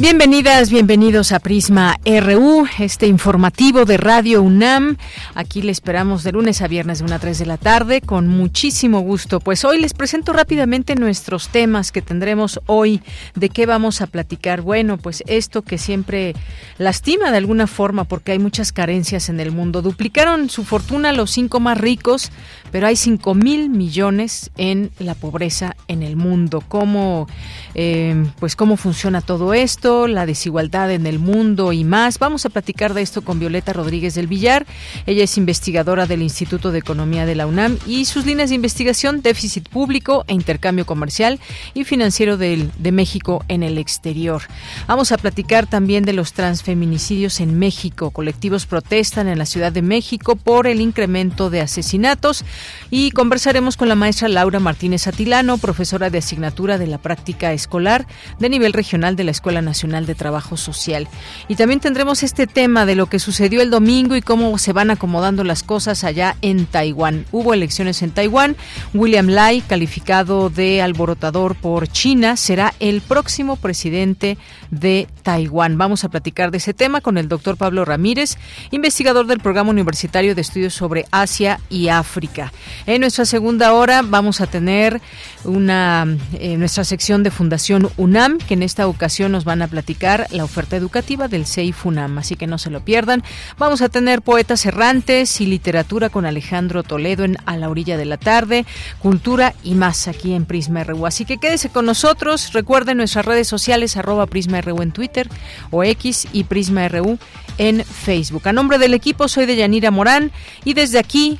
Bienvenidas, 0.00 0.70
bienvenidos 0.70 1.32
a 1.32 1.40
Prisma 1.40 1.96
RU, 2.06 2.68
este 2.78 3.08
informativo 3.08 3.84
de 3.84 3.96
Radio 3.96 4.42
UNAM. 4.42 4.96
Aquí 5.34 5.60
le 5.60 5.72
esperamos 5.72 6.22
de 6.22 6.30
lunes 6.30 6.62
a 6.62 6.68
viernes 6.68 7.00
de 7.00 7.06
1 7.06 7.16
a 7.16 7.18
3 7.18 7.36
de 7.36 7.46
la 7.46 7.56
tarde 7.56 8.00
con 8.00 8.28
muchísimo 8.28 9.00
gusto. 9.00 9.40
Pues 9.40 9.64
hoy 9.64 9.80
les 9.80 9.94
presento 9.94 10.32
rápidamente 10.32 10.94
nuestros 10.94 11.48
temas 11.48 11.90
que 11.90 12.00
tendremos 12.00 12.60
hoy. 12.66 13.02
¿De 13.34 13.48
qué 13.48 13.66
vamos 13.66 14.00
a 14.00 14.06
platicar? 14.06 14.60
Bueno, 14.60 14.98
pues 14.98 15.24
esto 15.26 15.62
que 15.62 15.78
siempre 15.78 16.36
lastima 16.78 17.32
de 17.32 17.38
alguna 17.38 17.66
forma 17.66 18.04
porque 18.04 18.30
hay 18.30 18.38
muchas 18.38 18.70
carencias 18.70 19.28
en 19.28 19.40
el 19.40 19.50
mundo. 19.50 19.82
Duplicaron 19.82 20.48
su 20.48 20.62
fortuna 20.62 21.12
los 21.12 21.32
cinco 21.32 21.58
más 21.58 21.76
ricos, 21.76 22.30
pero 22.70 22.86
hay 22.86 22.96
5 22.96 23.34
mil 23.34 23.70
millones 23.70 24.50
en 24.56 24.90
la 24.98 25.14
pobreza 25.14 25.76
en 25.88 26.02
el 26.02 26.16
mundo. 26.16 26.62
¿Cómo, 26.66 27.26
eh, 27.74 28.26
pues 28.38 28.56
cómo 28.56 28.76
funciona 28.76 29.20
todo 29.20 29.54
esto? 29.54 30.06
La 30.06 30.26
desigualdad 30.26 30.90
en 30.90 31.06
el 31.06 31.18
mundo 31.18 31.72
y 31.72 31.84
más. 31.84 32.18
Vamos 32.18 32.46
a 32.46 32.50
platicar 32.50 32.94
de 32.94 33.02
esto 33.02 33.22
con 33.22 33.38
Violeta 33.38 33.72
Rodríguez 33.72 34.14
del 34.14 34.26
Villar. 34.26 34.66
Ella 35.06 35.24
es 35.24 35.38
investigadora 35.38 36.06
del 36.06 36.22
Instituto 36.22 36.72
de 36.72 36.78
Economía 36.78 37.26
de 37.26 37.34
la 37.34 37.46
UNAM 37.46 37.78
y 37.86 38.04
sus 38.04 38.26
líneas 38.26 38.50
de 38.50 38.56
investigación, 38.56 39.22
déficit 39.22 39.68
público 39.68 40.24
e 40.26 40.34
intercambio 40.34 40.86
comercial 40.86 41.38
y 41.74 41.84
financiero 41.84 42.36
del, 42.36 42.70
de 42.78 42.92
México 42.92 43.44
en 43.48 43.62
el 43.62 43.78
exterior. 43.78 44.42
Vamos 44.86 45.12
a 45.12 45.18
platicar 45.18 45.66
también 45.66 46.04
de 46.04 46.12
los 46.12 46.32
transfeminicidios 46.32 47.40
en 47.40 47.58
México. 47.58 48.10
Colectivos 48.10 48.66
protestan 48.66 49.28
en 49.28 49.38
la 49.38 49.46
Ciudad 49.46 49.72
de 49.72 49.82
México 49.82 50.36
por 50.36 50.66
el 50.66 50.80
incremento 50.80 51.50
de 51.50 51.60
asesinatos 51.60 52.44
y 52.90 53.10
conversaremos 53.10 53.76
con 53.76 53.88
la 53.88 53.94
maestra 53.94 54.28
Laura 54.28 54.60
Martínez 54.60 55.06
Atilano, 55.06 55.58
profesora 55.58 56.10
de 56.10 56.18
asignatura 56.18 56.78
de 56.78 56.86
la 56.86 56.98
práctica 56.98 57.52
escolar 57.52 58.06
de 58.38 58.48
nivel 58.48 58.72
regional 58.72 59.16
de 59.16 59.24
la 59.24 59.30
Escuela 59.30 59.62
Nacional 59.62 60.06
de 60.06 60.14
Trabajo 60.14 60.56
Social. 60.56 61.08
Y 61.48 61.56
también 61.56 61.80
tendremos 61.80 62.22
este 62.22 62.46
tema 62.46 62.86
de 62.86 62.94
lo 62.94 63.06
que 63.06 63.18
sucedió 63.18 63.62
el 63.62 63.70
domingo 63.70 64.16
y 64.16 64.22
cómo 64.22 64.56
se 64.58 64.72
van 64.72 64.90
acomodando 64.90 65.44
las 65.44 65.62
cosas 65.62 66.04
allá 66.04 66.36
en 66.42 66.66
Taiwán. 66.66 67.26
Hubo 67.32 67.54
elecciones 67.54 68.02
en 68.02 68.10
Taiwán. 68.10 68.56
William 68.94 69.28
Lai, 69.28 69.60
calificado 69.60 70.50
de 70.50 70.82
alborotador 70.82 71.54
por 71.54 71.88
China, 71.88 72.36
será 72.36 72.74
el 72.80 73.00
próximo 73.00 73.56
presidente 73.56 74.38
de 74.70 75.08
Taiwán. 75.22 75.78
Vamos 75.78 76.04
a 76.04 76.08
platicar 76.08 76.50
de 76.50 76.58
ese 76.58 76.74
tema 76.74 77.00
con 77.00 77.18
el 77.18 77.28
doctor 77.28 77.56
Pablo 77.56 77.84
Ramírez, 77.84 78.36
investigador 78.70 79.26
del 79.26 79.40
Programa 79.40 79.70
Universitario 79.70 80.34
de 80.34 80.40
Estudios 80.40 80.74
sobre 80.74 81.06
Asia 81.10 81.60
y 81.68 81.88
África. 81.88 82.47
En 82.86 83.00
nuestra 83.00 83.24
segunda 83.24 83.72
hora 83.72 84.02
vamos 84.02 84.40
a 84.40 84.46
tener 84.46 85.00
una 85.44 86.06
eh, 86.38 86.56
nuestra 86.56 86.84
sección 86.84 87.22
de 87.22 87.30
Fundación 87.30 87.90
UNAM, 87.96 88.38
que 88.38 88.54
en 88.54 88.62
esta 88.62 88.86
ocasión 88.86 89.32
nos 89.32 89.44
van 89.44 89.62
a 89.62 89.68
platicar 89.68 90.26
la 90.30 90.44
oferta 90.44 90.76
educativa 90.76 91.28
del 91.28 91.46
CEIF 91.46 91.86
UNAM, 91.86 92.18
así 92.18 92.36
que 92.36 92.46
no 92.46 92.58
se 92.58 92.70
lo 92.70 92.84
pierdan. 92.84 93.22
Vamos 93.58 93.82
a 93.82 93.88
tener 93.88 94.22
poetas 94.22 94.66
errantes 94.66 95.40
y 95.40 95.46
literatura 95.46 96.08
con 96.08 96.26
Alejandro 96.26 96.82
Toledo 96.82 97.24
en 97.24 97.36
A 97.46 97.56
la 97.56 97.68
orilla 97.68 97.96
de 97.96 98.04
la 98.04 98.16
tarde, 98.16 98.66
cultura 98.98 99.54
y 99.62 99.74
más 99.74 100.08
aquí 100.08 100.34
en 100.34 100.44
Prisma 100.44 100.84
RU. 100.84 101.06
Así 101.06 101.24
que 101.24 101.38
quédese 101.38 101.68
con 101.68 101.86
nosotros. 101.86 102.52
Recuerden 102.52 102.98
nuestras 102.98 103.24
redes 103.24 103.48
sociales 103.48 103.96
arroba 103.96 104.26
Prisma 104.26 104.60
RU 104.60 104.82
en 104.82 104.92
Twitter 104.92 105.28
o 105.70 105.84
X 105.84 106.28
y 106.32 106.44
Prisma 106.44 106.88
RU 106.88 107.18
en 107.58 107.84
Facebook. 107.84 108.48
A 108.48 108.52
nombre 108.52 108.78
del 108.78 108.94
equipo 108.94 109.28
soy 109.28 109.46
de 109.46 109.56
Yanira 109.56 109.90
Morán 109.90 110.32
y 110.64 110.74
desde 110.74 110.98
aquí 110.98 111.38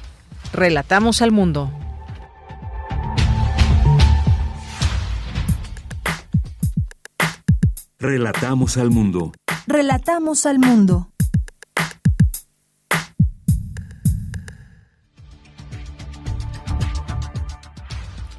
relatamos 0.52 1.22
al 1.22 1.32
mundo. 1.32 1.70
Relatamos 7.98 8.76
al 8.76 8.90
mundo. 8.90 9.32
Relatamos 9.66 10.46
al 10.46 10.58
mundo. 10.58 11.08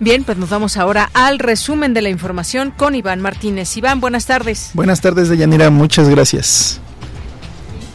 Bien, 0.01 0.23
pues 0.23 0.37
nos 0.37 0.49
vamos 0.49 0.77
ahora 0.77 1.09
al 1.13 1.39
resumen 1.39 1.93
de 1.93 2.01
la 2.01 2.09
información 2.09 2.71
con 2.71 2.95
Iván 2.95 3.19
Martínez. 3.19 3.75
Iván, 3.75 3.99
buenas 3.99 4.25
tardes. 4.25 4.71
Buenas 4.73 5.01
tardes, 5.01 5.27
Deyanira, 5.27 5.69
muchas 5.69 6.07
gracias. 6.07 6.79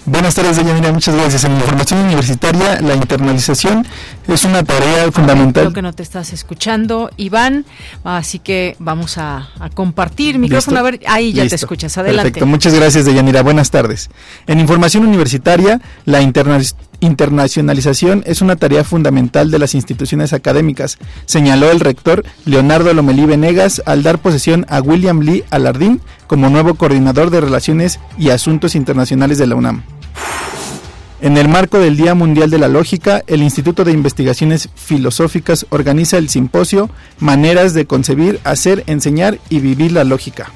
Buenas 0.07 0.35
tardes, 0.35 0.59
Deyanira, 0.59 0.93
muchas 0.93 1.15
gracias. 1.15 1.45
En 1.45 1.55
la 1.55 1.61
información 1.61 2.01
universitaria, 2.01 2.79
la 2.83 2.95
internalización 2.95 3.87
es 4.29 4.45
una 4.45 4.63
tarea 4.63 5.11
fundamental. 5.11 5.65
Creo 5.65 5.73
que 5.73 5.81
no 5.81 5.95
te 5.95 6.03
estás 6.03 6.35
escuchando, 6.35 7.09
Iván, 7.17 7.65
así 8.05 8.39
que 8.39 8.77
vamos 8.79 9.17
a, 9.17 9.49
a 9.59 9.71
compartir 9.71 10.39
micrófono. 10.39 10.79
A 10.79 10.83
ver, 10.83 11.01
ahí 11.07 11.33
ya 11.33 11.49
te 11.49 11.55
escuchas, 11.55 11.97
adelante. 11.97 12.33
Perfecto, 12.33 12.47
muchas 12.47 12.75
gracias, 12.75 13.07
Deyanira, 13.07 13.43
buenas 13.43 13.71
tardes. 13.71 14.11
En 14.47 14.61
información 14.61 15.07
universitaria, 15.07 15.81
la 16.05 16.21
internacionalización 16.21 18.25
es 18.27 18.43
una 18.43 18.57
tarea 18.57 18.85
fundamental 18.85 19.51
de 19.51 19.59
las 19.59 19.75
instituciones 19.75 20.35
académicas, 20.35 20.99
señaló 21.25 21.71
el 21.71 21.81
rector 21.81 22.27
Leonardo 22.45 22.93
Lomelí 22.93 23.25
Venegas 23.25 23.81
al 23.87 24.03
dar 24.03 24.19
posesión 24.19 24.67
a 24.69 24.83
William 24.83 25.21
Lee 25.21 25.45
Alardín 25.49 26.03
como 26.27 26.49
nuevo 26.49 26.75
coordinador 26.75 27.31
de 27.31 27.41
Relaciones 27.41 28.01
y 28.19 28.31
Asuntos 28.31 28.75
Internacionales 28.75 29.39
de 29.39 29.47
la 29.47 29.55
UNAM. 29.55 29.83
En 31.21 31.39
el 31.39 31.49
marco 31.49 31.79
del 31.79 31.97
Día 31.97 32.15
Mundial 32.15 32.51
de 32.51 32.59
la 32.59 32.69
Lógica, 32.69 33.23
el 33.27 33.43
Instituto 33.43 33.85
de 33.85 33.93
Investigaciones 33.93 34.69
Filosóficas 34.75 35.65
organiza 35.71 36.19
el 36.19 36.29
simposio 36.29 36.91
Maneras 37.19 37.73
de 37.73 37.87
concebir, 37.87 38.41
hacer, 38.45 38.85
enseñar 38.87 39.39
y 39.49 39.61
vivir 39.61 39.93
la 39.93 40.05
lógica. 40.05 40.53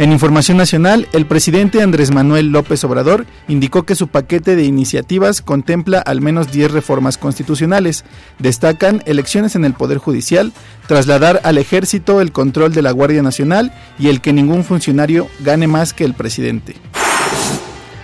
En 0.00 0.12
información 0.12 0.56
nacional, 0.56 1.06
el 1.12 1.26
presidente 1.26 1.82
Andrés 1.82 2.10
Manuel 2.10 2.46
López 2.46 2.82
Obrador 2.84 3.26
indicó 3.48 3.82
que 3.82 3.94
su 3.94 4.08
paquete 4.08 4.56
de 4.56 4.64
iniciativas 4.64 5.42
contempla 5.42 5.98
al 5.98 6.22
menos 6.22 6.50
10 6.50 6.70
reformas 6.70 7.18
constitucionales. 7.18 8.06
Destacan 8.38 9.02
elecciones 9.04 9.56
en 9.56 9.66
el 9.66 9.74
Poder 9.74 9.98
Judicial, 9.98 10.54
trasladar 10.86 11.42
al 11.44 11.58
ejército 11.58 12.22
el 12.22 12.32
control 12.32 12.72
de 12.72 12.80
la 12.80 12.92
Guardia 12.92 13.22
Nacional 13.22 13.74
y 13.98 14.08
el 14.08 14.22
que 14.22 14.32
ningún 14.32 14.64
funcionario 14.64 15.28
gane 15.40 15.66
más 15.66 15.92
que 15.92 16.04
el 16.04 16.14
presidente. 16.14 16.76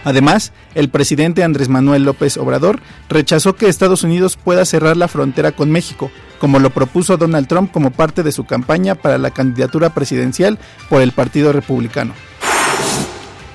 Además, 0.07 0.53
el 0.77 0.89
presidente 0.89 1.43
Andrés 1.43 1.69
Manuel 1.69 2.05
López 2.05 2.37
Obrador 2.37 2.79
rechazó 3.09 3.57
que 3.57 3.69
Estados 3.69 4.05
Unidos 4.05 4.37
pueda 4.37 4.65
cerrar 4.65 4.97
la 4.97 5.09
frontera 5.09 5.51
con 5.51 5.73
México, 5.73 6.13
como 6.39 6.61
lo 6.61 6.71
propuso 6.71 7.17
Donald 7.17 7.49
Trump 7.49 7.73
como 7.73 7.91
parte 7.91 8.23
de 8.23 8.31
su 8.31 8.45
campaña 8.45 8.95
para 8.95 9.19
la 9.19 9.33
candidatura 9.33 9.91
presidencial 9.91 10.61
por 10.89 11.03
el 11.03 11.11
Partido 11.11 11.53
Republicano. 11.53 12.15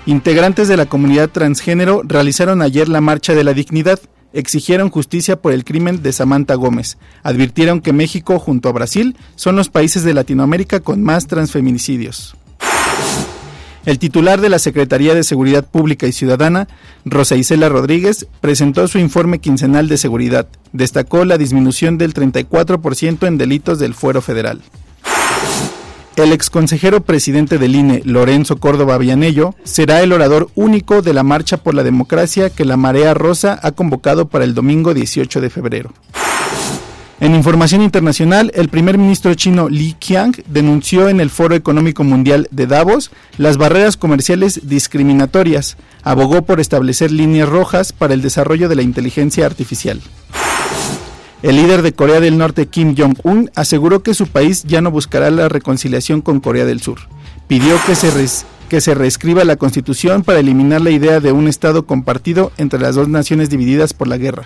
Integrantes 0.06 0.68
de 0.68 0.76
la 0.76 0.88
comunidad 0.88 1.30
transgénero 1.30 2.02
realizaron 2.04 2.62
ayer 2.62 2.90
la 2.90 3.00
Marcha 3.00 3.34
de 3.34 3.46
la 3.46 3.54
Dignidad, 3.54 4.02
exigieron 4.34 4.90
justicia 4.90 5.38
por 5.38 5.54
el 5.54 5.64
crimen 5.64 6.04
de 6.04 6.12
Samantha 6.12 6.56
Gómez. 6.56 6.98
Advirtieron 7.24 7.80
que 7.80 7.94
México 7.94 8.40
junto 8.40 8.68
a 8.68 8.74
Brasil 8.74 9.16
son 9.38 9.56
los 9.56 9.70
países 9.70 10.04
de 10.04 10.14
Latinoamérica 10.14 10.82
con 10.82 11.02
más 11.02 11.28
transfeminicidios. 11.28 12.36
El 13.86 13.98
titular 13.98 14.42
de 14.42 14.50
la 14.50 14.60
Secretaría 14.60 15.16
de 15.16 15.24
Seguridad 15.24 15.66
Pública 15.66 16.06
y 16.06 16.12
Ciudadana, 16.12 16.68
Rosa 17.04 17.36
Isela 17.36 17.68
Rodríguez, 17.68 18.28
presentó 18.40 18.88
su 18.88 19.00
informe 19.00 19.40
quincenal 19.40 19.88
de 19.88 19.98
seguridad. 19.98 20.48
Destacó 20.72 21.26
la 21.26 21.40
disminución 21.40 21.98
del 21.98 22.14
34% 22.14 23.28
en 23.28 23.38
delitos 23.40 23.80
del 23.80 23.96
fuero 23.96 24.22
federal. 24.22 24.62
El 26.16 26.34
exconsejero 26.34 27.02
presidente 27.02 27.58
del 27.58 27.76
INE, 27.76 28.02
Lorenzo 28.06 28.58
Córdoba 28.58 29.00
Villanello, 29.00 29.56
será 29.64 30.02
el 30.04 30.12
orador 30.12 30.50
único 30.54 31.02
de 31.02 31.14
la 31.14 31.24
Marcha 31.24 31.58
por 31.58 31.74
la 31.74 31.84
Democracia 31.84 32.52
que 32.52 32.66
la 32.66 32.78
Marea 32.78 33.16
Rosa 33.16 33.60
ha 33.64 33.72
convocado 33.72 34.28
para 34.28 34.44
el 34.44 34.54
domingo 34.54 34.94
18 34.94 35.42
de 35.42 35.50
febrero. 35.50 35.94
En 37.22 37.36
información 37.36 37.84
internacional, 37.84 38.52
el 38.56 38.68
primer 38.70 38.98
ministro 38.98 39.36
chino 39.36 39.70
Li 39.70 39.94
Qiang 39.94 40.34
denunció 40.48 41.08
en 41.08 41.20
el 41.20 41.30
Foro 41.30 41.54
Económico 41.54 42.04
Mundial 42.04 42.48
de 42.50 42.66
Davos 42.66 43.12
las 43.38 43.58
barreras 43.58 43.96
comerciales 43.96 44.68
discriminatorias. 44.68 45.78
Abogó 46.02 46.42
por 46.42 46.60
establecer 46.60 47.12
líneas 47.12 47.48
rojas 47.48 47.94
para 47.94 48.16
el 48.16 48.24
desarrollo 48.24 48.70
de 48.70 48.76
la 48.76 48.82
inteligencia 48.82 49.46
artificial. 49.46 50.02
El 51.44 51.58
líder 51.58 51.84
de 51.84 51.94
Corea 51.94 52.20
del 52.22 52.40
Norte, 52.40 52.66
Kim 52.66 52.96
Jong-un, 52.98 53.52
aseguró 53.54 54.02
que 54.02 54.16
su 54.16 54.26
país 54.26 54.64
ya 54.64 54.82
no 54.82 54.90
buscará 54.90 55.30
la 55.30 55.48
reconciliación 55.48 56.22
con 56.22 56.40
Corea 56.40 56.66
del 56.66 56.82
Sur. 56.82 57.02
Pidió 57.48 57.76
que 57.86 57.94
se, 57.94 58.10
que 58.68 58.82
se 58.82 58.96
reescriba 58.96 59.44
la 59.44 59.58
constitución 59.58 60.24
para 60.24 60.40
eliminar 60.40 60.82
la 60.82 60.90
idea 60.90 61.20
de 61.20 61.32
un 61.32 61.48
Estado 61.48 61.86
compartido 61.86 62.52
entre 62.58 62.80
las 62.80 62.96
dos 62.96 63.10
naciones 63.10 63.52
divididas 63.52 63.94
por 63.94 64.08
la 64.08 64.18
guerra. 64.18 64.46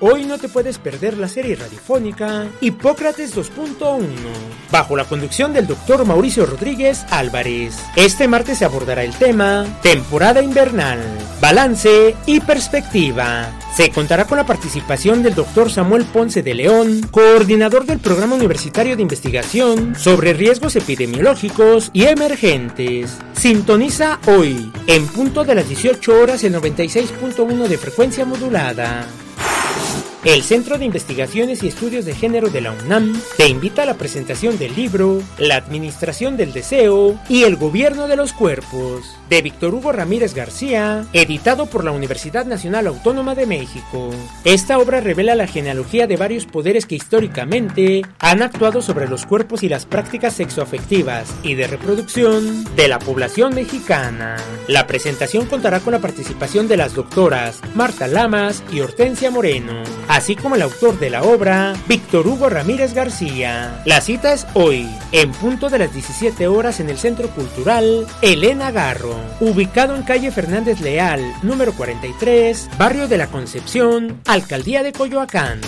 Hoy 0.00 0.26
no 0.26 0.38
te 0.38 0.48
puedes 0.48 0.78
perder 0.78 1.18
la 1.18 1.26
serie 1.26 1.56
radiofónica 1.56 2.46
Hipócrates 2.60 3.36
2.1, 3.36 4.06
bajo 4.70 4.96
la 4.96 5.04
conducción 5.04 5.52
del 5.52 5.66
doctor 5.66 6.04
Mauricio 6.04 6.46
Rodríguez 6.46 7.04
Álvarez. 7.10 7.74
Este 7.96 8.28
martes 8.28 8.58
se 8.58 8.64
abordará 8.64 9.02
el 9.02 9.12
tema 9.12 9.66
Temporada 9.82 10.40
invernal, 10.40 11.00
balance 11.40 12.14
y 12.26 12.38
perspectiva. 12.38 13.50
Se 13.74 13.90
contará 13.90 14.24
con 14.24 14.38
la 14.38 14.46
participación 14.46 15.24
del 15.24 15.34
doctor 15.34 15.68
Samuel 15.68 16.04
Ponce 16.04 16.44
de 16.44 16.54
León, 16.54 17.00
coordinador 17.10 17.84
del 17.84 17.98
Programa 17.98 18.36
Universitario 18.36 18.94
de 18.94 19.02
Investigación 19.02 19.96
sobre 19.96 20.32
Riesgos 20.32 20.76
Epidemiológicos 20.76 21.90
y 21.92 22.04
Emergentes. 22.04 23.18
Sintoniza 23.32 24.20
hoy, 24.28 24.70
en 24.86 25.08
punto 25.08 25.42
de 25.42 25.56
las 25.56 25.68
18 25.68 26.20
horas, 26.20 26.44
el 26.44 26.54
96.1 26.54 27.66
de 27.66 27.78
frecuencia 27.78 28.24
modulada. 28.24 29.04
El 30.24 30.42
Centro 30.42 30.78
de 30.78 30.84
Investigaciones 30.84 31.62
y 31.62 31.68
Estudios 31.68 32.04
de 32.04 32.14
Género 32.14 32.50
de 32.50 32.60
la 32.60 32.72
UNAM 32.72 33.14
te 33.36 33.48
invita 33.48 33.84
a 33.84 33.86
la 33.86 33.94
presentación 33.94 34.58
del 34.58 34.74
libro 34.74 35.22
La 35.38 35.54
Administración 35.54 36.36
del 36.36 36.52
Deseo 36.52 37.18
y 37.28 37.44
el 37.44 37.54
Gobierno 37.54 38.08
de 38.08 38.16
los 38.16 38.32
Cuerpos 38.32 39.17
de 39.28 39.42
Víctor 39.42 39.74
Hugo 39.74 39.92
Ramírez 39.92 40.34
García, 40.34 41.06
editado 41.12 41.66
por 41.66 41.84
la 41.84 41.92
Universidad 41.92 42.46
Nacional 42.46 42.86
Autónoma 42.86 43.34
de 43.34 43.46
México. 43.46 44.10
Esta 44.44 44.78
obra 44.78 45.00
revela 45.00 45.34
la 45.34 45.46
genealogía 45.46 46.06
de 46.06 46.16
varios 46.16 46.46
poderes 46.46 46.86
que 46.86 46.96
históricamente 46.96 48.02
han 48.18 48.42
actuado 48.42 48.82
sobre 48.82 49.08
los 49.08 49.26
cuerpos 49.26 49.62
y 49.62 49.68
las 49.68 49.86
prácticas 49.86 50.34
sexoafectivas 50.34 51.34
y 51.42 51.54
de 51.54 51.66
reproducción 51.66 52.64
de 52.74 52.88
la 52.88 52.98
población 52.98 53.54
mexicana. 53.54 54.36
La 54.66 54.86
presentación 54.86 55.46
contará 55.46 55.80
con 55.80 55.92
la 55.92 56.00
participación 56.00 56.68
de 56.68 56.76
las 56.76 56.94
doctoras 56.94 57.60
Marta 57.74 58.06
Lamas 58.06 58.62
y 58.72 58.80
Hortensia 58.80 59.30
Moreno 59.30 59.82
así 60.08 60.34
como 60.34 60.56
el 60.56 60.62
autor 60.62 60.98
de 60.98 61.10
la 61.10 61.22
obra, 61.22 61.74
Víctor 61.86 62.26
Hugo 62.26 62.48
Ramírez 62.48 62.94
García. 62.94 63.82
La 63.84 64.00
cita 64.00 64.32
es 64.32 64.46
hoy, 64.54 64.88
en 65.12 65.30
punto 65.32 65.68
de 65.68 65.78
las 65.78 65.92
17 65.92 66.48
horas 66.48 66.80
en 66.80 66.90
el 66.90 66.98
Centro 66.98 67.28
Cultural 67.28 68.06
Elena 68.22 68.70
Garro, 68.72 69.14
ubicado 69.40 69.94
en 69.94 70.02
calle 70.02 70.30
Fernández 70.30 70.80
Leal, 70.80 71.20
número 71.42 71.72
43, 71.72 72.70
Barrio 72.78 73.08
de 73.08 73.18
la 73.18 73.26
Concepción, 73.28 74.20
Alcaldía 74.26 74.82
de 74.82 74.92
Coyoacán. 74.92 75.60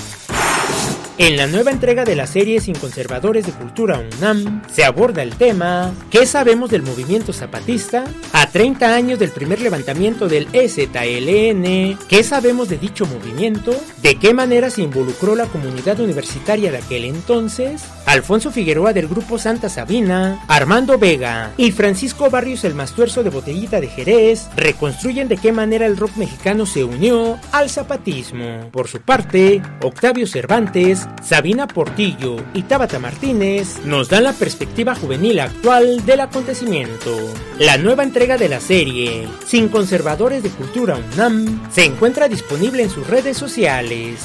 En 1.23 1.37
la 1.37 1.47
nueva 1.47 1.71
entrega 1.71 2.07
de 2.07 2.17
la 2.17 2.27
serie 2.27 2.63
Sin 2.63 2.75
Conservadores 2.75 3.45
de 3.45 3.53
Cultura 3.53 4.03
UNAM 4.17 4.63
se 4.73 4.85
aborda 4.85 5.23
el 5.23 5.35
tema 5.35 5.93
¿Qué 6.11 6.25
sabemos 6.25 6.71
del 6.71 6.81
movimiento 6.81 7.35
zapatista? 7.35 8.05
A 8.33 8.47
30 8.47 8.95
años 8.95 9.19
del 9.19 9.31
primer 9.31 9.61
levantamiento 9.61 10.29
del 10.29 10.49
EZLN, 10.55 11.99
¿qué 12.09 12.23
sabemos 12.23 12.71
de 12.71 12.79
dicho 12.79 13.05
movimiento? 13.05 13.79
¿De 14.01 14.15
qué 14.15 14.33
manera 14.33 14.71
se 14.71 14.81
involucró 14.81 15.35
la 15.35 15.45
comunidad 15.45 16.01
universitaria 16.01 16.73
de 16.73 16.79
aquel 16.79 17.05
entonces? 17.05 17.83
Alfonso 18.07 18.51
Figueroa 18.51 18.95
del 18.95 19.07
grupo 19.07 19.39
Santa 19.39 19.69
Sabina, 19.69 20.43
Armando 20.49 20.99
Vega 20.99 21.53
y 21.59 21.71
Francisco 21.71 22.31
Barrios 22.31 22.65
el 22.65 22.75
Mastuerzo 22.75 23.23
de 23.23 23.29
Botellita 23.29 23.79
de 23.79 23.89
Jerez 23.89 24.49
reconstruyen 24.57 25.29
de 25.29 25.37
qué 25.37 25.53
manera 25.53 25.85
el 25.85 25.99
rock 25.99 26.17
mexicano 26.17 26.65
se 26.65 26.83
unió 26.83 27.39
al 27.53 27.69
zapatismo. 27.69 28.71
Por 28.73 28.89
su 28.89 29.03
parte, 29.03 29.61
Octavio 29.83 30.27
Cervantes 30.27 31.07
Sabina 31.23 31.67
Portillo 31.67 32.37
y 32.55 32.63
Tabata 32.63 32.99
Martínez 32.99 33.85
nos 33.85 34.09
dan 34.09 34.25
la 34.25 34.33
perspectiva 34.33 34.95
juvenil 34.95 35.41
actual 35.41 36.05
del 36.07 36.21
acontecimiento. 36.21 37.17
La 37.59 37.77
nueva 37.77 38.03
entrega 38.03 38.37
de 38.37 38.49
la 38.49 38.61
serie, 38.61 39.29
Sin 39.47 39.69
Conservadores 39.69 40.43
de 40.43 40.51
Cultura 40.51 40.97
UNAM, 40.97 41.71
se 41.71 41.85
encuentra 41.85 42.29
disponible 42.29 42.83
en 42.83 42.91
sus 42.91 43.07
redes 43.07 43.37
sociales. 43.37 44.21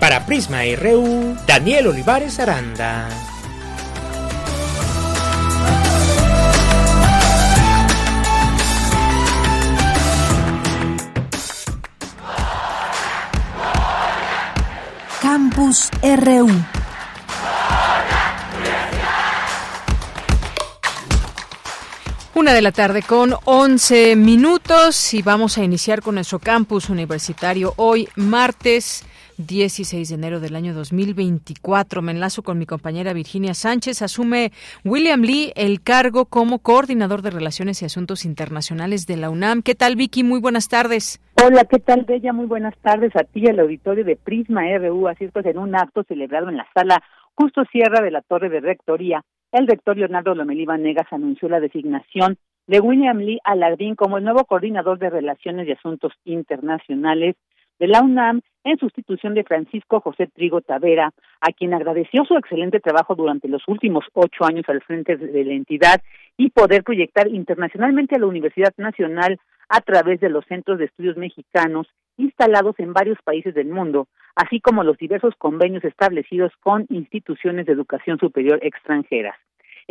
Para 0.00 0.26
Prisma 0.26 0.62
RU, 0.76 1.36
Daniel 1.46 1.88
Olivares 1.88 2.38
Aranda. 2.40 3.08
Campus 15.54 15.90
RU. 16.02 16.48
Una 22.34 22.54
de 22.54 22.62
la 22.62 22.72
tarde 22.72 23.02
con 23.02 23.34
11 23.44 24.16
minutos 24.16 25.12
y 25.12 25.20
vamos 25.20 25.58
a 25.58 25.64
iniciar 25.64 26.00
con 26.00 26.14
nuestro 26.14 26.38
campus 26.38 26.88
universitario 26.88 27.74
hoy 27.76 28.08
martes 28.16 29.04
16 29.46 30.08
de 30.08 30.14
enero 30.14 30.40
del 30.40 30.56
año 30.56 30.74
2024. 30.74 32.02
Me 32.02 32.12
enlazo 32.12 32.42
con 32.42 32.58
mi 32.58 32.66
compañera 32.66 33.12
Virginia 33.12 33.54
Sánchez. 33.54 34.02
Asume 34.02 34.52
William 34.84 35.22
Lee 35.22 35.52
el 35.56 35.82
cargo 35.82 36.26
como 36.26 36.58
coordinador 36.58 37.22
de 37.22 37.30
Relaciones 37.30 37.82
y 37.82 37.84
Asuntos 37.84 38.24
Internacionales 38.24 39.06
de 39.06 39.16
la 39.16 39.30
UNAM. 39.30 39.62
¿Qué 39.62 39.74
tal, 39.74 39.96
Vicky? 39.96 40.24
Muy 40.24 40.40
buenas 40.40 40.68
tardes. 40.68 41.20
Hola, 41.44 41.64
¿qué 41.64 41.78
tal, 41.78 42.04
Bella? 42.04 42.32
Muy 42.32 42.46
buenas 42.46 42.76
tardes 42.78 43.14
a 43.16 43.24
ti 43.24 43.46
al 43.48 43.58
auditorio 43.60 44.04
de 44.04 44.16
Prisma 44.16 44.62
RU. 44.78 45.08
Así 45.08 45.24
es, 45.24 45.32
pues, 45.32 45.46
en 45.46 45.58
un 45.58 45.74
acto 45.74 46.04
celebrado 46.04 46.48
en 46.48 46.56
la 46.56 46.66
sala 46.74 47.02
Justo 47.34 47.64
Sierra 47.72 48.02
de 48.02 48.10
la 48.10 48.20
Torre 48.22 48.50
de 48.50 48.60
Rectoría, 48.60 49.24
el 49.52 49.66
rector 49.66 49.96
Leonardo 49.96 50.34
Lomelí 50.34 50.66
Negas 50.66 51.10
anunció 51.10 51.48
la 51.48 51.60
designación 51.60 52.36
de 52.66 52.80
William 52.80 53.18
Lee 53.18 53.40
Alardín 53.44 53.96
como 53.96 54.18
el 54.18 54.24
nuevo 54.24 54.44
coordinador 54.44 54.98
de 54.98 55.10
Relaciones 55.10 55.66
y 55.66 55.72
Asuntos 55.72 56.12
Internacionales 56.24 57.36
de 57.78 57.88
la 57.88 58.02
UNAM 58.02 58.42
en 58.64 58.78
sustitución 58.78 59.34
de 59.34 59.44
Francisco 59.44 60.00
José 60.00 60.28
Trigo 60.28 60.60
Tavera, 60.60 61.12
a 61.40 61.52
quien 61.52 61.74
agradeció 61.74 62.24
su 62.24 62.36
excelente 62.36 62.80
trabajo 62.80 63.14
durante 63.14 63.48
los 63.48 63.62
últimos 63.66 64.04
ocho 64.14 64.44
años 64.44 64.64
al 64.68 64.82
frente 64.82 65.16
de 65.16 65.44
la 65.44 65.52
entidad 65.52 66.00
y 66.36 66.50
poder 66.50 66.84
proyectar 66.84 67.28
internacionalmente 67.28 68.16
a 68.16 68.18
la 68.18 68.26
Universidad 68.26 68.72
Nacional 68.76 69.38
a 69.68 69.80
través 69.80 70.20
de 70.20 70.28
los 70.28 70.44
centros 70.46 70.78
de 70.78 70.84
estudios 70.84 71.16
mexicanos 71.16 71.88
instalados 72.18 72.74
en 72.78 72.92
varios 72.92 73.18
países 73.24 73.54
del 73.54 73.68
mundo, 73.68 74.06
así 74.36 74.60
como 74.60 74.84
los 74.84 74.98
diversos 74.98 75.34
convenios 75.36 75.84
establecidos 75.84 76.52
con 76.60 76.86
instituciones 76.90 77.66
de 77.66 77.72
educación 77.72 78.18
superior 78.18 78.58
extranjeras. 78.62 79.36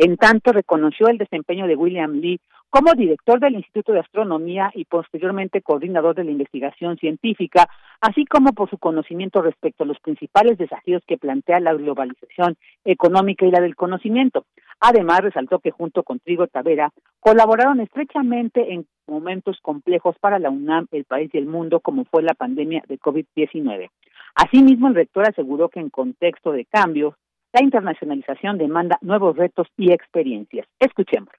En 0.04 0.16
tanto, 0.16 0.50
reconoció 0.50 1.06
el 1.06 1.16
desempeño 1.16 1.68
de 1.68 1.76
William 1.76 2.14
Lee 2.14 2.40
como 2.70 2.92
director 2.94 3.38
del 3.38 3.54
Instituto 3.54 3.92
de 3.92 4.00
Astronomía 4.00 4.72
y 4.74 4.84
posteriormente 4.84 5.62
coordinador 5.62 6.16
de 6.16 6.24
la 6.24 6.32
investigación 6.32 6.96
científica, 6.96 7.68
así 8.00 8.24
como 8.24 8.52
por 8.52 8.68
su 8.68 8.78
conocimiento 8.78 9.42
respecto 9.42 9.84
a 9.84 9.86
los 9.86 10.00
principales 10.00 10.58
desafíos 10.58 11.04
que 11.06 11.18
plantea 11.18 11.60
la 11.60 11.74
globalización 11.74 12.56
económica 12.84 13.46
y 13.46 13.52
la 13.52 13.60
del 13.60 13.76
conocimiento. 13.76 14.44
Además, 14.80 15.20
resaltó 15.20 15.60
que 15.60 15.70
junto 15.70 16.02
con 16.02 16.18
Trigo 16.18 16.48
Tavera 16.48 16.90
colaboraron 17.20 17.78
estrechamente 17.78 18.72
en 18.72 18.88
momentos 19.06 19.60
complejos 19.62 20.16
para 20.18 20.40
la 20.40 20.50
UNAM, 20.50 20.88
el 20.90 21.04
país 21.04 21.30
y 21.32 21.38
el 21.38 21.46
mundo, 21.46 21.78
como 21.78 22.06
fue 22.06 22.24
la 22.24 22.34
pandemia 22.34 22.82
de 22.88 22.98
COVID-19. 22.98 23.88
Asimismo, 24.34 24.88
el 24.88 24.96
rector 24.96 25.28
aseguró 25.28 25.68
que 25.68 25.78
en 25.78 25.90
contexto 25.90 26.50
de 26.50 26.64
cambios, 26.64 27.14
la 27.52 27.62
internacionalización 27.62 28.58
demanda 28.58 28.98
nuevos 29.02 29.36
retos 29.36 29.66
y 29.76 29.92
experiencias. 29.92 30.66
Escuchémoslo. 30.80 31.38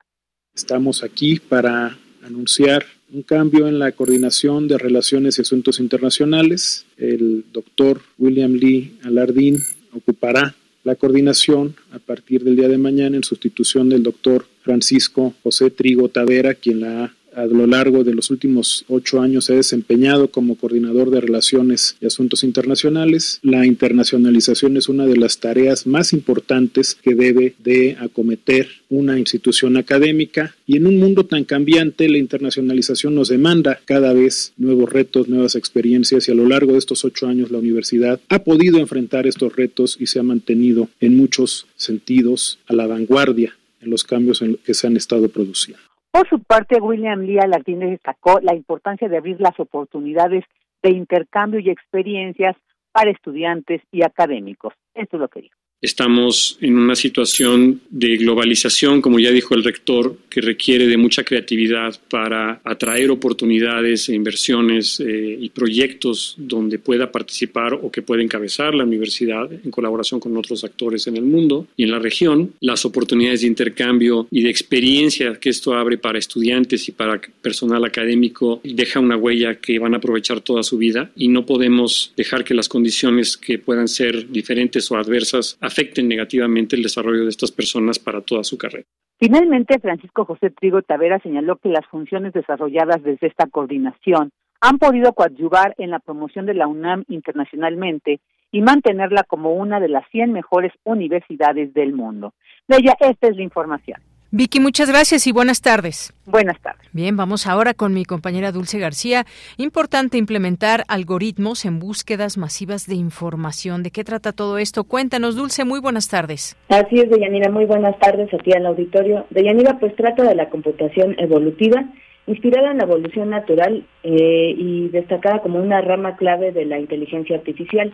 Estamos 0.53 1.03
aquí 1.03 1.39
para 1.39 1.98
anunciar 2.24 2.86
un 3.12 3.24
cambio 3.24 3.67
en 3.67 3.79
la 3.79 3.91
coordinación 3.91 4.67
de 4.67 4.77
relaciones 4.77 5.38
y 5.38 5.41
asuntos 5.41 5.79
internacionales. 5.79 6.86
El 6.98 7.46
doctor 7.51 8.01
William 8.17 8.53
Lee 8.53 9.00
Alardín 9.03 9.58
ocupará 9.93 10.55
la 10.84 10.96
coordinación 10.96 11.75
a 11.91 12.00
partir 12.00 12.43
del 12.43 12.55
día 12.55 12.67
de 12.67 12.77
mañana 12.77 13.15
en 13.15 13.24
sustitución 13.24 13.89
del 13.89 14.03
doctor 14.03 14.46
Francisco 14.62 15.34
José 15.43 15.72
Trigo 15.72 16.10
Tavera, 16.10 16.55
quien 16.55 16.82
la 16.82 17.05
ha 17.05 17.13
a 17.35 17.45
lo 17.45 17.67
largo 17.67 18.03
de 18.03 18.13
los 18.13 18.29
últimos 18.29 18.85
ocho 18.87 19.21
años 19.21 19.45
se 19.45 19.53
ha 19.53 19.57
desempeñado 19.57 20.29
como 20.29 20.55
coordinador 20.55 21.09
de 21.09 21.21
relaciones 21.21 21.95
y 22.01 22.05
asuntos 22.05 22.43
internacionales. 22.43 23.39
La 23.41 23.65
internacionalización 23.65 24.77
es 24.77 24.89
una 24.89 25.05
de 25.05 25.17
las 25.17 25.39
tareas 25.39 25.87
más 25.87 26.13
importantes 26.13 26.95
que 26.95 27.15
debe 27.15 27.55
de 27.59 27.97
acometer 27.99 28.67
una 28.89 29.17
institución 29.19 29.77
académica 29.77 30.55
y 30.65 30.77
en 30.77 30.87
un 30.87 30.99
mundo 30.99 31.25
tan 31.25 31.43
cambiante 31.43 32.09
la 32.09 32.17
internacionalización 32.17 33.15
nos 33.15 33.29
demanda 33.29 33.79
cada 33.85 34.13
vez 34.13 34.53
nuevos 34.57 34.91
retos, 34.91 35.27
nuevas 35.27 35.55
experiencias 35.55 36.27
y 36.27 36.31
a 36.31 36.35
lo 36.35 36.47
largo 36.47 36.73
de 36.73 36.79
estos 36.79 37.03
ocho 37.05 37.27
años 37.27 37.51
la 37.51 37.59
universidad 37.59 38.19
ha 38.29 38.43
podido 38.43 38.79
enfrentar 38.79 39.27
estos 39.27 39.55
retos 39.55 39.97
y 39.99 40.07
se 40.07 40.19
ha 40.19 40.23
mantenido 40.23 40.89
en 40.99 41.15
muchos 41.15 41.67
sentidos 41.75 42.59
a 42.67 42.73
la 42.73 42.87
vanguardia 42.87 43.57
en 43.81 43.89
los 43.89 44.03
cambios 44.03 44.41
en 44.41 44.57
que 44.63 44.73
se 44.73 44.87
han 44.87 44.95
estado 44.95 45.27
produciendo. 45.29 45.92
Por 46.13 46.29
su 46.29 46.43
parte, 46.43 46.79
William 46.79 47.22
Lee 47.22 47.39
Alardine 47.39 47.88
destacó 47.89 48.39
la 48.39 48.53
importancia 48.53 49.10
de 49.10 49.17
abrir 49.17 49.41
las 49.41 49.60
oportunidades 49.60 50.46
de 50.84 50.91
intercambio 50.91 51.60
y 51.60 51.72
experiencias 51.72 52.55
para 52.91 53.10
estudiantes 53.10 53.82
y 53.91 54.03
académicos. 54.03 54.75
Esto 54.93 55.17
es 55.17 55.22
lo 55.22 55.27
que 55.27 55.41
dijo. 55.41 55.62
Estamos 55.83 56.57
en 56.61 56.77
una 56.77 56.95
situación 56.95 57.81
de 57.89 58.15
globalización, 58.15 59.01
como 59.01 59.19
ya 59.19 59.31
dijo 59.31 59.53
el 59.53 59.65
rector, 59.65 60.15
que 60.29 60.39
requiere 60.39 60.87
de 60.87 60.95
mucha 60.95 61.25
creatividad 61.25 61.99
para 62.09 62.61
atraer 62.63 63.11
oportunidades 63.11 64.07
e 64.07 64.15
inversiones 64.15 65.01
eh, 65.01 65.37
y 65.41 65.49
proyectos 65.49 66.35
donde 66.37 66.79
pueda 66.79 67.11
participar 67.11 67.73
o 67.73 67.91
que 67.91 68.01
pueda 68.01 68.23
encabezar 68.23 68.73
la 68.73 68.85
universidad 68.85 69.51
en 69.51 69.71
colaboración 69.71 70.21
con 70.21 70.37
otros 70.37 70.63
actores 70.63 71.05
en 71.07 71.17
el 71.17 71.23
mundo 71.23 71.67
y 71.75 71.83
en 71.83 71.91
la 71.91 71.99
región. 71.99 72.53
Las 72.61 72.85
oportunidades 72.85 73.41
de 73.41 73.47
intercambio 73.47 74.25
y 74.31 74.41
de 74.41 74.49
experiencia 74.49 75.35
que 75.35 75.49
esto 75.49 75.73
abre 75.73 75.97
para 75.97 76.17
estudiantes 76.17 76.87
y 76.87 76.93
para 76.93 77.19
personal 77.41 77.83
académico 77.83 78.61
deja 78.63 79.01
una 79.01 79.17
huella 79.17 79.55
que 79.55 79.79
van 79.79 79.95
a 79.95 79.97
aprovechar 79.97 80.39
toda 80.39 80.63
su 80.63 80.77
vida 80.77 81.11
y 81.17 81.27
no 81.27 81.45
podemos 81.45 82.13
dejar 82.15 82.45
que 82.45 82.53
las 82.53 82.69
condiciones 82.69 83.35
que 83.35 83.59
puedan 83.59 83.89
ser 83.89 84.31
diferentes 84.31 84.89
o 84.89 84.95
adversas 84.95 85.57
afecten 85.74 86.08
negativamente 86.08 86.75
el 86.75 86.84
desarrollo 86.84 87.24
de 87.24 87.30
estas 87.30 87.51
personas 87.51 87.98
para 87.98 88.22
toda 88.22 88.44
su 88.44 88.58
carrera. 88.58 88.86
Finalmente, 89.20 89.80
Francisco 89.80 90.25
José 90.25 90.51
Trigo 90.51 90.82
Tavera 90.82 91.20
señaló 91.20 91.58
que 91.58 91.70
las 91.70 91.86
funciones 91.88 92.34
desarrolladas 92.34 93.01
desde 93.03 93.27
esta 93.27 93.48
coordinación 93.48 94.32
han 94.62 94.77
podido 94.77 95.13
coadyuvar 95.13 95.74
en 95.77 95.89
la 95.89 96.00
promoción 96.00 96.46
de 96.46 96.53
la 96.53 96.68
UNAM 96.68 97.03
internacionalmente 97.10 98.22
y 98.51 98.62
mantenerla 98.62 99.24
como 99.24 99.53
una 99.56 99.80
de 99.80 99.89
las 99.89 100.08
100 100.12 100.32
mejores 100.32 100.72
universidades 100.84 101.74
del 101.74 101.94
mundo. 101.94 102.34
De 102.68 102.77
ella, 102.77 102.96
esta 103.00 103.27
es 103.27 103.36
la 103.36 103.44
información. 103.44 104.00
Vicky, 104.35 104.59
muchas 104.59 104.89
gracias 104.89 105.27
y 105.27 105.31
buenas 105.31 105.61
tardes. 105.61 106.11
Buenas 106.25 106.59
tardes. 106.59 106.81
Bien, 106.91 107.15
vamos 107.15 107.45
ahora 107.45 107.75
con 107.75 107.93
mi 107.93 108.03
compañera 108.03 108.51
Dulce 108.51 108.79
García. 108.79 109.25
Importante 109.57 110.17
implementar 110.17 110.85
algoritmos 110.87 111.65
en 111.65 111.77
búsquedas 111.77 112.35
masivas 112.39 112.87
de 112.87 112.95
información. 112.95 113.83
¿De 113.83 113.91
qué 113.91 114.03
trata 114.03 114.31
todo 114.31 114.57
esto? 114.57 114.85
Cuéntanos, 114.85 115.35
Dulce, 115.35 115.65
muy 115.65 115.79
buenas 115.79 116.09
tardes. 116.09 116.57
Así 116.69 116.99
es, 116.99 117.11
Deyanira, 117.11 117.51
muy 117.51 117.65
buenas 117.65 117.95
tardes 117.99 118.33
a 118.33 118.39
ti 118.39 118.49
en 118.49 118.61
el 118.61 118.65
auditorio. 118.65 119.27
Deyanira, 119.29 119.77
pues 119.77 119.95
trata 119.95 120.23
de 120.23 120.33
la 120.33 120.49
computación 120.49 121.15
evolutiva, 121.19 121.85
inspirada 122.25 122.71
en 122.71 122.79
la 122.79 122.85
evolución 122.85 123.29
natural 123.29 123.85
eh, 124.01 124.55
y 124.57 124.89
destacada 124.89 125.43
como 125.43 125.59
una 125.59 125.79
rama 125.81 126.15
clave 126.15 126.51
de 126.51 126.65
la 126.65 126.79
inteligencia 126.79 127.35
artificial. 127.35 127.93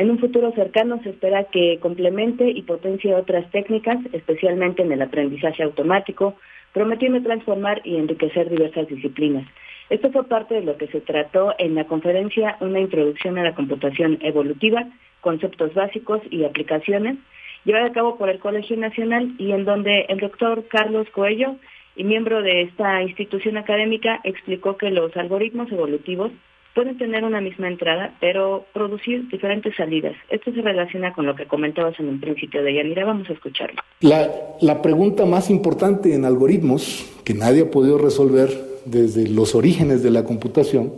En 0.00 0.10
un 0.10 0.18
futuro 0.18 0.50
cercano 0.52 0.98
se 1.02 1.10
espera 1.10 1.44
que 1.44 1.78
complemente 1.78 2.48
y 2.48 2.62
potencie 2.62 3.14
otras 3.14 3.50
técnicas, 3.50 3.98
especialmente 4.14 4.80
en 4.80 4.90
el 4.92 5.02
aprendizaje 5.02 5.62
automático, 5.62 6.36
prometiendo 6.72 7.20
transformar 7.20 7.82
y 7.84 7.96
enriquecer 7.96 8.48
diversas 8.48 8.88
disciplinas. 8.88 9.46
Esto 9.90 10.10
fue 10.10 10.26
parte 10.26 10.54
de 10.54 10.62
lo 10.62 10.78
que 10.78 10.86
se 10.86 11.02
trató 11.02 11.54
en 11.58 11.74
la 11.74 11.84
conferencia 11.84 12.56
Una 12.60 12.80
introducción 12.80 13.36
a 13.36 13.42
la 13.42 13.54
computación 13.54 14.16
evolutiva, 14.22 14.88
conceptos 15.20 15.74
básicos 15.74 16.22
y 16.30 16.44
aplicaciones, 16.44 17.18
llevada 17.66 17.88
a 17.88 17.92
cabo 17.92 18.16
por 18.16 18.30
el 18.30 18.38
Colegio 18.38 18.78
Nacional 18.78 19.34
y 19.36 19.52
en 19.52 19.66
donde 19.66 20.06
el 20.08 20.18
doctor 20.18 20.64
Carlos 20.68 21.10
Coello, 21.10 21.56
y 21.94 22.04
miembro 22.04 22.40
de 22.40 22.62
esta 22.62 23.02
institución 23.02 23.58
académica, 23.58 24.18
explicó 24.24 24.78
que 24.78 24.88
los 24.88 25.14
algoritmos 25.14 25.70
evolutivos 25.70 26.32
pueden 26.74 26.96
tener 26.98 27.24
una 27.24 27.40
misma 27.40 27.68
entrada, 27.68 28.14
pero 28.20 28.64
producir 28.72 29.28
diferentes 29.28 29.74
salidas. 29.76 30.14
Esto 30.28 30.52
se 30.52 30.62
relaciona 30.62 31.12
con 31.12 31.26
lo 31.26 31.34
que 31.34 31.46
comentabas 31.46 31.98
en 31.98 32.08
un 32.08 32.20
principio 32.20 32.62
de 32.62 32.74
Yanira. 32.74 33.04
Vamos 33.04 33.28
a 33.28 33.32
escucharlo. 33.32 33.80
La, 34.00 34.30
la 34.60 34.82
pregunta 34.82 35.26
más 35.26 35.50
importante 35.50 36.14
en 36.14 36.24
algoritmos, 36.24 37.06
que 37.24 37.34
nadie 37.34 37.62
ha 37.62 37.70
podido 37.70 37.98
resolver 37.98 38.50
desde 38.84 39.28
los 39.28 39.54
orígenes 39.54 40.02
de 40.02 40.10
la 40.10 40.24
computación, 40.24 40.92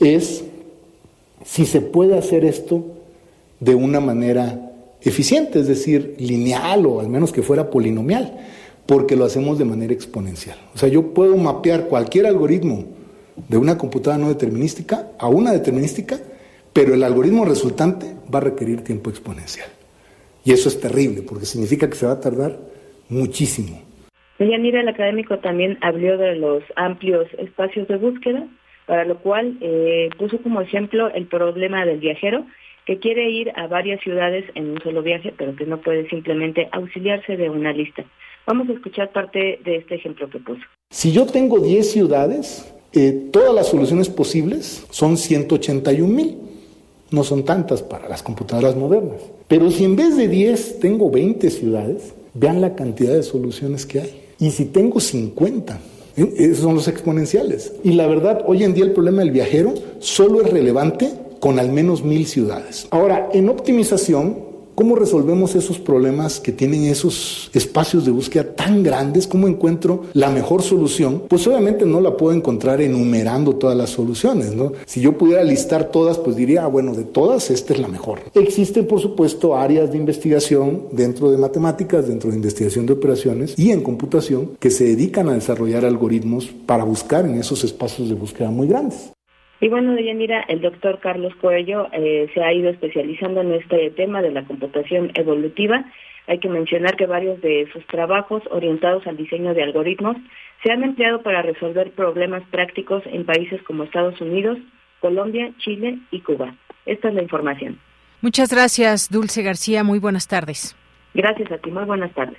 es 0.00 0.48
si 1.44 1.66
se 1.66 1.80
puede 1.80 2.16
hacer 2.16 2.44
esto 2.44 2.84
de 3.60 3.74
una 3.74 4.00
manera 4.00 4.70
eficiente, 5.00 5.60
es 5.60 5.68
decir, 5.68 6.14
lineal 6.18 6.86
o 6.86 7.00
al 7.00 7.08
menos 7.08 7.32
que 7.32 7.42
fuera 7.42 7.70
polinomial, 7.70 8.38
porque 8.86 9.16
lo 9.16 9.24
hacemos 9.24 9.58
de 9.58 9.64
manera 9.64 9.92
exponencial. 9.92 10.58
O 10.74 10.78
sea, 10.78 10.88
yo 10.88 11.14
puedo 11.14 11.36
mapear 11.36 11.88
cualquier 11.88 12.26
algoritmo 12.26 12.86
de 13.48 13.56
una 13.56 13.78
computadora 13.78 14.22
no 14.22 14.28
determinística 14.28 15.08
a 15.18 15.28
una 15.28 15.52
determinística, 15.52 16.16
pero 16.72 16.94
el 16.94 17.02
algoritmo 17.02 17.44
resultante 17.44 18.14
va 18.32 18.38
a 18.38 18.42
requerir 18.42 18.82
tiempo 18.82 19.10
exponencial. 19.10 19.68
Y 20.44 20.52
eso 20.52 20.68
es 20.68 20.80
terrible, 20.80 21.22
porque 21.22 21.46
significa 21.46 21.88
que 21.88 21.96
se 21.96 22.06
va 22.06 22.12
a 22.12 22.20
tardar 22.20 22.58
muchísimo. 23.08 23.82
mira, 24.38 24.80
el 24.80 24.88
académico 24.88 25.38
también 25.38 25.78
habló 25.82 26.18
de 26.18 26.36
los 26.36 26.62
amplios 26.76 27.26
espacios 27.38 27.86
de 27.88 27.96
búsqueda, 27.96 28.46
para 28.86 29.04
lo 29.04 29.18
cual 29.18 29.56
eh, 29.60 30.10
puso 30.18 30.38
como 30.42 30.60
ejemplo 30.60 31.12
el 31.14 31.26
problema 31.26 31.84
del 31.84 32.00
viajero, 32.00 32.44
que 32.84 32.98
quiere 32.98 33.30
ir 33.30 33.52
a 33.54 33.68
varias 33.68 34.00
ciudades 34.00 34.44
en 34.56 34.70
un 34.70 34.80
solo 34.82 35.02
viaje, 35.02 35.32
pero 35.36 35.54
que 35.54 35.66
no 35.66 35.80
puede 35.80 36.08
simplemente 36.08 36.68
auxiliarse 36.72 37.36
de 37.36 37.48
una 37.48 37.72
lista. 37.72 38.04
Vamos 38.44 38.68
a 38.68 38.72
escuchar 38.72 39.12
parte 39.12 39.60
de 39.64 39.76
este 39.76 39.94
ejemplo 39.94 40.28
que 40.28 40.40
puso. 40.40 40.62
Si 40.90 41.12
yo 41.12 41.26
tengo 41.26 41.60
10 41.60 41.92
ciudades, 41.92 42.74
eh, 42.94 43.28
todas 43.30 43.54
las 43.54 43.68
soluciones 43.68 44.08
posibles 44.08 44.82
son 44.90 45.16
181 45.16 46.12
mil. 46.12 46.38
No 47.10 47.24
son 47.24 47.44
tantas 47.44 47.82
para 47.82 48.08
las 48.08 48.22
computadoras 48.22 48.74
modernas. 48.74 49.20
Pero 49.48 49.70
si 49.70 49.84
en 49.84 49.96
vez 49.96 50.16
de 50.16 50.28
10 50.28 50.80
tengo 50.80 51.10
20 51.10 51.50
ciudades, 51.50 52.14
vean 52.34 52.60
la 52.60 52.74
cantidad 52.74 53.12
de 53.12 53.22
soluciones 53.22 53.84
que 53.84 54.00
hay. 54.00 54.22
Y 54.38 54.50
si 54.50 54.64
tengo 54.64 54.98
50, 54.98 55.78
¿eh? 56.16 56.34
esos 56.36 56.58
son 56.58 56.74
los 56.74 56.88
exponenciales. 56.88 57.72
Y 57.84 57.92
la 57.92 58.06
verdad, 58.06 58.42
hoy 58.46 58.64
en 58.64 58.74
día 58.74 58.84
el 58.84 58.92
problema 58.92 59.20
del 59.20 59.30
viajero 59.30 59.74
solo 59.98 60.40
es 60.40 60.50
relevante 60.50 61.12
con 61.40 61.58
al 61.58 61.70
menos 61.70 62.02
mil 62.02 62.26
ciudades. 62.26 62.86
Ahora, 62.90 63.28
en 63.32 63.48
optimización, 63.48 64.51
¿Cómo 64.74 64.96
resolvemos 64.96 65.54
esos 65.54 65.78
problemas 65.78 66.40
que 66.40 66.50
tienen 66.50 66.84
esos 66.84 67.50
espacios 67.52 68.06
de 68.06 68.10
búsqueda 68.10 68.54
tan 68.54 68.82
grandes? 68.82 69.26
¿Cómo 69.26 69.46
encuentro 69.46 70.04
la 70.14 70.30
mejor 70.30 70.62
solución? 70.62 71.24
Pues 71.28 71.46
obviamente 71.46 71.84
no 71.84 72.00
la 72.00 72.16
puedo 72.16 72.34
encontrar 72.34 72.80
enumerando 72.80 73.54
todas 73.56 73.76
las 73.76 73.90
soluciones, 73.90 74.54
¿no? 74.54 74.72
Si 74.86 75.02
yo 75.02 75.18
pudiera 75.18 75.44
listar 75.44 75.90
todas, 75.90 76.16
pues 76.16 76.36
diría, 76.36 76.64
ah, 76.64 76.68
bueno, 76.68 76.94
de 76.94 77.04
todas, 77.04 77.50
esta 77.50 77.74
es 77.74 77.80
la 77.80 77.88
mejor. 77.88 78.20
Existen, 78.34 78.86
por 78.86 79.00
supuesto, 79.00 79.56
áreas 79.56 79.92
de 79.92 79.98
investigación 79.98 80.84
dentro 80.90 81.30
de 81.30 81.36
matemáticas, 81.36 82.08
dentro 82.08 82.30
de 82.30 82.36
investigación 82.36 82.86
de 82.86 82.94
operaciones 82.94 83.58
y 83.58 83.70
en 83.72 83.82
computación 83.82 84.52
que 84.58 84.70
se 84.70 84.84
dedican 84.84 85.28
a 85.28 85.34
desarrollar 85.34 85.84
algoritmos 85.84 86.46
para 86.66 86.84
buscar 86.84 87.26
en 87.26 87.34
esos 87.34 87.62
espacios 87.62 88.08
de 88.08 88.14
búsqueda 88.14 88.50
muy 88.50 88.68
grandes. 88.68 89.12
Y 89.62 89.68
bueno, 89.68 89.92
mira, 89.92 90.40
el 90.48 90.60
doctor 90.60 90.98
Carlos 90.98 91.32
Coello 91.36 91.86
eh, 91.92 92.28
se 92.34 92.42
ha 92.42 92.52
ido 92.52 92.68
especializando 92.68 93.42
en 93.42 93.52
este 93.52 93.90
tema 93.92 94.20
de 94.20 94.32
la 94.32 94.42
computación 94.42 95.12
evolutiva. 95.14 95.84
Hay 96.26 96.40
que 96.40 96.48
mencionar 96.48 96.96
que 96.96 97.06
varios 97.06 97.40
de 97.42 97.68
sus 97.72 97.86
trabajos 97.86 98.42
orientados 98.50 99.06
al 99.06 99.16
diseño 99.16 99.54
de 99.54 99.62
algoritmos 99.62 100.16
se 100.64 100.72
han 100.72 100.82
empleado 100.82 101.22
para 101.22 101.42
resolver 101.42 101.92
problemas 101.92 102.42
prácticos 102.50 103.04
en 103.06 103.24
países 103.24 103.62
como 103.62 103.84
Estados 103.84 104.20
Unidos, 104.20 104.58
Colombia, 104.98 105.52
Chile 105.58 106.00
y 106.10 106.22
Cuba. 106.22 106.56
Esta 106.84 107.10
es 107.10 107.14
la 107.14 107.22
información. 107.22 107.78
Muchas 108.20 108.52
gracias, 108.52 109.12
Dulce 109.12 109.44
García. 109.44 109.84
Muy 109.84 110.00
buenas 110.00 110.26
tardes. 110.26 110.76
Gracias 111.14 111.52
a 111.52 111.58
ti. 111.58 111.70
Muy 111.70 111.84
buenas 111.84 112.12
tardes. 112.14 112.38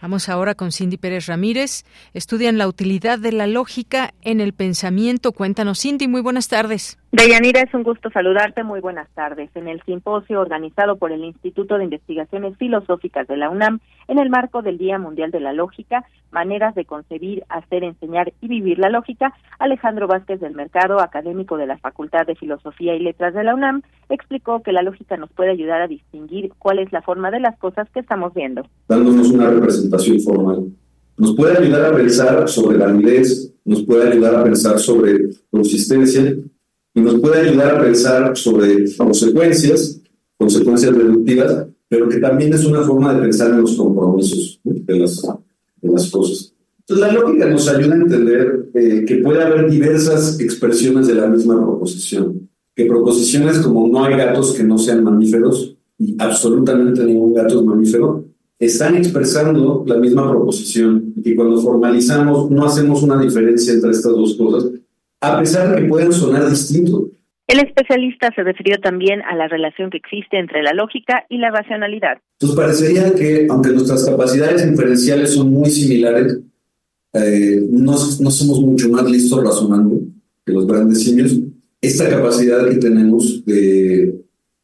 Vamos 0.00 0.28
ahora 0.28 0.54
con 0.54 0.70
Cindy 0.70 0.96
Pérez 0.96 1.26
Ramírez. 1.26 1.84
Estudian 2.14 2.56
la 2.56 2.68
utilidad 2.68 3.18
de 3.18 3.32
la 3.32 3.46
lógica 3.46 4.14
en 4.22 4.40
el 4.40 4.52
pensamiento. 4.52 5.32
Cuéntanos, 5.32 5.80
Cindy, 5.80 6.06
muy 6.06 6.20
buenas 6.20 6.48
tardes. 6.48 6.98
Deyanira, 7.10 7.62
es 7.62 7.72
un 7.72 7.84
gusto 7.84 8.10
saludarte. 8.10 8.62
Muy 8.64 8.80
buenas 8.80 9.08
tardes. 9.14 9.48
En 9.54 9.66
el 9.66 9.82
simposio 9.84 10.40
organizado 10.40 10.96
por 10.96 11.10
el 11.10 11.24
Instituto 11.24 11.78
de 11.78 11.84
Investigaciones 11.84 12.56
Filosóficas 12.58 13.26
de 13.26 13.38
la 13.38 13.48
UNAM, 13.48 13.80
en 14.08 14.18
el 14.18 14.28
marco 14.28 14.60
del 14.60 14.76
Día 14.76 14.98
Mundial 14.98 15.30
de 15.30 15.40
la 15.40 15.54
Lógica, 15.54 16.04
Maneras 16.30 16.74
de 16.74 16.84
concebir, 16.84 17.44
hacer, 17.48 17.82
enseñar 17.84 18.34
y 18.42 18.48
vivir 18.48 18.78
la 18.78 18.90
lógica, 18.90 19.32
Alejandro 19.58 20.06
Vázquez 20.06 20.38
del 20.40 20.54
Mercado, 20.54 21.00
académico 21.00 21.56
de 21.56 21.66
la 21.66 21.78
Facultad 21.78 22.26
de 22.26 22.34
Filosofía 22.34 22.94
y 22.94 23.00
Letras 23.00 23.32
de 23.32 23.44
la 23.44 23.54
UNAM, 23.54 23.80
explicó 24.10 24.62
que 24.62 24.72
la 24.72 24.82
lógica 24.82 25.16
nos 25.16 25.32
puede 25.32 25.52
ayudar 25.52 25.80
a 25.80 25.88
distinguir 25.88 26.52
cuál 26.58 26.80
es 26.80 26.92
la 26.92 27.00
forma 27.00 27.30
de 27.30 27.40
las 27.40 27.58
cosas 27.58 27.88
que 27.94 28.00
estamos 28.00 28.34
viendo. 28.34 28.66
Dándonos 28.86 29.30
una 29.30 29.48
representación 29.48 30.20
formal 30.20 30.66
nos 31.18 31.34
puede 31.34 31.58
ayudar 31.58 31.92
a 31.92 31.96
pensar 31.96 32.48
sobre 32.48 32.78
validez, 32.78 33.52
nos 33.64 33.82
puede 33.82 34.12
ayudar 34.12 34.36
a 34.36 34.44
pensar 34.44 34.78
sobre 34.78 35.30
consistencia 35.50 36.34
y 36.98 37.00
nos 37.00 37.20
puede 37.20 37.48
ayudar 37.48 37.76
a 37.76 37.80
pensar 37.80 38.36
sobre 38.36 38.84
consecuencias, 38.96 40.00
consecuencias 40.36 40.96
deductivas, 40.96 41.66
pero 41.88 42.08
que 42.08 42.18
también 42.18 42.52
es 42.52 42.64
una 42.64 42.82
forma 42.82 43.14
de 43.14 43.22
pensar 43.22 43.50
en 43.50 43.60
los 43.60 43.76
compromisos 43.76 44.60
de 44.64 44.98
las, 44.98 45.22
de 45.80 45.90
las 45.90 46.10
cosas. 46.10 46.52
Entonces, 46.80 47.06
la 47.06 47.12
lógica 47.12 47.48
nos 47.48 47.68
ayuda 47.68 47.94
a 47.94 47.98
entender 47.98 48.70
eh, 48.74 49.04
que 49.06 49.16
puede 49.18 49.42
haber 49.42 49.70
diversas 49.70 50.40
expresiones 50.40 51.06
de 51.06 51.14
la 51.14 51.28
misma 51.28 51.62
proposición. 51.62 52.48
Que 52.74 52.86
proposiciones 52.86 53.58
como 53.58 53.86
no 53.86 54.04
hay 54.04 54.16
gatos 54.16 54.54
que 54.54 54.64
no 54.64 54.76
sean 54.78 55.04
mamíferos, 55.04 55.76
y 55.98 56.16
absolutamente 56.18 57.04
ningún 57.04 57.34
gato 57.34 57.60
es 57.60 57.64
mamífero, 57.64 58.24
están 58.58 58.96
expresando 58.96 59.84
la 59.86 59.96
misma 59.98 60.28
proposición 60.28 61.14
y 61.16 61.34
cuando 61.36 61.60
formalizamos 61.60 62.50
no 62.50 62.64
hacemos 62.64 63.02
una 63.02 63.20
diferencia 63.20 63.72
entre 63.72 63.90
estas 63.90 64.12
dos 64.12 64.34
cosas, 64.34 64.70
a 65.20 65.38
pesar 65.38 65.74
de 65.74 65.82
que 65.82 65.88
pueden 65.88 66.12
sonar 66.12 66.48
distintos. 66.48 67.04
El 67.46 67.60
especialista 67.60 68.30
se 68.34 68.42
refirió 68.42 68.78
también 68.78 69.22
a 69.22 69.34
la 69.34 69.48
relación 69.48 69.88
que 69.88 69.96
existe 69.96 70.38
entre 70.38 70.62
la 70.62 70.74
lógica 70.74 71.24
y 71.30 71.38
la 71.38 71.50
racionalidad. 71.50 72.18
Entonces 72.38 72.56
parecería 72.56 73.14
que, 73.14 73.46
aunque 73.48 73.70
nuestras 73.70 74.04
capacidades 74.04 74.66
inferenciales 74.66 75.32
son 75.32 75.50
muy 75.50 75.70
similares, 75.70 76.38
eh, 77.14 77.66
no, 77.70 77.92
no 77.92 78.30
somos 78.30 78.60
mucho 78.60 78.90
más 78.90 79.10
listos 79.10 79.42
razonando 79.42 79.98
que 80.44 80.52
los 80.52 80.66
grandes 80.66 81.02
simios. 81.02 81.38
Esta 81.80 82.10
capacidad 82.10 82.68
que 82.68 82.76
tenemos 82.76 83.42
de 83.46 84.20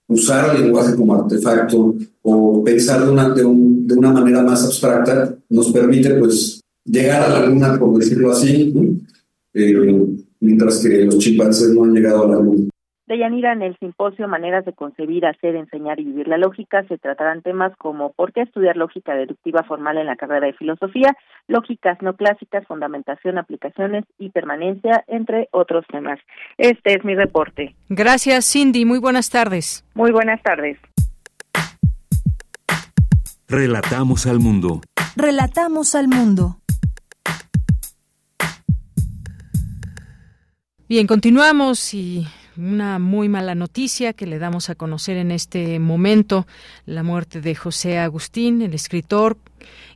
usar 0.06 0.54
el 0.54 0.64
lenguaje 0.64 0.94
como 0.94 1.14
artefacto 1.14 1.94
o 2.23 2.64
pensar 2.64 3.04
de 3.04 3.11
una, 3.11 3.30
de, 3.30 3.44
una 3.44 4.12
manera 4.12 4.42
más 4.42 4.64
abstracta 4.64 5.34
nos 5.49 5.73
permite 5.73 6.14
pues 6.14 6.61
llegar 6.84 7.23
a 7.23 7.40
la 7.40 7.46
luna, 7.46 7.78
por 7.78 7.99
decirlo 7.99 8.30
así, 8.30 8.75
eh, 9.54 9.75
mientras 10.44 10.82
que 10.82 11.04
los 11.04 11.18
chimpancés 11.18 11.74
no 11.74 11.84
han 11.84 11.94
llegado 11.94 12.24
a 12.24 12.28
la 12.28 12.36
luna. 12.36 12.68
Deyanira, 13.06 13.52
en 13.52 13.60
el 13.60 13.78
simposio 13.78 14.28
Maneras 14.28 14.64
de 14.64 14.72
concebir, 14.72 15.26
hacer, 15.26 15.56
enseñar 15.56 16.00
y 16.00 16.04
vivir 16.04 16.26
la 16.26 16.38
lógica 16.38 16.84
se 16.88 16.96
tratarán 16.96 17.42
temas 17.42 17.76
como 17.76 18.12
por 18.12 18.32
qué 18.32 18.42
estudiar 18.42 18.76
lógica 18.76 19.14
deductiva 19.14 19.62
formal 19.62 19.98
en 19.98 20.06
la 20.06 20.16
carrera 20.16 20.46
de 20.46 20.54
filosofía, 20.54 21.14
lógicas 21.46 21.98
no 22.00 22.16
clásicas, 22.16 22.66
fundamentación, 22.66 23.36
aplicaciones 23.36 24.04
y 24.18 24.30
permanencia, 24.30 25.04
entre 25.06 25.48
otros 25.50 25.84
temas. 25.92 26.18
Este 26.56 26.94
es 26.94 27.04
mi 27.04 27.14
reporte. 27.14 27.74
Gracias, 27.90 28.50
Cindy. 28.50 28.86
Muy 28.86 29.00
buenas 29.00 29.28
tardes. 29.28 29.84
Muy 29.94 30.10
buenas 30.10 30.42
tardes. 30.42 30.78
Relatamos 33.48 34.26
al 34.26 34.40
mundo. 34.40 34.80
Relatamos 35.14 35.94
al 35.94 36.08
mundo. 36.08 36.56
Bien, 40.94 41.08
continuamos 41.08 41.92
y 41.92 42.24
una 42.56 43.00
muy 43.00 43.28
mala 43.28 43.56
noticia 43.56 44.12
que 44.12 44.28
le 44.28 44.38
damos 44.38 44.70
a 44.70 44.76
conocer 44.76 45.16
en 45.16 45.32
este 45.32 45.80
momento, 45.80 46.46
la 46.86 47.02
muerte 47.02 47.40
de 47.40 47.56
José 47.56 47.98
Agustín, 47.98 48.62
el 48.62 48.74
escritor, 48.74 49.36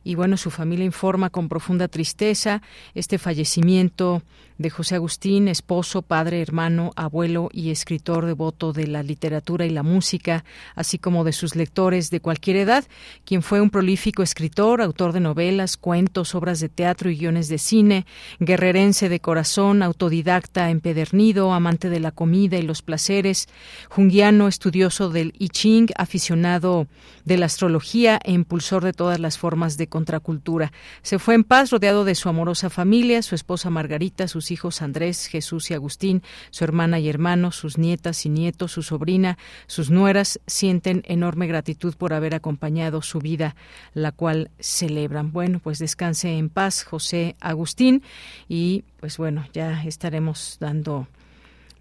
y 0.03 0.15
bueno, 0.15 0.35
su 0.35 0.51
familia 0.51 0.83
informa 0.83 1.29
con 1.29 1.47
profunda 1.47 1.87
tristeza 1.87 2.61
este 2.95 3.17
fallecimiento 3.17 4.23
de 4.59 4.69
José 4.69 4.95
Agustín, 4.95 5.47
esposo, 5.47 6.01
padre, 6.01 6.41
hermano, 6.41 6.91
abuelo 6.97 7.49
y 7.53 7.71
escritor 7.71 8.25
devoto 8.25 8.73
de 8.73 8.87
la 8.87 9.03
literatura 9.03 9.65
y 9.65 9.69
la 9.69 9.83
música, 9.83 10.43
así 10.75 10.99
como 10.99 11.23
de 11.23 11.31
sus 11.31 11.55
lectores 11.55 12.09
de 12.09 12.19
cualquier 12.19 12.57
edad, 12.57 12.83
quien 13.23 13.41
fue 13.41 13.61
un 13.61 13.69
prolífico 13.69 14.21
escritor, 14.21 14.81
autor 14.81 15.13
de 15.13 15.21
novelas, 15.21 15.77
cuentos, 15.77 16.35
obras 16.35 16.59
de 16.59 16.67
teatro 16.67 17.09
y 17.09 17.15
guiones 17.15 17.47
de 17.47 17.57
cine, 17.57 18.05
guerrerense 18.39 19.07
de 19.07 19.21
corazón, 19.21 19.81
autodidacta, 19.81 20.69
empedernido, 20.69 21.53
amante 21.53 21.89
de 21.89 22.01
la 22.01 22.11
comida 22.11 22.57
y 22.57 22.63
los 22.63 22.81
placeres, 22.81 23.47
junguiano, 23.89 24.49
estudioso 24.49 25.09
del 25.09 25.33
I 25.39 25.47
Ching, 25.47 25.87
aficionado 25.95 26.87
de 27.23 27.37
la 27.37 27.45
astrología 27.45 28.19
e 28.25 28.33
impulsor 28.33 28.83
de 28.83 28.91
todas 28.91 29.21
las 29.21 29.37
formas 29.37 29.77
de 29.77 29.87
contracultura. 29.87 30.73
Se 31.01 31.17
fue 31.17 31.35
en 31.35 31.45
paz 31.45 31.71
rodeado 31.71 32.03
de 32.03 32.15
su 32.15 32.27
amorosa 32.27 32.69
familia, 32.69 33.21
su 33.21 33.35
esposa 33.35 33.69
Margarita, 33.69 34.27
sus 34.27 34.48
hijos 34.51 34.81
Andrés, 34.81 35.27
Jesús 35.27 35.71
y 35.71 35.73
Agustín, 35.73 36.23
su 36.51 36.63
hermana 36.63 36.99
y 36.99 37.09
hermano, 37.09 37.51
sus 37.51 37.77
nietas 37.77 38.25
y 38.25 38.29
nietos, 38.29 38.71
su 38.71 38.83
sobrina, 38.83 39.37
sus 39.67 39.89
nueras, 39.89 40.39
sienten 40.47 41.03
enorme 41.05 41.47
gratitud 41.47 41.95
por 41.95 42.13
haber 42.13 42.35
acompañado 42.35 43.01
su 43.01 43.19
vida, 43.19 43.55
la 43.93 44.11
cual 44.11 44.51
celebran. 44.59 45.31
Bueno, 45.31 45.59
pues 45.59 45.79
descanse 45.79 46.37
en 46.37 46.49
paz 46.49 46.83
José 46.83 47.35
Agustín 47.39 48.03
y 48.47 48.83
pues 48.99 49.17
bueno, 49.17 49.45
ya 49.53 49.83
estaremos 49.83 50.57
dando 50.59 51.07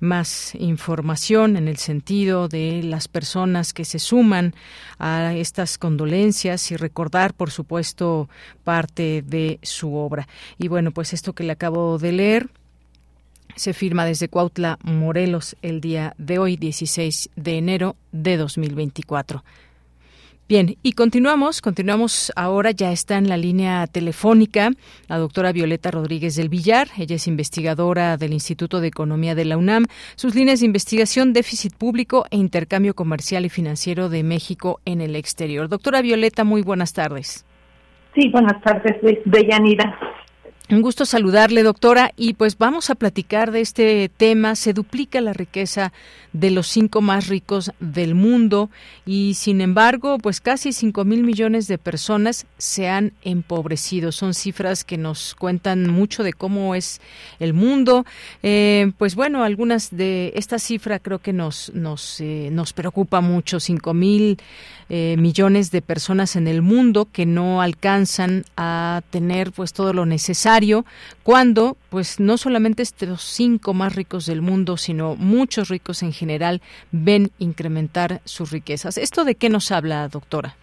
más 0.00 0.54
información 0.54 1.56
en 1.56 1.68
el 1.68 1.76
sentido 1.76 2.48
de 2.48 2.82
las 2.82 3.08
personas 3.08 3.72
que 3.72 3.84
se 3.84 3.98
suman 3.98 4.54
a 4.98 5.34
estas 5.34 5.78
condolencias 5.78 6.70
y 6.70 6.76
recordar, 6.76 7.34
por 7.34 7.50
supuesto, 7.50 8.28
parte 8.64 9.22
de 9.26 9.58
su 9.62 9.94
obra. 9.94 10.28
Y 10.58 10.68
bueno, 10.68 10.92
pues 10.92 11.12
esto 11.12 11.32
que 11.32 11.44
le 11.44 11.52
acabo 11.52 11.98
de 11.98 12.12
leer 12.12 12.50
se 13.56 13.72
firma 13.72 14.04
desde 14.04 14.28
Cuautla, 14.28 14.78
Morelos, 14.82 15.56
el 15.62 15.80
día 15.80 16.14
de 16.16 16.38
hoy, 16.38 16.56
16 16.56 17.30
de 17.34 17.58
enero 17.58 17.96
de 18.12 18.36
2024. 18.36 19.42
Bien, 20.48 20.76
y 20.82 20.92
continuamos, 20.92 21.60
continuamos 21.60 22.32
ahora, 22.34 22.70
ya 22.70 22.90
está 22.90 23.18
en 23.18 23.28
la 23.28 23.36
línea 23.36 23.86
telefónica 23.86 24.70
la 25.06 25.18
doctora 25.18 25.52
Violeta 25.52 25.90
Rodríguez 25.90 26.36
del 26.36 26.48
Villar, 26.48 26.88
ella 26.96 27.16
es 27.16 27.26
investigadora 27.26 28.16
del 28.16 28.32
Instituto 28.32 28.80
de 28.80 28.88
Economía 28.88 29.34
de 29.34 29.44
la 29.44 29.58
UNAM, 29.58 29.84
sus 30.16 30.34
líneas 30.34 30.60
de 30.60 30.66
investigación, 30.66 31.34
déficit 31.34 31.74
público 31.74 32.24
e 32.30 32.38
intercambio 32.38 32.94
comercial 32.94 33.44
y 33.44 33.50
financiero 33.50 34.08
de 34.08 34.22
México 34.22 34.80
en 34.86 35.02
el 35.02 35.16
exterior. 35.16 35.68
Doctora 35.68 36.00
Violeta, 36.00 36.44
muy 36.44 36.62
buenas 36.62 36.94
tardes. 36.94 37.44
Sí, 38.14 38.30
buenas 38.30 38.58
tardes, 38.62 38.96
Deyanira. 39.26 39.98
Un 40.70 40.82
gusto 40.82 41.06
saludarle, 41.06 41.62
doctora, 41.62 42.12
y 42.14 42.34
pues 42.34 42.58
vamos 42.58 42.90
a 42.90 42.94
platicar 42.94 43.52
de 43.52 43.62
este 43.62 44.10
tema. 44.14 44.54
Se 44.54 44.74
duplica 44.74 45.22
la 45.22 45.32
riqueza 45.32 45.94
de 46.34 46.50
los 46.50 46.66
cinco 46.66 47.00
más 47.00 47.28
ricos 47.28 47.72
del 47.80 48.14
mundo 48.14 48.68
y, 49.06 49.32
sin 49.32 49.62
embargo, 49.62 50.18
pues 50.18 50.42
casi 50.42 50.74
cinco 50.74 51.06
mil 51.06 51.24
millones 51.24 51.68
de 51.68 51.78
personas 51.78 52.44
se 52.58 52.86
han 52.86 53.14
empobrecido. 53.22 54.12
Son 54.12 54.34
cifras 54.34 54.84
que 54.84 54.98
nos 54.98 55.34
cuentan 55.34 55.88
mucho 55.88 56.22
de 56.22 56.34
cómo 56.34 56.74
es 56.74 57.00
el 57.40 57.54
mundo. 57.54 58.04
Eh, 58.42 58.92
pues 58.98 59.14
bueno, 59.14 59.44
algunas 59.44 59.88
de 59.96 60.32
esta 60.36 60.58
cifra 60.58 60.98
creo 60.98 61.20
que 61.20 61.32
nos 61.32 61.72
nos 61.72 62.20
eh, 62.20 62.50
nos 62.52 62.74
preocupa 62.74 63.22
mucho. 63.22 63.58
Cinco 63.58 63.94
mil 63.94 64.36
eh, 64.90 65.16
millones 65.18 65.70
de 65.70 65.80
personas 65.80 66.36
en 66.36 66.46
el 66.46 66.60
mundo 66.60 67.08
que 67.10 67.24
no 67.24 67.62
alcanzan 67.62 68.44
a 68.58 69.00
tener 69.10 69.50
pues 69.52 69.72
todo 69.72 69.94
lo 69.94 70.04
necesario 70.04 70.57
cuando 71.22 71.76
pues 71.90 72.20
no 72.20 72.36
solamente 72.36 72.82
estos 72.82 73.22
cinco 73.22 73.74
más 73.74 73.94
ricos 73.94 74.26
del 74.26 74.42
mundo 74.42 74.76
sino 74.76 75.16
muchos 75.16 75.68
ricos 75.68 76.02
en 76.02 76.12
general 76.12 76.60
ven 76.90 77.30
incrementar 77.38 78.20
sus 78.24 78.50
riquezas. 78.50 78.98
¿Esto 78.98 79.24
de 79.24 79.34
qué 79.34 79.48
nos 79.48 79.70
habla, 79.70 80.08
doctora? 80.08 80.56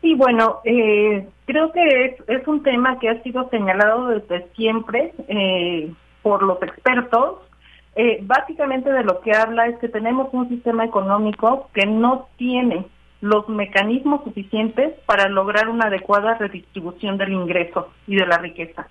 Sí, 0.00 0.14
bueno, 0.14 0.60
eh, 0.64 1.26
creo 1.46 1.72
que 1.72 2.16
es, 2.28 2.46
un 2.46 2.62
tema 2.62 2.98
que 2.98 3.08
ha 3.08 3.22
sido 3.22 3.48
señalado 3.48 4.08
desde 4.08 4.46
siempre 4.54 5.14
eh, 5.28 5.90
por 6.22 6.42
los 6.42 6.62
expertos. 6.62 7.38
básicamente 8.22 8.90
de 8.90 9.04
lo 9.04 9.20
que 9.20 9.32
habla 9.32 9.66
es 9.66 9.78
que 9.78 9.88
tenemos 9.88 10.28
un 10.32 10.48
sistema 10.48 10.84
económico 10.84 11.70
que 11.72 11.86
no 11.86 12.28
tiene 12.36 12.84
los 13.24 13.48
mecanismos 13.48 14.22
suficientes 14.22 14.92
para 15.06 15.30
lograr 15.30 15.70
una 15.70 15.86
adecuada 15.86 16.34
redistribución 16.34 17.16
del 17.16 17.32
ingreso 17.32 17.88
y 18.06 18.16
de 18.16 18.26
la 18.26 18.36
riqueza. 18.36 18.86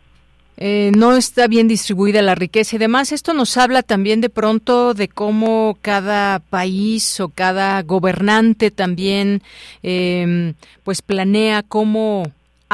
Eh, 0.58 0.92
no 0.98 1.16
está 1.16 1.48
bien 1.48 1.68
distribuida 1.68 2.24
la 2.24 2.34
riqueza 2.34 2.76
y 2.76 2.80
demás. 2.80 3.12
Esto 3.12 3.36
nos 3.36 3.58
habla 3.58 3.84
también 3.84 4.22
de 4.22 4.32
pronto 4.32 4.96
de 4.96 5.08
cómo 5.08 5.78
cada 5.84 6.40
país 6.40 7.20
o 7.20 7.30
cada 7.30 7.80
gobernante 7.84 8.72
también 8.72 9.44
eh, 9.84 10.54
pues 10.84 11.04
planea 11.04 11.62
cómo 11.62 12.24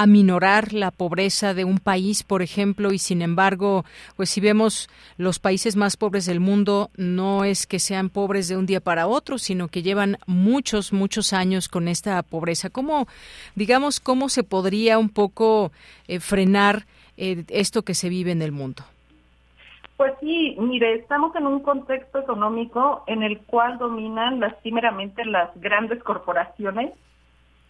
aminorar 0.02 0.72
la 0.72 0.92
pobreza 0.92 1.54
de 1.54 1.66
un 1.66 1.78
país, 1.78 2.24
por 2.24 2.42
ejemplo, 2.42 2.94
y 2.94 3.00
sin 3.00 3.22
embargo, 3.22 3.84
pues 4.16 4.30
si 4.30 4.40
vemos 4.40 4.90
los 5.18 5.40
países 5.40 5.76
más 5.76 5.98
pobres 5.98 6.26
del 6.26 6.40
mundo, 6.40 6.90
no 6.96 7.44
es 7.44 7.68
que 7.68 7.80
sean 7.80 8.10
pobres 8.10 8.48
de 8.48 8.56
un 8.56 8.66
día 8.66 8.80
para 8.80 9.08
otro, 9.08 9.38
sino 9.38 9.68
que 9.68 9.82
llevan 9.82 10.18
muchos, 10.26 10.94
muchos 10.94 11.34
años 11.34 11.68
con 11.68 11.90
esta 11.90 12.24
pobreza. 12.24 12.70
¿Cómo, 12.70 13.08
digamos, 13.56 14.00
cómo 14.00 14.30
se 14.30 14.44
podría 14.44 14.98
un 14.98 15.10
poco 15.10 15.74
eh, 16.08 16.22
frenar 16.22 16.86
eh, 17.18 17.44
esto 17.50 17.82
que 17.82 17.94
se 17.94 18.08
vive 18.08 18.32
en 18.32 18.42
el 18.42 18.54
mundo? 18.54 18.84
Pues 19.98 20.14
sí, 20.22 20.56
mire, 20.58 20.96
estamos 20.96 21.36
en 21.36 21.46
un 21.46 21.60
contexto 21.60 22.20
económico 22.20 23.04
en 23.06 23.22
el 23.22 23.40
cual 23.40 23.78
dominan 23.78 24.40
lastimeramente 24.40 25.26
las 25.26 25.50
grandes 25.60 26.02
corporaciones 26.04 26.94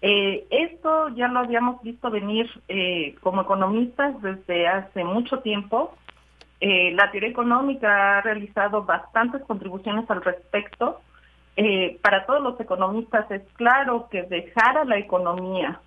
Eh, 0.02 0.48
esto 0.50 1.10
ya 1.10 1.28
lo 1.28 1.40
habíamos 1.40 1.82
visto 1.82 2.10
venir 2.10 2.50
eh, 2.70 3.16
como 3.22 3.42
economistas 3.42 4.22
desde 4.22 4.68
hace 4.68 5.04
mucho 5.04 5.40
tiempo. 5.40 5.96
Eh, 6.62 6.92
la 6.94 7.12
teoría 7.12 7.30
económica 7.30 8.18
ha 8.18 8.22
realizado 8.22 8.84
bastantes 8.84 9.42
contribuciones 9.44 10.10
al 10.10 10.22
respecto. 10.22 11.02
para 12.02 12.26
todos 12.26 12.42
los 12.42 12.60
economistas 12.60 13.30
es 13.32 13.42
claro 13.58 14.08
que 14.10 14.24
dejar 14.24 14.78
a 14.78 14.86
la 14.86 14.98
economía 14.98 15.82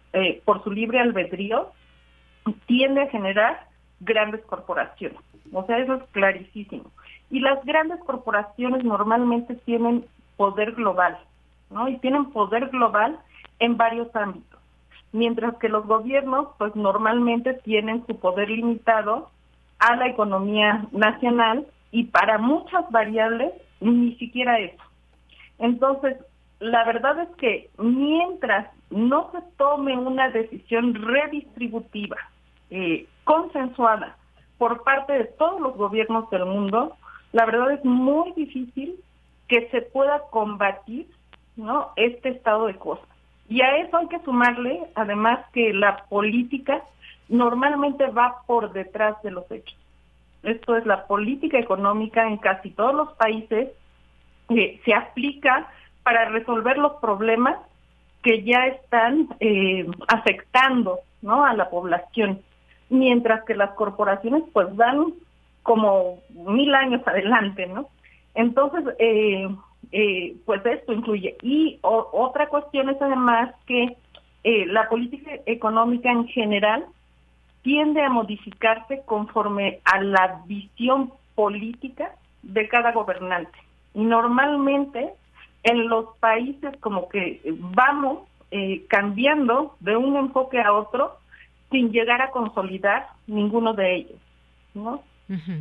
por 0.45 0.63
su 0.63 0.71
libre 0.71 1.01
albedrío 1.01 1.73
tiende 2.67 3.03
a 3.03 3.09
generar 3.09 3.69
grandes 4.01 4.43
corporaciones. 4.45 5.19
O 5.51 5.65
sea, 5.65 5.79
eso 5.79 5.95
es 5.95 6.03
clarísimo. 6.13 6.91
Y 7.31 7.41
las 7.41 7.65
grandes 7.65 8.01
corporaciones 8.01 8.85
normalmente 8.85 9.55
tienen 9.65 10.05
poder 10.37 10.73
global, 10.73 11.19
¿no? 11.71 11.89
Y 11.89 11.97
tienen 11.99 12.33
poder 12.33 12.69
global 12.69 13.19
en 13.59 13.77
varios 13.77 14.15
ámbitos. 14.15 14.61
Mientras 15.13 15.57
que 15.59 15.69
los 15.69 15.87
gobiernos, 15.87 16.49
pues 16.59 16.75
normalmente 16.75 17.55
tienen 17.55 18.07
su 18.07 18.19
poder 18.19 18.49
limitado 18.49 19.31
a 19.79 19.97
la 19.97 20.09
economía 20.09 20.87
nacional 20.93 21.67
y 21.91 22.05
para 22.05 22.39
muchas 22.39 22.91
variables 22.91 23.53
ni 23.81 24.15
siquiera 24.17 24.59
eso. 24.59 24.83
Entonces, 25.59 26.17
la 26.61 26.85
verdad 26.85 27.19
es 27.21 27.29
que 27.37 27.71
mientras 27.79 28.69
no 28.91 29.31
se 29.33 29.39
tome 29.57 29.97
una 29.97 30.31
decisión 30.31 30.95
redistributiva, 30.95 32.17
eh, 32.71 33.07
consensuada 33.25 34.17
por 34.59 34.83
parte 34.83 35.13
de 35.13 35.25
todos 35.25 35.61
los 35.61 35.77
gobiernos 35.77 36.31
del 36.31 36.47
mundo, 36.47 36.97
la 37.33 37.45
verdad 37.47 37.73
es 37.73 37.85
muy 37.85 38.33
difícil 38.33 38.97
que 39.49 39.69
se 39.71 39.83
pueda 39.83 40.23
combatir 40.31 41.09
¿no? 41.57 41.91
este 41.97 42.31
estado 42.31 42.67
de 42.67 42.77
cosas. 42.77 43.09
Y 43.53 43.61
a 43.61 43.77
eso 43.77 43.99
hay 43.99 44.09
que 44.09 44.19
sumarle, 44.21 44.81
además, 44.95 45.41
que 45.53 45.75
la 45.75 46.07
política 46.09 46.83
normalmente 47.29 48.07
va 48.07 48.37
por 48.47 48.73
detrás 48.73 49.23
de 49.23 49.31
los 49.31 49.45
hechos. 49.51 49.77
Esto 50.43 50.75
es 50.75 50.87
la 50.87 51.07
política 51.07 51.59
económica 51.59 52.27
en 52.27 52.39
casi 52.39 52.71
todos 52.71 52.95
los 52.95 53.13
países 53.13 53.69
que 54.49 54.81
se 54.87 54.95
aplica 54.95 55.69
para 56.03 56.31
resolver 56.31 56.79
los 56.79 56.95
problemas 56.95 57.59
que 58.23 58.43
ya 58.43 58.69
están 58.69 59.29
eh, 59.39 59.87
afectando 60.09 61.01
¿no? 61.21 61.45
a 61.45 61.53
la 61.53 61.69
población, 61.69 62.41
mientras 62.89 63.45
que 63.45 63.55
las 63.55 63.73
corporaciones 63.73 64.45
pues 64.55 64.75
dan 64.79 65.13
como 65.63 66.21
mil 66.31 66.75
años 66.75 67.07
adelante, 67.07 67.67
¿no? 67.67 67.91
Entonces, 68.35 68.95
eh, 68.99 69.47
eh, 69.93 70.37
pues 70.45 70.65
esto 70.65 70.93
incluye. 70.93 71.37
Y 71.43 71.79
otra 71.83 72.49
cuestión 72.49 72.89
es 72.89 73.01
además 73.01 73.55
que 73.67 73.97
eh, 74.45 74.67
la 74.67 74.89
política 74.89 75.31
económica 75.47 76.11
en 76.11 76.27
general 76.29 76.87
tiende 77.63 78.03
a 78.03 78.09
modificarse 78.09 79.03
conforme 79.05 79.81
a 79.85 80.01
la 80.03 80.43
visión 80.47 81.13
política 81.35 82.15
de 82.43 82.67
cada 82.69 82.93
gobernante. 82.93 83.59
Y 83.95 84.05
normalmente 84.05 85.13
en 85.63 85.89
los 85.89 86.17
países 86.19 86.77
como 86.81 87.09
que 87.09 87.41
vamos 87.45 88.29
cambiando 88.89 89.77
de 89.81 89.97
un 89.97 90.15
enfoque 90.17 90.61
a 90.61 90.75
otro 90.75 91.17
sin 91.73 91.91
llegar 91.91 92.23
a 92.23 92.31
consolidar 92.31 93.09
ninguno 93.27 93.73
de 93.73 93.97
ellos, 93.97 94.21
¿no? 94.75 95.03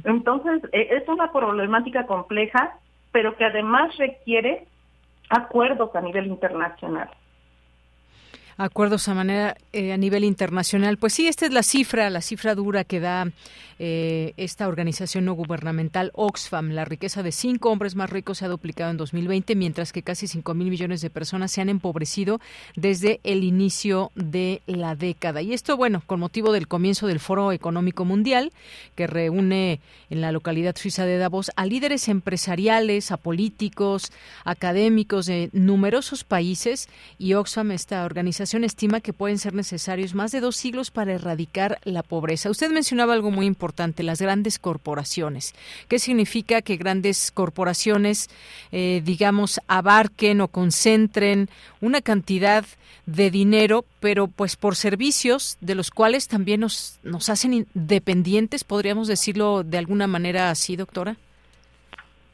Entonces, 0.04 0.62
e, 0.74 0.90
es 0.92 1.08
una 1.08 1.32
problemática 1.32 2.06
compleja, 2.06 2.78
pero 3.12 3.36
que 3.36 3.46
además 3.46 3.96
requiere 3.98 4.68
acuerdos 5.30 5.96
a 5.96 6.02
nivel 6.02 6.28
internacional 6.28 7.10
acuerdos 8.58 9.08
a 9.08 9.14
manera 9.14 9.58
eh, 9.74 9.94
a 9.94 9.98
nivel 9.98 10.24
internacional. 10.24 10.98
Pues 10.98 11.14
sí, 11.14 11.28
esta 11.28 11.46
es 11.46 11.54
la 11.54 11.64
cifra, 11.64 12.10
la 12.10 12.22
cifra 12.22 12.56
dura 12.56 12.84
que 12.84 13.00
da 13.00 13.28
eh, 13.84 14.34
esta 14.38 14.68
organización 14.68 15.26
no 15.26 15.34
gubernamental 15.34 16.12
Oxfam. 16.14 16.70
La 16.70 16.86
riqueza 16.86 17.24
de 17.24 17.32
cinco 17.32 17.72
hombres 17.72 17.96
más 17.96 18.12
ricos 18.12 18.38
se 18.38 18.46
ha 18.46 18.48
duplicado 18.48 18.92
en 18.92 18.98
2020, 18.98 19.56
mientras 19.56 19.92
que 19.92 20.04
casi 20.04 20.28
cinco 20.28 20.54
mil 20.54 20.70
millones 20.70 21.02
de 21.02 21.10
personas 21.10 21.52
se 21.52 21.62
han 21.62 21.70
empobrecido 21.70 22.40
desde 22.76 23.20
el 23.24 23.44
inicio 23.44 24.12
de 24.14 24.62
la 24.68 24.96
década. 24.96 25.42
Y 25.42 25.54
esto, 25.54 25.78
bueno, 25.78 26.04
con 26.06 26.20
motivo 26.20 26.52
del 26.52 26.68
comienzo 26.68 27.08
del 27.08 27.20
Foro 27.20 27.52
Económico 27.52 28.06
Mundial, 28.06 28.52
que 28.96 29.08
reúne 29.08 29.80
en 30.12 30.22
la 30.22 30.32
localidad 30.32 30.76
suiza 30.76 31.08
de 31.08 31.18
Davos 31.18 31.50
a 31.56 31.66
líderes 31.66 32.08
empresariales, 32.08 33.12
a 33.12 33.18
políticos, 33.18 34.12
académicos 34.46 35.26
de 35.26 35.50
numerosos 35.54 36.24
países. 36.24 36.88
Y 37.18 37.34
Oxfam, 37.34 37.72
esta 37.72 38.06
organización, 38.06 38.41
estima 38.44 39.02
que 39.02 39.14
pueden 39.14 39.38
ser 39.38 39.54
necesarios 39.54 40.14
más 40.14 40.32
de 40.32 40.40
dos 40.40 40.56
siglos 40.56 40.92
para 40.92 41.14
erradicar 41.14 41.80
la 41.84 42.04
pobreza. 42.04 42.50
Usted 42.50 42.72
mencionaba 42.72 43.14
algo 43.14 43.32
muy 43.32 43.46
importante 43.46 44.04
las 44.04 44.22
grandes 44.22 44.60
corporaciones. 44.60 45.54
¿Qué 45.88 46.00
significa 46.00 46.62
que 46.62 46.78
grandes 46.78 47.32
corporaciones, 47.32 48.30
eh, 48.72 49.02
digamos, 49.04 49.60
abarquen 49.68 50.42
o 50.42 50.48
concentren 50.48 51.50
una 51.82 52.02
cantidad 52.02 52.66
de 53.06 53.32
dinero, 53.32 53.86
pero 54.00 54.28
pues 54.28 54.56
por 54.56 54.76
servicios 54.76 55.58
de 55.62 55.76
los 55.76 55.92
cuales 55.92 56.28
también 56.28 56.62
nos, 56.62 57.00
nos 57.04 57.30
hacen 57.30 57.68
dependientes, 57.74 58.64
podríamos 58.64 59.08
decirlo 59.08 59.64
de 59.64 59.78
alguna 59.78 60.08
manera 60.08 60.50
así, 60.50 60.76
doctora? 60.76 61.18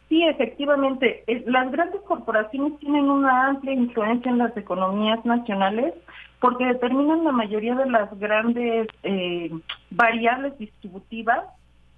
Sí, 0.09 0.23
efectivamente. 0.23 1.23
Las 1.45 1.71
grandes 1.71 2.01
corporaciones 2.01 2.79
tienen 2.79 3.09
una 3.09 3.47
amplia 3.47 3.73
influencia 3.73 4.31
en 4.31 4.37
las 4.37 4.55
economías 4.55 5.23
nacionales 5.25 5.93
porque 6.39 6.65
determinan 6.65 7.23
la 7.23 7.31
mayoría 7.31 7.75
de 7.75 7.89
las 7.89 8.17
grandes 8.19 8.87
eh, 9.03 9.51
variables 9.89 10.57
distributivas 10.57 11.43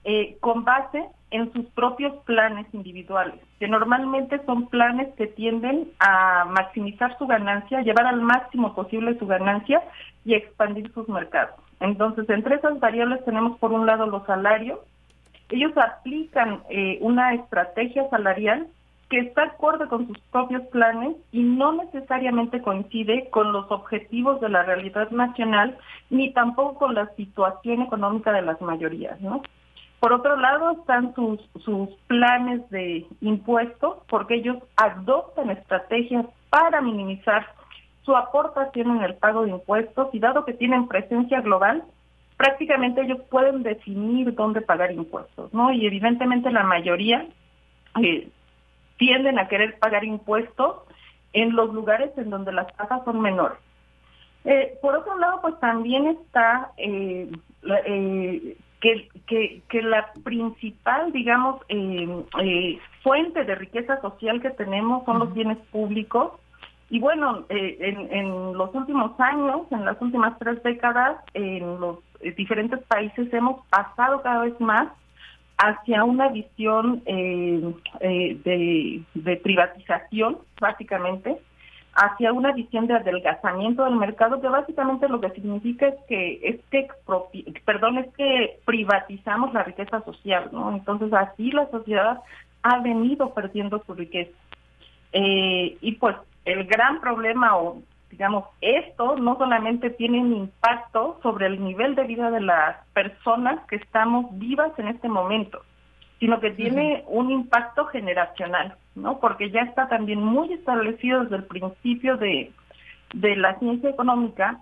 eh, 0.05 0.37
con 0.39 0.63
base 0.63 1.05
en 1.31 1.51
sus 1.53 1.65
propios 1.67 2.15
planes 2.23 2.65
individuales, 2.73 3.35
que 3.59 3.67
normalmente 3.67 4.41
son 4.45 4.67
planes 4.67 5.13
que 5.15 5.27
tienden 5.27 5.89
a 5.99 6.45
maximizar 6.45 7.17
su 7.17 7.27
ganancia, 7.27 7.81
llevar 7.81 8.07
al 8.07 8.21
máximo 8.21 8.73
posible 8.73 9.19
su 9.19 9.27
ganancia 9.27 9.83
y 10.25 10.33
expandir 10.33 10.91
sus 10.93 11.07
mercados. 11.09 11.55
Entonces, 11.79 12.27
entre 12.29 12.55
esas 12.55 12.79
variables 12.79 13.23
tenemos 13.25 13.59
por 13.59 13.71
un 13.71 13.85
lado 13.85 14.07
los 14.07 14.25
salarios. 14.25 14.79
Ellos 15.49 15.71
aplican 15.77 16.63
eh, 16.69 16.99
una 17.01 17.33
estrategia 17.33 18.09
salarial 18.09 18.67
que 19.09 19.19
está 19.19 19.43
acorde 19.43 19.87
con 19.87 20.07
sus 20.07 20.19
propios 20.31 20.61
planes 20.67 21.15
y 21.31 21.41
no 21.41 21.71
necesariamente 21.73 22.61
coincide 22.61 23.29
con 23.31 23.51
los 23.51 23.69
objetivos 23.71 24.39
de 24.39 24.49
la 24.49 24.63
realidad 24.63 25.09
nacional 25.09 25.77
ni 26.11 26.31
tampoco 26.31 26.75
con 26.75 26.93
la 26.93 27.07
situación 27.15 27.81
económica 27.81 28.31
de 28.31 28.43
las 28.43 28.61
mayorías. 28.61 29.17
Por 29.99 30.13
otro 30.13 30.37
lado 30.37 30.71
están 30.71 31.13
sus, 31.15 31.41
sus 31.65 31.89
planes 32.07 32.69
de 32.69 33.05
impuestos, 33.21 33.97
porque 34.07 34.35
ellos 34.35 34.57
adoptan 34.77 35.49
estrategias 35.49 36.25
para 36.49 36.79
minimizar 36.79 37.47
su 38.03 38.15
aportación 38.15 38.97
en 38.97 39.03
el 39.03 39.15
pago 39.15 39.43
de 39.43 39.51
impuestos 39.51 40.09
y 40.13 40.19
dado 40.19 40.45
que 40.45 40.53
tienen 40.53 40.87
presencia 40.87 41.41
global, 41.41 41.83
prácticamente 42.39 43.01
ellos 43.01 43.19
pueden 43.29 43.63
definir 43.63 44.33
dónde 44.33 44.61
pagar 44.61 44.93
impuestos, 44.93 45.53
¿no? 45.53 45.73
Y 45.73 45.85
evidentemente 45.85 46.49
la 46.51 46.63
mayoría 46.63 47.27
eh, 48.01 48.29
tienden 48.95 49.37
a 49.39 49.49
querer 49.49 49.77
pagar 49.77 50.05
impuestos 50.05 50.77
en 51.33 51.53
los 51.53 51.73
lugares 51.73 52.11
en 52.17 52.29
donde 52.29 52.53
las 52.53 52.73
tasas 52.77 53.03
son 53.03 53.19
menores. 53.19 53.57
Eh, 54.45 54.77
por 54.81 54.95
otro 54.95 55.17
lado, 55.17 55.41
pues 55.41 55.59
también 55.59 56.07
está 56.07 56.71
eh, 56.77 57.29
eh, 57.85 58.57
que, 58.79 59.61
que, 59.67 59.81
la 59.81 60.13
principal, 60.23 61.11
digamos, 61.11 61.61
fuente 63.03 63.43
de 63.43 63.55
riqueza 63.55 63.99
social 63.99 64.41
que 64.41 64.51
tenemos 64.51 65.03
son 65.03 65.19
los 65.19 65.33
bienes 65.33 65.57
públicos. 65.73 66.39
Y 66.89 67.01
bueno, 67.01 67.43
en, 67.49 68.13
en 68.13 68.57
los 68.57 68.73
últimos 68.73 69.19
años, 69.19 69.67
en 69.71 69.83
las 69.83 70.01
últimas 70.01 70.39
tres 70.39 70.63
décadas, 70.63 71.17
en 71.33 71.81
los 71.81 71.99
diferentes 72.35 72.79
países 72.83 73.33
hemos 73.33 73.65
pasado 73.67 74.21
cada 74.21 74.43
vez 74.43 74.59
más 74.59 74.89
hacia 75.59 76.05
una 76.05 76.29
visión 76.29 77.03
eh, 77.05 77.73
eh, 77.99 79.03
de, 79.13 79.35
privatización, 79.37 80.37
básicamente, 80.59 81.37
hacia 81.93 82.31
una 82.31 82.53
visión 82.53 82.87
de 82.87 82.93
adelgazamiento 82.93 83.83
del 83.83 83.97
mercado, 83.97 84.39
que 84.39 84.47
básicamente 84.47 85.09
lo 85.09 85.19
que 85.19 85.31
significa 85.31 85.87
es 85.87 85.95
que 86.07 86.39
es 86.43 86.61
que 86.71 86.87
perdón, 87.65 87.97
es 87.97 88.07
que 88.15 88.59
privatizamos 88.65 89.53
la 89.53 89.63
riqueza 89.63 90.01
social, 90.03 90.49
¿no? 90.53 90.71
Entonces 90.71 91.11
así 91.11 91.51
la 91.51 91.69
sociedad 91.69 92.19
ha 92.63 92.79
venido 92.79 93.33
perdiendo 93.33 93.83
su 93.85 93.93
riqueza. 93.93 94.31
Eh, 95.11 95.77
y 95.81 95.93
pues 95.93 96.15
el 96.45 96.65
gran 96.65 97.01
problema 97.01 97.57
o 97.57 97.81
digamos, 98.09 98.45
esto 98.61 99.15
no 99.17 99.37
solamente 99.37 99.89
tiene 99.91 100.19
un 100.19 100.33
impacto 100.33 101.19
sobre 101.21 101.47
el 101.47 101.63
nivel 101.63 101.95
de 101.95 102.03
vida 102.05 102.31
de 102.31 102.41
las 102.41 102.77
personas 102.93 103.59
que 103.67 103.75
estamos 103.75 104.25
vivas 104.39 104.71
en 104.77 104.87
este 104.87 105.07
momento, 105.07 105.61
sino 106.19 106.39
que 106.39 106.51
tiene 106.51 107.03
un 107.07 107.31
impacto 107.31 107.85
generacional, 107.85 108.75
¿no? 108.95 109.19
Porque 109.19 109.51
ya 109.51 109.61
está 109.61 109.87
también 109.87 110.23
muy 110.23 110.51
establecido 110.53 111.23
desde 111.23 111.37
el 111.37 111.43
principio 111.45 112.17
de, 112.17 112.51
de 113.13 113.35
la 113.35 113.57
ciencia 113.59 113.89
económica 113.89 114.59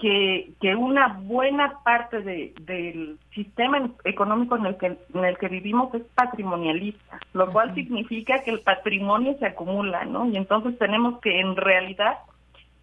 que, 0.00 0.52
que 0.60 0.74
una 0.74 1.18
buena 1.22 1.78
parte 1.84 2.22
de, 2.22 2.54
del 2.62 3.18
sistema 3.34 3.90
económico 4.04 4.56
en 4.56 4.66
el, 4.66 4.76
que, 4.78 4.86
en 4.86 5.24
el 5.24 5.38
que 5.38 5.48
vivimos 5.48 5.94
es 5.94 6.02
patrimonialista, 6.14 7.20
lo 7.34 7.52
cual 7.52 7.74
significa 7.74 8.42
que 8.42 8.50
el 8.50 8.60
patrimonio 8.60 9.36
se 9.38 9.46
acumula, 9.46 10.04
¿no? 10.06 10.26
Y 10.26 10.36
entonces 10.36 10.76
tenemos 10.78 11.20
que 11.20 11.40
en 11.40 11.54
realidad 11.54 12.18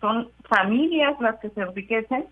son 0.02 0.30
familias 0.48 1.20
las 1.20 1.40
que 1.40 1.50
se 1.50 1.62
enriquecen 1.62 2.26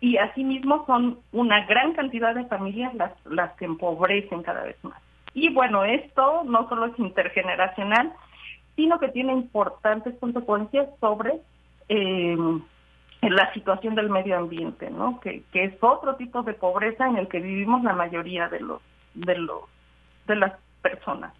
y 0.00 0.16
asimismo 0.16 0.84
son 0.86 1.18
una 1.32 1.64
gran 1.66 1.92
cantidad 1.92 2.34
de 2.34 2.44
familias 2.46 2.92
las, 2.94 3.12
las 3.24 3.52
que 3.52 3.64
empobrecen 3.64 4.42
cada 4.42 4.64
vez 4.64 4.76
más. 4.82 5.00
Y 5.34 5.52
bueno, 5.52 5.84
esto 5.84 6.42
no 6.44 6.68
solo 6.68 6.86
es 6.86 6.98
intergeneracional, 6.98 8.12
sino 8.76 8.98
que 8.98 9.08
tiene 9.08 9.32
importantes 9.32 10.14
consecuencias 10.18 10.88
sobre 11.00 11.40
eh, 11.88 12.36
la 13.22 13.52
situación 13.52 13.94
del 13.94 14.10
medio 14.10 14.36
ambiente, 14.36 14.90
¿no? 14.90 15.20
Que, 15.20 15.42
que 15.52 15.64
es 15.64 15.74
otro 15.80 16.16
tipo 16.16 16.42
de 16.42 16.54
pobreza 16.54 17.06
en 17.06 17.16
el 17.16 17.28
que 17.28 17.40
vivimos 17.40 17.82
la 17.84 17.92
mayoría 17.92 18.48
de 18.48 18.60
los 18.60 18.82
de 19.14 19.36
los 19.36 19.62
de 20.26 20.36
las 20.36 20.52
personas. 20.82 21.32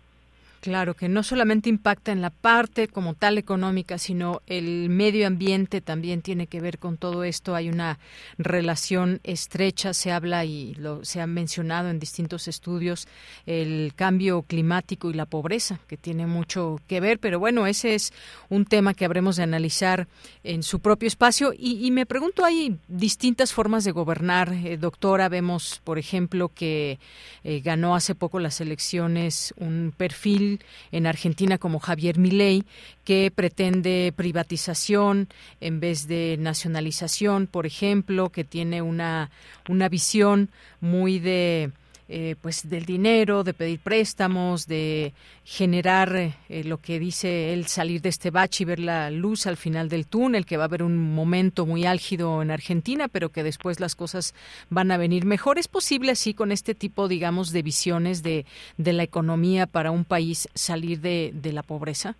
Claro, 0.62 0.94
que 0.94 1.08
no 1.08 1.24
solamente 1.24 1.68
impacta 1.68 2.12
en 2.12 2.22
la 2.22 2.30
parte 2.30 2.86
como 2.86 3.14
tal 3.14 3.36
económica, 3.36 3.98
sino 3.98 4.42
el 4.46 4.90
medio 4.90 5.26
ambiente 5.26 5.80
también 5.80 6.22
tiene 6.22 6.46
que 6.46 6.60
ver 6.60 6.78
con 6.78 6.98
todo 6.98 7.24
esto. 7.24 7.56
Hay 7.56 7.68
una 7.68 7.98
relación 8.38 9.18
estrecha, 9.24 9.92
se 9.92 10.12
habla 10.12 10.44
y 10.44 10.76
lo, 10.76 11.04
se 11.04 11.20
ha 11.20 11.26
mencionado 11.26 11.88
en 11.88 11.98
distintos 11.98 12.46
estudios 12.46 13.08
el 13.44 13.92
cambio 13.96 14.42
climático 14.42 15.10
y 15.10 15.14
la 15.14 15.26
pobreza, 15.26 15.80
que 15.88 15.96
tiene 15.96 16.28
mucho 16.28 16.80
que 16.86 17.00
ver, 17.00 17.18
pero 17.18 17.40
bueno, 17.40 17.66
ese 17.66 17.96
es 17.96 18.12
un 18.48 18.64
tema 18.64 18.94
que 18.94 19.04
habremos 19.04 19.34
de 19.34 19.42
analizar 19.42 20.06
en 20.44 20.62
su 20.62 20.78
propio 20.78 21.08
espacio. 21.08 21.52
Y, 21.58 21.90
me 21.90 22.06
pregunto, 22.06 22.44
hay 22.44 22.78
distintas 22.86 23.52
formas 23.52 23.82
de 23.82 23.90
gobernar, 23.90 24.52
eh, 24.52 24.76
doctora. 24.76 25.28
Vemos, 25.28 25.80
por 25.82 25.98
ejemplo, 25.98 26.52
que 26.54 27.00
eh, 27.42 27.60
ganó 27.64 27.96
hace 27.96 28.14
poco 28.14 28.38
las 28.38 28.60
elecciones 28.60 29.52
un 29.56 29.92
perfil 29.96 30.51
en 30.90 31.06
Argentina 31.06 31.58
como 31.58 31.78
Javier 31.78 32.18
Milei, 32.18 32.64
que 33.04 33.32
pretende 33.34 34.12
privatización 34.16 35.28
en 35.60 35.80
vez 35.80 36.06
de 36.06 36.36
nacionalización, 36.38 37.46
por 37.46 37.66
ejemplo, 37.66 38.30
que 38.30 38.44
tiene 38.44 38.82
una, 38.82 39.30
una 39.68 39.88
visión 39.88 40.50
muy 40.80 41.18
de 41.18 41.70
eh, 42.14 42.36
pues 42.42 42.68
del 42.68 42.84
dinero, 42.84 43.42
de 43.42 43.54
pedir 43.54 43.80
préstamos, 43.80 44.66
de 44.66 45.14
generar 45.44 46.14
eh, 46.14 46.34
lo 46.64 46.76
que 46.76 46.98
dice 46.98 47.54
él, 47.54 47.66
salir 47.66 48.02
de 48.02 48.10
este 48.10 48.30
bache 48.30 48.64
y 48.64 48.66
ver 48.66 48.80
la 48.80 49.10
luz 49.10 49.46
al 49.46 49.56
final 49.56 49.88
del 49.88 50.06
túnel, 50.06 50.44
que 50.44 50.58
va 50.58 50.64
a 50.64 50.66
haber 50.66 50.82
un 50.82 51.14
momento 51.14 51.64
muy 51.64 51.86
álgido 51.86 52.42
en 52.42 52.50
Argentina, 52.50 53.08
pero 53.08 53.30
que 53.30 53.42
después 53.42 53.80
las 53.80 53.94
cosas 53.96 54.34
van 54.68 54.90
a 54.90 54.98
venir 54.98 55.24
mejor. 55.24 55.58
¿Es 55.58 55.68
posible 55.68 56.12
así 56.12 56.34
con 56.34 56.52
este 56.52 56.74
tipo, 56.74 57.08
digamos, 57.08 57.50
de 57.50 57.62
visiones 57.62 58.22
de, 58.22 58.44
de 58.76 58.92
la 58.92 59.04
economía 59.04 59.66
para 59.66 59.90
un 59.90 60.04
país 60.04 60.50
salir 60.54 61.00
de, 61.00 61.30
de 61.32 61.52
la 61.52 61.62
pobreza? 61.62 62.14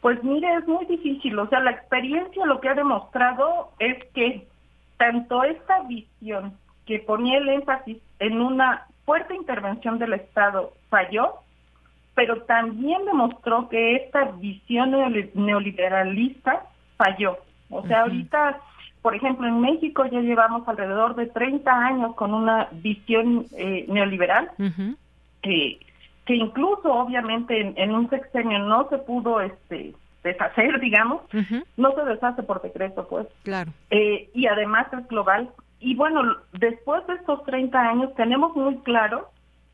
Pues 0.00 0.22
mire, 0.24 0.48
es 0.56 0.66
muy 0.66 0.84
difícil. 0.86 1.38
O 1.38 1.48
sea, 1.48 1.60
la 1.60 1.70
experiencia 1.70 2.44
lo 2.44 2.60
que 2.60 2.68
ha 2.68 2.74
demostrado 2.74 3.72
es 3.78 4.04
que 4.14 4.48
tanto 4.96 5.44
esta 5.44 5.82
visión 5.84 6.54
que 6.88 7.00
ponía 7.00 7.36
el 7.36 7.50
énfasis 7.50 7.98
en 8.18 8.40
una 8.40 8.86
fuerte 9.04 9.34
intervención 9.34 9.98
del 9.98 10.14
Estado 10.14 10.72
falló, 10.88 11.34
pero 12.14 12.40
también 12.44 13.04
demostró 13.04 13.68
que 13.68 13.96
esta 13.96 14.24
visión 14.38 14.92
neoliberalista 15.34 16.62
falló. 16.96 17.36
O 17.68 17.86
sea, 17.86 18.00
ahorita, 18.00 18.58
por 19.02 19.14
ejemplo, 19.14 19.46
en 19.46 19.60
México 19.60 20.06
ya 20.06 20.20
llevamos 20.20 20.66
alrededor 20.66 21.14
de 21.14 21.26
30 21.26 21.70
años 21.70 22.14
con 22.14 22.32
una 22.32 22.68
visión 22.72 23.44
eh, 23.54 23.84
neoliberal, 23.86 24.50
que, 25.42 25.78
que 26.24 26.34
incluso 26.34 26.90
obviamente 26.90 27.74
en, 27.76 27.94
un 27.94 28.08
sexenio 28.08 28.60
no 28.60 28.88
se 28.88 28.96
pudo 28.96 29.42
este 29.42 29.94
deshacer, 30.24 30.80
digamos, 30.80 31.20
no 31.76 31.94
se 31.94 32.04
deshace 32.04 32.42
por 32.42 32.62
decreto, 32.62 33.06
pues. 33.08 33.26
Claro. 33.42 33.72
Eh, 33.90 34.30
y 34.32 34.46
además 34.46 34.86
es 34.94 35.06
global, 35.06 35.50
y 35.80 35.94
bueno, 35.94 36.36
después 36.52 37.06
de 37.06 37.14
estos 37.14 37.44
30 37.44 37.78
años 37.78 38.14
tenemos 38.16 38.54
muy 38.56 38.78
claro 38.78 39.28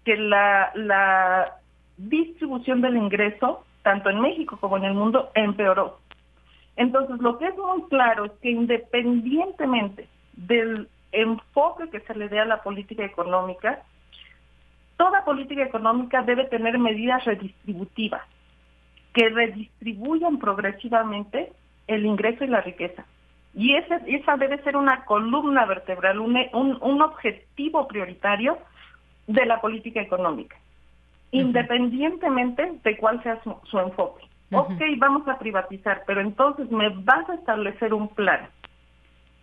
que 0.04 0.16
la, 0.16 1.60
distribución 1.96 2.80
del 2.80 2.96
ingreso, 2.96 3.64
tanto 3.82 4.10
en 4.10 4.20
México 4.20 4.58
como 4.60 4.76
en 4.76 4.84
el 4.84 4.94
mundo, 4.94 5.30
empeoró. 5.34 6.00
Entonces, 6.76 7.20
lo 7.20 7.38
que 7.38 7.46
es 7.46 7.56
muy 7.56 7.84
claro 7.84 8.24
es 8.24 8.32
que 8.42 8.50
independientemente 8.50 10.08
del 10.32 10.88
enfoque 11.12 11.88
que 11.90 12.00
se 12.00 12.14
le 12.16 12.28
dé 12.28 12.40
a 12.40 12.44
la 12.46 12.62
política 12.64 13.04
económica, 13.04 13.82
toda 14.96 15.24
política 15.24 15.62
económica 15.62 16.22
debe 16.22 16.46
tener 16.46 16.78
medidas 16.78 17.24
redistributivas 17.24 18.22
que 19.12 19.28
redistribuyan 19.28 20.40
progresivamente 20.40 21.52
el 21.86 22.04
ingreso 22.04 22.42
y 22.42 22.48
la 22.48 22.60
riqueza. 22.60 23.06
Y 23.54 23.76
esa 23.76 24.36
debe 24.36 24.60
ser 24.62 24.76
una 24.76 25.04
columna 25.04 25.64
vertebral, 25.64 26.18
un, 26.18 26.36
un, 26.52 27.02
objetivo 27.02 27.86
prioritario 27.86 28.58
de 29.28 29.46
la 29.46 29.60
política 29.60 30.00
económica, 30.00 30.56
independientemente 31.30 32.80
de 32.82 32.96
cuál 32.96 33.22
sea 33.22 33.40
su, 33.42 33.78
enfoque. 33.78 34.24
Ok, 34.52 34.80
vamos 34.98 35.26
a 35.28 35.38
privatizar, 35.38 36.02
pero 36.06 36.20
entonces 36.20 36.70
me 36.70 36.88
vas 36.88 37.28
a 37.30 37.34
establecer 37.34 37.94
un 37.94 38.08
plan 38.08 38.48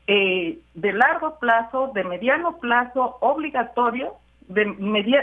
eh, 0.08 0.60
de 0.74 0.93
largo 0.93 1.39
plazo, 1.39 1.91
de 1.93 2.04
mediano 2.04 2.58
plazo, 2.60 3.17
obligatorio, 3.21 4.15
de, 4.41 4.65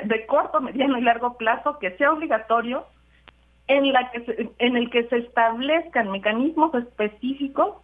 de 0.05 0.27
corto, 0.27 0.63
mediano 0.63 0.99
y 0.99 1.03
largo 1.03 1.37
plazo, 1.37 1.79
que 1.79 1.91
sea 1.99 2.13
obligatorio, 2.13 2.87
en, 3.67 3.93
la 3.93 4.11
que 4.11 4.51
en 4.59 4.77
el 4.77 4.91
que 4.91 5.05
se 5.09 5.19
establezcan 5.19 6.11
mecanismos 6.11 6.75
específicos 6.75 7.77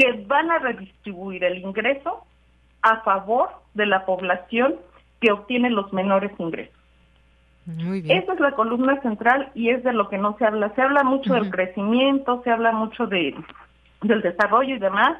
que 0.00 0.24
van 0.26 0.50
a 0.50 0.58
redistribuir 0.58 1.44
el 1.44 1.58
ingreso 1.58 2.24
a 2.80 3.02
favor 3.02 3.50
de 3.74 3.84
la 3.84 4.06
población 4.06 4.76
que 5.20 5.30
obtiene 5.30 5.68
los 5.68 5.92
menores 5.92 6.32
ingresos. 6.38 6.74
Muy 7.66 8.00
bien. 8.00 8.22
Esa 8.22 8.32
es 8.32 8.40
la 8.40 8.52
columna 8.52 9.00
central 9.02 9.50
y 9.54 9.68
es 9.68 9.84
de 9.84 9.92
lo 9.92 10.08
que 10.08 10.16
no 10.16 10.36
se 10.38 10.46
habla. 10.46 10.74
Se 10.74 10.80
habla 10.80 11.04
mucho 11.04 11.34
del 11.34 11.50
crecimiento, 11.50 12.40
se 12.42 12.50
habla 12.50 12.72
mucho 12.72 13.06
de, 13.06 13.34
del 14.00 14.22
desarrollo 14.22 14.74
y 14.74 14.78
demás, 14.78 15.18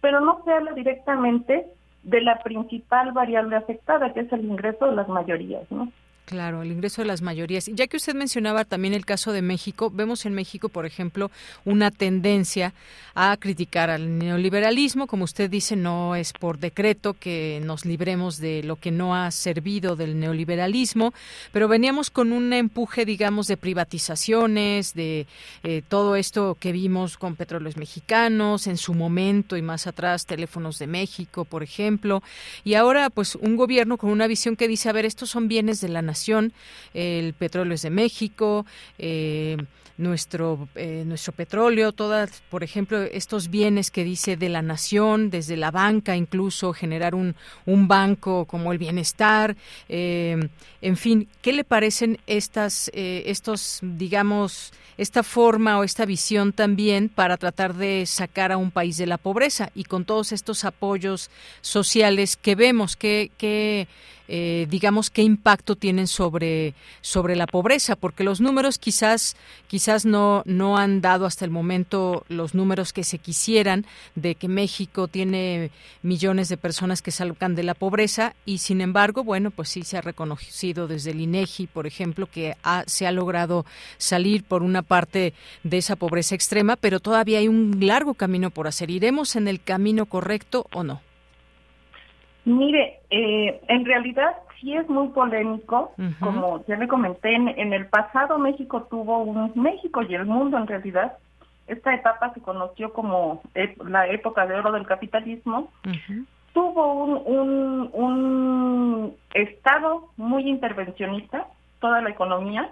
pero 0.00 0.20
no 0.20 0.42
se 0.44 0.52
habla 0.52 0.72
directamente 0.72 1.66
de 2.02 2.20
la 2.20 2.40
principal 2.42 3.12
variable 3.12 3.54
afectada, 3.54 4.12
que 4.12 4.20
es 4.20 4.32
el 4.32 4.44
ingreso 4.44 4.86
de 4.86 4.96
las 4.96 5.08
mayorías, 5.08 5.70
¿no? 5.70 5.92
Claro, 6.26 6.62
el 6.62 6.72
ingreso 6.72 7.02
de 7.02 7.06
las 7.06 7.22
mayorías. 7.22 7.66
Ya 7.72 7.86
que 7.86 7.96
usted 7.96 8.12
mencionaba 8.12 8.64
también 8.64 8.94
el 8.94 9.06
caso 9.06 9.30
de 9.30 9.42
México, 9.42 9.92
vemos 9.94 10.26
en 10.26 10.34
México, 10.34 10.68
por 10.68 10.84
ejemplo, 10.84 11.30
una 11.64 11.92
tendencia 11.92 12.74
a 13.14 13.36
criticar 13.36 13.90
al 13.90 14.18
neoliberalismo. 14.18 15.06
Como 15.06 15.22
usted 15.22 15.48
dice, 15.48 15.76
no 15.76 16.16
es 16.16 16.32
por 16.32 16.58
decreto 16.58 17.14
que 17.14 17.62
nos 17.62 17.84
libremos 17.84 18.38
de 18.38 18.64
lo 18.64 18.74
que 18.74 18.90
no 18.90 19.14
ha 19.14 19.30
servido 19.30 19.94
del 19.94 20.18
neoliberalismo, 20.18 21.14
pero 21.52 21.68
veníamos 21.68 22.10
con 22.10 22.32
un 22.32 22.52
empuje, 22.52 23.04
digamos, 23.04 23.46
de 23.46 23.56
privatizaciones, 23.56 24.94
de 24.94 25.28
eh, 25.62 25.82
todo 25.88 26.16
esto 26.16 26.56
que 26.58 26.72
vimos 26.72 27.18
con 27.18 27.36
petróleos 27.36 27.76
mexicanos 27.76 28.66
en 28.66 28.78
su 28.78 28.94
momento 28.94 29.56
y 29.56 29.62
más 29.62 29.86
atrás, 29.86 30.26
teléfonos 30.26 30.80
de 30.80 30.88
México, 30.88 31.44
por 31.44 31.62
ejemplo. 31.62 32.20
Y 32.64 32.74
ahora, 32.74 33.10
pues, 33.10 33.36
un 33.36 33.54
gobierno 33.54 33.96
con 33.96 34.10
una 34.10 34.26
visión 34.26 34.56
que 34.56 34.66
dice, 34.66 34.88
a 34.88 34.92
ver, 34.92 35.04
estos 35.04 35.30
son 35.30 35.46
bienes 35.46 35.80
de 35.80 35.88
la 35.88 36.02
nación 36.02 36.15
el 36.94 37.34
petróleo 37.34 37.74
es 37.74 37.82
de 37.82 37.90
México, 37.90 38.66
eh, 38.98 39.56
nuestro, 39.98 40.68
eh, 40.74 41.04
nuestro 41.06 41.32
petróleo, 41.32 41.92
todas, 41.92 42.42
por 42.50 42.62
ejemplo, 42.62 43.02
estos 43.02 43.48
bienes 43.48 43.90
que 43.90 44.04
dice 44.04 44.36
de 44.36 44.50
la 44.50 44.60
nación, 44.60 45.30
desde 45.30 45.56
la 45.56 45.70
banca 45.70 46.16
incluso, 46.16 46.74
generar 46.74 47.14
un, 47.14 47.34
un 47.64 47.88
banco 47.88 48.44
como 48.44 48.72
el 48.72 48.78
bienestar, 48.78 49.56
eh, 49.88 50.48
en 50.82 50.96
fin, 50.96 51.28
¿qué 51.40 51.52
le 51.52 51.64
parecen 51.64 52.18
estas, 52.26 52.90
estos, 52.92 53.78
digamos, 53.82 54.72
esta 54.98 55.22
forma 55.22 55.78
o 55.78 55.84
esta 55.84 56.04
visión 56.04 56.52
también 56.52 57.08
para 57.08 57.36
tratar 57.38 57.74
de 57.74 58.04
sacar 58.06 58.52
a 58.52 58.56
un 58.58 58.70
país 58.70 58.96
de 58.98 59.06
la 59.06 59.18
pobreza 59.18 59.70
y 59.74 59.84
con 59.84 60.04
todos 60.04 60.32
estos 60.32 60.64
apoyos 60.64 61.30
sociales 61.60 62.36
que 62.36 62.54
vemos 62.54 62.96
que, 62.96 63.30
que 63.38 63.88
digamos, 64.68 65.08
qué 65.10 65.22
impacto 65.22 65.76
tienen 65.76 66.05
sobre, 66.06 66.74
sobre 67.00 67.36
la 67.36 67.46
pobreza, 67.46 67.96
porque 67.96 68.24
los 68.24 68.40
números 68.40 68.78
quizás, 68.78 69.36
quizás 69.66 70.04
no, 70.04 70.42
no 70.44 70.76
han 70.76 71.00
dado 71.00 71.26
hasta 71.26 71.44
el 71.44 71.50
momento 71.50 72.24
los 72.28 72.54
números 72.54 72.92
que 72.92 73.04
se 73.04 73.18
quisieran 73.18 73.86
de 74.14 74.34
que 74.34 74.48
México 74.48 75.08
tiene 75.08 75.70
millones 76.02 76.48
de 76.48 76.56
personas 76.56 77.02
que 77.02 77.10
salgan 77.10 77.54
de 77.54 77.62
la 77.62 77.74
pobreza 77.74 78.34
y 78.44 78.58
sin 78.58 78.80
embargo, 78.80 79.24
bueno, 79.24 79.50
pues 79.50 79.68
sí 79.68 79.82
se 79.82 79.98
ha 79.98 80.00
reconocido 80.00 80.86
desde 80.86 81.10
el 81.10 81.20
INEGI, 81.20 81.66
por 81.66 81.86
ejemplo, 81.86 82.26
que 82.26 82.54
se 82.86 83.06
ha 83.06 83.12
logrado 83.12 83.64
salir 83.98 84.44
por 84.44 84.62
una 84.62 84.82
parte 84.82 85.32
de 85.62 85.78
esa 85.78 85.96
pobreza 85.96 86.34
extrema, 86.34 86.76
pero 86.76 87.00
todavía 87.00 87.38
hay 87.38 87.48
un 87.48 87.78
largo 87.80 88.14
camino 88.14 88.50
por 88.50 88.66
hacer. 88.66 88.90
¿Iremos 88.90 89.36
en 89.36 89.48
el 89.48 89.62
camino 89.62 90.06
correcto 90.06 90.66
o 90.72 90.82
no? 90.82 91.00
Mire, 92.44 93.00
eh, 93.10 93.60
en 93.68 93.84
realidad 93.84 94.32
sí 94.60 94.74
es 94.74 94.88
muy 94.88 95.08
polémico, 95.08 95.92
como 96.20 96.64
ya 96.66 96.76
le 96.76 96.88
comenté, 96.88 97.34
en, 97.34 97.72
el 97.72 97.86
pasado 97.86 98.38
México 98.38 98.86
tuvo 98.90 99.18
un, 99.18 99.52
México 99.54 100.02
y 100.02 100.14
el 100.14 100.26
mundo 100.26 100.56
en 100.58 100.66
realidad, 100.66 101.18
esta 101.66 101.94
etapa 101.94 102.32
se 102.32 102.40
conoció 102.40 102.92
como 102.92 103.42
la 103.84 104.06
época 104.08 104.46
de 104.46 104.54
oro 104.54 104.72
del 104.72 104.86
capitalismo, 104.86 105.70
tuvo 106.52 107.04
un, 107.04 107.90
un, 107.92 109.14
estado 109.34 110.08
muy 110.16 110.48
intervencionista, 110.48 111.46
toda 111.80 112.00
la 112.00 112.10
economía, 112.10 112.70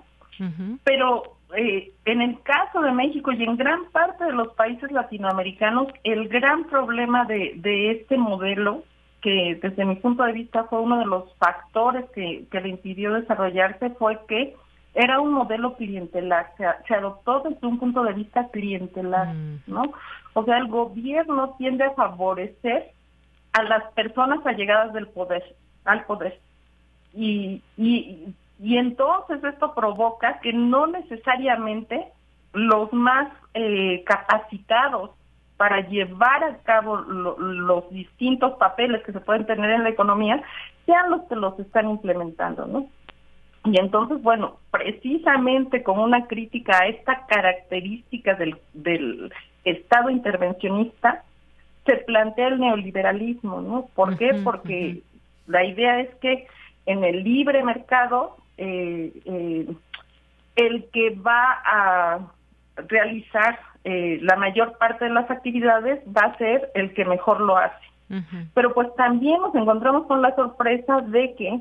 pero 0.85 1.35
eh, 1.57 1.92
en 2.05 2.23
el 2.23 2.40
caso 2.42 2.81
de 2.81 2.92
México 2.92 3.31
y 3.33 3.44
en 3.44 3.57
gran 3.57 3.85
parte 3.92 4.25
de 4.25 4.33
los 4.33 4.49
países 4.55 4.90
latinoamericanos, 4.90 5.88
el 6.03 6.29
gran 6.29 6.64
problema 6.64 7.25
de, 7.27 7.53
de 7.57 7.92
este 7.92 8.16
modelo, 8.16 8.83
que 9.25 9.59
desde 9.61 9.85
mi 9.85 9.97
punto 9.97 10.23
de 10.23 10.33
vista 10.33 10.65
fue 10.65 10.81
uno 10.81 10.99
de 10.99 11.07
los 11.07 11.35
factores 11.39 12.05
que, 12.11 12.45
que 12.51 12.61
le 12.61 12.69
impidió 12.69 13.15
desarrollarse, 13.15 13.91
fue 13.99 14.21
que 14.29 14.55
era 14.95 15.21
un 15.21 15.33
modelo 15.33 15.75
clientelar, 15.75 16.53
se, 16.57 16.67
se 16.87 16.95
adoptó 16.95 17.41
desde 17.41 17.67
un 17.67 17.81
punto 17.81 18.05
de 18.05 18.13
vista 18.13 18.49
clientelar, 18.51 19.35
mm. 19.35 19.63
¿no? 19.67 19.93
O 20.35 20.45
sea, 20.45 20.59
el 20.59 20.69
gobierno 20.69 21.57
tiende 21.59 21.85
a 21.85 21.95
favorecer 21.95 22.93
a 23.55 23.63
las 23.63 23.91
personas 23.95 24.45
allegadas 24.47 24.93
del 24.93 25.09
poder, 25.09 25.43
al 25.85 26.05
poder. 26.05 26.39
Y, 27.15 27.63
y 27.79 28.35
y 28.59 28.77
entonces 28.79 29.43
esto 29.43 29.75
provoca 29.75 30.39
que 30.41 30.53
no 30.53 30.87
necesariamente 30.87 32.09
los 32.53 32.93
más 32.93 33.33
eh, 33.55 34.05
capacitados 34.07 35.11
para 35.57 35.81
llevar 35.88 36.43
a 36.45 36.57
cabo 36.59 36.97
los 36.97 37.88
distintos 37.90 38.55
papeles 38.55 39.03
que 39.05 39.12
se 39.12 39.21
pueden 39.21 39.47
tener 39.47 39.71
en 39.71 39.85
la 39.85 39.90
economía 39.90 40.43
sean 40.85 41.11
los 41.11 41.23
que 41.23 41.37
los 41.37 41.59
están 41.59 41.88
implementando, 41.88 42.67
¿no? 42.67 42.88
Y 43.64 43.79
entonces, 43.79 44.21
bueno, 44.23 44.59
precisamente 44.71 45.83
con 45.83 45.99
una 45.99 46.27
crítica 46.27 46.81
a 46.83 46.88
esta 46.88 47.25
característica 47.27 48.35
del, 48.35 48.57
del 48.75 49.33
Estado 49.64 50.11
intervencionista, 50.11 51.25
se 51.87 51.97
plantea 51.99 52.49
el 52.49 52.61
neoliberalismo, 52.61 53.62
¿no? 53.62 53.87
¿Por 53.95 54.19
qué? 54.19 54.35
Porque 54.43 55.03
la 55.47 55.64
idea 55.64 56.01
es 56.01 56.14
que 56.17 56.47
en 56.87 57.05
el 57.05 57.25
libre 57.25 57.62
mercado 57.62 58.37
eh, 58.59 59.12
eh, 59.25 59.67
el 60.57 60.88
que 60.93 61.11
va 61.11 61.62
a 61.64 62.21
realizar 62.77 63.59
eh, 63.85 64.18
la 64.23 64.37
mayor 64.37 64.79
parte 64.79 65.05
de 65.05 65.11
las 65.11 65.31
actividades 65.31 66.01
va 66.07 66.23
a 66.23 66.38
ser 66.38 66.70
el 66.75 66.94
que 66.94 67.05
mejor 67.05 67.40
lo 67.40 67.57
hace. 67.57 67.85
Pero 68.55 68.73
pues 68.75 68.94
también 68.97 69.40
nos 69.40 69.55
encontramos 69.55 70.07
con 70.07 70.23
la 70.23 70.35
sorpresa 70.37 71.01
de 71.01 71.35
que 71.35 71.61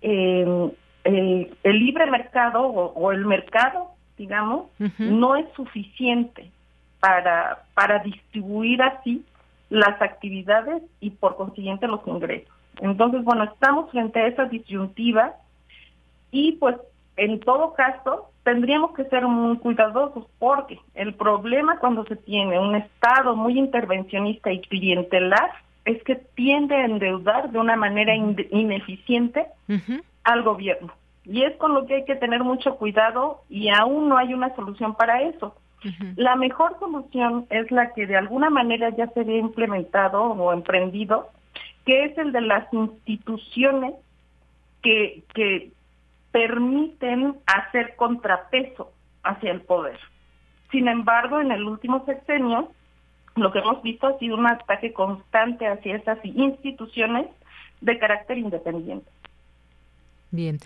em, 0.00 0.70
el, 1.04 1.48
libre 1.64 2.06
mercado 2.10 2.62
o, 2.62 3.10
el 3.10 3.26
mercado, 3.26 3.88
digamos, 4.16 4.66
no 4.98 5.34
es 5.34 5.46
suficiente 5.56 6.50
para, 7.00 7.64
para 7.74 7.98
distribuir 8.00 8.80
así 8.82 9.24
las 9.70 10.00
actividades 10.00 10.82
y 11.00 11.10
por 11.10 11.36
consiguiente 11.36 11.88
los 11.88 12.06
ingresos. 12.06 12.52
Entonces, 12.80 13.24
bueno, 13.24 13.44
estamos 13.44 13.90
frente 13.90 14.20
a 14.20 14.26
esa 14.28 14.44
disyuntiva 14.44 15.34
y 16.30 16.52
pues 16.52 16.76
en 17.18 17.40
todo 17.40 17.74
caso 17.74 18.30
tendríamos 18.44 18.92
que 18.94 19.04
ser 19.06 19.26
muy 19.26 19.58
cuidadosos 19.58 20.26
porque 20.38 20.80
el 20.94 21.14
problema 21.14 21.78
cuando 21.78 22.04
se 22.04 22.16
tiene 22.16 22.58
un 22.58 22.76
Estado 22.76 23.36
muy 23.36 23.58
intervencionista 23.58 24.50
y 24.50 24.60
clientelar 24.60 25.50
es 25.84 26.02
que 26.04 26.16
tiende 26.16 26.76
a 26.76 26.84
endeudar 26.84 27.50
de 27.50 27.58
una 27.58 27.76
manera 27.76 28.14
ineficiente 28.14 29.46
al 30.24 30.42
gobierno. 30.42 30.92
Y 31.24 31.42
es 31.42 31.56
con 31.56 31.74
lo 31.74 31.86
que 31.86 31.96
hay 31.96 32.04
que 32.04 32.16
tener 32.16 32.42
mucho 32.42 32.76
cuidado 32.76 33.42
y 33.50 33.68
aún 33.68 34.08
no 34.08 34.16
hay 34.16 34.32
una 34.32 34.54
solución 34.54 34.94
para 34.94 35.22
eso. 35.22 35.54
La 36.16 36.36
mejor 36.36 36.78
solución 36.78 37.46
es 37.50 37.70
la 37.70 37.92
que 37.92 38.06
de 38.06 38.16
alguna 38.16 38.50
manera 38.50 38.90
ya 38.90 39.08
se 39.08 39.20
había 39.20 39.38
implementado 39.38 40.22
o 40.22 40.52
emprendido, 40.52 41.28
que 41.84 42.04
es 42.04 42.18
el 42.18 42.32
de 42.32 42.40
las 42.40 42.72
instituciones 42.72 43.94
que, 44.82 45.22
que 45.34 45.70
permiten 46.32 47.36
hacer 47.46 47.96
contrapeso 47.96 48.92
hacia 49.22 49.50
el 49.50 49.62
poder. 49.62 49.98
Sin 50.70 50.88
embargo, 50.88 51.40
en 51.40 51.50
el 51.50 51.64
último 51.64 52.04
sexenio, 52.04 52.70
lo 53.36 53.52
que 53.52 53.60
hemos 53.60 53.82
visto 53.82 54.06
ha 54.06 54.18
sido 54.18 54.36
un 54.36 54.46
ataque 54.46 54.92
constante 54.92 55.66
hacia 55.66 55.96
esas 55.96 56.18
instituciones 56.24 57.26
de 57.80 57.98
carácter 57.98 58.38
independiente. 58.38 59.10
Bien, 60.30 60.58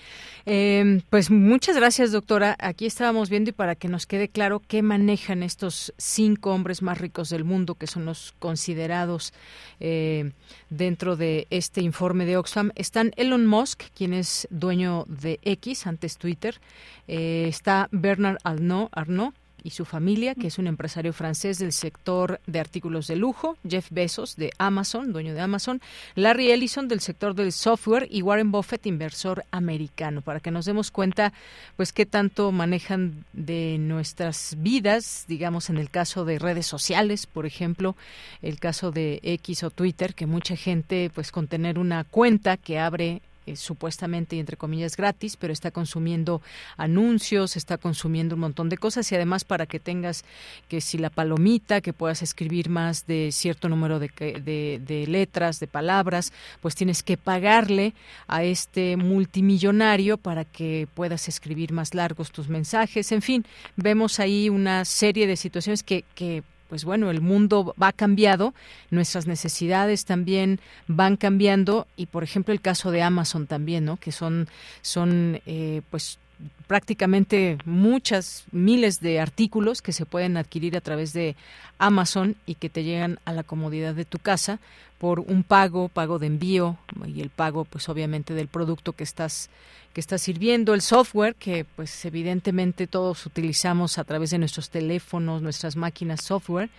eh, 0.44 1.03
pues 1.09 1.31
muchas 1.31 1.77
gracias, 1.77 2.11
doctora. 2.11 2.57
Aquí 2.59 2.85
estábamos 2.85 3.31
viendo 3.31 3.51
y 3.51 3.53
para 3.53 3.77
que 3.77 3.87
nos 3.87 4.07
quede 4.07 4.29
claro 4.29 4.61
qué 4.66 4.83
manejan 4.83 5.44
estos 5.44 5.94
cinco 5.98 6.53
hombres 6.53 6.83
más 6.83 6.98
ricos 6.98 7.29
del 7.31 7.44
mundo, 7.44 7.77
que 7.77 7.87
son 7.87 8.05
los 8.05 8.35
considerados 8.40 9.33
eh, 9.79 10.33
dentro 10.68 11.14
de 11.14 11.46
este 11.51 11.81
informe 11.81 12.27
de 12.27 12.37
Oxfam, 12.38 12.72
están 12.75 13.12
Elon 13.16 13.46
Musk, 13.46 13.85
quien 13.94 14.14
es 14.14 14.48
dueño 14.51 15.05
de 15.07 15.38
X, 15.42 15.87
antes 15.87 16.18
Twitter, 16.18 16.61
eh, 17.07 17.46
está 17.48 17.88
Bernard 17.92 18.38
Arnault, 18.42 18.90
Arnault 18.92 19.37
y 19.62 19.70
su 19.70 19.85
familia, 19.85 20.35
que 20.35 20.48
es 20.48 20.59
un 20.59 20.66
empresario 20.66 21.12
francés 21.12 21.59
del 21.59 21.72
sector 21.72 22.40
de 22.46 22.61
artículos 22.61 23.07
de 23.07 23.16
lujo, 23.16 23.57
Jeff 23.68 23.88
Bezos 23.90 24.37
de 24.37 24.51
Amazon, 24.59 25.12
dueño 25.12 25.35
de 25.35 25.40
Amazon, 25.40 25.81
Larry 26.14 26.51
Ellison 26.51 26.88
del 26.88 27.01
sector 27.01 27.35
del 27.35 27.53
software 27.53 28.09
y 28.11 28.22
Warren 28.22 28.51
Buffett, 28.51 28.87
inversor 28.87 29.44
americano, 29.51 30.22
para 30.22 30.40
que 30.40 30.51
nos 30.51 30.64
demos 30.64 30.90
cuenta, 30.90 31.33
pues, 31.77 31.92
qué 31.92 32.07
tanto 32.07 32.53
manejan 32.53 33.25
de 33.33 33.77
nuestras 33.79 34.57
vidas, 34.59 35.25
digamos, 35.29 35.70
en 35.70 35.79
el 35.79 35.90
caso 35.90 36.25
de 36.25 36.38
redes 36.38 36.66
sociales, 36.66 37.27
por 37.27 37.46
ejemplo, 37.46 37.96
el 38.42 38.59
caso 38.59 38.90
de 38.90 39.20
X 39.22 39.62
o 39.64 39.70
Twitter, 39.70 40.14
que 40.14 40.27
mucha 40.27 40.57
gente, 40.57 41.11
pues, 41.14 41.31
con 41.31 41.46
tener 41.46 41.79
una 41.79 42.05
cuenta 42.05 42.57
que 42.57 42.79
abre 42.79 43.22
eh, 43.46 43.57
supuestamente 43.57 44.37
y 44.37 44.40
entre 44.40 44.57
comillas 44.57 44.96
gratis, 44.96 45.37
pero 45.37 45.52
está 45.52 45.70
consumiendo 45.70 46.42
anuncios, 46.76 47.57
está 47.57 47.78
consumiendo 47.78 48.35
un 48.35 48.40
montón 48.40 48.68
de 48.68 48.78
cosas 48.78 49.11
y 49.11 49.14
además 49.14 49.44
para 49.44 49.66
que 49.66 49.81
tengas 49.81 50.24
que 50.68 50.81
si 50.81 50.98
la 50.98 51.11
palomita, 51.11 51.81
que 51.81 51.92
puedas 51.92 52.22
escribir 52.22 52.68
más 52.68 53.07
de 53.07 53.31
cierto 53.33 53.68
número 53.68 53.98
de, 53.98 54.11
de, 54.44 54.81
de 54.85 55.07
letras, 55.07 55.61
de 55.61 55.66
palabras, 55.66 56.33
pues 56.61 56.74
tienes 56.74 57.02
que 57.02 57.16
pagarle 57.16 57.94
a 58.28 58.44
este 58.44 58.96
multimillonario 58.96 60.18
para 60.18 60.44
que 60.44 60.88
puedas 60.94 61.28
escribir 61.28 61.72
más 61.72 61.94
largos 61.94 62.31
tus 62.31 62.48
mensajes. 62.48 63.12
En 63.12 63.22
fin, 63.22 63.44
vemos 63.76 64.20
ahí 64.20 64.48
una 64.48 64.85
serie 64.85 65.26
de 65.26 65.37
situaciones 65.37 65.83
que, 65.83 66.05
que 66.14 66.42
pues 66.72 66.87
bueno, 66.87 67.11
el 67.11 67.20
mundo 67.20 67.74
va 67.80 67.92
cambiando, 67.92 68.54
nuestras 68.88 69.26
necesidades 69.26 70.06
también 70.06 70.58
van 70.88 71.18
cambiando 71.18 71.87
y 71.98 72.06
por 72.06 72.24
ejemplo 72.24 72.54
el 72.54 72.62
caso 72.62 72.90
de 72.90 73.02
Amazon 73.02 73.46
también, 73.46 73.85
¿no? 73.85 73.98
Que 73.98 74.11
son 74.11 74.48
son 74.80 75.42
eh, 75.44 75.82
pues 75.90 76.18
prácticamente 76.66 77.58
muchas 77.66 78.44
miles 78.52 79.00
de 79.00 79.20
artículos 79.20 79.82
que 79.82 79.92
se 79.92 80.06
pueden 80.06 80.38
adquirir 80.38 80.74
a 80.74 80.80
través 80.80 81.12
de 81.12 81.37
Amazon 81.76 82.37
y 82.46 82.54
que 82.54 82.70
te 82.70 82.85
llegan 82.85 83.18
a 83.26 83.35
la 83.35 83.42
comodidad 83.42 83.94
de 83.94 84.06
tu 84.06 84.18
casa 84.18 84.58
por 85.02 85.18
un 85.18 85.42
pago, 85.42 85.88
pago 85.88 86.20
de 86.20 86.28
envío 86.28 86.76
y 87.08 87.22
el 87.22 87.30
pago 87.30 87.64
pues 87.64 87.88
obviamente 87.88 88.34
del 88.34 88.46
producto 88.46 88.92
que 88.92 89.02
estás 89.02 89.50
que 89.92 90.00
estás 90.00 90.22
sirviendo, 90.22 90.74
el 90.74 90.80
software 90.80 91.34
que 91.34 91.66
pues 91.74 92.04
evidentemente 92.04 92.86
todos 92.86 93.26
utilizamos 93.26 93.98
a 93.98 94.04
través 94.04 94.30
de 94.30 94.38
nuestros 94.38 94.70
teléfonos, 94.70 95.42
nuestras 95.42 95.74
máquinas 95.74 96.22
software 96.22 96.70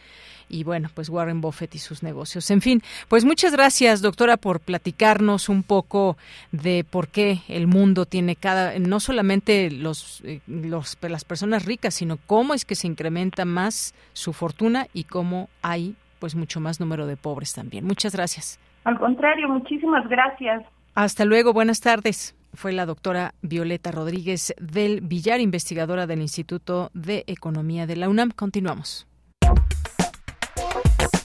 y 0.48 0.64
bueno, 0.64 0.90
pues 0.94 1.10
Warren 1.10 1.42
Buffett 1.42 1.76
y 1.76 1.80
sus 1.80 2.02
negocios. 2.02 2.50
En 2.50 2.62
fin, 2.62 2.82
pues 3.10 3.26
muchas 3.26 3.52
gracias, 3.52 4.02
doctora, 4.02 4.38
por 4.38 4.62
platicarnos 4.62 5.50
un 5.50 5.62
poco 5.62 6.16
de 6.54 6.86
por 6.90 7.10
qué 7.10 7.42
el 7.50 7.68
mundo 7.68 8.06
tiene 8.06 8.38
cada, 8.38 8.80
no 8.80 9.02
solamente 9.02 9.70
los, 9.70 10.22
eh, 10.24 10.40
las 10.48 11.26
personas 11.26 11.66
ricas, 11.66 11.96
sino 11.96 12.18
cómo 12.26 12.54
es 12.54 12.64
que 12.64 12.76
se 12.76 12.88
incrementa 12.88 13.44
más 13.44 13.94
su 14.14 14.32
fortuna 14.32 14.88
y 14.94 15.04
cómo 15.04 15.50
hay 15.62 15.98
pues 16.24 16.36
mucho 16.36 16.60
más 16.62 16.80
número 16.80 17.06
de 17.06 17.18
pobres 17.18 17.54
también. 17.54 17.84
Muchas 17.84 18.16
gracias. 18.16 18.58
Al 18.86 18.98
contrario, 18.98 19.50
muchísimas 19.50 20.08
gracias. 20.08 20.64
Hasta 20.96 21.26
luego, 21.26 21.52
buenas 21.52 21.82
tardes. 21.82 22.34
fue 22.54 22.72
la 22.72 22.86
doctora 22.86 23.34
Violeta 23.42 23.92
Rodríguez 23.92 24.54
del 24.58 25.02
Villar, 25.02 25.42
investigadora 25.42 26.08
del 26.08 26.22
Instituto 26.22 26.92
de 26.94 27.26
Economía 27.28 27.86
de 27.88 27.98
la 27.98 28.08
UNAM. 28.08 28.32
Continuamos. 28.32 29.06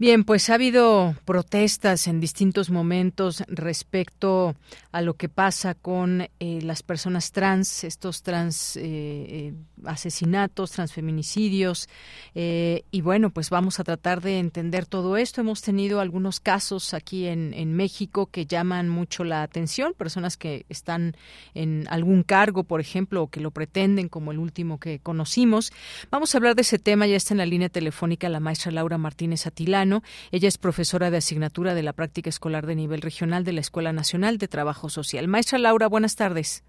Bien, 0.00 0.22
pues 0.22 0.48
ha 0.48 0.54
habido 0.54 1.16
protestas 1.24 2.06
en 2.06 2.20
distintos 2.20 2.70
momentos 2.70 3.42
respecto 3.48 4.54
a 4.92 5.02
lo 5.02 5.14
que 5.14 5.28
pasa 5.28 5.74
con 5.74 6.28
eh, 6.38 6.60
las 6.62 6.84
personas 6.84 7.32
trans, 7.32 7.82
estos 7.82 8.22
trans 8.22 8.76
eh, 8.76 8.82
eh, 8.84 9.54
asesinatos, 9.84 10.72
transfeminicidios. 10.72 11.88
y 12.34 13.00
bueno, 13.02 13.30
pues 13.30 13.50
vamos 13.50 13.80
a 13.80 13.84
tratar 13.84 14.20
de 14.20 14.38
entender 14.38 14.86
todo 14.86 15.16
esto. 15.16 15.40
Hemos 15.40 15.62
tenido 15.62 16.00
algunos 16.00 16.40
casos 16.40 16.94
aquí 16.94 17.26
en, 17.26 17.52
en 17.54 17.74
México 17.74 18.26
que 18.26 18.46
llaman 18.46 18.88
mucho 18.88 19.24
la 19.24 19.42
atención, 19.42 19.94
personas 19.94 20.36
que 20.36 20.66
están 20.68 21.14
en 21.54 21.86
algún 21.90 22.22
cargo, 22.22 22.64
por 22.64 22.80
ejemplo, 22.80 23.22
o 23.22 23.28
que 23.28 23.40
lo 23.40 23.50
pretenden, 23.50 24.08
como 24.08 24.32
el 24.32 24.38
último 24.38 24.78
que 24.78 24.98
conocimos. 24.98 25.72
Vamos 26.10 26.34
a 26.34 26.38
hablar 26.38 26.54
de 26.54 26.62
ese 26.62 26.78
tema. 26.78 27.06
Ya 27.06 27.16
está 27.16 27.34
en 27.34 27.38
la 27.38 27.46
línea 27.46 27.68
telefónica 27.68 28.28
la 28.28 28.40
maestra 28.40 28.72
Laura 28.72 28.98
Martínez 28.98 29.46
Atilano 29.46 30.02
ella 30.30 30.48
es 30.48 30.58
profesora 30.58 31.10
de 31.10 31.18
asignatura 31.18 31.74
de 31.74 31.82
la 31.82 31.92
práctica 31.92 32.28
escolar 32.28 32.66
de 32.66 32.74
nivel 32.74 33.00
regional 33.00 33.44
de 33.44 33.52
la 33.52 33.60
Escuela 33.60 33.92
Nacional 33.92 34.38
de 34.38 34.48
Trabajo 34.48 34.88
Social. 34.88 35.28
Maestra 35.28 35.58
Laura, 35.58 35.88
buenas 35.88 36.16
tardes. 36.16 36.64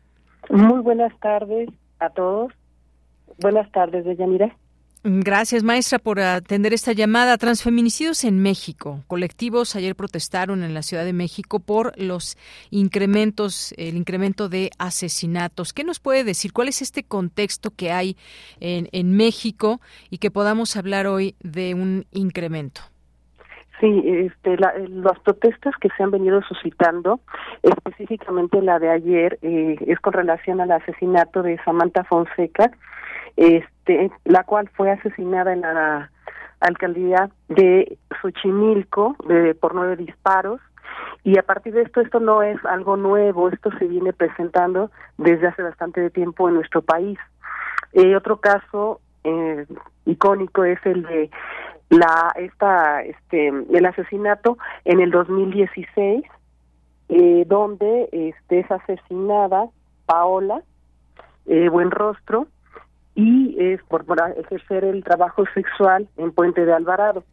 Muy 0.49 0.79
buenas 0.81 1.17
tardes 1.19 1.69
a 1.99 2.09
todos. 2.09 2.53
Buenas 3.39 3.71
tardes, 3.71 4.05
Deyanira. 4.05 4.55
Gracias, 5.01 5.63
maestra, 5.63 5.97
por 5.97 6.19
atender 6.19 6.73
esta 6.73 6.91
llamada. 6.91 7.37
Transfeminicidios 7.37 8.25
en 8.25 8.41
México. 8.41 8.99
Colectivos 9.07 9.77
ayer 9.77 9.95
protestaron 9.95 10.61
en 10.61 10.73
la 10.73 10.81
Ciudad 10.81 11.05
de 11.05 11.13
México 11.13 11.61
por 11.61 11.97
los 11.97 12.37
incrementos, 12.69 13.73
el 13.77 13.95
incremento 13.95 14.49
de 14.49 14.71
asesinatos. 14.77 15.71
¿Qué 15.71 15.85
nos 15.85 16.01
puede 16.01 16.25
decir? 16.25 16.51
¿Cuál 16.51 16.67
es 16.67 16.81
este 16.81 17.03
contexto 17.03 17.71
que 17.71 17.91
hay 17.93 18.17
en, 18.59 18.89
en 18.91 19.15
México 19.15 19.79
y 20.09 20.17
que 20.17 20.31
podamos 20.31 20.75
hablar 20.75 21.07
hoy 21.07 21.35
de 21.39 21.75
un 21.75 22.05
incremento? 22.11 22.81
Sí, 23.79 24.03
este, 24.05 24.57
las 24.57 25.19
protestas 25.19 25.73
que 25.79 25.87
se 25.95 26.03
han 26.03 26.11
venido 26.11 26.41
suscitando, 26.41 27.21
específicamente 27.63 28.61
la 28.61 28.77
de 28.77 28.89
ayer, 28.89 29.39
eh, 29.41 29.77
es 29.87 29.97
con 30.01 30.11
relación 30.11 30.59
al 30.59 30.71
asesinato 30.71 31.41
de 31.41 31.57
Samantha 31.63 32.03
Fonseca, 32.03 32.71
este, 33.39 34.11
la 34.25 34.43
cual 34.43 34.69
fue 34.75 34.91
asesinada 34.91 35.53
en 35.53 35.61
la 35.61 36.11
alcaldía 36.59 37.29
de 37.47 37.97
Xochimilco 38.21 39.15
de, 39.27 39.55
por 39.55 39.73
nueve 39.73 39.95
disparos. 39.95 40.59
Y 41.23 41.39
a 41.39 41.43
partir 41.43 41.73
de 41.73 41.83
esto, 41.83 42.01
esto 42.01 42.19
no 42.19 42.43
es 42.43 42.63
algo 42.65 42.97
nuevo, 42.97 43.47
esto 43.47 43.71
se 43.79 43.85
viene 43.85 44.11
presentando 44.11 44.91
desde 45.17 45.47
hace 45.47 45.63
bastante 45.63 46.09
tiempo 46.09 46.49
en 46.49 46.55
nuestro 46.55 46.81
país. 46.81 47.17
Eh, 47.93 48.13
otro 48.13 48.41
caso 48.41 48.99
eh, 49.23 49.65
icónico 50.05 50.65
es 50.65 50.85
el 50.85 51.03
de 51.03 51.29
la 51.89 52.33
esta 52.35 53.01
este 53.03 53.47
el 53.47 53.85
asesinato 53.85 54.59
en 54.85 54.99
el 54.99 55.09
2016 55.09 56.23
eh, 57.09 57.43
donde 57.47 58.09
este 58.11 58.59
es 58.59 58.71
asesinada 58.71 59.69
Paola 60.05 60.61
eh, 61.47 61.67
Buenrostro 61.69 62.45
y 63.19 63.55
es 63.59 63.83
por, 63.83 64.05
ejercer 64.37 64.85
el 64.85 65.03
trabajo 65.03 65.43
sexual 65.53 66.07
en 66.15 66.31
Puente 66.31 66.65
de 66.65 66.73
Alvarado. 66.73 67.25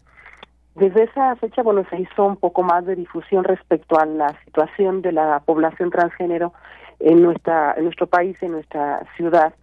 Desde 0.75 1.05
esa 1.05 1.37
fecha, 1.37 1.63
bueno, 1.63 1.85
se 1.89 2.01
hizo 2.01 2.25
un 2.25 2.37
poco 2.37 2.65
más 2.65 2.85
de 2.85 2.97
difusión 2.97 3.45
respecto 3.45 3.99
a 3.99 4.05
la 4.05 4.37
situación 4.45 5.01
de 5.01 5.13
la 5.13 5.41
población 5.41 5.91
transgénero 5.91 6.53
en 6.99 7.23
nuestra 7.23 7.75
en 7.77 7.85
nuestro 7.85 8.09
país, 8.09 8.37
en 8.43 8.53
nuestra 8.53 9.07
ciudad. 9.17 9.55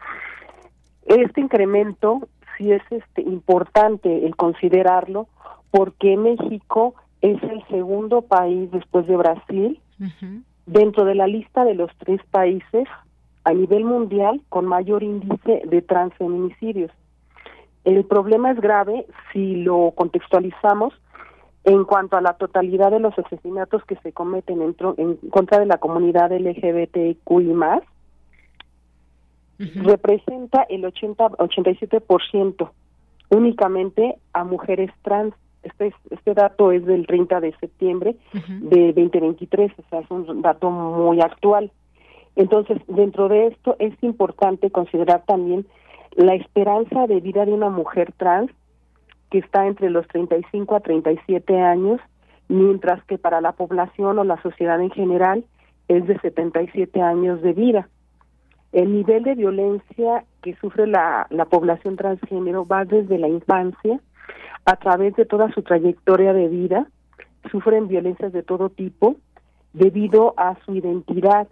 Este 1.06 1.42
incremento 1.42 2.30
sí 2.58 2.72
es 2.72 2.82
este 2.90 3.22
importante 3.22 4.26
el 4.26 4.36
considerarlo 4.38 5.28
porque 5.72 6.16
México 6.16 6.96
es 7.22 7.42
el 7.44 7.68
segundo 7.68 8.22
país 8.22 8.72
después 8.72 9.06
de 9.08 9.18
Brasil 9.18 9.82
dentro 10.66 11.04
de 11.04 11.16
la 11.16 11.28
lista 11.28 11.66
de 11.66 11.76
los 11.76 11.92
tres 11.98 12.22
países 12.32 12.88
a 13.44 13.54
nivel 13.54 13.86
mundial 13.86 14.42
con 14.50 14.66
mayor 14.66 15.04
índice 15.04 15.62
de 15.66 15.82
transfeminicidios. 15.82 16.92
El 17.84 18.06
problema 18.06 18.52
es 18.52 18.62
grave 18.62 19.06
si 19.32 19.58
lo 19.58 19.92
contextualizamos 19.96 20.94
en 21.66 21.86
cuanto 21.86 22.18
a 22.18 22.22
la 22.22 22.34
totalidad 22.34 22.92
de 22.92 23.00
los 23.00 23.18
asesinatos 23.18 23.84
que 23.86 23.96
se 23.98 24.12
cometen 24.12 24.62
en, 24.62 24.76
en 24.98 25.16
contra 25.30 25.60
de 25.60 25.66
la 25.66 25.78
comunidad 25.78 26.32
LGBTQI 26.32 27.54
más, 27.54 27.82
representa 29.58 30.64
el 30.64 30.84
80 30.84 31.26
87% 31.30 32.70
únicamente 33.30 34.16
a 34.34 34.44
mujeres 34.44 34.92
trans. 35.04 35.34
Este, 35.64 35.94
este 36.10 36.34
dato 36.34 36.74
es 36.74 36.86
del 36.86 37.08
30 37.08 37.40
de 37.40 37.56
septiembre 37.58 38.18
de 38.34 38.88
2023, 38.88 39.72
o 39.78 39.90
sea, 39.90 40.00
es 40.02 40.12
un 40.12 40.42
dato 40.42 40.70
muy 40.70 41.22
actual. 41.22 41.72
Entonces, 42.36 42.80
dentro 42.88 43.30
de 43.30 43.48
esto 43.48 43.76
es 43.80 43.94
importante 44.02 44.72
considerar 44.72 45.24
también 45.26 45.66
la 46.16 46.36
esperanza 46.36 47.08
de 47.08 47.20
vida 47.20 47.46
de 47.46 47.54
una 47.54 47.70
mujer 47.70 48.14
trans 48.18 48.52
que 49.30 49.40
está 49.40 49.66
entre 49.68 49.90
los 49.90 50.08
35 50.08 50.76
a 50.76 50.80
37 50.80 51.60
años, 51.60 52.00
mientras 52.48 53.04
que 53.06 53.18
para 53.18 53.42
la 53.42 53.54
población 53.54 54.20
o 54.20 54.24
la 54.24 54.42
sociedad 54.42 54.80
en 54.80 54.92
general 54.92 55.44
es 55.88 56.06
de 56.08 56.20
77 56.20 57.02
años 57.02 57.42
de 57.42 57.54
vida. 57.54 57.90
El 58.72 58.94
nivel 58.94 59.24
de 59.24 59.36
violencia 59.36 60.26
que 60.42 60.56
sufre 60.56 60.88
la, 60.88 61.28
la 61.30 61.46
población 61.46 61.96
transgénero 61.96 62.66
va 62.66 62.86
desde 62.86 63.18
la 63.20 63.28
infancia 63.28 64.00
a 64.66 64.76
través 64.78 65.16
de 65.16 65.26
toda 65.26 65.52
su 65.52 65.62
trayectoria 65.62 66.34
de 66.34 66.48
vida. 66.48 66.88
Sufren 67.52 67.88
violencias 67.88 68.32
de 68.34 68.44
todo 68.44 68.70
tipo 68.70 69.16
debido 69.74 70.34
a 70.38 70.58
su 70.66 70.76
identidad. 70.76 71.48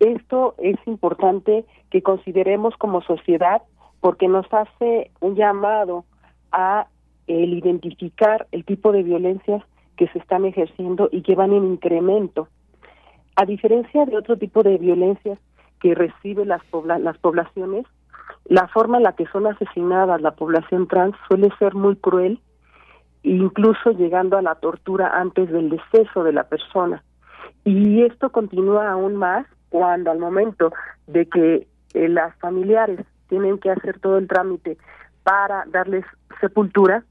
Esto 0.00 0.54
es 0.58 0.76
importante 0.86 1.66
que 1.90 2.02
consideremos 2.02 2.74
como 2.78 3.02
sociedad 3.02 3.62
porque 4.00 4.28
nos 4.28 4.46
hace 4.52 5.10
un 5.20 5.36
llamado 5.36 6.06
a 6.52 6.88
el 7.26 7.52
identificar 7.52 8.48
el 8.50 8.64
tipo 8.64 8.92
de 8.92 9.02
violencias 9.02 9.62
que 9.96 10.08
se 10.08 10.18
están 10.18 10.46
ejerciendo 10.46 11.10
y 11.12 11.20
que 11.20 11.34
van 11.34 11.52
en 11.52 11.66
incremento. 11.66 12.48
A 13.36 13.44
diferencia 13.44 14.06
de 14.06 14.16
otro 14.16 14.38
tipo 14.38 14.62
de 14.62 14.78
violencias 14.78 15.38
que 15.80 15.94
recibe 15.94 16.46
las, 16.46 16.62
las 17.00 17.18
poblaciones, 17.18 17.84
la 18.46 18.68
forma 18.68 18.96
en 18.96 19.02
la 19.02 19.12
que 19.12 19.26
son 19.26 19.46
asesinadas 19.46 20.22
la 20.22 20.32
población 20.32 20.88
trans 20.88 21.14
suele 21.28 21.50
ser 21.58 21.74
muy 21.74 21.96
cruel, 21.96 22.40
incluso 23.22 23.90
llegando 23.90 24.38
a 24.38 24.42
la 24.42 24.54
tortura 24.54 25.20
antes 25.20 25.50
del 25.50 25.68
deceso 25.68 26.24
de 26.24 26.32
la 26.32 26.44
persona. 26.44 27.04
Y 27.64 28.02
esto 28.02 28.32
continúa 28.32 28.90
aún 28.90 29.16
más 29.16 29.46
cuando 29.70 30.10
al 30.10 30.18
momento 30.18 30.72
de 31.06 31.26
que 31.26 31.66
eh, 31.94 32.08
las 32.08 32.34
familiares 32.36 33.00
tienen 33.28 33.58
que 33.58 33.70
hacer 33.70 33.98
todo 34.00 34.18
el 34.18 34.28
trámite 34.28 34.76
para 35.22 35.64
darles 35.66 36.04
sepultura, 36.40 37.04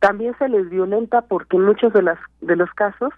también 0.00 0.34
se 0.38 0.48
les 0.48 0.68
violenta 0.68 1.22
porque 1.22 1.56
en 1.56 1.64
muchos 1.64 1.92
de, 1.92 2.02
las, 2.02 2.18
de 2.40 2.56
los 2.56 2.70
casos 2.72 3.12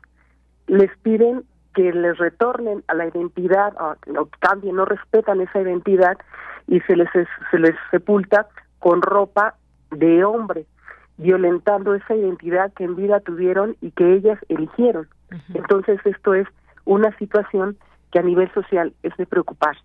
les 0.67 0.91
piden 0.99 1.45
que 1.75 1.93
les 1.93 2.19
retornen 2.19 2.85
a 2.89 2.95
la 2.95 3.07
identidad 3.07 3.75
o, 3.81 3.95
o 4.21 4.29
cambien, 4.41 4.77
no 4.77 4.85
respetan 4.85 5.41
esa 5.41 5.61
identidad 5.61 6.19
y 6.67 6.81
se 6.81 6.97
les 6.97 7.09
se 7.51 7.59
les 7.59 7.75
sepulta 7.91 8.47
con 8.79 9.01
ropa 9.01 9.55
de 9.91 10.25
hombre, 10.25 10.67
violentando 11.17 11.95
esa 11.95 12.15
identidad 12.15 12.73
que 12.75 12.85
en 12.85 12.97
vida 12.97 13.21
tuvieron 13.21 13.77
y 13.81 13.91
que 13.93 14.15
ellas 14.15 14.39
eligieron. 14.49 15.09
Entonces 15.55 16.01
esto 16.05 16.35
es 16.35 16.47
una 16.85 17.17
situación 17.19 17.77
que 18.13 18.19
a 18.19 18.23
nivel 18.23 18.53
social 18.53 18.93
es 19.03 19.17
de 19.17 19.27
preocupar. 19.27 19.77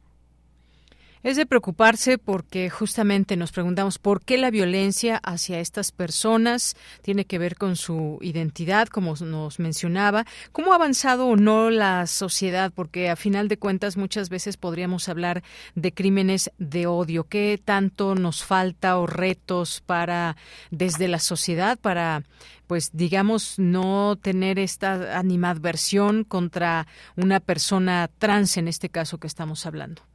Es 1.27 1.35
de 1.35 1.45
preocuparse 1.45 2.17
porque 2.17 2.69
justamente 2.69 3.35
nos 3.35 3.51
preguntamos 3.51 3.99
por 3.99 4.23
qué 4.23 4.37
la 4.37 4.49
violencia 4.49 5.17
hacia 5.17 5.59
estas 5.59 5.91
personas 5.91 6.77
tiene 7.01 7.25
que 7.25 7.37
ver 7.37 7.57
con 7.57 7.75
su 7.75 8.17
identidad, 8.21 8.87
como 8.87 9.13
nos 9.13 9.59
mencionaba. 9.59 10.25
¿Cómo 10.53 10.71
ha 10.71 10.75
avanzado 10.75 11.27
o 11.27 11.35
no 11.35 11.69
la 11.69 12.07
sociedad? 12.07 12.71
Porque 12.73 13.09
a 13.09 13.17
final 13.17 13.49
de 13.49 13.59
cuentas 13.59 13.97
muchas 13.97 14.29
veces 14.29 14.55
podríamos 14.55 15.09
hablar 15.09 15.43
de 15.75 15.91
crímenes 15.91 16.49
de 16.59 16.87
odio. 16.87 17.25
¿Qué 17.25 17.59
tanto 17.61 18.15
nos 18.15 18.45
falta 18.45 18.97
o 18.97 19.05
retos 19.05 19.83
para 19.85 20.37
desde 20.71 21.09
la 21.09 21.19
sociedad 21.19 21.77
para 21.77 22.23
pues 22.67 22.91
digamos 22.93 23.59
no 23.59 24.15
tener 24.15 24.59
esta 24.59 25.19
animadversión 25.19 26.23
contra 26.23 26.87
una 27.17 27.41
persona 27.41 28.09
trans 28.17 28.55
en 28.55 28.69
este 28.69 28.87
caso 28.87 29.17
que 29.17 29.27
estamos 29.27 29.65
hablando? 29.65 30.06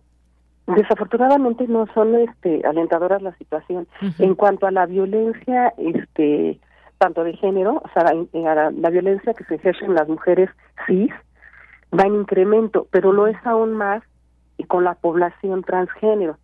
Desafortunadamente 0.76 1.66
no 1.66 1.86
son 1.94 2.14
este, 2.14 2.62
alentadoras 2.66 3.22
la 3.22 3.34
situación. 3.36 3.86
En 4.18 4.34
cuanto 4.34 4.66
a 4.66 4.70
la 4.70 4.86
violencia, 4.86 5.72
este, 5.76 6.58
tanto 6.98 7.24
de 7.24 7.34
género, 7.34 7.82
o 7.84 7.88
sea, 7.92 8.04
la, 8.04 8.70
la, 8.70 8.90
violencia 8.90 9.34
que 9.34 9.44
se 9.44 9.56
ejerce 9.56 9.84
en 9.84 9.94
las 9.94 10.08
mujeres 10.08 10.50
cis, 10.86 11.12
va 11.92 12.04
en 12.04 12.14
incremento, 12.14 12.86
pero 12.90 13.12
lo 13.12 13.26
es 13.26 13.36
aún 13.44 13.74
más 13.74 14.02
con 14.68 14.84
la 14.84 14.94
población 14.94 15.62
transgénero. 15.62 16.36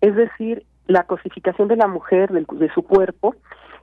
Es 0.00 0.14
decir, 0.16 0.64
la 0.86 1.04
cosificación 1.04 1.68
de 1.68 1.76
la 1.76 1.86
mujer, 1.86 2.30
de 2.30 2.72
su 2.72 2.82
cuerpo, 2.82 3.34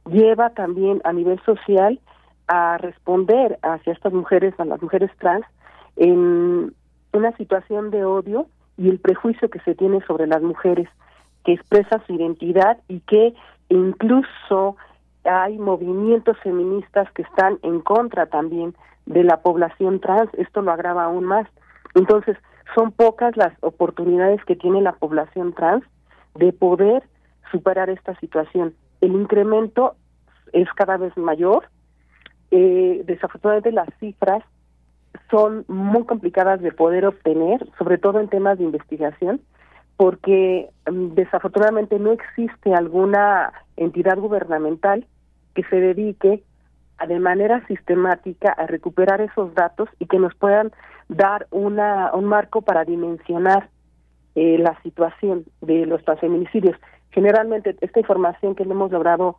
lleva 0.05 0.49
también 0.51 1.01
a 1.03 1.13
nivel 1.13 1.39
social 1.43 1.99
a 2.47 2.77
responder 2.77 3.59
hacia 3.61 3.93
estas 3.93 4.13
mujeres, 4.13 4.53
a 4.59 4.65
las 4.65 4.81
mujeres 4.81 5.11
trans, 5.19 5.45
en 5.95 6.73
una 7.13 7.31
situación 7.37 7.91
de 7.91 8.03
odio 8.05 8.47
y 8.77 8.89
el 8.89 8.99
prejuicio 8.99 9.49
que 9.49 9.59
se 9.59 9.75
tiene 9.75 10.01
sobre 10.05 10.27
las 10.27 10.41
mujeres, 10.41 10.87
que 11.43 11.53
expresa 11.53 12.01
su 12.05 12.13
identidad 12.13 12.77
y 12.87 12.99
que 13.01 13.33
incluso 13.69 14.75
hay 15.23 15.57
movimientos 15.57 16.37
feministas 16.39 17.11
que 17.11 17.21
están 17.23 17.59
en 17.63 17.81
contra 17.81 18.25
también 18.27 18.75
de 19.05 19.23
la 19.23 19.41
población 19.41 19.99
trans, 19.99 20.29
esto 20.33 20.61
lo 20.61 20.71
agrava 20.71 21.05
aún 21.05 21.25
más. 21.25 21.47
Entonces, 21.95 22.37
son 22.75 22.91
pocas 22.91 23.35
las 23.35 23.53
oportunidades 23.61 24.43
que 24.45 24.55
tiene 24.55 24.81
la 24.81 24.93
población 24.93 25.53
trans 25.53 25.83
de 26.35 26.53
poder 26.53 27.03
superar 27.51 27.89
esta 27.89 28.17
situación. 28.19 28.73
El 29.01 29.11
incremento 29.13 29.95
es 30.53 30.69
cada 30.73 30.97
vez 30.97 31.15
mayor. 31.17 31.65
Eh, 32.51 33.03
desafortunadamente 33.05 33.71
las 33.71 33.89
cifras 33.99 34.43
son 35.31 35.65
muy 35.67 36.05
complicadas 36.05 36.61
de 36.61 36.71
poder 36.71 37.05
obtener, 37.05 37.65
sobre 37.79 37.97
todo 37.97 38.19
en 38.19 38.27
temas 38.27 38.59
de 38.59 38.65
investigación, 38.65 39.41
porque 39.97 40.69
mm, 40.91 41.13
desafortunadamente 41.13 41.97
no 41.97 42.11
existe 42.11 42.75
alguna 42.75 43.53
entidad 43.77 44.17
gubernamental 44.17 45.07
que 45.55 45.63
se 45.63 45.77
dedique 45.77 46.43
a, 46.97 47.07
de 47.07 47.19
manera 47.19 47.65
sistemática 47.67 48.51
a 48.51 48.67
recuperar 48.67 49.21
esos 49.21 49.53
datos 49.55 49.89
y 49.99 50.05
que 50.05 50.19
nos 50.19 50.35
puedan 50.35 50.71
dar 51.07 51.47
una, 51.49 52.11
un 52.13 52.25
marco 52.25 52.61
para 52.61 52.85
dimensionar 52.85 53.69
eh, 54.35 54.57
la 54.59 54.79
situación 54.81 55.45
de 55.61 55.85
los 55.85 56.03
transfeminicidios. 56.03 56.77
Generalmente 57.11 57.75
esta 57.81 57.99
información 57.99 58.55
que 58.55 58.63
hemos 58.63 58.91
logrado 58.91 59.37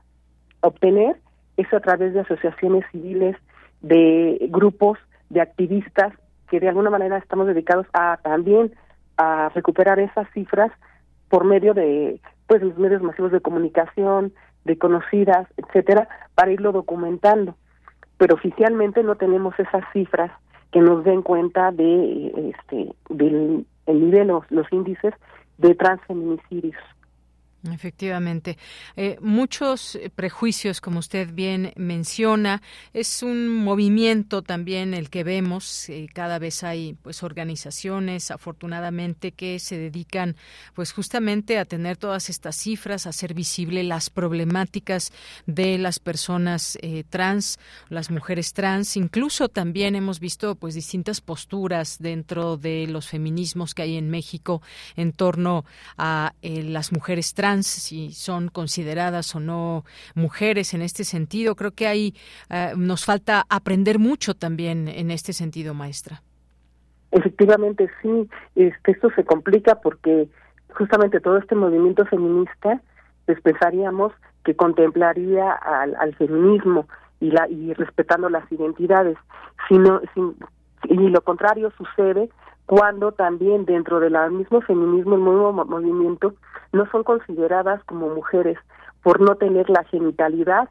obtener 0.60 1.16
es 1.56 1.72
a 1.72 1.80
través 1.80 2.14
de 2.14 2.20
asociaciones 2.20 2.84
civiles, 2.92 3.36
de 3.80 4.38
grupos 4.50 4.98
de 5.32 5.40
activistas 5.40 6.12
que 6.48 6.60
de 6.60 6.68
alguna 6.68 6.90
manera 6.90 7.16
estamos 7.16 7.46
dedicados 7.46 7.86
a 7.94 8.18
también 8.22 8.72
a 9.16 9.48
recuperar 9.54 9.98
esas 9.98 10.28
cifras 10.32 10.70
por 11.30 11.44
medio 11.44 11.72
de 11.72 12.20
pues 12.46 12.60
los 12.62 12.76
medios 12.76 13.00
masivos 13.02 13.32
de 13.32 13.40
comunicación, 13.40 14.34
de 14.64 14.76
conocidas, 14.76 15.48
etcétera, 15.56 16.08
para 16.34 16.52
irlo 16.52 16.72
documentando. 16.72 17.56
Pero 18.18 18.34
oficialmente 18.34 19.02
no 19.02 19.16
tenemos 19.16 19.58
esas 19.58 19.84
cifras 19.94 20.30
que 20.70 20.80
nos 20.80 21.02
den 21.04 21.22
cuenta 21.22 21.72
de 21.72 22.52
este 22.54 22.92
del 23.08 23.64
el 23.86 24.00
nivel 24.04 24.28
los, 24.28 24.50
los 24.50 24.70
índices 24.70 25.14
de 25.56 25.74
transfeminicidios. 25.74 26.76
Efectivamente. 27.70 28.58
Eh, 28.96 29.18
muchos 29.20 29.94
eh, 29.94 30.10
prejuicios, 30.12 30.80
como 30.80 30.98
usted 30.98 31.32
bien 31.32 31.72
menciona, 31.76 32.60
es 32.92 33.22
un 33.22 33.48
movimiento 33.48 34.42
también 34.42 34.94
el 34.94 35.10
que 35.10 35.22
vemos. 35.22 35.88
Eh, 35.88 36.08
cada 36.12 36.40
vez 36.40 36.64
hay 36.64 36.94
pues 37.02 37.22
organizaciones, 37.22 38.32
afortunadamente, 38.32 39.30
que 39.30 39.60
se 39.60 39.78
dedican 39.78 40.34
pues 40.74 40.92
justamente 40.92 41.58
a 41.58 41.64
tener 41.64 41.96
todas 41.96 42.30
estas 42.30 42.56
cifras, 42.56 43.06
a 43.06 43.10
hacer 43.10 43.32
visible 43.32 43.84
las 43.84 44.10
problemáticas 44.10 45.12
de 45.46 45.78
las 45.78 46.00
personas 46.00 46.76
trans, 47.10 47.58
las 47.88 48.10
mujeres 48.10 48.54
trans. 48.54 48.96
Incluso 48.96 49.48
también 49.48 49.94
hemos 49.94 50.18
visto 50.18 50.56
pues 50.56 50.74
distintas 50.74 51.20
posturas 51.20 51.98
dentro 52.00 52.56
de 52.56 52.88
los 52.88 53.08
feminismos 53.08 53.74
que 53.74 53.82
hay 53.82 53.96
en 53.96 54.10
México 54.10 54.62
en 54.96 55.12
torno 55.12 55.64
a 55.96 56.34
las 56.42 56.92
mujeres 56.92 57.34
trans 57.34 57.51
si 57.60 58.12
son 58.12 58.48
consideradas 58.48 59.34
o 59.34 59.40
no 59.40 59.84
mujeres 60.14 60.72
en 60.74 60.82
este 60.82 61.04
sentido. 61.04 61.54
Creo 61.54 61.72
que 61.72 61.86
hay 61.86 62.14
eh, 62.48 62.72
nos 62.76 63.04
falta 63.04 63.44
aprender 63.48 63.98
mucho 63.98 64.34
también 64.34 64.88
en 64.88 65.10
este 65.10 65.32
sentido, 65.32 65.74
maestra. 65.74 66.22
Efectivamente, 67.10 67.90
sí. 68.00 68.28
Este, 68.56 68.92
esto 68.92 69.10
se 69.14 69.24
complica 69.24 69.76
porque 69.76 70.28
justamente 70.70 71.20
todo 71.20 71.36
este 71.36 71.54
movimiento 71.54 72.06
feminista, 72.06 72.80
pues 73.26 73.40
pensaríamos 73.42 74.12
que 74.44 74.56
contemplaría 74.56 75.52
al, 75.52 76.14
feminismo 76.16 76.88
y, 77.20 77.30
la, 77.30 77.48
y 77.48 77.74
respetando 77.74 78.28
las 78.28 78.50
identidades, 78.50 79.16
sino, 79.68 80.00
y 80.84 80.96
lo 81.08 81.20
contrario 81.20 81.70
sucede 81.76 82.28
cuando 82.66 83.12
también 83.12 83.64
dentro 83.64 84.00
del 84.00 84.16
mismo 84.30 84.60
feminismo, 84.62 85.14
el 85.16 85.24
nuevo 85.24 85.52
movimiento, 85.52 86.34
no 86.72 86.86
son 86.90 87.04
consideradas 87.04 87.82
como 87.84 88.08
mujeres 88.08 88.58
por 89.02 89.20
no 89.20 89.34
tener 89.36 89.68
la 89.68 89.84
genitalidad 89.84 90.68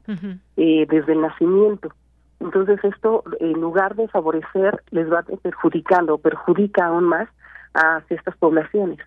eh, 0.58 0.86
desde 0.89 1.14
el 1.14 1.22
nacimiento. 1.22 1.93
Entonces 2.39 2.84
esto, 2.84 3.24
en 3.39 3.54
lugar 3.54 3.95
de 3.95 4.08
favorecer, 4.08 4.82
les 4.89 5.12
va 5.12 5.24
perjudicando, 5.43 6.18
perjudica 6.18 6.88
aún 6.88 7.04
más 7.04 7.30
a 7.74 8.02
estas 8.10 8.36
poblaciones. 8.38 8.99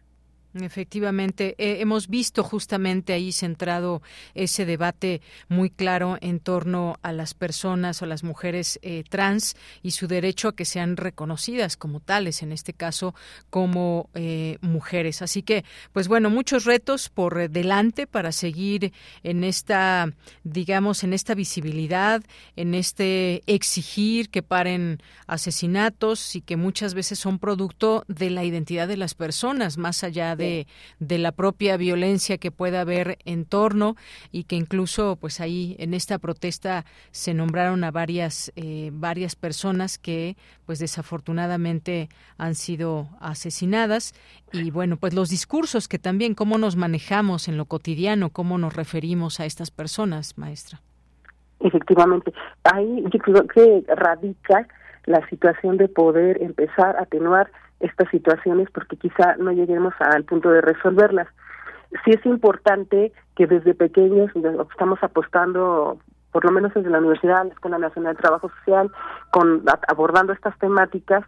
Efectivamente, 0.60 1.56
eh, 1.58 1.80
hemos 1.80 2.06
visto 2.06 2.44
justamente 2.44 3.12
ahí 3.12 3.32
centrado 3.32 4.02
ese 4.34 4.64
debate 4.64 5.20
muy 5.48 5.68
claro 5.68 6.16
en 6.20 6.38
torno 6.38 6.96
a 7.02 7.12
las 7.12 7.34
personas 7.34 8.00
o 8.02 8.06
las 8.06 8.22
mujeres 8.22 8.78
eh, 8.82 9.02
trans 9.08 9.56
y 9.82 9.90
su 9.90 10.06
derecho 10.06 10.48
a 10.48 10.54
que 10.54 10.64
sean 10.64 10.96
reconocidas 10.96 11.76
como 11.76 11.98
tales, 11.98 12.40
en 12.44 12.52
este 12.52 12.72
caso 12.72 13.16
como 13.50 14.10
eh, 14.14 14.58
mujeres. 14.60 15.22
Así 15.22 15.42
que, 15.42 15.64
pues 15.92 16.06
bueno, 16.06 16.30
muchos 16.30 16.66
retos 16.66 17.08
por 17.08 17.50
delante 17.50 18.06
para 18.06 18.30
seguir 18.30 18.92
en 19.24 19.42
esta, 19.42 20.12
digamos, 20.44 21.02
en 21.02 21.14
esta 21.14 21.34
visibilidad, 21.34 22.22
en 22.54 22.74
este 22.74 23.42
exigir 23.46 24.30
que 24.30 24.44
paren 24.44 25.02
asesinatos 25.26 26.36
y 26.36 26.42
que 26.42 26.56
muchas 26.56 26.94
veces 26.94 27.18
son 27.18 27.40
producto 27.40 28.04
de 28.06 28.30
la 28.30 28.44
identidad 28.44 28.86
de 28.86 28.96
las 28.96 29.14
personas, 29.14 29.78
más 29.78 30.04
allá 30.04 30.36
de 30.36 30.43
de, 30.98 31.18
la 31.18 31.32
propia 31.32 31.76
violencia 31.76 32.38
que 32.38 32.50
pueda 32.50 32.80
haber 32.80 33.18
en 33.24 33.44
torno 33.44 33.96
y 34.32 34.44
que 34.44 34.56
incluso 34.56 35.16
pues 35.16 35.40
ahí 35.40 35.76
en 35.78 35.94
esta 35.94 36.18
protesta 36.18 36.84
se 37.10 37.34
nombraron 37.34 37.84
a 37.84 37.90
varias 37.90 38.52
eh, 38.56 38.90
varias 38.92 39.36
personas 39.36 39.98
que 39.98 40.36
pues 40.66 40.78
desafortunadamente 40.78 42.08
han 42.36 42.54
sido 42.54 43.08
asesinadas. 43.20 44.14
Y 44.52 44.70
bueno 44.70 44.96
pues 44.96 45.14
los 45.14 45.30
discursos 45.30 45.88
que 45.88 45.98
también 45.98 46.34
cómo 46.34 46.58
nos 46.58 46.76
manejamos 46.76 47.48
en 47.48 47.56
lo 47.56 47.64
cotidiano 47.66 48.30
cómo 48.30 48.58
nos 48.58 48.74
referimos 48.74 49.40
a 49.40 49.46
estas 49.46 49.70
personas 49.70 50.36
maestra. 50.36 50.80
Efectivamente. 51.60 52.32
Ahí 52.64 53.04
yo 53.10 53.18
creo 53.20 53.46
que 53.46 53.84
radica 53.94 54.68
la 55.06 55.26
situación 55.28 55.76
de 55.76 55.88
poder 55.88 56.42
empezar 56.42 56.96
a 56.96 57.02
atenuar 57.02 57.50
estas 57.84 58.08
situaciones 58.10 58.68
porque 58.70 58.96
quizá 58.96 59.36
no 59.36 59.52
lleguemos 59.52 59.94
al 60.00 60.24
punto 60.24 60.50
de 60.50 60.60
resolverlas. 60.60 61.28
Sí 62.04 62.10
es 62.10 62.26
importante 62.26 63.12
que 63.36 63.46
desde 63.46 63.74
pequeños 63.74 64.30
estamos 64.70 65.02
apostando 65.02 65.98
por 66.32 66.44
lo 66.44 66.50
menos 66.50 66.74
desde 66.74 66.90
la 66.90 66.98
universidad, 66.98 67.44
la 67.44 67.52
Escuela 67.52 67.78
Nacional 67.78 68.16
de 68.16 68.22
Trabajo 68.22 68.50
Social, 68.58 68.90
con 69.30 69.62
abordando 69.86 70.32
estas 70.32 70.58
temáticas, 70.58 71.24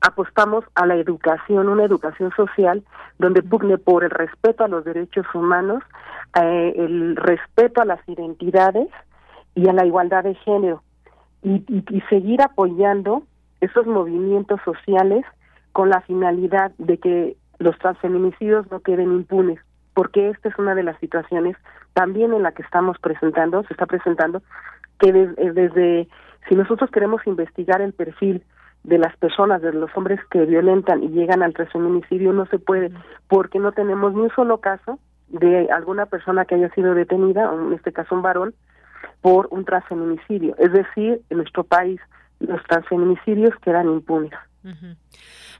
apostamos 0.00 0.64
a 0.74 0.84
la 0.84 0.96
educación, 0.96 1.68
una 1.68 1.84
educación 1.84 2.32
social 2.34 2.82
donde 3.20 3.40
pugne 3.40 3.78
por 3.78 4.02
el 4.02 4.10
respeto 4.10 4.64
a 4.64 4.68
los 4.68 4.84
derechos 4.84 5.26
humanos, 5.32 5.84
eh, 6.42 6.72
el 6.76 7.14
respeto 7.14 7.82
a 7.82 7.84
las 7.84 8.00
identidades 8.08 8.88
y 9.54 9.68
a 9.68 9.72
la 9.72 9.86
igualdad 9.86 10.24
de 10.24 10.34
género 10.34 10.82
y, 11.44 11.64
y 11.68 12.00
seguir 12.10 12.42
apoyando 12.42 13.22
esos 13.60 13.86
movimientos 13.86 14.60
sociales 14.64 15.24
con 15.72 15.90
la 15.90 16.00
finalidad 16.02 16.72
de 16.78 16.98
que 16.98 17.36
los 17.58 17.78
transfeminicidios 17.78 18.70
no 18.70 18.80
queden 18.80 19.12
impunes, 19.12 19.58
porque 19.94 20.30
esta 20.30 20.48
es 20.48 20.58
una 20.58 20.74
de 20.74 20.82
las 20.82 20.98
situaciones 20.98 21.56
también 21.94 22.32
en 22.32 22.42
la 22.42 22.52
que 22.52 22.62
estamos 22.62 22.98
presentando, 22.98 23.62
se 23.64 23.74
está 23.74 23.86
presentando, 23.86 24.42
que 24.98 25.08
eh, 25.08 25.52
desde, 25.52 26.08
si 26.48 26.54
nosotros 26.54 26.90
queremos 26.90 27.26
investigar 27.26 27.80
el 27.80 27.92
perfil 27.92 28.42
de 28.84 28.98
las 28.98 29.16
personas, 29.16 29.62
de 29.62 29.72
los 29.72 29.90
hombres 29.96 30.20
que 30.30 30.44
violentan 30.44 31.02
y 31.02 31.08
llegan 31.08 31.42
al 31.42 31.54
transfeminicidio, 31.54 32.32
no 32.32 32.46
se 32.46 32.58
puede, 32.58 32.90
porque 33.28 33.58
no 33.58 33.72
tenemos 33.72 34.12
ni 34.14 34.22
un 34.22 34.30
solo 34.30 34.58
caso 34.58 34.98
de 35.28 35.70
alguna 35.70 36.06
persona 36.06 36.44
que 36.44 36.56
haya 36.56 36.70
sido 36.70 36.94
detenida, 36.94 37.50
en 37.52 37.72
este 37.72 37.92
caso 37.92 38.14
un 38.14 38.22
varón, 38.22 38.54
por 39.20 39.48
un 39.50 39.64
transfeminicidio. 39.64 40.56
Es 40.58 40.72
decir, 40.72 41.20
en 41.30 41.38
nuestro 41.38 41.64
país 41.64 42.00
los 42.40 42.62
transfeminicidios 42.64 43.54
quedan 43.62 43.88
impunes. 43.88 44.32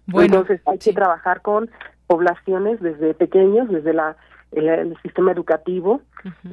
Entonces 0.06 0.60
hay 0.66 0.78
que 0.78 0.92
trabajar 0.92 1.42
con 1.42 1.70
poblaciones 2.06 2.80
desde 2.80 3.14
pequeños, 3.14 3.68
desde 3.68 3.92
la 3.92 4.16
el, 4.52 4.96
sistema 5.02 5.32
educativo, 5.32 6.02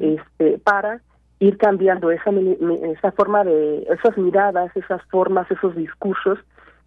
este, 0.00 0.58
para 0.58 1.00
ir 1.38 1.58
cambiando 1.58 2.10
esa, 2.10 2.30
esa 2.30 3.12
forma 3.12 3.44
de, 3.44 3.86
esas 3.90 4.16
miradas, 4.16 4.74
esas 4.76 5.02
formas, 5.10 5.50
esos 5.50 5.74
discursos 5.76 6.38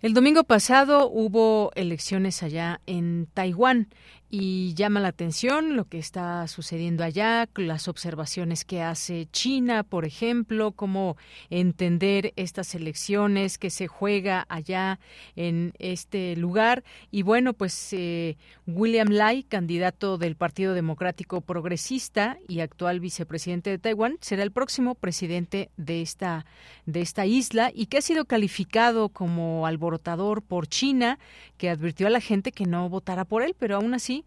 El 0.00 0.14
domingo 0.14 0.44
pasado 0.44 1.10
hubo 1.10 1.72
elecciones 1.74 2.44
allá 2.44 2.80
en 2.86 3.26
Taiwán 3.34 3.88
y 4.30 4.74
llama 4.74 5.00
la 5.00 5.08
atención 5.08 5.74
lo 5.74 5.86
que 5.86 5.98
está 5.98 6.46
sucediendo 6.48 7.02
allá, 7.02 7.48
las 7.56 7.88
observaciones 7.88 8.64
que 8.66 8.82
hace 8.82 9.26
China, 9.32 9.84
por 9.84 10.04
ejemplo, 10.04 10.72
cómo 10.72 11.16
entender 11.48 12.34
estas 12.36 12.74
elecciones 12.74 13.56
que 13.56 13.70
se 13.70 13.86
juega 13.86 14.44
allá 14.50 15.00
en 15.34 15.72
este 15.78 16.36
lugar. 16.36 16.84
Y 17.10 17.22
bueno, 17.22 17.54
pues 17.54 17.92
eh, 17.92 18.36
William 18.66 19.08
Lai, 19.08 19.44
candidato 19.44 20.18
del 20.18 20.36
Partido 20.36 20.74
Democrático 20.74 21.40
Progresista 21.40 22.36
y 22.46 22.60
actual 22.60 23.00
vicepresidente 23.00 23.70
de 23.70 23.78
Taiwán, 23.78 24.18
será 24.20 24.42
el 24.42 24.52
próximo 24.52 24.94
presidente 24.94 25.70
de 25.78 26.02
esta, 26.02 26.44
de 26.84 27.00
esta 27.00 27.24
isla 27.24 27.70
y 27.74 27.86
que 27.86 27.98
ha 27.98 28.02
sido 28.02 28.26
calificado 28.26 29.08
como 29.08 29.66
alborotador 29.66 30.42
por 30.42 30.66
China, 30.66 31.18
que 31.56 31.70
advirtió 31.70 32.06
a 32.06 32.10
la 32.10 32.20
gente 32.20 32.52
que 32.52 32.66
no 32.66 32.90
votara 32.90 33.24
por 33.24 33.42
él, 33.42 33.56
pero 33.58 33.76
aún 33.76 33.94
así 33.94 34.17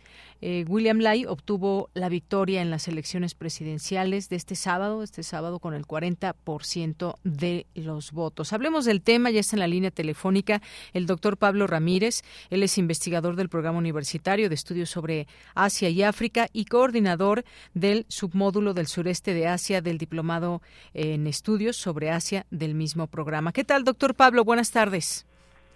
eh, 0.42 0.66
William 0.68 1.00
Lai 1.00 1.26
obtuvo 1.26 1.90
la 1.94 2.10
victoria 2.10 2.62
en 2.62 2.72
las 2.72 2.88
elecciones 2.88 3.36
presidenciales 3.36 4.28
de 4.30 4.36
este 4.36 4.56
sábado, 4.56 5.04
este 5.04 5.22
sábado 5.24 5.60
con 5.60 5.74
el 5.74 5.86
40% 5.86 7.16
de 7.24 7.68
los 7.76 8.12
votos. 8.12 8.52
Hablemos 8.52 8.86
del 8.86 9.02
tema, 9.02 9.30
ya 9.30 9.40
está 9.40 9.56
en 9.56 9.60
la 9.60 9.68
línea 9.68 9.92
telefónica 9.92 10.62
el 10.94 11.06
doctor 11.06 11.38
Pablo 11.38 11.68
Ramírez. 11.68 12.24
Él 12.50 12.64
es 12.64 12.78
investigador 12.78 13.36
del 13.36 13.50
Programa 13.50 13.78
Universitario 13.78 14.50
de 14.50 14.56
Estudios 14.56 14.90
sobre 14.90 15.28
Asia 15.54 15.90
y 15.90 16.02
África 16.04 16.48
y 16.54 16.66
coordinador 16.66 17.44
del 17.74 18.06
submódulo 18.08 18.74
del 18.74 18.88
sureste 18.88 19.34
de 19.34 19.48
Asia 19.48 19.82
del 19.82 19.98
Diplomado 19.98 20.62
en 20.94 21.28
Estudios 21.28 21.78
sobre 21.78 22.10
Asia 22.10 22.46
del 22.50 22.74
mismo 22.74 23.08
programa. 23.08 23.52
¿Qué 23.52 23.64
tal, 23.64 23.84
doctor 23.84 24.16
Pablo? 24.16 24.44
Buenas 24.44 24.72
tardes. 24.72 25.28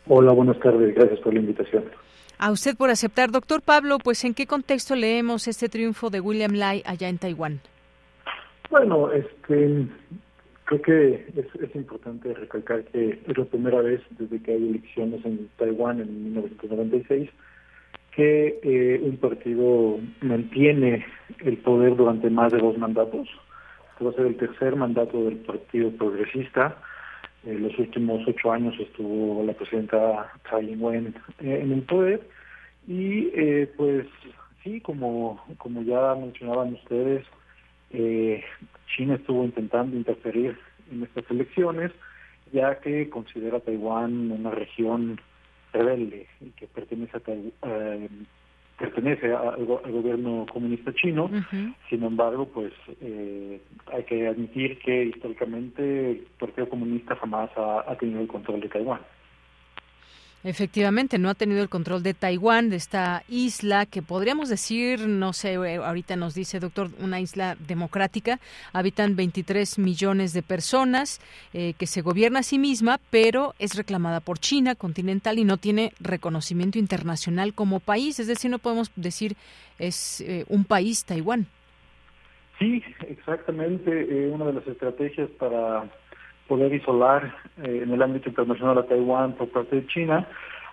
Hola, 0.08 0.34
buenas 0.34 0.60
tardes. 0.60 0.94
Gracias 0.96 1.20
por 1.20 1.34
la 1.34 1.40
invitación. 1.40 1.86
A 2.38 2.52
usted 2.52 2.76
por 2.76 2.90
aceptar. 2.90 3.32
Doctor 3.32 3.62
Pablo, 3.62 3.98
pues 4.00 4.24
¿en 4.26 4.34
qué 4.34 4.46
contexto 4.46 4.96
leemos 4.96 5.48
este 5.48 5.70
triunfo 5.70 6.10
de 6.10 6.20
William 6.20 6.54
Lai 6.54 6.84
allá 6.86 7.10
en 7.10 7.18
Taiwán? 7.18 7.62
Bueno, 8.70 9.12
este, 9.12 9.88
creo 10.66 10.82
que 10.82 11.26
es, 11.36 11.76
importante 11.76 12.34
recalcar 12.34 12.84
que 12.86 13.20
es 13.26 13.38
la 13.38 13.46
primera 13.46 13.82
vez 13.82 14.02
desde 14.12 14.42
que 14.42 14.52
hay 14.52 14.70
elecciones 14.70 15.24
en 15.26 15.50
Taiwán 15.58 16.02
en 16.02 16.24
1996 16.26 17.30
que 18.16 18.60
eh, 18.64 19.02
un 19.04 19.18
partido 19.18 20.00
mantiene 20.22 21.06
el 21.40 21.58
poder 21.58 21.98
durante 21.98 22.30
más 22.30 22.52
de 22.52 22.60
dos 22.60 22.78
mandatos. 22.78 23.28
Este 23.92 24.06
va 24.06 24.12
a 24.12 24.14
ser 24.14 24.26
el 24.28 24.38
tercer 24.38 24.76
mandato 24.76 25.24
del 25.26 25.38
Partido 25.38 25.92
Progresista. 25.92 26.78
En 27.46 27.62
los 27.62 27.78
últimos 27.78 28.28
ocho 28.28 28.52
años 28.52 28.74
estuvo 28.80 29.44
la 29.44 29.54
presidenta 29.54 30.32
Tsai 30.44 30.74
Ing-wen 30.74 31.16
eh, 31.40 31.60
en 31.62 31.72
el 31.72 31.82
poder. 31.84 32.28
Y 32.88 33.30
eh, 33.34 33.72
pues 33.78 34.08
sí, 34.64 34.82
como, 34.82 35.44
como 35.58 35.82
ya 35.84 36.16
mencionaban 36.16 36.74
ustedes, 36.74 37.26
eh, 37.92 38.44
China 38.96 39.16
estuvo 39.16 39.44
intentando 39.44 39.96
interferir 39.96 40.58
en 40.92 41.04
estas 41.04 41.30
elecciones 41.30 41.92
ya 42.52 42.80
que 42.80 43.10
considera 43.10 43.60
Taiwán 43.60 44.32
una 44.32 44.52
región 44.52 45.20
rebelde 45.74 46.28
y 46.42 46.52
que 46.52 46.68
pertenece 46.68 47.18
a 47.18 47.20
pertenece 48.78 49.34
al, 49.34 49.66
gobierno 49.66 50.46
comunista 50.52 50.94
chino. 50.94 51.30
Sin 51.90 52.04
embargo, 52.04 52.48
pues 52.48 52.74
eh, 53.02 53.62
hay 53.94 54.04
que 54.04 54.28
admitir 54.28 54.80
que 54.80 55.06
históricamente 55.06 56.12
el 56.12 56.28
Partido 56.40 56.70
Comunista 56.70 57.16
jamás 57.16 57.50
ha 57.56 57.96
tenido 58.00 58.22
el 58.22 58.28
control 58.28 58.62
de 58.62 58.70
Taiwán. 58.70 59.02
Efectivamente, 60.46 61.18
no 61.18 61.32
ha 61.32 61.34
tenido 61.34 61.64
el 61.64 61.70
control 61.70 62.04
de 62.04 62.14
Taiwán, 62.14 62.70
de 62.70 62.76
esta 62.76 63.24
isla 63.28 63.88
que 63.88 64.04
podríamos 64.04 64.48
decir, 64.48 65.08
no 65.08 65.34
sé, 65.34 65.54
eh, 65.54 65.78
ahorita 65.78 66.16
nos 66.18 66.36
dice 66.36 66.60
doctor, 66.60 66.92
una 67.00 67.20
isla 67.20 67.58
democrática. 67.68 68.40
Habitan 68.72 69.16
23 69.16 69.80
millones 69.80 70.34
de 70.34 70.44
personas 70.44 71.20
eh, 71.56 71.74
que 71.80 71.88
se 71.88 72.04
gobierna 72.04 72.42
a 72.42 72.44
sí 72.44 72.60
misma, 72.60 73.00
pero 73.10 73.56
es 73.58 73.74
reclamada 73.76 74.20
por 74.20 74.38
China 74.38 74.76
continental 74.76 75.40
y 75.40 75.46
no 75.46 75.58
tiene 75.58 75.94
reconocimiento 76.00 76.78
internacional 76.78 77.56
como 77.56 77.80
país. 77.80 78.20
Es 78.20 78.28
decir, 78.28 78.52
no 78.52 78.60
podemos 78.60 78.92
decir 78.96 79.36
es 79.80 80.22
eh, 80.22 80.46
un 80.48 80.64
país 80.64 81.06
Taiwán. 81.06 81.48
Sí, 82.60 82.84
exactamente. 83.08 84.30
una 84.30 84.46
de 84.46 84.54
las 84.54 84.68
estrategias 84.68 85.28
para 85.40 85.90
poder 86.48 86.74
isolar 86.74 87.36
eh, 87.64 87.82
en 87.84 87.92
el 87.92 88.02
ámbito 88.02 88.30
internacional 88.30 88.78
a 88.78 88.86
Taiwán 88.86 89.34
por 89.34 89.50
parte 89.50 89.78
de 89.78 89.88
China 89.88 90.28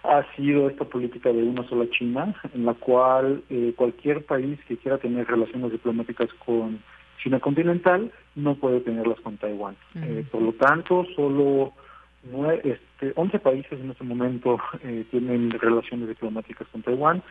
ha 0.05 0.25
sido 0.35 0.69
esta 0.69 0.85
política 0.85 1.33
de 1.33 1.43
una 1.43 1.67
sola 1.69 1.89
China, 1.91 2.35
en 2.55 2.67
la 2.67 2.75
cual 2.75 3.43
eh, 3.51 3.73
cualquier 3.77 4.25
país 4.25 4.59
que 4.67 4.77
quiera 4.77 4.99
tener 4.99 5.27
relaciones 5.29 5.71
diplomáticas 5.71 6.29
con 6.45 6.83
China 7.23 7.39
continental 7.39 8.11
no 8.35 8.57
puede 8.57 8.81
tenerlas 8.81 9.21
con 9.21 9.37
Taiwán. 9.37 9.77
Eh, 9.95 10.25
por 10.31 10.43
lo 10.43 10.53
tanto, 10.55 11.07
solo 11.15 11.73
este, 12.65 13.13
11 13.17 13.39
países 13.41 13.81
en 13.81 13.91
este 13.91 14.05
momento 14.05 14.59
tienen 15.11 15.51
relaciones 15.51 16.09
diplomáticas 16.09 16.69
con 16.69 16.83
Taiwán 16.83 17.23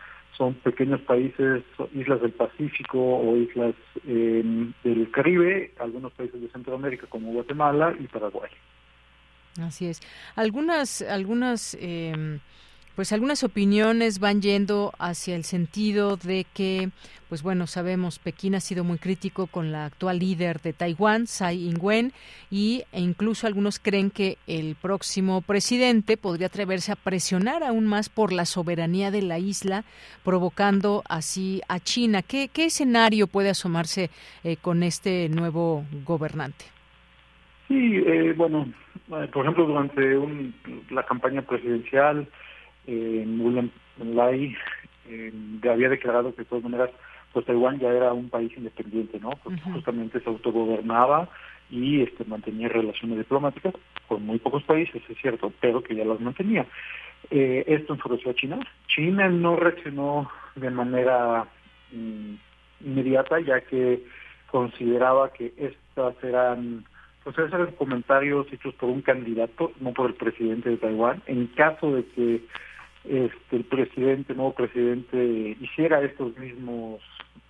son 0.41 0.55
pequeños 0.55 1.01
países, 1.01 1.63
islas 1.93 2.21
del 2.21 2.31
Pacífico 2.31 2.97
o 2.97 3.37
islas 3.37 3.75
em, 4.07 4.73
del 4.83 5.11
Caribe, 5.11 5.71
algunos 5.79 6.11
países 6.13 6.41
de 6.41 6.49
Centroamérica 6.49 7.05
como 7.07 7.31
Guatemala 7.31 7.93
y 7.99 8.07
Paraguay. 8.07 8.49
Así 9.61 9.87
es. 9.87 10.01
Algunas, 10.35 11.03
algunas 11.03 11.77
eh, 11.79 12.39
pues 13.01 13.13
algunas 13.13 13.43
opiniones 13.43 14.19
van 14.19 14.43
yendo 14.43 14.93
hacia 14.99 15.35
el 15.35 15.43
sentido 15.43 16.17
de 16.17 16.45
que, 16.53 16.91
pues 17.29 17.41
bueno, 17.41 17.65
sabemos, 17.65 18.19
Pekín 18.19 18.53
ha 18.53 18.59
sido 18.59 18.83
muy 18.83 18.99
crítico 18.99 19.47
con 19.47 19.71
la 19.71 19.85
actual 19.85 20.19
líder 20.19 20.61
de 20.61 20.71
Taiwán, 20.71 21.23
Tsai 21.23 21.67
Ing-wen, 21.67 22.13
y, 22.51 22.83
e 22.91 23.01
incluso 23.01 23.47
algunos 23.47 23.79
creen 23.79 24.11
que 24.11 24.37
el 24.45 24.75
próximo 24.75 25.41
presidente 25.41 26.15
podría 26.15 26.45
atreverse 26.45 26.91
a 26.91 26.95
presionar 26.95 27.63
aún 27.63 27.87
más 27.87 28.07
por 28.07 28.31
la 28.31 28.45
soberanía 28.45 29.09
de 29.09 29.23
la 29.23 29.39
isla, 29.39 29.83
provocando 30.23 31.01
así 31.09 31.59
a 31.69 31.79
China. 31.79 32.21
¿Qué, 32.21 32.49
qué 32.53 32.65
escenario 32.65 33.25
puede 33.25 33.49
asomarse 33.49 34.11
eh, 34.43 34.57
con 34.57 34.83
este 34.83 35.27
nuevo 35.27 35.85
gobernante? 36.05 36.65
Sí, 37.67 37.95
eh, 38.05 38.35
bueno, 38.37 38.71
eh, 39.11 39.27
por 39.33 39.43
ejemplo, 39.43 39.65
durante 39.65 40.01
la 40.91 41.03
campaña 41.03 41.41
presidencial, 41.41 42.27
eh, 42.87 43.25
William 43.27 43.69
Lai 43.97 44.55
eh, 45.09 45.33
había 45.69 45.89
declarado 45.89 46.33
que 46.33 46.41
de 46.43 46.45
todas 46.45 46.63
maneras 46.63 46.89
pues 47.33 47.45
Taiwán 47.45 47.79
ya 47.79 47.89
era 47.89 48.13
un 48.13 48.29
país 48.29 48.51
independiente, 48.57 49.19
¿no? 49.19 49.31
Porque 49.43 49.61
justamente 49.61 50.19
se 50.19 50.29
autogobernaba 50.29 51.29
y 51.69 52.01
este 52.01 52.25
mantenía 52.25 52.67
relaciones 52.67 53.19
diplomáticas 53.19 53.73
con 54.07 54.25
muy 54.25 54.39
pocos 54.39 54.63
países, 54.63 55.01
es 55.07 55.17
cierto, 55.17 55.53
pero 55.61 55.81
que 55.81 55.95
ya 55.95 56.03
las 56.03 56.19
mantenía. 56.19 56.65
Eh, 57.29 57.63
esto 57.67 57.93
enfureció 57.93 58.31
a 58.31 58.35
China. 58.35 58.59
China 58.87 59.29
no 59.29 59.55
reaccionó 59.55 60.29
de 60.55 60.69
manera 60.69 61.45
mm, 61.91 62.33
inmediata, 62.85 63.39
ya 63.39 63.61
que 63.61 64.03
consideraba 64.47 65.31
que 65.31 65.53
estas 65.57 66.21
eran 66.23 66.83
pues 67.23 67.37
esos 67.37 67.53
eran 67.53 67.71
comentarios 67.73 68.51
hechos 68.51 68.73
por 68.73 68.89
un 68.89 69.01
candidato, 69.01 69.71
no 69.79 69.93
por 69.93 70.09
el 70.09 70.15
presidente 70.15 70.71
de 70.71 70.77
Taiwán. 70.77 71.21
En 71.27 71.47
caso 71.47 71.95
de 71.95 72.05
que 72.07 72.41
este, 73.03 73.55
el 73.55 73.63
presidente, 73.65 74.33
nuevo 74.35 74.53
presidente, 74.53 75.57
hiciera 75.59 76.01
estos 76.01 76.37
mismos 76.37 77.01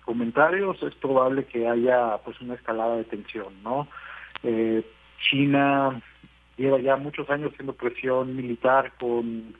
comentarios, 0.04 0.82
es 0.82 0.94
probable 0.96 1.44
que 1.44 1.68
haya 1.68 2.18
pues 2.24 2.40
una 2.40 2.54
escalada 2.54 2.96
de 2.96 3.04
tensión, 3.04 3.52
¿no? 3.62 3.88
Eh, 4.42 4.82
China 5.30 6.02
lleva 6.56 6.80
ya 6.80 6.96
muchos 6.96 7.28
años 7.30 7.52
haciendo 7.52 7.74
presión 7.74 8.36
militar 8.36 8.92
con 8.98 9.54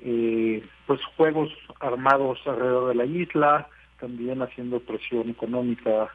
eh, 0.00 0.64
pues 0.86 1.00
juegos 1.16 1.50
armados 1.80 2.38
alrededor 2.46 2.88
de 2.88 2.94
la 2.94 3.04
isla, 3.04 3.68
también 4.00 4.42
haciendo 4.42 4.80
presión 4.80 5.30
económica, 5.30 6.08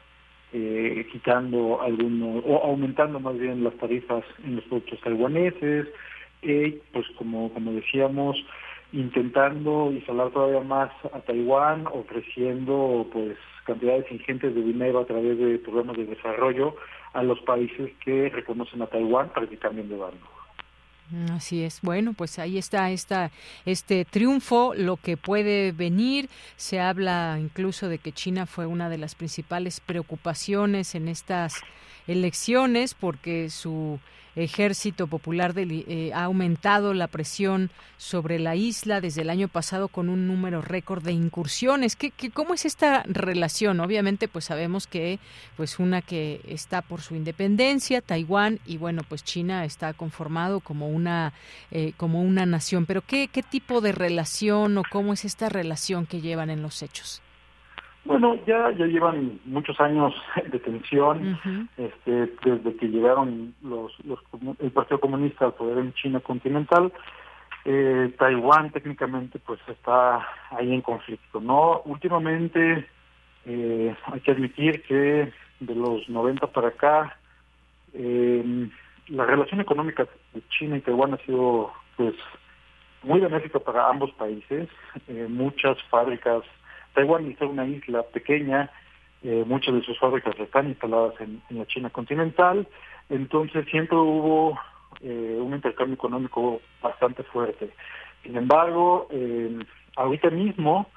eh, 0.52 1.06
quitando 1.10 1.80
algunos 1.82 2.44
o 2.46 2.62
aumentando 2.64 3.18
más 3.18 3.38
bien 3.38 3.64
las 3.64 3.74
tarifas 3.74 4.24
en 4.44 4.56
los 4.56 4.64
productos 4.64 5.00
taiwaneses, 5.00 5.88
eh, 6.42 6.80
pues 6.92 7.06
como 7.16 7.52
como 7.52 7.72
decíamos 7.72 8.36
intentando 8.92 9.90
instalar 9.90 10.30
todavía 10.30 10.60
más 10.60 10.90
a 11.12 11.20
Taiwán, 11.20 11.86
ofreciendo 11.86 13.06
pues 13.12 13.36
cantidades 13.64 14.10
ingentes 14.10 14.54
de 14.54 14.62
dinero 14.62 15.00
a 15.00 15.06
través 15.06 15.38
de 15.38 15.58
programas 15.58 15.96
de 15.96 16.06
desarrollo 16.06 16.76
a 17.12 17.22
los 17.22 17.40
países 17.40 17.90
que 18.04 18.28
reconocen 18.30 18.82
a 18.82 18.86
Taiwán 18.86 19.30
para 19.30 19.46
que 19.46 19.56
cambien 19.56 19.88
de 19.88 19.96
bando. 19.96 20.26
Así 21.30 21.62
es. 21.62 21.80
Bueno, 21.82 22.14
pues 22.14 22.38
ahí 22.38 22.56
está 22.56 22.90
esta, 22.90 23.30
este 23.66 24.04
triunfo, 24.04 24.72
lo 24.74 24.96
que 24.96 25.16
puede 25.16 25.72
venir. 25.72 26.30
Se 26.56 26.80
habla 26.80 27.38
incluso 27.38 27.88
de 27.88 27.98
que 27.98 28.12
China 28.12 28.46
fue 28.46 28.66
una 28.66 28.88
de 28.88 28.98
las 28.98 29.14
principales 29.14 29.80
preocupaciones 29.80 30.94
en 30.94 31.08
estas 31.08 31.62
elecciones 32.06 32.94
porque 32.94 33.50
su 33.50 34.00
Ejército 34.34 35.06
Popular 35.06 35.52
eh, 35.56 36.10
ha 36.14 36.24
aumentado 36.24 36.94
la 36.94 37.06
presión 37.06 37.70
sobre 37.98 38.38
la 38.38 38.56
isla 38.56 39.00
desde 39.00 39.22
el 39.22 39.30
año 39.30 39.48
pasado 39.48 39.88
con 39.88 40.08
un 40.08 40.26
número 40.26 40.62
récord 40.62 41.02
de 41.02 41.12
incursiones. 41.12 41.96
¿Qué, 41.96 42.12
cómo 42.32 42.54
es 42.54 42.64
esta 42.64 43.02
relación? 43.04 43.80
Obviamente, 43.80 44.28
pues 44.28 44.46
sabemos 44.46 44.86
que 44.86 45.18
pues 45.56 45.78
una 45.78 46.00
que 46.00 46.40
está 46.46 46.82
por 46.82 47.02
su 47.02 47.14
independencia, 47.14 48.00
Taiwán, 48.00 48.58
y 48.66 48.78
bueno, 48.78 49.02
pues 49.08 49.22
China 49.22 49.64
está 49.64 49.92
conformado 49.92 50.60
como 50.60 50.88
una 50.88 51.32
eh, 51.70 51.92
como 51.96 52.22
una 52.22 52.46
nación. 52.46 52.86
Pero 52.86 53.02
¿qué, 53.02 53.28
qué 53.28 53.42
tipo 53.42 53.80
de 53.80 53.92
relación 53.92 54.78
o 54.78 54.82
cómo 54.90 55.12
es 55.12 55.24
esta 55.24 55.48
relación 55.48 56.06
que 56.06 56.20
llevan 56.20 56.50
en 56.50 56.62
los 56.62 56.82
hechos? 56.82 57.22
Bueno, 58.04 58.34
ya, 58.46 58.72
ya 58.72 58.86
llevan 58.86 59.40
muchos 59.44 59.80
años 59.80 60.12
de 60.50 60.58
tensión, 60.58 61.38
este, 61.76 62.32
desde 62.44 62.76
que 62.76 62.88
llegaron 62.88 63.54
los, 63.62 63.92
los, 64.04 64.18
el 64.58 64.70
Partido 64.72 65.00
Comunista 65.00 65.46
al 65.46 65.54
poder 65.54 65.78
en 65.78 65.92
China 65.94 66.20
continental. 66.20 66.92
Eh, 67.64 68.12
Taiwán 68.18 68.72
técnicamente 68.72 69.38
pues 69.38 69.60
está 69.68 70.26
ahí 70.50 70.74
en 70.74 70.80
conflicto, 70.80 71.40
¿no? 71.40 71.82
Últimamente 71.84 72.88
eh, 73.46 73.94
hay 74.06 74.20
que 74.20 74.32
admitir 74.32 74.82
que 74.82 75.32
de 75.60 75.74
los 75.74 76.08
90 76.08 76.48
para 76.48 76.68
acá 76.68 77.16
eh, 77.94 78.68
la 79.08 79.24
relación 79.26 79.60
económica 79.60 80.08
de 80.34 80.42
China 80.48 80.76
y 80.76 80.80
Taiwán 80.80 81.14
ha 81.14 81.18
sido 81.18 81.72
pues 81.96 82.14
muy 83.04 83.20
benéfica 83.20 83.60
para 83.60 83.88
ambos 83.88 84.10
países. 84.12 84.68
Eh, 85.08 85.26
muchas 85.28 85.80
fábricas 85.84 86.42
Taiwán 86.94 87.30
es 87.30 87.40
una 87.40 87.66
isla 87.66 88.02
pequeña, 88.02 88.70
eh, 89.22 89.44
muchas 89.46 89.74
de 89.74 89.82
sus 89.82 89.98
fábricas 89.98 90.38
están 90.38 90.68
instaladas 90.68 91.14
en, 91.20 91.42
la 91.50 91.66
China 91.66 91.90
continental, 91.90 92.66
entonces 93.08 93.66
siempre 93.70 93.96
hubo 93.96 94.58
eh, 95.00 95.38
un 95.40 95.54
intercambio 95.54 95.94
económico 95.94 96.60
bastante 96.82 97.22
fuerte. 97.22 97.70
Sin 98.22 98.36
embargo, 98.36 99.08
eh, 99.10 99.58
ahorita 99.96 100.30
mismo, 100.30 100.88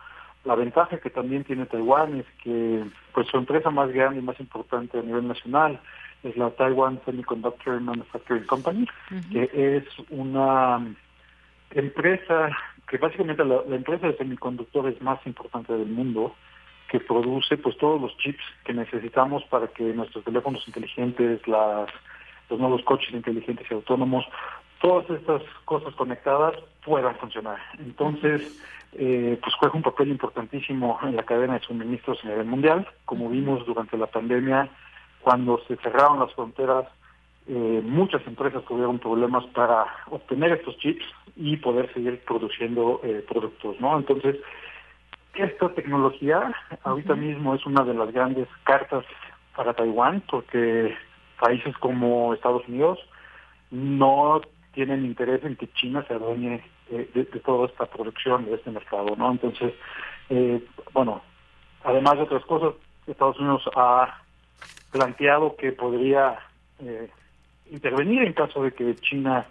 la 0.43 0.55
ventaja 0.55 0.99
que 0.99 1.09
también 1.09 1.43
tiene 1.43 1.65
Taiwán 1.65 2.19
es 2.19 2.25
que 2.43 2.83
pues 3.13 3.27
su 3.27 3.37
empresa 3.37 3.71
más 3.71 3.91
grande 3.91 4.19
y 4.19 4.23
más 4.23 4.39
importante 4.39 4.99
a 4.99 5.01
nivel 5.01 5.27
nacional 5.27 5.79
es 6.23 6.35
la 6.37 6.49
Taiwan 6.51 6.99
Semiconductor 7.05 7.79
Manufacturing 7.79 8.45
Company, 8.45 8.87
que 9.31 9.49
es 9.53 9.83
una 10.09 10.83
empresa 11.71 12.49
que 12.88 12.97
básicamente 12.97 13.43
la, 13.43 13.61
empresa 13.75 14.07
de 14.07 14.17
semiconductores 14.17 15.01
más 15.01 15.19
importante 15.25 15.73
del 15.73 15.88
mundo, 15.88 16.36
que 16.89 16.99
produce 16.99 17.57
pues 17.57 17.77
todos 17.77 17.99
los 17.99 18.15
chips 18.17 18.43
que 18.63 18.73
necesitamos 18.73 19.43
para 19.45 19.67
que 19.67 19.83
nuestros 19.83 20.23
teléfonos 20.23 20.67
inteligentes, 20.67 21.45
las, 21.47 21.89
los 22.49 22.59
nuevos 22.59 22.83
coches 22.83 23.11
inteligentes 23.13 23.65
y 23.69 23.73
autónomos, 23.73 24.25
todas 24.81 25.09
estas 25.09 25.41
cosas 25.65 25.95
conectadas 25.95 26.55
puedan 26.83 27.15
funcionar. 27.15 27.57
Entonces, 27.79 28.61
eh, 28.93 29.38
pues 29.41 29.55
juega 29.55 29.75
un 29.75 29.81
papel 29.81 30.09
importantísimo 30.09 30.99
en 31.03 31.15
la 31.15 31.23
cadena 31.23 31.55
de 31.55 31.65
suministros 31.65 32.23
a 32.23 32.27
nivel 32.27 32.45
mundial, 32.45 32.88
como 33.05 33.29
vimos 33.29 33.65
durante 33.65 33.97
la 33.97 34.07
pandemia, 34.07 34.69
cuando 35.21 35.59
se 35.67 35.75
cerraron 35.77 36.19
las 36.19 36.33
fronteras 36.33 36.86
eh, 37.47 37.81
muchas 37.83 38.25
empresas 38.25 38.63
tuvieron 38.65 38.99
problemas 38.99 39.45
para 39.47 39.85
obtener 40.09 40.53
estos 40.53 40.77
chips 40.77 41.05
y 41.35 41.57
poder 41.57 41.93
seguir 41.93 42.19
produciendo 42.25 43.01
eh, 43.03 43.23
productos, 43.27 43.79
¿no? 43.79 43.97
Entonces, 43.97 44.37
esta 45.35 45.69
tecnología 45.73 46.53
ahorita 46.83 47.15
mismo 47.15 47.53
es 47.55 47.65
una 47.65 47.83
de 47.83 47.93
las 47.93 48.11
grandes 48.11 48.47
cartas 48.63 49.05
para 49.55 49.73
Taiwán 49.73 50.23
porque 50.29 50.95
países 51.39 51.77
como 51.77 52.33
Estados 52.33 52.67
Unidos 52.67 52.99
no 53.69 54.41
tienen 54.73 55.05
interés 55.05 55.43
en 55.43 55.55
que 55.55 55.71
China 55.73 56.03
se 56.07 56.13
adueñe 56.13 56.63
eh, 56.89 57.09
de, 57.13 57.25
toda 57.41 57.67
esta 57.67 57.85
producción 57.85 58.45
de 58.45 58.55
este 58.55 58.71
mercado, 58.71 59.15
¿no? 59.17 59.31
Entonces, 59.31 59.73
bueno, 60.93 61.21
además 61.83 62.15
de 62.15 62.23
otras 62.23 62.43
cosas, 62.45 62.73
Estados 63.07 63.39
Unidos 63.39 63.69
ha 63.75 64.21
planteado 64.91 65.55
que 65.57 65.71
podría 65.71 66.39
eh, 66.79 67.09
intervenir 67.72 68.24
en 68.24 68.34
caso 68.34 68.63
de 68.63 68.72
que 68.72 68.95
China 68.95 69.45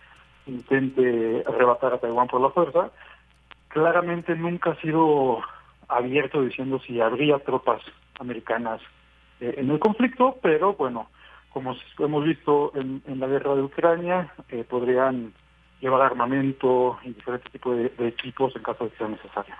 intente 0.46 1.42
arrebatar 1.46 1.94
a 1.94 1.98
Taiwán 1.98 2.28
por 2.28 2.40
la 2.40 2.50
fuerza. 2.50 2.90
Claramente 3.68 4.34
nunca 4.36 4.70
ha 4.70 4.80
sido 4.80 5.40
abierto 5.88 6.42
diciendo 6.42 6.80
si 6.86 7.00
habría 7.00 7.38
tropas 7.38 7.82
americanas 8.20 8.80
eh, 9.40 9.54
en 9.58 9.70
el 9.70 9.78
conflicto, 9.78 10.38
pero 10.42 10.74
bueno, 10.74 11.08
como 11.50 11.74
hemos 11.98 12.24
visto 12.24 12.72
en, 12.74 13.02
la 13.18 13.26
guerra 13.26 13.54
de 13.54 13.62
Ucrania, 13.62 14.32
eh, 14.48 14.64
podrían 14.68 15.32
llevar 15.80 16.02
armamento 16.02 16.98
y 17.02 17.10
diferentes 17.10 17.50
tipos 17.52 17.76
de, 17.76 17.88
de 17.90 18.08
equipos 18.08 18.54
en 18.56 18.62
caso 18.62 18.84
de 18.84 18.90
que 18.90 18.96
sea 18.98 19.08
necesario. 19.08 19.54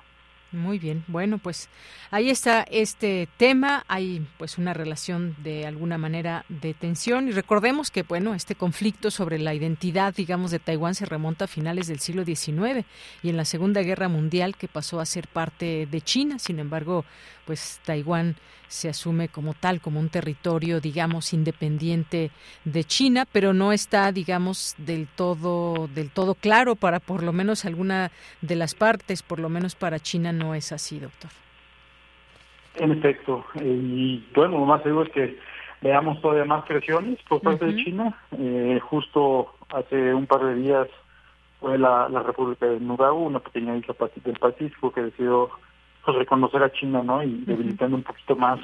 Muy 0.55 0.79
bien, 0.79 1.05
bueno, 1.09 1.39
pues 1.39 1.69
ahí 2.13 2.31
está 2.31 2.63
este 2.63 3.29
tema, 3.37 3.85
hay 3.89 4.25
pues 4.39 4.57
una 4.57 4.73
relación 4.73 5.35
de 5.43 5.67
alguna 5.67 5.99
manera 5.99 6.45
de 6.49 6.75
tensión. 6.75 7.29
Y 7.29 7.33
recordemos 7.33 7.91
que 7.91 8.03
bueno, 8.03 8.35
este 8.35 8.55
conflicto 8.55 9.11
sobre 9.11 9.41
la 9.41 9.53
identidad, 9.53 10.15
digamos, 10.15 10.53
de 10.53 10.61
Taiwán 10.61 10.95
se 10.95 11.07
remonta 11.07 11.47
a 11.47 11.49
finales 11.49 11.89
del 11.89 11.99
siglo 11.99 12.25
XIX 12.25 12.87
y 13.23 13.31
en 13.31 13.37
la 13.37 13.45
Segunda 13.45 13.83
Guerra 13.83 14.09
Mundial 14.09 14.57
que 14.57 14.69
pasó 14.69 15.01
a 15.01 15.07
ser 15.07 15.27
parte 15.27 15.87
de 15.91 16.01
China, 16.01 16.39
sin 16.39 16.61
embargo, 16.61 17.05
pues 17.47 17.81
Taiwán 17.85 18.37
se 18.75 18.89
asume 18.89 19.29
como 19.29 19.55
tal, 19.55 19.81
como 19.81 20.01
un 20.01 20.09
territorio, 20.09 20.81
digamos, 20.81 21.33
independiente 21.33 22.33
de 22.65 22.85
China, 22.85 23.25
pero 23.31 23.53
no 23.53 23.73
está, 23.73 24.11
digamos, 24.11 24.75
del 24.79 25.07
todo, 25.07 25.87
del 25.95 26.11
todo 26.11 26.35
claro 26.35 26.75
para 26.75 26.99
por 26.99 27.23
lo 27.23 27.33
menos 27.33 27.65
alguna 27.65 28.11
de 28.41 28.57
las 28.57 28.75
partes, 28.75 29.23
por 29.23 29.39
lo 29.39 29.49
menos 29.49 29.77
para 29.77 30.01
China 30.01 30.33
no 30.33 30.55
es 30.55 30.73
así, 30.73 30.99
doctor. 30.99 31.31
En 32.75 32.91
efecto, 32.91 33.45
y 33.63 34.25
bueno, 34.35 34.59
lo 34.59 34.67
más 34.67 34.83
seguro 34.83 35.05
es 35.05 35.13
que 35.13 35.39
veamos 35.81 36.21
todavía 36.21 36.45
más 36.45 36.65
presiones 36.65 37.21
por 37.29 37.41
parte 37.41 37.67
de 37.67 37.77
China. 37.77 38.19
Eh, 38.37 38.81
justo 38.83 39.55
hace 39.73 40.13
un 40.13 40.27
par 40.27 40.45
de 40.45 40.57
días 40.57 40.89
fue 41.61 41.79
la, 41.79 42.09
República 42.09 42.67
de 42.67 42.81
Nugabu, 42.81 43.25
una 43.25 43.39
pequeña 43.39 43.77
isla 43.77 43.95
del 44.25 44.39
Pacífico 44.41 44.93
que 44.93 45.03
decidió 45.03 45.51
pues 46.05 46.17
reconocer 46.19 46.63
a 46.63 46.73
China, 46.73 47.03
¿no? 47.03 47.23
Y 47.23 47.45
debilitando 47.47 47.97
un 47.97 48.03
poquito 48.03 48.37
más 48.37 48.61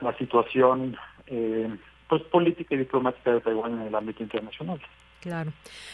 la 0.00 0.16
situación, 0.18 0.96
eh, 1.26 1.74
pues 2.08 2.22
política 2.24 2.74
y 2.74 2.78
diplomática 2.78 3.32
de 3.32 3.40
Taiwán 3.40 3.80
en 3.80 3.88
el 3.88 3.94
ámbito 3.94 4.22
internacional. 4.22 4.80
Claro. 5.20 5.52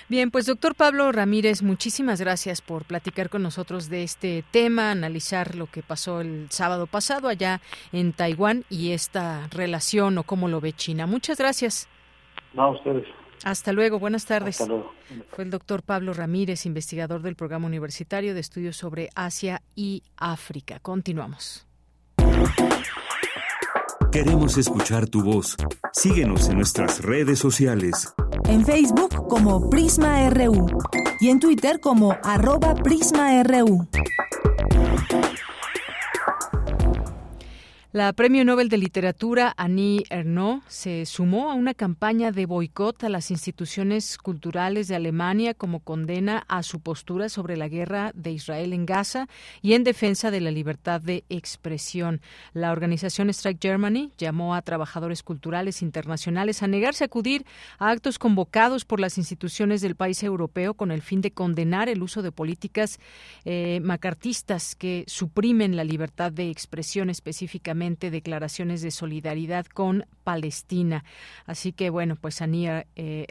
Bien, 0.08 0.30
pues 0.30 0.46
doctor 0.46 0.74
Pablo 0.74 1.10
Ramírez, 1.10 1.62
muchísimas 1.62 2.20
gracias 2.20 2.60
por 2.60 2.84
platicar 2.84 3.30
con 3.30 3.42
nosotros 3.42 3.88
de 3.88 4.02
este 4.02 4.44
tema, 4.50 4.90
analizar 4.90 5.54
lo 5.54 5.66
que 5.66 5.82
pasó 5.82 6.20
el 6.20 6.50
sábado 6.50 6.86
pasado 6.86 7.28
allá 7.28 7.60
en 7.92 8.12
Taiwán 8.12 8.64
y 8.68 8.90
esta 8.90 9.48
relación 9.50 10.18
o 10.18 10.24
cómo 10.24 10.48
lo 10.48 10.60
ve 10.60 10.72
China. 10.72 11.06
Muchas 11.06 11.38
gracias. 11.38 11.88
No, 12.52 12.64
a 12.64 12.70
ustedes. 12.72 13.06
Hasta 13.44 13.72
luego, 13.72 13.98
buenas 13.98 14.24
tardes. 14.26 14.60
Hasta 14.60 14.72
luego. 14.72 14.92
Fue 15.30 15.44
el 15.44 15.50
doctor 15.50 15.82
Pablo 15.82 16.12
Ramírez, 16.12 16.66
investigador 16.66 17.22
del 17.22 17.36
Programa 17.36 17.66
Universitario 17.66 18.34
de 18.34 18.40
Estudios 18.40 18.76
sobre 18.76 19.10
Asia 19.14 19.62
y 19.74 20.02
África. 20.16 20.78
Continuamos. 20.80 21.66
Queremos 24.12 24.58
escuchar 24.58 25.08
tu 25.08 25.22
voz. 25.22 25.56
Síguenos 25.92 26.48
en 26.48 26.56
nuestras 26.56 27.00
redes 27.00 27.38
sociales. 27.38 28.12
En 28.46 28.64
Facebook 28.64 29.26
como 29.28 29.70
Prisma 29.70 30.28
RU 30.28 30.66
y 31.18 31.30
en 31.30 31.40
Twitter 31.40 31.80
como 31.80 32.14
arroba 32.22 32.74
PrismaRU. 32.74 33.88
La 37.94 38.10
Premio 38.14 38.42
Nobel 38.42 38.70
de 38.70 38.78
Literatura 38.78 39.52
Annie 39.58 40.04
Ernaux 40.08 40.64
se 40.66 41.04
sumó 41.04 41.50
a 41.50 41.54
una 41.54 41.74
campaña 41.74 42.32
de 42.32 42.46
boicot 42.46 43.04
a 43.04 43.10
las 43.10 43.30
instituciones 43.30 44.16
culturales 44.16 44.88
de 44.88 44.94
Alemania 44.94 45.52
como 45.52 45.80
condena 45.80 46.42
a 46.48 46.62
su 46.62 46.80
postura 46.80 47.28
sobre 47.28 47.58
la 47.58 47.68
guerra 47.68 48.10
de 48.14 48.30
Israel 48.30 48.72
en 48.72 48.86
Gaza 48.86 49.28
y 49.60 49.74
en 49.74 49.84
defensa 49.84 50.30
de 50.30 50.40
la 50.40 50.50
libertad 50.50 51.02
de 51.02 51.24
expresión. 51.28 52.22
La 52.54 52.72
organización 52.72 53.28
Strike 53.28 53.60
Germany 53.60 54.10
llamó 54.16 54.54
a 54.54 54.62
trabajadores 54.62 55.22
culturales 55.22 55.82
internacionales 55.82 56.62
a 56.62 56.68
negarse 56.68 57.04
a 57.04 57.08
acudir 57.08 57.44
a 57.78 57.90
actos 57.90 58.18
convocados 58.18 58.86
por 58.86 59.00
las 59.00 59.18
instituciones 59.18 59.82
del 59.82 59.96
país 59.96 60.22
europeo 60.22 60.72
con 60.72 60.92
el 60.92 61.02
fin 61.02 61.20
de 61.20 61.32
condenar 61.32 61.90
el 61.90 62.02
uso 62.02 62.22
de 62.22 62.32
políticas 62.32 62.98
eh, 63.44 63.80
macartistas 63.82 64.76
que 64.76 65.04
suprimen 65.08 65.76
la 65.76 65.84
libertad 65.84 66.32
de 66.32 66.48
expresión 66.48 67.10
específicamente 67.10 67.81
declaraciones 68.10 68.82
de 68.82 68.90
solidaridad 68.90 69.66
con 69.66 70.06
Palestina. 70.24 71.04
Así 71.46 71.72
que, 71.72 71.90
bueno, 71.90 72.16
pues 72.16 72.40
Anía 72.42 72.86
eh, 72.96 73.26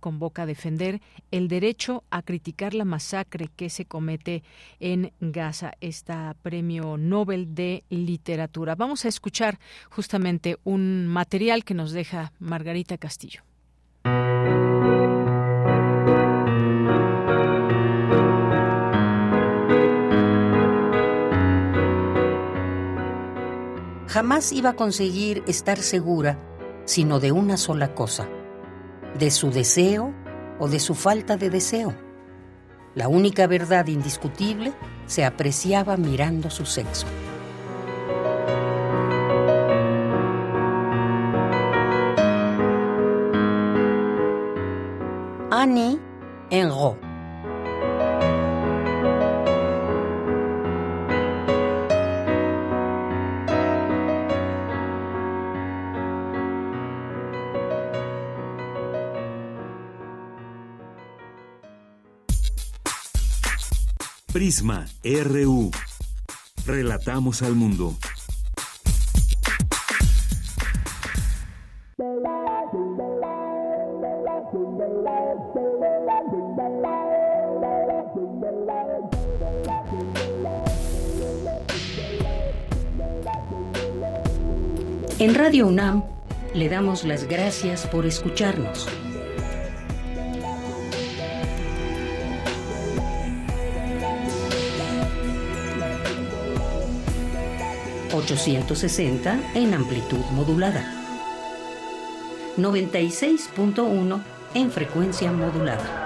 convoca 0.00 0.42
a 0.42 0.46
defender 0.46 1.00
el 1.30 1.48
derecho 1.48 2.04
a 2.10 2.22
criticar 2.22 2.74
la 2.74 2.84
masacre 2.84 3.48
que 3.56 3.70
se 3.70 3.84
comete 3.84 4.42
en 4.80 5.12
Gaza, 5.20 5.72
esta 5.80 6.34
premio 6.42 6.96
Nobel 6.96 7.54
de 7.54 7.84
Literatura. 7.90 8.74
Vamos 8.74 9.04
a 9.04 9.08
escuchar 9.08 9.58
justamente 9.90 10.58
un 10.64 11.06
material 11.06 11.64
que 11.64 11.74
nos 11.74 11.92
deja 11.92 12.32
Margarita 12.38 12.98
Castillo. 12.98 13.42
Jamás 24.14 24.52
iba 24.52 24.70
a 24.70 24.76
conseguir 24.76 25.42
estar 25.48 25.78
segura 25.78 26.38
sino 26.84 27.18
de 27.18 27.32
una 27.32 27.56
sola 27.56 27.96
cosa, 27.96 28.28
de 29.18 29.32
su 29.32 29.50
deseo 29.50 30.14
o 30.60 30.68
de 30.68 30.78
su 30.78 30.94
falta 30.94 31.36
de 31.36 31.50
deseo. 31.50 31.92
La 32.94 33.08
única 33.08 33.48
verdad 33.48 33.88
indiscutible 33.88 34.72
se 35.06 35.24
apreciaba 35.24 35.96
mirando 35.96 36.48
su 36.48 36.64
sexo. 36.64 37.08
Annie 45.50 45.98
Enro 46.50 47.13
Prisma 64.34 64.84
RU. 65.04 65.70
Relatamos 66.66 67.42
al 67.42 67.54
mundo. 67.54 67.94
En 85.20 85.34
Radio 85.36 85.68
UNAM 85.68 86.02
le 86.54 86.68
damos 86.68 87.04
las 87.04 87.28
gracias 87.28 87.86
por 87.86 88.04
escucharnos. 88.04 88.88
860 98.24 99.38
en 99.54 99.74
amplitud 99.74 100.24
modulada. 100.32 100.82
96.1 102.56 104.22
en 104.54 104.70
frecuencia 104.70 105.30
modulada. 105.30 106.00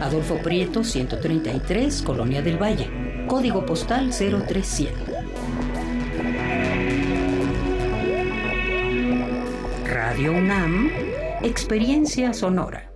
Adolfo 0.00 0.38
Prieto, 0.38 0.82
133, 0.82 2.02
Colonia 2.02 2.42
del 2.42 2.60
Valle. 2.60 3.26
Código 3.28 3.64
postal 3.64 4.10
037. 4.10 5.15
Radio 10.16 10.32
Experiencia 11.42 12.32
Sonora. 12.32 12.95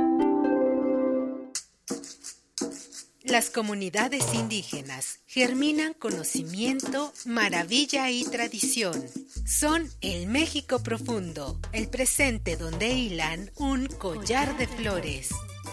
Las 3.23 3.51
comunidades 3.51 4.33
indígenas 4.33 5.19
germinan 5.27 5.93
conocimiento, 5.93 7.13
maravilla 7.25 8.09
y 8.09 8.23
tradición. 8.23 9.05
Son 9.45 9.87
el 10.01 10.25
México 10.25 10.81
profundo, 10.81 11.59
el 11.71 11.87
presente 11.87 12.57
donde 12.57 12.89
hilan 12.89 13.51
un 13.57 13.85
collar 13.85 14.57
de 14.57 14.65
flores. 14.65 15.29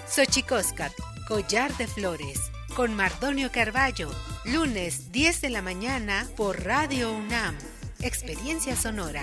Xochicóscat, 0.09 0.92
collar 1.26 1.74
de 1.78 1.86
flores, 1.86 2.38
con 2.76 2.94
Mardonio 2.94 3.51
Carballo, 3.51 4.11
lunes 4.44 5.11
10 5.11 5.40
de 5.40 5.49
la 5.49 5.62
mañana 5.62 6.28
por 6.36 6.64
Radio 6.64 7.11
UNAM. 7.14 7.57
Experiencia 8.03 8.76
sonora. 8.76 9.22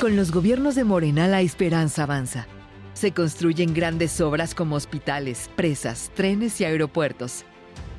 Con 0.00 0.16
los 0.16 0.32
gobiernos 0.32 0.74
de 0.74 0.84
Morena 0.84 1.28
la 1.28 1.42
esperanza 1.42 2.04
avanza 2.04 2.48
Se 2.94 3.12
construyen 3.12 3.74
grandes 3.74 4.20
obras 4.20 4.54
como 4.54 4.76
hospitales, 4.76 5.50
presas, 5.56 6.10
trenes 6.14 6.60
y 6.60 6.64
aeropuertos. 6.64 7.44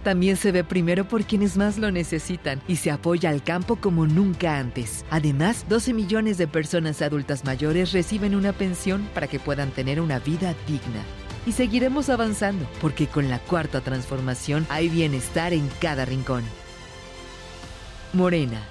También 0.03 0.35
se 0.35 0.51
ve 0.51 0.63
primero 0.63 1.07
por 1.07 1.23
quienes 1.25 1.57
más 1.57 1.77
lo 1.77 1.91
necesitan 1.91 2.61
y 2.67 2.77
se 2.77 2.89
apoya 2.89 3.29
al 3.29 3.43
campo 3.43 3.75
como 3.75 4.07
nunca 4.07 4.57
antes. 4.57 5.05
Además, 5.11 5.65
12 5.69 5.93
millones 5.93 6.37
de 6.37 6.47
personas 6.47 7.01
adultas 7.01 7.45
mayores 7.45 7.91
reciben 7.91 8.35
una 8.35 8.51
pensión 8.51 9.07
para 9.13 9.27
que 9.27 9.39
puedan 9.39 9.69
tener 9.69 10.01
una 10.01 10.19
vida 10.19 10.55
digna. 10.67 11.03
Y 11.45 11.51
seguiremos 11.51 12.09
avanzando, 12.09 12.67
porque 12.81 13.07
con 13.07 13.29
la 13.29 13.39
cuarta 13.39 13.81
transformación 13.81 14.65
hay 14.69 14.89
bienestar 14.89 15.53
en 15.53 15.69
cada 15.79 16.05
rincón. 16.05 16.43
Morena 18.13 18.70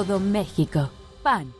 todo 0.01 0.19
México. 0.19 0.89
PAN. 1.21 1.53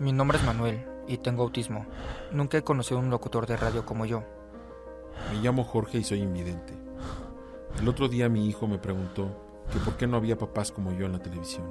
Mi 0.00 0.12
nombre 0.12 0.38
es 0.38 0.44
Manuel 0.44 0.84
y 1.06 1.18
tengo 1.18 1.44
autismo. 1.44 1.86
Nunca 2.32 2.58
he 2.58 2.64
conocido 2.64 2.98
a 2.98 3.02
un 3.04 3.10
locutor 3.10 3.46
de 3.46 3.56
radio 3.56 3.86
como 3.86 4.06
yo. 4.06 4.24
Me 5.30 5.38
llamo 5.38 5.62
Jorge 5.62 5.98
y 5.98 6.04
soy 6.04 6.20
invidente. 6.22 6.72
El 7.78 7.88
otro 7.88 8.08
día 8.08 8.28
mi 8.28 8.48
hijo 8.48 8.66
me 8.66 8.78
preguntó 8.78 9.28
que 9.72 9.78
por 9.78 9.96
qué 9.96 10.08
no 10.08 10.16
había 10.16 10.36
papás 10.36 10.72
como 10.72 10.90
yo 10.90 11.06
en 11.06 11.12
la 11.12 11.20
televisión. 11.20 11.68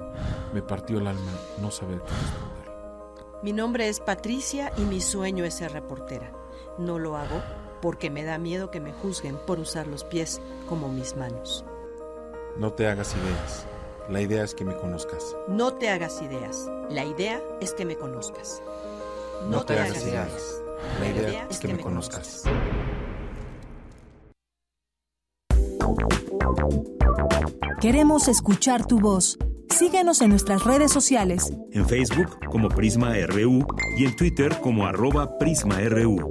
Me 0.54 0.62
partió 0.62 1.00
el 1.00 1.06
alma 1.06 1.32
no 1.60 1.70
saber 1.70 1.98
qué 1.98 2.12
responder. 2.12 3.42
Mi 3.42 3.52
nombre 3.52 3.90
es 3.90 4.00
Patricia 4.00 4.72
y 4.78 4.80
mi 4.86 5.02
sueño 5.02 5.44
es 5.44 5.52
ser 5.52 5.72
reportera. 5.72 6.32
No 6.78 6.98
lo 6.98 7.18
hago 7.18 7.42
porque 7.82 8.08
me 8.08 8.24
da 8.24 8.38
miedo 8.38 8.70
que 8.70 8.80
me 8.80 8.94
juzguen 8.94 9.36
por 9.46 9.58
usar 9.58 9.86
los 9.86 10.02
pies 10.02 10.40
como 10.66 10.88
mis 10.88 11.14
manos. 11.14 11.66
No 12.58 12.72
te 12.72 12.86
hagas 12.86 13.14
ideas. 13.16 13.66
La 14.08 14.20
idea 14.20 14.44
es 14.44 14.54
que 14.54 14.64
me 14.64 14.76
conozcas. 14.76 15.34
No 15.48 15.74
te 15.74 15.88
hagas 15.88 16.22
ideas. 16.22 16.70
La 16.88 17.04
idea 17.04 17.40
es 17.60 17.72
que 17.72 17.84
me 17.84 17.96
conozcas. 17.96 18.62
No, 19.50 19.64
te, 19.64 19.76
hagas 19.78 20.06
ideas. 20.06 20.60
La 21.00 21.08
idea 21.08 21.46
es 21.50 21.58
que, 21.58 21.68
me 21.68 21.80
conozcas. 21.80 22.44
Queremos 27.80 28.28
escuchar 28.28 28.86
tu 28.86 29.00
voz. 29.00 29.36
Síguenos 29.70 30.22
en 30.22 30.30
nuestras 30.30 30.64
redes 30.64 30.92
sociales. 30.92 31.52
En 31.72 31.88
Facebook 31.88 32.38
como 32.48 32.68
Prisma 32.68 33.14
RU 33.26 33.66
y 33.98 34.04
en 34.04 34.14
Twitter 34.14 34.60
como 34.60 34.86
arroba 34.86 35.38
PrismaRU. 35.38 36.30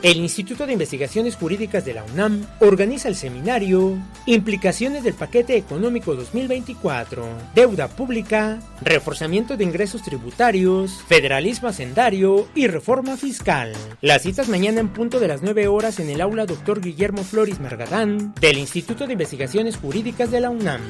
El 0.00 0.18
Instituto 0.18 0.64
de 0.64 0.74
Investigaciones 0.74 1.34
Jurídicas 1.34 1.84
de 1.84 1.92
la 1.92 2.04
UNAM 2.04 2.46
organiza 2.60 3.08
el 3.08 3.16
seminario 3.16 3.98
Implicaciones 4.26 5.02
del 5.02 5.14
Paquete 5.14 5.56
Económico 5.56 6.14
2024, 6.14 7.26
Deuda 7.52 7.88
Pública, 7.88 8.60
Reforzamiento 8.80 9.56
de 9.56 9.64
Ingresos 9.64 10.02
Tributarios, 10.02 11.02
Federalismo 11.08 11.66
Hacendario 11.66 12.46
y 12.54 12.68
Reforma 12.68 13.16
Fiscal. 13.16 13.72
Las 14.00 14.22
citas 14.22 14.48
mañana 14.48 14.78
en 14.78 14.90
punto 14.90 15.18
de 15.18 15.26
las 15.26 15.42
9 15.42 15.66
horas 15.66 15.98
en 15.98 16.10
el 16.10 16.20
aula 16.20 16.46
Dr. 16.46 16.80
Guillermo 16.80 17.24
Flores 17.24 17.58
Margadán 17.58 18.34
del 18.40 18.58
Instituto 18.58 19.04
de 19.04 19.14
Investigaciones 19.14 19.78
Jurídicas 19.78 20.30
de 20.30 20.40
la 20.40 20.50
UNAM. 20.50 20.80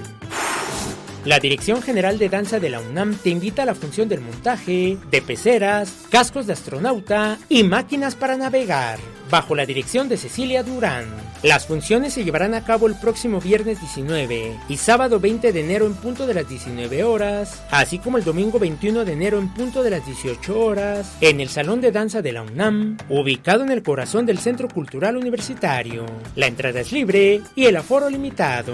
La 1.28 1.40
Dirección 1.40 1.82
General 1.82 2.18
de 2.18 2.30
Danza 2.30 2.58
de 2.58 2.70
la 2.70 2.80
UNAM 2.80 3.14
te 3.14 3.28
invita 3.28 3.64
a 3.64 3.66
la 3.66 3.74
función 3.74 4.08
del 4.08 4.22
montaje 4.22 4.96
de 5.10 5.20
peceras, 5.20 5.92
cascos 6.08 6.46
de 6.46 6.54
astronauta 6.54 7.36
y 7.50 7.64
máquinas 7.64 8.14
para 8.14 8.38
navegar, 8.38 8.98
bajo 9.30 9.54
la 9.54 9.66
dirección 9.66 10.08
de 10.08 10.16
Cecilia 10.16 10.62
Durán. 10.62 11.04
Las 11.42 11.66
funciones 11.66 12.14
se 12.14 12.24
llevarán 12.24 12.54
a 12.54 12.64
cabo 12.64 12.86
el 12.86 12.94
próximo 12.94 13.42
viernes 13.42 13.78
19 13.78 14.58
y 14.70 14.76
sábado 14.78 15.20
20 15.20 15.52
de 15.52 15.60
enero 15.60 15.84
en 15.84 15.96
punto 15.96 16.26
de 16.26 16.32
las 16.32 16.48
19 16.48 17.04
horas, 17.04 17.62
así 17.70 17.98
como 17.98 18.16
el 18.16 18.24
domingo 18.24 18.58
21 18.58 19.04
de 19.04 19.12
enero 19.12 19.38
en 19.38 19.52
punto 19.52 19.82
de 19.82 19.90
las 19.90 20.06
18 20.06 20.58
horas, 20.58 21.14
en 21.20 21.40
el 21.40 21.50
Salón 21.50 21.82
de 21.82 21.92
Danza 21.92 22.22
de 22.22 22.32
la 22.32 22.40
UNAM, 22.40 22.96
ubicado 23.10 23.64
en 23.64 23.70
el 23.70 23.82
corazón 23.82 24.24
del 24.24 24.38
Centro 24.38 24.66
Cultural 24.68 25.18
Universitario. 25.18 26.06
La 26.36 26.46
entrada 26.46 26.80
es 26.80 26.90
libre 26.90 27.42
y 27.54 27.66
el 27.66 27.76
aforo 27.76 28.08
limitado. 28.08 28.72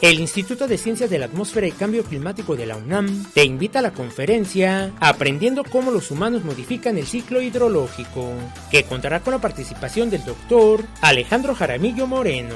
El 0.00 0.20
Instituto 0.20 0.68
de 0.68 0.78
Ciencias 0.78 1.10
de 1.10 1.18
la 1.18 1.24
Atmósfera 1.24 1.66
y 1.66 1.72
Cambio 1.72 2.04
Climático 2.04 2.54
de 2.54 2.66
la 2.66 2.76
UNAM 2.76 3.24
te 3.34 3.44
invita 3.44 3.80
a 3.80 3.82
la 3.82 3.92
conferencia 3.92 4.92
Aprendiendo 5.00 5.64
cómo 5.64 5.90
los 5.90 6.12
humanos 6.12 6.44
modifican 6.44 6.96
el 6.98 7.06
ciclo 7.06 7.42
hidrológico, 7.42 8.30
que 8.70 8.84
contará 8.84 9.18
con 9.20 9.32
la 9.32 9.40
participación 9.40 10.08
del 10.08 10.24
doctor 10.24 10.84
Alejandro 11.00 11.52
Jaramillo 11.56 12.06
Moreno. 12.06 12.54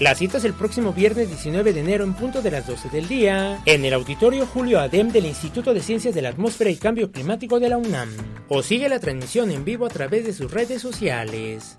La 0.00 0.14
cita 0.14 0.36
es 0.36 0.44
el 0.44 0.52
próximo 0.52 0.92
viernes 0.92 1.28
19 1.28 1.72
de 1.72 1.80
enero 1.80 2.04
en 2.04 2.12
punto 2.12 2.42
de 2.42 2.50
las 2.50 2.66
12 2.66 2.90
del 2.90 3.08
día 3.08 3.62
en 3.64 3.86
el 3.86 3.94
auditorio 3.94 4.44
Julio 4.44 4.78
Adem 4.78 5.08
del 5.12 5.24
Instituto 5.24 5.72
de 5.72 5.80
Ciencias 5.80 6.14
de 6.14 6.20
la 6.20 6.28
Atmósfera 6.28 6.68
y 6.68 6.76
Cambio 6.76 7.10
Climático 7.10 7.58
de 7.58 7.70
la 7.70 7.78
UNAM. 7.78 8.10
O 8.48 8.62
sigue 8.62 8.90
la 8.90 9.00
transmisión 9.00 9.50
en 9.50 9.64
vivo 9.64 9.86
a 9.86 9.90
través 9.90 10.26
de 10.26 10.34
sus 10.34 10.50
redes 10.50 10.82
sociales. 10.82 11.74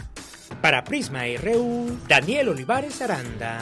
Para 0.60 0.84
Prisma 0.84 1.22
RU, 1.40 2.00
Daniel 2.08 2.50
Olivares 2.50 3.00
Aranda. 3.00 3.60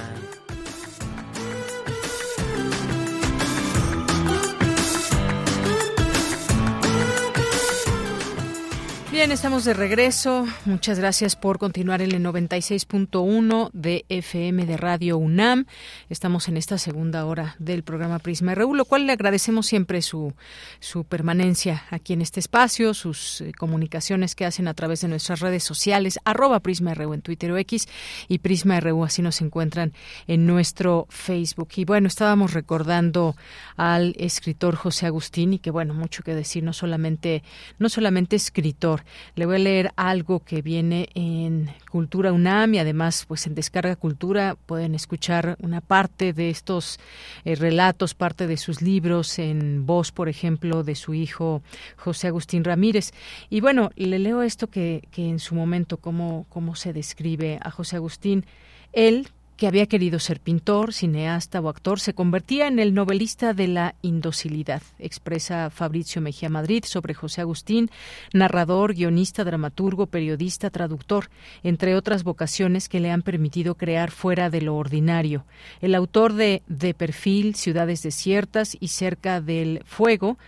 Bien, 9.12 9.34
estamos 9.34 9.66
de 9.66 9.74
regreso. 9.74 10.48
Muchas 10.64 10.98
gracias 10.98 11.36
por 11.36 11.60
continuar 11.60 12.02
en 12.02 12.14
el 12.14 12.24
96.1 12.24 13.70
de 13.74 14.06
FM 14.08 14.66
de 14.66 14.78
Radio 14.78 15.18
UNAM. 15.18 15.66
Estamos 16.10 16.48
en 16.48 16.56
esta 16.56 16.78
segunda 16.78 17.26
hora 17.26 17.58
del 17.60 17.84
programa 17.84 18.20
Prisma 18.20 18.56
RU, 18.56 18.74
lo 18.74 18.86
cual 18.86 19.06
le 19.06 19.12
agradecemos 19.12 19.68
siempre 19.68 20.02
su, 20.02 20.34
su 20.80 21.04
permanencia 21.04 21.84
aquí 21.90 22.14
en 22.14 22.22
este 22.22 22.40
espacio, 22.40 22.94
sus 22.94 23.42
eh, 23.42 23.52
comunicaciones 23.52 24.34
que 24.34 24.46
hacen 24.46 24.70
a 24.70 24.74
través 24.76 25.02
de 25.02 25.10
nuestras 25.10 25.42
redes 25.42 25.66
sociales, 25.66 26.18
arroba 26.24 26.62
Prisma 26.62 26.94
RU 26.94 27.14
en 27.14 27.22
Twitter 27.22 27.52
o 27.52 27.58
X 27.58 27.90
y 28.30 28.38
Prisma 28.40 28.80
RU, 28.80 29.04
así 29.04 29.22
nos 29.22 29.42
encuentran 29.42 29.92
en 30.26 30.46
nuestro 30.46 31.06
Facebook. 31.10 31.68
Y 31.76 31.84
bueno, 31.84 32.08
estábamos 32.08 32.54
recordando 32.54 33.36
al 33.82 34.14
escritor 34.20 34.76
José 34.76 35.08
Agustín 35.08 35.54
y 35.54 35.58
que 35.58 35.72
bueno, 35.72 35.96
mucho 35.96 36.22
que 36.22 36.36
decir, 36.36 36.64
no 36.64 36.72
solamente, 36.72 37.42
no 37.80 37.90
solamente 37.90 38.36
escritor, 38.36 39.04
le 39.34 39.48
voy 39.48 39.56
a 39.56 39.60
leer 39.60 39.92
algo 39.96 40.42
que 40.42 40.62
viene 40.62 41.10
en 41.16 41.68
Cultura 41.90 42.32
UNAM 42.32 42.76
y 42.76 42.78
además 42.78 43.26
pues 43.28 43.48
en 43.48 43.56
Descarga 43.56 43.96
Cultura 43.96 44.56
pueden 44.68 44.94
escuchar 44.94 45.58
una 45.64 45.82
parte 45.82 46.32
de 46.32 46.52
estos 46.52 47.00
eh, 47.44 47.56
relatos, 47.56 48.14
parte 48.14 48.46
de 48.46 48.58
sus 48.58 48.84
libros 48.84 49.40
en 49.40 49.88
voz, 49.88 50.12
por 50.12 50.30
ejemplo, 50.30 50.84
de 50.84 50.94
su 50.94 51.16
hijo 51.16 51.64
José 51.98 52.28
Agustín 52.28 52.64
Ramírez. 52.64 53.14
Y 53.50 53.62
bueno, 53.62 53.90
le 53.96 54.20
leo 54.20 54.44
esto 54.44 54.68
que, 54.68 55.08
que 55.10 55.28
en 55.28 55.40
su 55.40 55.56
momento, 55.56 55.98
cómo, 55.98 56.46
cómo 56.50 56.76
se 56.76 56.94
describe 56.94 57.58
a 57.64 57.72
José 57.72 57.96
Agustín. 57.96 58.46
Él, 58.94 59.28
que 59.62 59.68
había 59.68 59.86
querido 59.86 60.18
ser 60.18 60.40
pintor, 60.40 60.92
cineasta 60.92 61.62
o 61.62 61.70
actor, 61.70 62.00
se 62.00 62.16
convertía 62.16 62.66
en 62.66 62.80
el 62.80 62.96
novelista 62.96 63.54
de 63.54 63.68
la 63.68 63.94
indocilidad, 64.02 64.82
expresa 64.98 65.70
Fabricio 65.70 66.20
Mejía 66.20 66.50
Madrid 66.50 66.84
sobre 66.84 67.14
José 67.14 67.42
Agustín, 67.42 67.92
narrador, 68.34 68.96
guionista, 68.96 69.44
dramaturgo, 69.44 70.08
periodista, 70.08 70.72
traductor, 70.72 71.30
entre 71.62 71.96
otras 71.96 72.24
vocaciones 72.24 72.90
que 72.90 73.00
le 73.00 73.12
han 73.12 73.22
permitido 73.22 73.76
crear 73.76 74.10
fuera 74.10 74.50
de 74.50 74.62
lo 74.62 74.76
ordinario. 74.76 75.46
El 75.80 75.94
autor 75.94 76.34
de 76.34 76.64
De 76.66 76.96
perfil, 76.96 77.54
Ciudades 77.54 78.02
desiertas 78.02 78.76
y 78.80 78.88
Cerca 78.88 79.42
del 79.42 79.84
Fuego, 79.86 80.40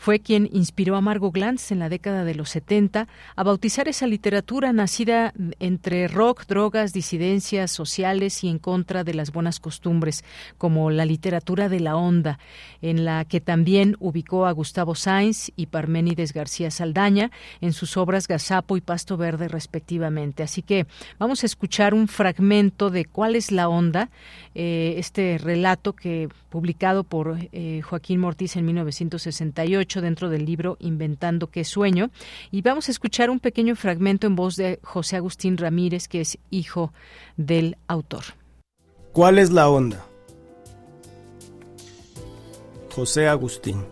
fue 0.00 0.18
quien 0.18 0.48
inspiró 0.50 0.96
a 0.96 1.02
Margot 1.02 1.30
Glantz 1.30 1.72
en 1.72 1.78
la 1.78 1.90
década 1.90 2.24
de 2.24 2.34
los 2.34 2.48
70 2.48 3.06
a 3.36 3.42
bautizar 3.42 3.86
esa 3.86 4.06
literatura 4.06 4.72
nacida 4.72 5.34
entre 5.58 6.08
rock, 6.08 6.46
drogas, 6.46 6.94
disidencias 6.94 7.70
sociales 7.70 8.42
y 8.42 8.58
contra 8.60 9.04
de 9.04 9.12
las 9.12 9.30
buenas 9.30 9.60
costumbres, 9.60 10.24
como 10.56 10.90
la 10.90 11.04
literatura 11.04 11.68
de 11.68 11.80
la 11.80 11.96
onda, 11.96 12.38
en 12.80 13.04
la 13.04 13.26
que 13.26 13.42
también 13.42 13.96
ubicó 14.00 14.46
a 14.46 14.52
Gustavo 14.52 14.94
Sainz 14.94 15.52
y 15.54 15.66
Parménides 15.66 16.32
García 16.32 16.70
Saldaña 16.70 17.30
en 17.60 17.74
sus 17.74 17.98
obras 17.98 18.26
Gazapo 18.26 18.78
y 18.78 18.80
Pasto 18.80 19.18
Verde 19.18 19.48
respectivamente. 19.48 20.42
Así 20.42 20.62
que 20.62 20.86
vamos 21.18 21.42
a 21.42 21.46
escuchar 21.46 21.92
un 21.92 22.08
fragmento 22.08 22.88
de 22.88 23.04
cuál 23.04 23.36
es 23.36 23.52
la 23.52 23.68
onda, 23.68 24.08
eh, 24.54 24.94
este 24.96 25.36
relato 25.36 25.92
que 25.92 26.30
publicado 26.48 27.04
por 27.04 27.36
eh, 27.52 27.82
Joaquín 27.82 28.20
Mortiz 28.20 28.56
en 28.56 28.64
1968 28.64 29.89
dentro 29.98 30.30
del 30.30 30.44
libro 30.44 30.76
Inventando 30.78 31.48
qué 31.48 31.64
sueño. 31.64 32.10
Y 32.52 32.62
vamos 32.62 32.86
a 32.86 32.92
escuchar 32.92 33.30
un 33.30 33.40
pequeño 33.40 33.74
fragmento 33.74 34.28
en 34.28 34.36
voz 34.36 34.54
de 34.54 34.78
José 34.82 35.16
Agustín 35.16 35.56
Ramírez, 35.56 36.06
que 36.06 36.20
es 36.20 36.38
hijo 36.50 36.92
del 37.36 37.76
autor. 37.88 38.22
¿Cuál 39.12 39.40
es 39.40 39.50
la 39.50 39.68
onda? 39.68 40.06
José 42.94 43.26
Agustín. 43.26 43.84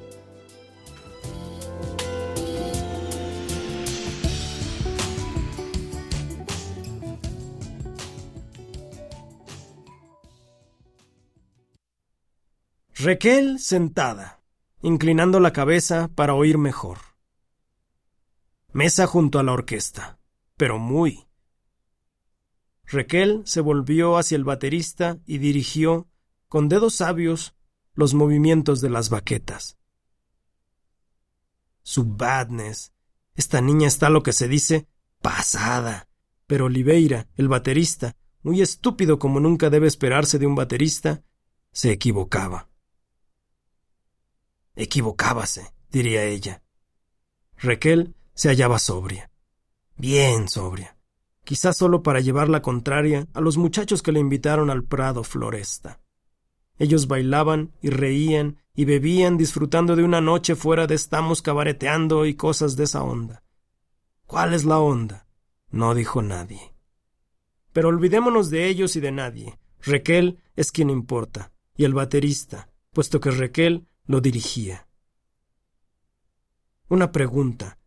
Raquel 13.01 13.61
sentada, 13.61 14.38
inclinando 14.83 15.41
la 15.41 15.53
cabeza 15.53 16.09
para 16.15 16.35
oír 16.35 16.59
mejor. 16.59 16.99
Mesa 18.73 19.07
junto 19.07 19.39
a 19.39 19.43
la 19.43 19.53
orquesta, 19.53 20.19
pero 20.57 20.79
muy. 20.79 21.27
Raquel 22.85 23.43
se 23.45 23.61
volvió 23.61 24.17
hacia 24.17 24.37
el 24.37 24.45
baterista 24.45 25.19
y 25.27 25.39
dirigió, 25.39 26.09
con 26.49 26.69
dedos 26.69 26.95
sabios, 26.95 27.55
los 27.95 28.15
movimientos 28.15 28.81
de 28.81 28.91
las 28.91 29.11
baquetas. 29.11 29.77
Su 31.83 32.05
badness. 32.05 32.93
Esta 33.35 33.61
niña 33.61 33.89
está 33.89 34.11
lo 34.11 34.23
que 34.23 34.33
se 34.33 34.49
dice 34.49 34.87
pasada. 35.21 36.09
Pero 36.47 36.67
Oliveira, 36.67 37.29
el 37.37 37.49
baterista, 37.49 38.17
muy 38.43 38.63
estúpido 38.63 39.19
como 39.19 39.41
nunca 39.41 39.69
debe 39.69 39.87
esperarse 39.87 40.39
de 40.39 40.47
un 40.47 40.55
baterista, 40.55 41.23
se 41.73 41.91
equivocaba. 41.93 42.68
Equivocábase, 44.79 45.73
diría 45.91 46.23
ella. 46.23 46.63
Raquel 47.57 48.15
se 48.33 48.49
hallaba 48.49 48.79
sobria. 48.79 49.29
Bien 49.97 50.49
sobria. 50.49 50.97
Quizás 51.43 51.77
solo 51.77 52.05
para 52.05 52.21
llevar 52.21 52.49
la 52.49 52.63
contraria 52.63 53.27
a 53.35 53.41
los 53.41 53.57
muchachos 53.57 54.03
que 54.03 54.13
le 54.13 54.21
invitaron 54.21 54.71
al 54.71 54.85
Prado 54.85 55.25
Floresta. 55.25 56.01
Ellos 56.79 57.09
bailaban 57.09 57.73
y 57.83 57.91
reían 57.91 58.59
y 58.73 58.85
bebían 58.85 59.37
disfrutando 59.37 59.97
de 59.97 60.05
una 60.05 60.21
noche 60.21 60.55
fuera 60.55 60.87
de 60.87 60.95
estamos 60.95 61.43
cabareteando 61.43 62.25
y 62.25 62.35
cosas 62.35 62.77
de 62.77 62.85
esa 62.85 63.03
onda. 63.03 63.43
¿Cuál 64.29 64.55
es 64.55 64.65
la 64.65 64.79
onda? 64.79 65.27
No 65.73 65.97
dijo 65.97 66.23
nadie. 66.23 66.73
Pero 67.73 67.89
olvidémonos 67.89 68.49
de 68.49 68.69
ellos 68.69 68.95
y 68.95 69.01
de 69.01 69.11
nadie. 69.11 69.59
Raquel 69.83 70.39
es 70.55 70.71
quien 70.71 70.89
importa, 70.89 71.51
y 71.77 71.83
el 71.83 71.95
baterista, 71.95 72.71
puesto 72.93 73.19
que 73.19 73.33
Raquel 73.33 73.88
lo 74.09 74.21
dirigía. 74.21 74.89
Una 76.89 77.13
pregunta. 77.13 77.79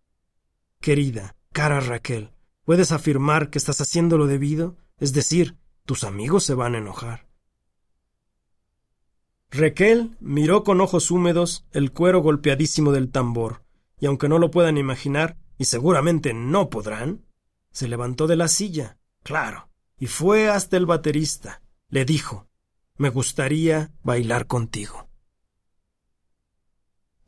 Querida, 0.80 1.36
cara 1.52 1.80
Raquel, 1.80 2.32
¿puedes 2.64 2.92
afirmar 2.92 3.50
que 3.50 3.58
estás 3.58 3.82
haciendo 3.82 4.18
lo 4.18 4.28
debido? 4.28 4.78
Es 4.98 5.14
decir, 5.14 5.58
tus 5.84 6.04
amigos 6.04 6.44
se 6.44 6.54
van 6.54 6.76
a 6.76 6.78
enojar. 6.78 7.28
Raquel 9.50 10.16
miró 10.20 10.64
con 10.64 10.80
ojos 10.80 11.10
húmedos 11.10 11.66
el 11.72 11.92
cuero 11.92 12.22
golpeadísimo 12.22 12.92
del 12.92 13.12
tambor, 13.12 13.66
y 14.00 14.06
aunque 14.06 14.30
no 14.30 14.38
lo 14.38 14.52
puedan 14.52 14.78
imaginar, 14.78 15.38
y 15.58 15.66
seguramente 15.66 16.34
no 16.34 16.70
podrán, 16.70 17.26
se 17.72 17.88
levantó 17.88 18.28
de 18.28 18.36
la 18.36 18.48
silla, 18.48 19.00
claro, 19.24 19.70
y 19.98 20.06
fue 20.06 20.50
hasta 20.50 20.78
el 20.78 20.86
baterista. 20.86 21.64
Le 21.90 22.06
dijo, 22.06 22.48
me 22.98 23.10
gustaría 23.10 23.92
bailar 24.04 24.46
contigo. 24.46 25.11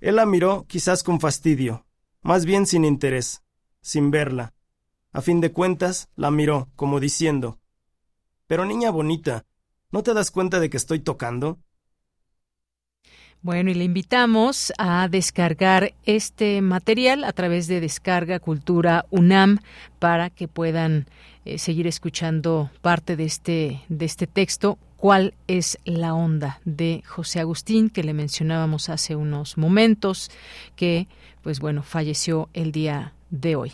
Él 0.03 0.17
la 0.17 0.25
miró 0.25 0.65
quizás 0.67 1.01
con 1.01 1.21
fastidio, 1.21 1.85
más 2.21 2.45
bien 2.45 2.67
sin 2.67 2.83
interés, 2.83 3.41
sin 3.79 4.11
verla. 4.11 4.53
A 5.13 5.21
fin 5.21 5.39
de 5.39 5.53
cuentas, 5.53 6.09
la 6.17 6.29
miró, 6.29 6.67
como 6.75 6.99
diciendo 6.99 7.61
Pero 8.45 8.65
niña 8.65 8.91
bonita, 8.91 9.45
¿no 9.91 10.03
te 10.03 10.13
das 10.13 10.29
cuenta 10.29 10.59
de 10.59 10.69
que 10.69 10.75
estoy 10.75 10.99
tocando? 10.99 11.57
Bueno, 13.41 13.71
y 13.71 13.75
le 13.75 13.85
invitamos 13.85 14.73
a 14.77 15.07
descargar 15.07 15.93
este 16.03 16.61
material 16.61 17.23
a 17.23 17.31
través 17.31 17.67
de 17.67 17.79
Descarga 17.79 18.41
Cultura 18.41 19.05
UNAM 19.09 19.59
para 19.99 20.29
que 20.29 20.49
puedan 20.49 21.07
eh, 21.45 21.57
seguir 21.57 21.87
escuchando 21.87 22.71
parte 22.81 23.15
de 23.15 23.23
este, 23.23 23.83
de 23.87 24.03
este 24.03 24.27
texto 24.27 24.77
cuál 25.03 25.33
es 25.47 25.79
la 25.83 26.13
onda 26.13 26.61
de 26.63 27.03
José 27.05 27.41
Agustín 27.41 27.89
que 27.89 28.05
le 28.05 28.13
mencionábamos 28.13 28.87
hace 28.87 29.17
unos 29.17 29.57
momentos 29.57 30.31
que 30.77 31.09
pues 31.41 31.59
bueno 31.59 31.83
falleció 31.83 32.47
el 32.53 32.71
día 32.71 33.11
de 33.29 33.57
hoy. 33.57 33.73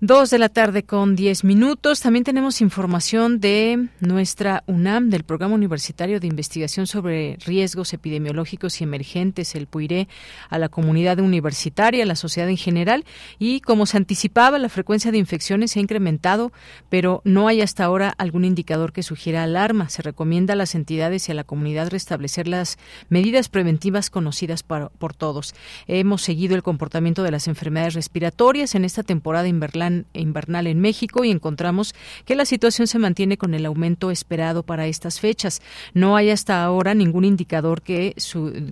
Dos 0.00 0.30
de 0.30 0.38
la 0.38 0.48
tarde 0.48 0.84
con 0.84 1.16
diez 1.16 1.42
minutos. 1.42 1.98
También 1.98 2.22
tenemos 2.22 2.60
información 2.60 3.40
de 3.40 3.88
nuestra 3.98 4.62
UNAM, 4.68 5.10
del 5.10 5.24
Programa 5.24 5.56
Universitario 5.56 6.20
de 6.20 6.28
Investigación 6.28 6.86
sobre 6.86 7.36
Riesgos 7.44 7.92
Epidemiológicos 7.92 8.80
y 8.80 8.84
Emergentes, 8.84 9.56
el 9.56 9.66
PUIRE, 9.66 10.06
a 10.50 10.58
la 10.58 10.68
comunidad 10.68 11.18
universitaria, 11.18 12.04
a 12.04 12.06
la 12.06 12.14
sociedad 12.14 12.48
en 12.48 12.56
general. 12.56 13.04
Y 13.40 13.60
como 13.60 13.86
se 13.86 13.96
anticipaba, 13.96 14.60
la 14.60 14.68
frecuencia 14.68 15.10
de 15.10 15.18
infecciones 15.18 15.72
se 15.72 15.80
ha 15.80 15.82
incrementado, 15.82 16.52
pero 16.88 17.20
no 17.24 17.48
hay 17.48 17.60
hasta 17.60 17.82
ahora 17.84 18.14
algún 18.18 18.44
indicador 18.44 18.92
que 18.92 19.02
sugiera 19.02 19.42
alarma. 19.42 19.88
Se 19.88 20.02
recomienda 20.02 20.52
a 20.52 20.56
las 20.56 20.76
entidades 20.76 21.28
y 21.28 21.32
a 21.32 21.34
la 21.34 21.42
comunidad 21.42 21.90
restablecer 21.90 22.46
las 22.46 22.78
medidas 23.08 23.48
preventivas 23.48 24.10
conocidas 24.10 24.62
por, 24.62 24.92
por 24.92 25.12
todos. 25.12 25.56
Hemos 25.88 26.22
seguido 26.22 26.54
el 26.54 26.62
comportamiento 26.62 27.24
de 27.24 27.32
las 27.32 27.48
enfermedades 27.48 27.94
respiratorias 27.94 28.76
en 28.76 28.84
esta 28.84 29.02
temporada 29.02 29.48
invernal 29.48 29.87
invernal 30.12 30.66
en 30.66 30.80
México 30.80 31.24
y 31.24 31.30
encontramos 31.30 31.94
que 32.24 32.34
la 32.34 32.44
situación 32.44 32.86
se 32.86 32.98
mantiene 32.98 33.36
con 33.36 33.54
el 33.54 33.66
aumento 33.66 34.10
esperado 34.10 34.62
para 34.62 34.86
estas 34.86 35.20
fechas. 35.20 35.60
No 35.94 36.16
hay 36.16 36.30
hasta 36.30 36.62
ahora 36.62 36.94
ningún 36.94 37.24
indicador 37.24 37.82
que, 37.82 38.14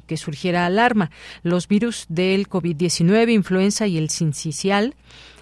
que 0.07 0.17
surgiera 0.17 0.67
alarma. 0.67 1.11
Los 1.43 1.69
virus 1.69 2.07
del 2.09 2.49
COVID-19, 2.49 3.33
influenza 3.33 3.87
y 3.87 3.99
el 3.99 4.11
sincicial 4.11 4.95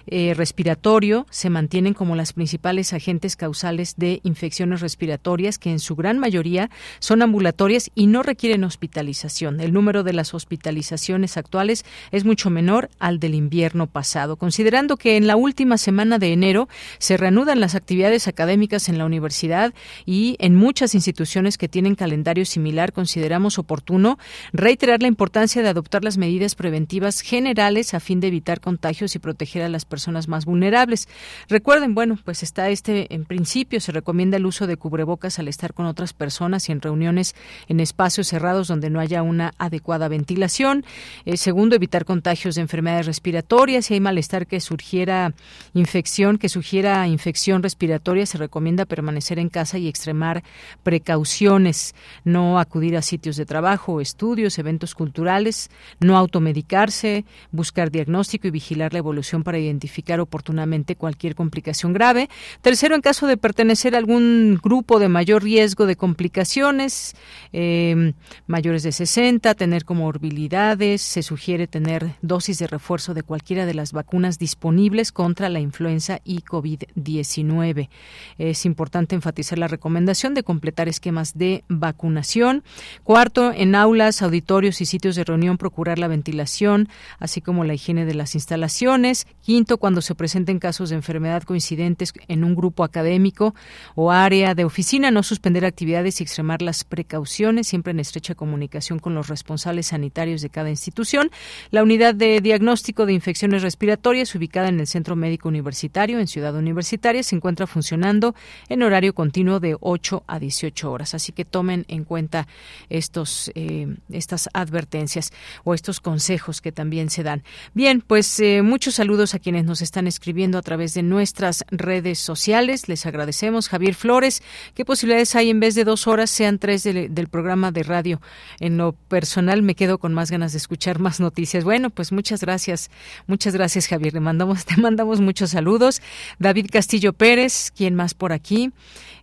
eh, 0.07 0.33
respiratorio 0.35 1.25
se 1.31 1.49
mantienen 1.49 1.93
como 1.95 2.15
las 2.15 2.33
principales 2.33 2.93
agentes 2.93 3.35
causales 3.35 3.95
de 3.97 4.19
infecciones 4.23 4.81
respiratorias 4.81 5.57
que 5.57 5.71
en 5.71 5.79
su 5.79 5.95
gran 5.95 6.19
mayoría 6.19 6.69
son 6.99 7.23
ambulatorias 7.23 7.89
y 7.95 8.07
no 8.07 8.21
requieren 8.21 8.63
hospitalización. 8.63 9.59
El 9.59 9.73
número 9.73 10.03
de 10.03 10.13
las 10.13 10.33
hospitalizaciones 10.33 11.37
actuales 11.37 11.85
es 12.11 12.23
mucho 12.23 12.51
menor 12.51 12.89
al 12.99 13.19
del 13.19 13.33
invierno 13.33 13.87
pasado. 13.87 14.35
Considerando 14.35 14.97
que 14.97 15.17
en 15.17 15.25
la 15.25 15.35
última 15.35 15.77
semana 15.77 16.19
de 16.19 16.33
enero 16.33 16.69
se 16.99 17.17
reanudan 17.17 17.59
las 17.59 17.73
actividades 17.73 18.27
académicas 18.27 18.89
en 18.89 18.99
la 18.99 19.05
universidad 19.05 19.73
y 20.05 20.35
en 20.39 20.55
muchas 20.55 20.93
instituciones 20.93 21.57
que 21.57 21.67
tienen 21.67 21.95
calendario 21.95 22.45
similar, 22.45 22.93
consideramos 22.93 23.57
oportuno 23.57 24.19
reiterar 24.53 25.01
la 25.01 25.07
importancia 25.07 25.63
de 25.63 25.69
adoptar 25.69 26.03
las 26.03 26.17
medidas 26.17 26.53
preventivas 26.53 27.21
generales 27.21 27.93
a 27.93 27.99
fin 27.99 28.19
de 28.19 28.27
evitar 28.27 28.61
contagios 28.61 29.15
y 29.15 29.19
proteger 29.19 29.63
a 29.63 29.69
las 29.69 29.85
personas 29.85 29.94
personas 29.95 30.27
más 30.27 30.43
vulnerables. 30.43 31.07
Recuerden, 31.47 31.95
bueno, 31.95 32.19
pues 32.25 32.43
está 32.43 32.67
este 32.67 33.13
en 33.15 33.23
principio 33.23 33.79
se 33.79 33.93
recomienda 33.93 34.35
el 34.35 34.45
uso 34.45 34.67
de 34.67 34.75
cubrebocas 34.75 35.39
al 35.39 35.47
estar 35.47 35.73
con 35.73 35.85
otras 35.85 36.11
personas 36.11 36.67
y 36.67 36.73
en 36.73 36.81
reuniones 36.81 37.33
en 37.69 37.79
espacios 37.79 38.27
cerrados 38.27 38.67
donde 38.67 38.89
no 38.89 38.99
haya 38.99 39.23
una 39.23 39.53
adecuada 39.57 40.09
ventilación. 40.09 40.83
Eh, 41.23 41.37
segundo, 41.37 41.77
evitar 41.77 42.03
contagios 42.03 42.55
de 42.55 42.61
enfermedades 42.61 43.05
respiratorias. 43.05 43.85
Si 43.85 43.93
hay 43.93 44.01
malestar 44.01 44.47
que 44.47 44.59
surgiera 44.59 45.33
infección, 45.73 46.37
que 46.37 46.49
sugiera 46.49 47.07
infección 47.07 47.63
respiratoria, 47.63 48.25
se 48.25 48.37
recomienda 48.37 48.83
permanecer 48.83 49.39
en 49.39 49.47
casa 49.47 49.77
y 49.77 49.87
extremar 49.87 50.43
precauciones, 50.83 51.95
no 52.25 52.59
acudir 52.59 52.97
a 52.97 53.01
sitios 53.01 53.37
de 53.37 53.45
trabajo, 53.45 54.01
estudios, 54.01 54.59
eventos 54.59 54.93
culturales, 54.93 55.69
no 56.01 56.17
automedicarse, 56.17 57.23
buscar 57.51 57.91
diagnóstico 57.91 58.47
y 58.47 58.51
vigilar 58.51 58.91
la 58.91 58.99
evolución 58.99 59.43
para 59.43 59.57
identificar 59.57 59.84
identificar 59.85 60.19
oportunamente 60.19 60.95
cualquier 60.95 61.35
complicación 61.35 61.93
grave. 61.93 62.29
Tercero, 62.61 62.95
en 62.95 63.01
caso 63.01 63.27
de 63.27 63.37
pertenecer 63.37 63.95
a 63.95 63.99
algún 63.99 64.59
grupo 64.61 64.99
de 64.99 65.09
mayor 65.09 65.43
riesgo 65.43 65.85
de 65.85 65.95
complicaciones, 65.95 67.15
eh, 67.53 68.13
mayores 68.47 68.83
de 68.83 68.91
60, 68.91 69.53
tener 69.53 69.85
comorbilidades, 69.85 71.01
se 71.01 71.21
sugiere 71.21 71.67
tener 71.67 72.15
dosis 72.21 72.57
de 72.59 72.67
refuerzo 72.67 73.13
de 73.13 73.23
cualquiera 73.23 73.65
de 73.65 73.73
las 73.73 73.91
vacunas 73.91 74.39
disponibles 74.39 75.11
contra 75.11 75.49
la 75.49 75.59
influenza 75.59 76.19
y 76.23 76.41
COVID-19. 76.41 77.89
Es 78.37 78.65
importante 78.65 79.15
enfatizar 79.15 79.59
la 79.59 79.67
recomendación 79.67 80.33
de 80.33 80.43
completar 80.43 80.89
esquemas 80.89 81.37
de 81.37 81.63
vacunación. 81.69 82.63
Cuarto, 83.03 83.51
en 83.53 83.75
aulas, 83.75 84.21
auditorios 84.21 84.81
y 84.81 84.85
sitios 84.85 85.15
de 85.15 85.23
reunión 85.23 85.57
procurar 85.57 85.99
la 85.99 86.07
ventilación, 86.07 86.89
así 87.19 87.41
como 87.41 87.63
la 87.63 87.73
higiene 87.73 88.05
de 88.05 88.15
las 88.15 88.33
instalaciones. 88.35 89.27
Quinto, 89.41 89.74
cuando 89.77 90.01
se 90.01 90.15
presenten 90.15 90.59
casos 90.59 90.89
de 90.89 90.95
enfermedad 90.95 91.43
coincidentes 91.43 92.13
en 92.27 92.43
un 92.43 92.55
grupo 92.55 92.83
académico 92.83 93.55
o 93.95 94.11
área 94.11 94.55
de 94.55 94.65
oficina, 94.65 95.11
no 95.11 95.23
suspender 95.23 95.65
actividades 95.65 96.19
y 96.19 96.23
extremar 96.23 96.61
las 96.61 96.83
precauciones, 96.83 97.67
siempre 97.67 97.91
en 97.91 97.99
estrecha 97.99 98.35
comunicación 98.35 98.99
con 98.99 99.15
los 99.15 99.27
responsables 99.27 99.87
sanitarios 99.87 100.41
de 100.41 100.49
cada 100.49 100.69
institución. 100.69 101.31
La 101.71 101.83
unidad 101.83 102.15
de 102.15 102.41
diagnóstico 102.41 103.05
de 103.05 103.13
infecciones 103.13 103.61
respiratorias, 103.61 104.33
ubicada 104.35 104.69
en 104.69 104.79
el 104.79 104.87
Centro 104.87 105.15
Médico 105.15 105.49
Universitario, 105.49 106.19
en 106.19 106.27
Ciudad 106.27 106.55
Universitaria, 106.55 107.23
se 107.23 107.35
encuentra 107.35 107.67
funcionando 107.67 108.35
en 108.69 108.83
horario 108.83 109.13
continuo 109.13 109.59
de 109.59 109.75
8 109.79 110.23
a 110.27 110.39
18 110.39 110.91
horas. 110.91 111.13
Así 111.13 111.31
que 111.31 111.45
tomen 111.45 111.85
en 111.87 112.03
cuenta 112.03 112.47
estos, 112.89 113.51
eh, 113.55 113.95
estas 114.09 114.49
advertencias 114.53 115.31
o 115.63 115.73
estos 115.73 115.99
consejos 115.99 116.61
que 116.61 116.71
también 116.71 117.09
se 117.09 117.23
dan. 117.23 117.43
Bien, 117.73 118.01
pues 118.01 118.39
eh, 118.39 118.61
muchos 118.61 118.95
saludos 118.95 119.35
a 119.35 119.39
quienes 119.39 119.64
nos 119.65 119.81
están 119.81 120.07
escribiendo 120.07 120.57
a 120.57 120.61
través 120.61 120.93
de 120.93 121.03
nuestras 121.03 121.65
redes 121.69 122.19
sociales. 122.19 122.87
Les 122.87 123.05
agradecemos. 123.05 123.67
Javier 123.69 123.95
Flores, 123.95 124.41
¿qué 124.73 124.85
posibilidades 124.85 125.35
hay 125.35 125.49
en 125.49 125.59
vez 125.59 125.75
de 125.75 125.83
dos 125.83 126.07
horas 126.07 126.29
sean 126.29 126.59
tres 126.59 126.83
del 126.83 127.27
programa 127.27 127.71
de 127.71 127.83
radio? 127.83 128.21
En 128.59 128.77
lo 128.77 128.93
personal 128.93 129.61
me 129.61 129.75
quedo 129.75 129.97
con 129.97 130.13
más 130.13 130.31
ganas 130.31 130.53
de 130.53 130.59
escuchar 130.59 130.99
más 130.99 131.19
noticias. 131.19 131.63
Bueno, 131.63 131.89
pues 131.89 132.11
muchas 132.11 132.41
gracias. 132.41 132.89
Muchas 133.27 133.53
gracias, 133.53 133.87
Javier. 133.87 134.13
Le 134.13 134.19
mandamos, 134.19 134.65
te 134.65 134.77
mandamos 134.77 135.21
muchos 135.21 135.51
saludos. 135.51 136.01
David 136.39 136.67
Castillo 136.71 137.13
Pérez, 137.13 137.71
¿quién 137.75 137.95
más 137.95 138.13
por 138.13 138.31
aquí? 138.31 138.71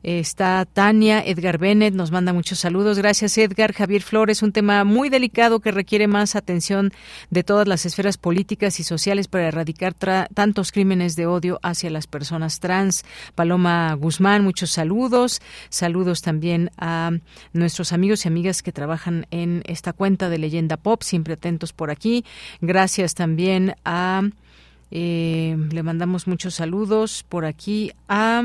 Está 0.03 0.65
Tania, 0.65 1.21
Edgar 1.25 1.59
Bennett 1.59 1.95
nos 1.95 2.11
manda 2.11 2.33
muchos 2.33 2.59
saludos. 2.59 2.99
Gracias, 2.99 3.39
Edgar. 3.39 3.73
Javier 3.73 4.03
Flores, 4.03 4.43
un 4.43 4.51
tema 4.51 4.83
muy 4.83 5.11
delicado 5.11 5.61
que 5.61 5.71
requiere 5.71 6.09
más 6.09 6.35
atención 6.35 6.93
de 7.31 7.45
todas 7.45 7.69
las 7.69 7.87
esferas 7.87 8.19
políticas 8.19 8.81
y 8.81 8.83
sociales 8.83 9.29
para 9.29 9.47
erradicar 9.47 9.95
tantos 9.95 10.73
crímenes 10.73 11.15
de 11.15 11.27
odio 11.27 11.61
hacia 11.63 11.89
las 11.89 12.09
personas 12.09 12.59
trans. 12.59 13.05
Paloma 13.37 13.95
Guzmán, 13.95 14.43
muchos 14.43 14.73
saludos. 14.73 15.41
Saludos 15.69 16.21
también 16.21 16.73
a 16.79 17.13
nuestros 17.53 17.93
amigos 17.93 18.25
y 18.25 18.29
amigas 18.29 18.63
que 18.63 18.73
trabajan 18.73 19.27
en 19.31 19.63
esta 19.67 19.93
cuenta 19.93 20.29
de 20.29 20.39
Leyenda 20.39 20.79
Pop, 20.79 21.03
siempre 21.03 21.35
atentos 21.35 21.73
por 21.73 21.93
aquí. 21.93 22.25
Gracias 22.61 23.15
también 23.15 23.77
a. 23.85 24.23
Eh, 24.95 25.57
le 25.71 25.83
mandamos 25.83 26.27
muchos 26.27 26.55
saludos 26.55 27.25
por 27.27 27.47
aquí 27.47 27.93
a 28.09 28.43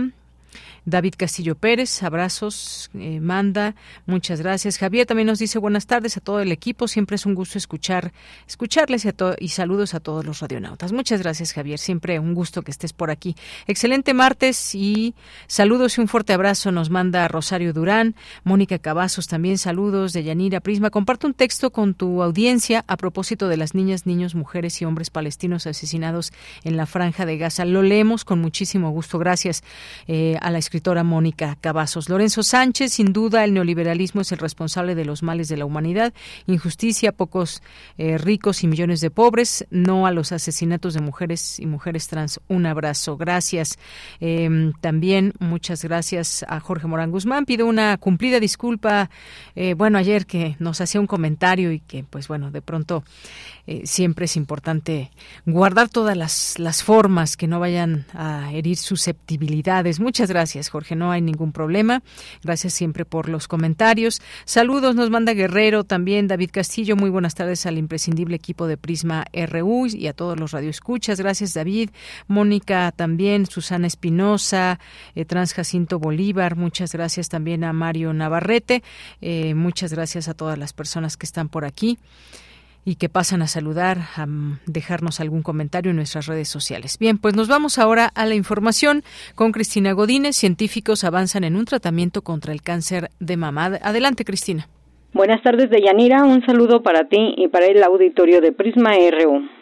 David 0.88 1.16
Castillo 1.18 1.56
Pérez, 1.56 2.02
abrazos, 2.02 2.90
eh, 2.94 3.20
manda, 3.20 3.76
muchas 4.06 4.40
gracias. 4.40 4.78
Javier 4.78 5.06
también 5.06 5.28
nos 5.28 5.38
dice 5.38 5.60
buenas 5.60 5.86
tardes 5.86 6.16
a 6.16 6.22
todo 6.22 6.40
el 6.40 6.54
equipo, 6.54 6.88
siempre 6.88 7.18
es 7.18 7.26
un 7.26 7.36
gusto 7.36 7.58
escuchar, 7.58 8.14
escucharles 8.48 9.04
y, 9.04 9.10
y 9.40 9.50
saludos 9.50 9.94
a 9.94 10.00
todos 10.00 10.24
los 10.24 10.40
radionautas. 10.40 10.94
Muchas 10.94 11.22
gracias, 11.22 11.52
Javier, 11.52 11.78
siempre 11.78 12.20
un 12.20 12.34
gusto 12.34 12.62
que 12.62 12.72
estés 12.72 12.94
por 12.94 13.12
aquí. 13.12 13.36
Excelente 13.68 14.14
martes 14.14 14.74
y 14.76 15.14
saludos 15.48 15.98
y 15.98 16.02
un 16.02 16.08
fuerte 16.08 16.32
abrazo 16.32 16.72
nos 16.72 16.90
manda 16.90 17.28
Rosario 17.28 17.74
Durán, 17.74 18.16
Mónica 18.46 18.80
Cavazos 18.80 19.28
también 19.28 19.58
saludos 19.58 20.14
de 20.14 20.24
Yanira 20.24 20.62
Prisma. 20.62 20.90
Comparte 20.90 21.28
un 21.28 21.34
texto 21.34 21.72
con 21.72 21.96
tu 21.96 22.24
audiencia 22.24 22.86
a 22.88 22.96
propósito 22.96 23.50
de 23.50 23.58
las 23.58 23.76
niñas, 23.76 24.06
niños, 24.06 24.36
mujeres 24.36 24.82
y 24.82 24.86
hombres 24.86 25.10
palestinos 25.10 25.68
asesinados 25.68 26.32
en 26.64 26.78
la 26.78 26.86
franja 26.86 27.26
de 27.26 27.38
Gaza. 27.38 27.66
Lo 27.66 27.82
leemos 27.82 28.24
con 28.24 28.40
muchísimo 28.40 28.92
gusto. 28.92 29.20
Gracias 29.20 29.66
eh, 30.08 30.38
a 30.40 30.50
la 30.50 30.60
escritura 30.60 30.77
escritora 30.78 31.04
Mónica 31.04 31.58
Cavazos. 31.60 32.08
Lorenzo 32.08 32.44
Sánchez, 32.44 32.94
sin 32.94 33.12
duda, 33.12 33.44
el 33.44 33.56
neoliberalismo 33.56 34.22
es 34.22 34.32
el 34.32 34.38
responsable 34.38 34.94
de 34.94 35.06
los 35.06 35.24
males 35.24 35.48
de 35.48 35.58
la 35.58 35.66
humanidad, 35.66 36.14
injusticia, 36.46 37.12
pocos 37.12 37.64
eh, 37.98 38.20
ricos 38.20 38.64
y 38.64 38.68
millones 38.68 39.02
de 39.02 39.10
pobres, 39.10 39.66
no 39.72 40.06
a 40.06 40.12
los 40.12 40.32
asesinatos 40.32 40.94
de 40.94 41.02
mujeres 41.02 41.60
y 41.60 41.66
mujeres 41.66 42.08
trans. 42.10 42.40
Un 42.48 42.68
abrazo. 42.68 43.18
Gracias. 43.18 43.80
Em, 44.20 44.72
también 44.74 45.34
muchas 45.40 45.84
gracias 45.84 46.46
a 46.48 46.60
Jorge 46.60 46.86
Morán 46.86 47.10
Guzmán. 47.10 47.48
Pido 47.48 47.66
una 47.66 47.98
cumplida 47.98 48.40
disculpa. 48.40 49.10
Eh, 49.56 49.74
bueno, 49.74 49.98
ayer 49.98 50.28
que 50.28 50.58
nos 50.60 50.80
hacía 50.80 51.02
un 51.02 51.08
comentario 51.08 51.72
y 51.72 51.80
que, 51.80 52.04
pues 52.04 52.28
bueno, 52.28 52.52
de 52.52 52.62
pronto 52.62 53.04
eh, 53.68 53.82
siempre 53.86 54.26
es 54.26 54.38
importante 54.38 55.12
guardar 55.46 55.90
todas 55.90 56.16
las, 56.16 56.58
las 56.58 56.84
formas 56.84 57.36
que 57.36 57.48
no 57.48 57.60
vayan 57.60 58.06
a 58.14 58.52
herir 58.54 58.78
susceptibilidades. 58.78 60.00
Muchas 60.00 60.30
gracias, 60.30 60.70
Jorge, 60.70 60.96
no 60.96 61.12
hay 61.12 61.22
ningún 61.22 61.52
problema. 61.52 62.02
Gracias 62.44 62.74
siempre 62.74 63.04
por 63.04 63.28
los 63.28 63.50
comentarios. 63.50 64.22
Saludos, 64.46 64.96
nos 64.96 65.10
manda 65.10 65.34
Guerrero 65.34 65.84
también, 65.84 66.28
David 66.28 66.52
Castillo. 66.54 66.96
Muy 66.96 67.10
buenas 67.10 67.36
tardes 67.36 67.66
al 67.66 67.78
imprescindible 67.78 68.38
equipo 68.38 68.68
de 68.68 68.78
Prisma 68.78 69.26
RU 69.34 69.88
y 69.88 70.08
a 70.08 70.14
todos 70.14 70.40
los 70.40 70.52
radioescuchas. 70.52 71.20
Gracias, 71.20 71.54
David. 71.54 71.90
Mónica 72.28 72.94
también, 72.96 73.46
Susana 73.46 73.88
Espinosa, 73.88 74.80
eh, 75.14 75.26
Trans 75.26 75.54
Jacinto 75.54 76.00
Bolívar. 76.00 76.56
Muchas 76.56 76.94
gracias 76.94 77.30
también 77.30 77.66
a 77.66 77.74
Mario 77.74 78.14
Navarrete. 78.14 78.82
Eh, 79.20 79.54
muchas 79.56 79.92
gracias 79.92 80.30
a 80.30 80.34
todas 80.34 80.58
las 80.58 80.72
personas 80.72 81.18
que 81.18 81.26
están 81.26 81.50
por 81.50 81.66
aquí 81.66 81.98
y 82.88 82.96
que 82.96 83.10
pasan 83.10 83.42
a 83.42 83.48
saludar, 83.48 83.98
a 84.16 84.26
dejarnos 84.66 85.20
algún 85.20 85.44
comentario 85.44 85.90
en 85.90 85.98
nuestras 85.98 86.26
redes 86.26 86.48
sociales. 86.48 86.98
Bien, 86.98 87.18
pues 87.18 87.36
nos 87.36 87.50
vamos 87.50 87.80
ahora 87.80 88.10
a 88.16 88.26
la 88.26 88.34
información 88.34 89.04
con 89.36 89.52
Cristina 89.52 89.92
Godínez. 89.92 90.38
Científicos 90.38 91.04
avanzan 91.04 91.44
en 91.44 91.58
un 91.58 91.66
tratamiento 91.66 92.22
contra 92.22 92.54
el 92.54 92.62
cáncer 92.62 93.10
de 93.20 93.36
mama. 93.36 93.78
Adelante, 93.82 94.24
Cristina. 94.24 94.70
Buenas 95.12 95.44
tardes, 95.44 95.70
Deyanira. 95.70 96.24
Un 96.24 96.46
saludo 96.46 96.82
para 96.82 97.10
ti 97.10 97.36
y 97.36 97.50
para 97.50 97.66
el 97.66 97.84
auditorio 97.84 98.40
de 98.40 98.54
Prisma 98.54 98.92
RU. 98.94 99.57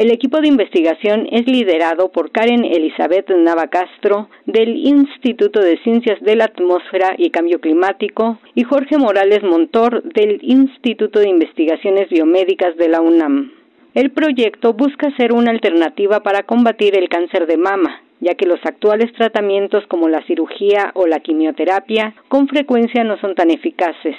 El 0.00 0.10
equipo 0.10 0.40
de 0.40 0.48
investigación 0.48 1.28
es 1.30 1.46
liderado 1.46 2.10
por 2.10 2.30
Karen 2.30 2.64
Elizabeth 2.64 3.28
Navacastro 3.28 4.30
del 4.46 4.74
Instituto 4.74 5.60
de 5.60 5.76
Ciencias 5.82 6.18
de 6.22 6.36
la 6.36 6.46
Atmósfera 6.46 7.16
y 7.18 7.28
Cambio 7.28 7.60
Climático 7.60 8.38
y 8.54 8.62
Jorge 8.62 8.96
Morales 8.96 9.42
Montor 9.42 10.02
del 10.02 10.38
Instituto 10.40 11.20
de 11.20 11.28
Investigaciones 11.28 12.08
Biomédicas 12.08 12.78
de 12.78 12.88
la 12.88 13.02
UNAM. 13.02 13.52
El 13.92 14.10
proyecto 14.12 14.72
busca 14.72 15.14
ser 15.18 15.34
una 15.34 15.50
alternativa 15.50 16.20
para 16.20 16.44
combatir 16.44 16.96
el 16.96 17.10
cáncer 17.10 17.46
de 17.46 17.58
mama, 17.58 18.00
ya 18.20 18.36
que 18.36 18.46
los 18.46 18.60
actuales 18.64 19.12
tratamientos 19.12 19.86
como 19.88 20.08
la 20.08 20.24
cirugía 20.24 20.92
o 20.94 21.06
la 21.06 21.20
quimioterapia 21.20 22.14
con 22.28 22.48
frecuencia 22.48 23.04
no 23.04 23.18
son 23.18 23.34
tan 23.34 23.50
eficaces 23.50 24.16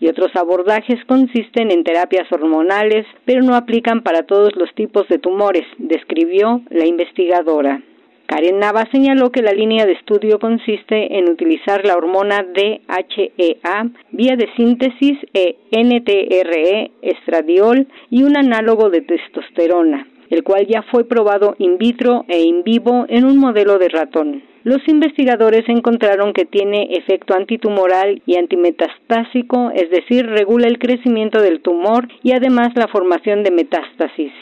y 0.00 0.08
otros 0.08 0.34
abordajes 0.34 0.98
consisten 1.06 1.70
en 1.70 1.84
terapias 1.84 2.30
hormonales, 2.32 3.06
pero 3.26 3.42
no 3.42 3.54
aplican 3.54 4.02
para 4.02 4.22
todos 4.22 4.56
los 4.56 4.74
tipos 4.74 5.06
de 5.08 5.18
tumores, 5.18 5.64
describió 5.78 6.62
la 6.70 6.86
investigadora. 6.86 7.82
Karen 8.26 8.60
Nava 8.60 8.86
señaló 8.92 9.30
que 9.30 9.42
la 9.42 9.52
línea 9.52 9.86
de 9.86 9.92
estudio 9.92 10.38
consiste 10.38 11.18
en 11.18 11.28
utilizar 11.28 11.84
la 11.84 11.96
hormona 11.96 12.44
DHEA, 12.44 13.90
vía 14.12 14.36
de 14.36 14.48
síntesis 14.56 15.18
e 15.34 15.56
NTRE, 15.72 16.92
estradiol 17.02 17.88
y 18.08 18.22
un 18.22 18.36
análogo 18.36 18.88
de 18.88 19.00
testosterona, 19.00 20.06
el 20.30 20.44
cual 20.44 20.66
ya 20.68 20.82
fue 20.92 21.08
probado 21.08 21.56
in 21.58 21.76
vitro 21.76 22.24
e 22.28 22.40
in 22.40 22.62
vivo 22.62 23.04
en 23.08 23.24
un 23.24 23.36
modelo 23.36 23.78
de 23.78 23.88
ratón. 23.88 24.49
Los 24.62 24.86
investigadores 24.88 25.64
encontraron 25.68 26.34
que 26.34 26.44
tiene 26.44 26.88
efecto 26.90 27.34
antitumoral 27.34 28.20
y 28.26 28.36
antimetastásico, 28.36 29.70
es 29.74 29.88
decir, 29.88 30.26
regula 30.26 30.66
el 30.66 30.78
crecimiento 30.78 31.40
del 31.40 31.62
tumor 31.62 32.08
y 32.22 32.32
además 32.32 32.68
la 32.74 32.86
formación 32.88 33.42
de 33.42 33.52
metástasis. 33.52 34.32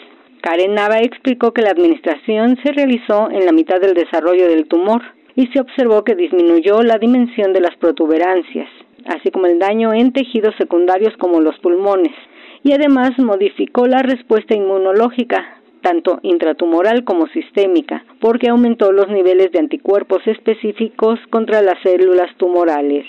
Karen 0.40 0.74
Nava 0.74 0.99
explicó 0.99 1.53
que 1.53 1.62
la 1.62 1.70
administración 1.70 2.59
se 2.65 2.73
realizó 2.73 3.31
en 3.31 3.47
la 3.47 3.53
mitad 3.53 3.81
del 3.81 3.95
desarrollo 3.95 4.49
del 4.49 4.66
tumor 4.66 5.03
y 5.36 5.47
se 5.49 5.61
observó 5.61 6.03
que 6.03 6.16
disminuyó 6.16 6.82
la 6.82 6.99
dimensión 6.99 7.53
de 7.53 7.61
las 7.61 7.77
protuberancias, 7.77 8.69
así 9.07 9.31
como 9.31 9.47
el 9.47 9.61
daño 9.61 9.93
en 9.93 10.12
tejidos 10.12 10.55
secundarios 10.59 11.16
como 11.19 11.40
los 11.40 11.57
pulmones, 11.61 12.15
y 12.65 12.73
además 12.73 13.12
modificó 13.19 13.86
la 13.86 14.03
respuesta 14.03 14.57
inmunológica, 14.57 15.58
tanto 15.81 16.21
intratumoral 16.23 17.05
como 17.05 17.27
sistémica, 17.29 18.05
porque 18.21 18.49
aumentó 18.49 18.93
los 18.93 19.09
niveles 19.09 19.53
de 19.53 19.59
anticuerpos 19.59 20.27
específicos 20.27 21.19
contra 21.31 21.63
las 21.63 21.81
células 21.83 22.35
tumorales. 22.37 23.07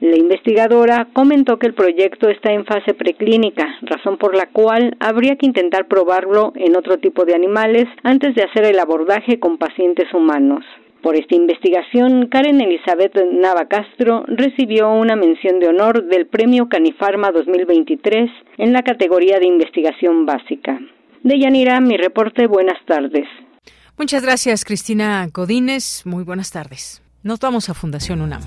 La 0.00 0.18
investigadora 0.18 1.08
comentó 1.12 1.58
que 1.58 1.66
el 1.66 1.74
proyecto 1.74 2.28
está 2.28 2.52
en 2.52 2.66
fase 2.66 2.92
preclínica, 2.92 3.66
razón 3.82 4.18
por 4.18 4.36
la 4.36 4.46
cual 4.46 4.96
habría 5.00 5.36
que 5.36 5.46
intentar 5.46 5.86
probarlo 5.86 6.52
en 6.56 6.76
otro 6.76 6.98
tipo 6.98 7.24
de 7.24 7.34
animales 7.34 7.86
antes 8.02 8.34
de 8.34 8.42
hacer 8.42 8.66
el 8.66 8.78
abordaje 8.78 9.40
con 9.40 9.56
pacientes 9.56 10.12
humanos. 10.12 10.64
Por 11.00 11.16
esta 11.16 11.36
investigación, 11.36 12.28
Karen 12.28 12.60
Elizabeth 12.60 13.14
Nava 13.32 13.66
Castro 13.66 14.24
recibió 14.26 14.90
una 14.90 15.16
mención 15.16 15.60
de 15.60 15.68
honor 15.68 16.04
del 16.04 16.26
Premio 16.26 16.68
Canifarma 16.68 17.30
2023 17.30 18.30
en 18.58 18.72
la 18.72 18.82
categoría 18.82 19.38
de 19.38 19.46
investigación 19.46 20.26
básica. 20.26 20.80
De 21.24 21.40
Yanira, 21.40 21.80
mi 21.80 21.96
reporte, 21.96 22.46
buenas 22.46 22.76
tardes. 22.86 23.26
Muchas 23.96 24.22
gracias, 24.22 24.62
Cristina 24.62 25.26
Godínez. 25.32 26.02
Muy 26.04 26.22
buenas 26.22 26.50
tardes. 26.50 27.00
Nos 27.22 27.40
vamos 27.40 27.70
a 27.70 27.74
Fundación 27.74 28.20
UNAM. 28.20 28.42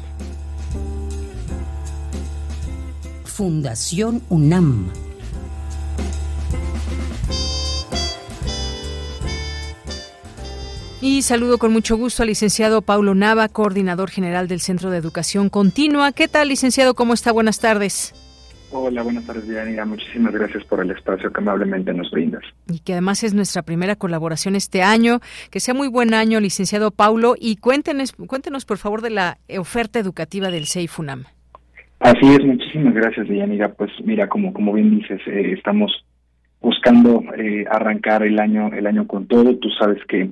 Fundación 3.26 4.22
UNAM. 4.30 4.92
Y 11.02 11.24
saludo 11.24 11.58
con 11.58 11.74
mucho 11.74 11.98
gusto 11.98 12.22
al 12.22 12.30
licenciado 12.30 12.84
Paulo 12.84 13.16
Nava, 13.16 13.50
coordinador 13.50 14.12
general 14.12 14.48
del 14.48 14.60
Centro 14.60 14.92
de 14.92 14.98
Educación 14.98 15.50
Continua. 15.50 16.12
¿Qué 16.12 16.28
tal, 16.28 16.50
licenciado? 16.50 16.94
¿Cómo 16.94 17.16
está? 17.16 17.32
Buenas 17.32 17.60
tardes. 17.60 18.14
Hola, 18.72 19.02
buenas 19.02 19.26
tardes, 19.26 19.48
Diana. 19.48 19.86
Muchísimas 19.86 20.34
gracias 20.34 20.64
por 20.66 20.82
el 20.82 20.92
espacio 20.92 21.32
que 21.32 21.40
amablemente 21.40 21.94
nos 21.94 22.12
brindas. 22.12 22.44
Y 22.68 22.80
que 22.80 22.94
además 22.94 23.24
es 23.24 23.34
nuestra 23.34 23.62
primera 23.62 23.96
colaboración 23.96 24.56
este 24.56 24.84
año. 24.84 25.20
Que 25.52 25.60
sea 25.60 25.74
muy 25.74 25.88
buen 25.88 26.14
año, 26.14 26.40
licenciado 26.40 26.92
Paulo. 26.92 27.36
Y 27.40 27.58
cuéntenos, 27.58 28.12
cuéntenos 28.14 28.66
por 28.66 28.78
favor, 28.78 29.02
de 29.02 29.12
la 29.12 29.38
oferta 29.58 30.00
educativa 30.00 30.52
del 30.52 30.66
CEIFUNAM. 30.66 31.24
Así 32.00 32.28
es, 32.28 32.46
muchísimas 32.46 32.94
gracias, 32.94 33.28
Diana. 33.28 33.70
Pues 33.70 33.92
mira, 34.04 34.28
como, 34.28 34.54
como 34.54 34.74
bien 34.74 35.00
dices, 35.00 35.22
eh, 35.28 35.54
estamos 35.58 35.92
buscando 36.62 37.24
eh, 37.38 37.66
arrancar 37.72 38.24
el 38.24 38.40
año, 38.40 38.72
el 38.74 38.86
año 38.86 39.08
con 39.08 39.28
todo. 39.28 39.56
Tú 39.58 39.70
sabes 39.80 40.04
que 40.08 40.30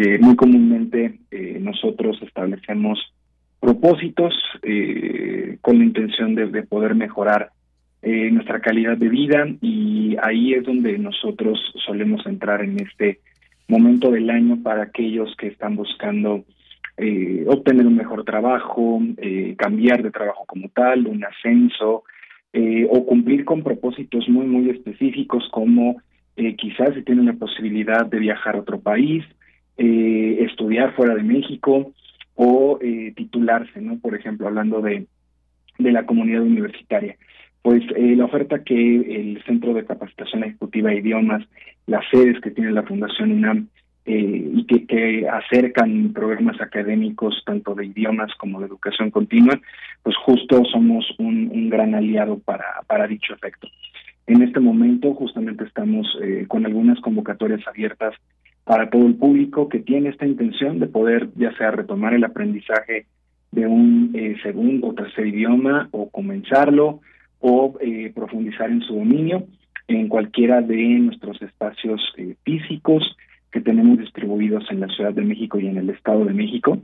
eh, 0.00 0.16
muy 0.20 0.36
comúnmente 0.36 1.18
eh, 1.32 1.58
nosotros 1.60 2.20
establecemos 2.22 3.00
propósitos 3.58 4.32
eh, 4.62 5.58
con 5.60 5.78
la 5.78 5.84
intención 5.86 6.36
de, 6.36 6.62
poder 6.62 6.94
mejorar 6.94 7.50
nuestra 8.02 8.60
calidad 8.60 8.96
de 8.96 9.08
vida 9.08 9.46
y 9.60 10.16
ahí 10.22 10.54
es 10.54 10.64
donde 10.64 10.96
nosotros 10.98 11.58
solemos 11.84 12.24
entrar 12.26 12.62
en 12.62 12.80
este 12.80 13.18
momento 13.66 14.10
del 14.10 14.30
año 14.30 14.62
para 14.62 14.84
aquellos 14.84 15.34
que 15.36 15.48
están 15.48 15.76
buscando 15.76 16.44
obtener 17.46 17.86
un 17.86 17.96
mejor 17.96 18.24
trabajo, 18.24 19.00
cambiar 19.56 20.02
de 20.02 20.10
trabajo 20.10 20.44
como 20.46 20.68
tal, 20.68 21.06
un 21.06 21.24
ascenso 21.24 22.04
o 22.90 23.06
cumplir 23.06 23.44
con 23.44 23.62
propósitos 23.62 24.28
muy 24.28 24.46
muy 24.46 24.70
específicos 24.70 25.48
como 25.50 26.00
quizás 26.56 26.94
si 26.94 27.02
tienen 27.02 27.26
la 27.26 27.32
posibilidad 27.32 28.06
de 28.06 28.18
viajar 28.20 28.56
a 28.56 28.60
otro 28.60 28.80
país, 28.80 29.24
eh, 29.76 30.38
estudiar 30.40 30.94
fuera 30.94 31.14
de 31.14 31.22
México 31.22 31.92
o 32.34 32.78
eh, 32.80 33.12
titularse, 33.16 33.80
¿no? 33.80 33.98
Por 33.98 34.14
ejemplo, 34.14 34.46
hablando 34.46 34.80
de, 34.80 35.06
de 35.78 35.92
la 35.92 36.04
comunidad 36.06 36.42
universitaria. 36.42 37.16
Pues 37.62 37.82
eh, 37.96 38.14
la 38.16 38.26
oferta 38.26 38.62
que 38.62 38.74
el 38.74 39.42
Centro 39.44 39.74
de 39.74 39.84
Capacitación 39.84 40.44
Ejecutiva 40.44 40.90
de 40.90 40.98
Idiomas, 40.98 41.44
las 41.86 42.04
sedes 42.10 42.40
que 42.40 42.50
tiene 42.50 42.70
la 42.70 42.84
Fundación 42.84 43.32
UNAM 43.32 43.68
eh, 44.06 44.50
y 44.54 44.64
que, 44.64 45.28
acercan 45.28 46.12
programas 46.12 46.60
académicos 46.60 47.42
tanto 47.44 47.74
de 47.74 47.86
idiomas 47.86 48.32
como 48.36 48.60
de 48.60 48.66
educación 48.66 49.10
continua, 49.10 49.60
pues 50.02 50.16
justo 50.24 50.64
somos 50.72 51.04
un, 51.18 51.68
gran 51.68 51.94
aliado 51.94 52.38
para, 52.38 53.06
dicho 53.06 53.34
efecto. 53.34 53.68
En 54.26 54.42
este 54.42 54.60
momento 54.60 55.12
justamente 55.14 55.64
estamos 55.64 56.06
eh, 56.22 56.46
con 56.48 56.64
algunas 56.64 57.00
convocatorias 57.00 57.66
abiertas 57.66 58.14
para 58.64 58.88
todo 58.88 59.06
el 59.06 59.16
público 59.16 59.68
que 59.68 59.80
tiene 59.80 60.10
esta 60.10 60.26
intención 60.26 60.78
de 60.78 60.86
poder 60.86 61.28
ya 61.36 61.54
sea 61.56 61.70
retomar 61.70 62.14
el 62.14 62.24
aprendizaje 62.24 63.06
de 63.50 63.66
un 63.66 64.12
segundo 64.42 64.88
o 64.88 64.94
tercer 64.94 65.26
idioma 65.26 65.88
o 65.90 66.10
comenzarlo 66.10 67.00
o 67.40 67.78
eh, 67.80 68.12
profundizar 68.14 68.70
en 68.70 68.80
su 68.82 68.94
dominio 68.94 69.46
en 69.86 70.08
cualquiera 70.08 70.60
de 70.60 70.76
nuestros 70.76 71.40
espacios 71.40 72.00
eh, 72.16 72.34
físicos 72.44 73.16
que 73.50 73.60
tenemos 73.60 73.98
distribuidos 73.98 74.64
en 74.70 74.80
la 74.80 74.88
Ciudad 74.88 75.12
de 75.12 75.22
México 75.22 75.58
y 75.58 75.66
en 75.66 75.78
el 75.78 75.90
Estado 75.90 76.24
de 76.24 76.34
México 76.34 76.78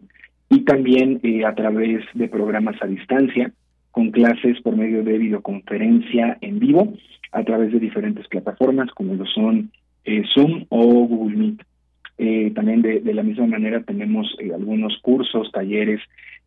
y 0.48 0.60
también 0.60 1.20
a 1.46 1.54
través 1.54 2.04
de 2.14 2.28
programas 2.28 2.76
a 2.80 2.86
distancia 2.86 3.52
con 3.90 4.10
clases 4.10 4.60
por 4.62 4.76
medio 4.76 5.02
de 5.02 5.18
videoconferencia 5.18 6.38
en 6.40 6.58
vivo 6.58 6.94
a 7.32 7.44
través 7.44 7.72
de 7.72 7.80
diferentes 7.80 8.26
plataformas 8.28 8.90
como 8.90 9.14
lo 9.14 9.26
son 9.26 9.70
Zoom 10.34 10.66
o 10.68 11.06
Google 11.06 11.36
Meet. 11.36 11.62
Eh, 12.16 12.52
también 12.54 12.80
de, 12.82 13.00
de, 13.00 13.12
la 13.12 13.24
misma 13.24 13.46
manera 13.46 13.82
tenemos 13.82 14.36
eh, 14.38 14.52
algunos 14.54 14.96
cursos, 15.02 15.50
talleres 15.50 16.00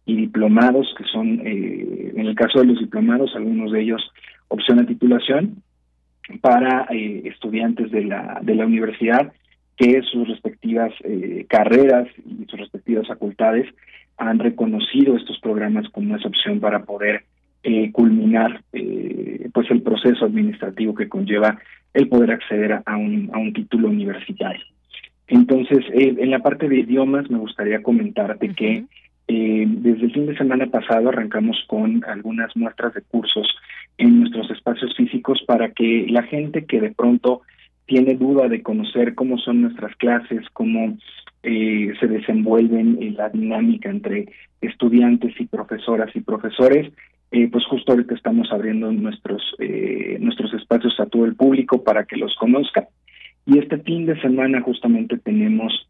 y 0.08 0.16
diplomados 0.16 0.88
que 0.98 1.04
son, 1.04 1.42
eh, 1.46 2.14
en 2.16 2.26
el 2.26 2.34
caso 2.34 2.60
de 2.60 2.66
los 2.66 2.80
diplomados, 2.80 3.36
algunos 3.36 3.72
de 3.72 3.82
ellos 3.82 4.02
opción 4.48 4.80
a 4.80 4.88
titulación 4.88 5.62
para 6.42 6.88
estudiantes 6.92 7.92
de 7.92 8.06
la, 8.06 8.40
de 8.42 8.56
la 8.56 8.66
universidad 8.66 9.32
que 9.78 10.02
sus 10.02 10.28
respectivas 10.28 10.92
carreras 11.48 12.08
y 12.26 12.46
sus 12.50 12.60
respectivas 12.60 13.08
facultades 13.08 13.68
han 14.18 14.40
reconocido 14.40 15.16
estos 15.16 15.40
programas 15.40 15.88
como 15.90 16.16
esa 16.18 16.28
opción 16.28 16.60
para 16.60 16.84
poder 16.84 17.24
culminar 17.94 18.62
pues 19.54 19.72
el 19.72 19.82
proceso 19.84 20.26
administrativo 20.26 20.96
que 20.96 21.08
conlleva 21.08 21.60
el 21.94 22.10
poder 22.10 22.32
acceder 22.32 22.82
a 22.86 22.98
un, 22.98 23.30
a 23.34 23.38
un 23.38 23.54
título 23.54 23.88
universitario. 23.88 24.64
Entonces, 25.28 25.80
eh, 25.94 26.16
en 26.18 26.32
la 26.32 26.40
parte 26.40 26.70
de 26.70 26.80
idiomas 26.80 27.30
me 27.30 27.38
gustaría 27.38 27.84
comentarte 27.84 28.50
que 28.54 28.86
eh, 29.28 29.66
desde 29.68 30.06
el 30.06 30.14
fin 30.14 30.26
de 30.26 30.38
semana 30.38 30.68
pasado 30.68 31.10
arrancamos 31.10 31.58
con 31.68 32.04
algunas 32.06 32.56
muestras 32.56 32.94
de 32.94 33.02
cursos 33.02 33.48
en 33.98 34.20
nuestros 34.20 34.50
espacios 34.52 34.96
físicos 34.96 35.44
para 35.46 35.72
que 35.72 36.06
la 36.10 36.24
gente 36.24 36.66
que 36.66 36.80
de 36.80 36.92
pronto 36.92 37.42
tiene 37.86 38.16
duda 38.16 38.48
de 38.48 38.62
conocer 38.62 39.16
cómo 39.16 39.38
son 39.38 39.62
nuestras 39.62 39.96
clases, 39.96 40.46
cómo 40.54 40.98
eh, 41.44 41.94
se 42.00 42.08
desenvuelven 42.08 42.98
en 43.02 43.16
la 43.16 43.30
dinámica 43.30 43.90
entre 43.90 44.30
estudiantes 44.62 45.34
y 45.40 45.46
profesoras 45.46 46.14
y 46.16 46.22
profesores, 46.22 46.92
eh, 47.32 47.50
pues 47.52 47.66
justo 47.66 47.92
ahorita 47.92 48.16
estamos 48.16 48.52
abriendo 48.52 48.92
nuestros 48.92 49.44
nuestros 50.20 50.54
espacios 50.54 51.00
a 51.00 51.06
todo 51.06 51.26
el 51.26 51.36
público 51.36 51.84
para 51.84 52.06
que 52.06 52.18
los 52.18 52.36
conozca. 52.36 52.88
Y 53.46 53.60
este 53.60 53.78
fin 53.78 54.06
de 54.06 54.20
semana 54.20 54.62
justamente 54.62 55.18
tenemos 55.18 55.88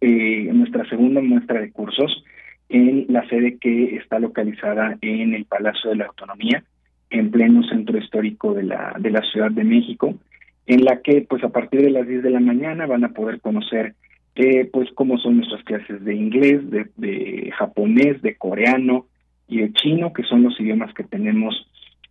eh, 0.00 0.50
nuestra 0.52 0.86
segunda 0.88 1.22
muestra 1.22 1.60
de 1.60 1.72
cursos 1.72 2.22
en 2.68 3.06
la 3.08 3.26
sede 3.28 3.58
que 3.58 3.96
está 3.96 4.18
localizada 4.18 4.98
en 5.00 5.34
el 5.34 5.44
Palacio 5.44 5.90
de 5.90 5.96
la 5.96 6.06
Autonomía, 6.06 6.64
en 7.10 7.30
pleno 7.30 7.62
centro 7.68 7.96
histórico 7.98 8.54
de 8.54 8.64
la, 8.64 8.96
de 8.98 9.10
la 9.10 9.22
Ciudad 9.22 9.50
de 9.50 9.64
México, 9.64 10.14
en 10.66 10.84
la 10.84 11.00
que 11.00 11.24
pues 11.28 11.44
a 11.44 11.50
partir 11.50 11.82
de 11.82 11.90
las 11.90 12.06
10 12.06 12.22
de 12.22 12.30
la 12.30 12.40
mañana 12.40 12.86
van 12.86 13.04
a 13.04 13.10
poder 13.10 13.40
conocer 13.40 13.94
eh, 14.34 14.68
pues 14.70 14.90
cómo 14.94 15.16
son 15.18 15.38
nuestras 15.38 15.62
clases 15.64 16.04
de 16.04 16.14
inglés, 16.14 16.60
de, 16.70 17.50
japonés, 17.56 18.20
de 18.20 18.36
coreano 18.36 19.06
y 19.48 19.60
de 19.60 19.72
chino, 19.72 20.12
que 20.12 20.24
son 20.24 20.42
los 20.42 20.60
idiomas 20.60 20.92
que 20.92 21.04
tenemos 21.04 21.54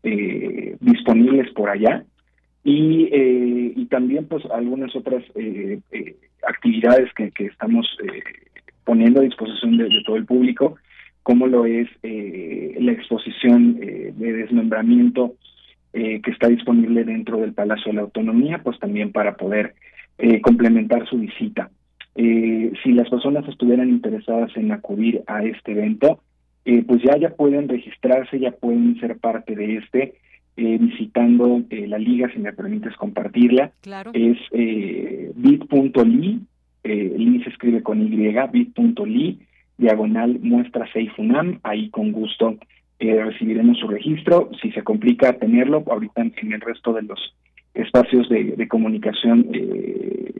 eh, 0.03 0.76
disponibles 0.80 1.52
por 1.53 1.69
allá. 1.69 2.03
Y, 2.64 3.10
eh, 3.11 3.73
y 3.76 3.86
también 3.86 4.26
pues 4.27 4.44
algunas 4.45 4.95
otras 4.95 5.23
actividades 6.48 7.14
que, 7.14 7.30
que 7.30 7.45
estamos 7.45 7.86
poniendo 8.86 9.20
a 9.20 9.24
disposición 9.24 9.78
de, 9.78 9.90
todo 10.06 10.16
el 10.16 10.26
público, 10.26 10.76
como 11.24 11.48
lo 11.48 11.66
es 11.66 11.90
la 12.03 12.91
exposición 12.91 13.76
de 13.80 14.34
desmembramiento 14.34 15.34
que 15.91 16.32
está 16.32 16.48
disponible 16.48 17.03
dentro 17.03 17.38
del 17.38 17.53
Palacio 17.53 17.91
de 17.91 17.95
la 17.95 18.02
Autonomía, 18.03 18.62
pues 18.64 18.80
también 18.80 19.12
para 19.12 19.36
poder 19.36 19.74
complementar 20.44 21.07
su 21.07 21.18
visita. 21.18 21.72
si 22.16 22.91
las 22.94 23.10
personas 23.10 23.48
estuvieran 23.48 23.90
interesadas 23.90 24.56
en 24.56 24.72
acudir 24.72 25.24
a 25.26 25.44
este 25.44 25.72
evento, 25.72 26.22
pues 26.64 27.02
ya 27.02 27.18
ya 27.18 27.30
pueden 27.32 27.70
registrarse, 27.70 28.40
ya 28.40 28.52
pueden 28.52 28.99
ser 28.99 29.18
parte 29.18 29.56
de 29.56 29.78
este 29.78 30.14
eh, 30.57 30.78
visitando 30.80 31.64
eh, 31.70 31.86
la 31.86 31.98
liga, 31.98 32.32
si 32.32 32.40
me 32.40 32.53
permites 32.53 32.95
compartirla. 32.95 33.74
Claro. 33.82 34.12
Es 34.14 34.38
eh, 34.52 35.34
bit.ly, 35.36 36.40
eh, 36.86 37.41
se 37.44 37.49
escribe 37.49 37.84
con 37.84 38.02
Y, 38.02 38.16
bit.ly, 38.16 39.40
diagonal 39.78 40.40
muestra 40.41 40.90
Seifunam, 40.94 41.60
ahí 41.64 41.90
con 41.90 42.12
gusto 42.12 42.56
eh, 42.99 43.24
recibiremos 43.24 43.78
su 43.80 43.88
registro. 43.88 44.49
Si 44.62 44.72
se 44.72 44.84
complica 44.84 45.34
tenerlo, 45.34 45.84
ahorita 45.86 46.22
en, 46.22 46.53
el 46.53 46.62
resto 46.62 46.94
de 46.94 47.02
los 47.02 47.36
espacios 47.74 48.30
de, 48.30 48.56
de 48.56 48.68
comunicación 48.70 49.52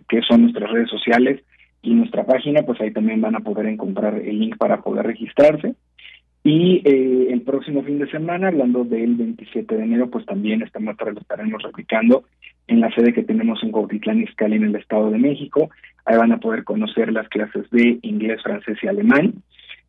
que 0.08 0.22
son 0.22 0.44
nuestras 0.44 0.72
redes 0.72 0.90
sociales 0.90 1.42
y 1.82 1.94
nuestra 1.94 2.26
página, 2.26 2.64
pues 2.64 2.80
ahí 2.82 2.92
también 2.92 3.22
van 3.22 3.36
a 3.36 3.42
poder 3.42 3.68
encontrar 3.68 4.16
el 4.16 4.40
link 4.40 4.58
para 4.58 4.82
poder 4.82 5.06
registrarse. 5.06 5.76
Y 6.44 6.82
eh, 6.86 7.28
el 7.32 7.42
próximo 7.42 7.84
fin 7.84 8.00
de 8.00 8.10
semana, 8.10 8.50
hablando 8.50 8.84
del 8.84 9.16
27 9.16 9.76
de 9.76 9.84
enero, 9.84 10.10
pues 10.10 10.26
también 10.26 10.62
esta 10.62 10.80
muestra 10.80 11.12
lo 11.12 11.20
estaremos 11.20 11.62
replicando 11.64 12.26
en 12.68 12.80
la 12.80 12.94
sede 12.94 13.14
que 13.14 13.24
tenemos 13.24 13.62
en 13.64 13.72
Cuautitlán 13.72 14.22
Izcalli 14.22 14.56
en 14.56 14.66
el 14.66 14.76
Estado 14.76 15.12
de 15.12 15.18
México. 15.18 15.70
Ahí 16.06 16.18
van 16.18 16.32
a 16.32 16.40
poder 16.40 16.64
conocer 16.64 17.12
las 17.12 17.28
clases 17.30 17.70
de 17.72 18.00
inglés, 18.02 18.42
francés 18.44 18.78
y 18.82 18.88
alemán. 18.88 19.34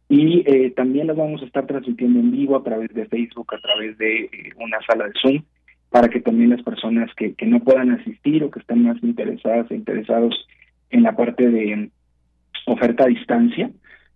Y 0.09 0.45
eh, 0.47 0.71
también 0.71 1.09
las 1.09 1.17
vamos 1.17 1.43
a 1.43 1.47
estar 1.47 1.67
transmitiendo 1.67 2.21
en 2.21 2.31
vivo 2.31 2.57
a 2.57 2.63
través 2.63 2.93
de 2.95 3.07
Facebook, 3.07 3.53
a 3.55 3.61
través 3.61 3.99
de 3.99 4.25
eh, 4.25 4.53
una 4.59 4.79
sala 4.87 5.07
de 5.07 5.13
Zoom, 5.21 5.43
para 5.91 6.09
que 6.09 6.21
también 6.21 6.51
las 6.51 6.63
personas 6.63 7.11
que, 7.17 7.35
que 7.35 7.47
no 7.47 7.61
puedan 7.61 7.91
asistir 7.91 8.45
o 8.45 8.51
que 8.51 8.61
estén 8.61 8.85
más 8.85 9.03
interesadas 9.03 9.71
e 9.71 9.75
interesados 9.75 10.47
en 10.91 11.03
la 11.03 11.17
parte 11.17 11.49
de 11.49 11.91
oferta 12.67 13.05
a 13.05 13.09
distancia, 13.09 13.71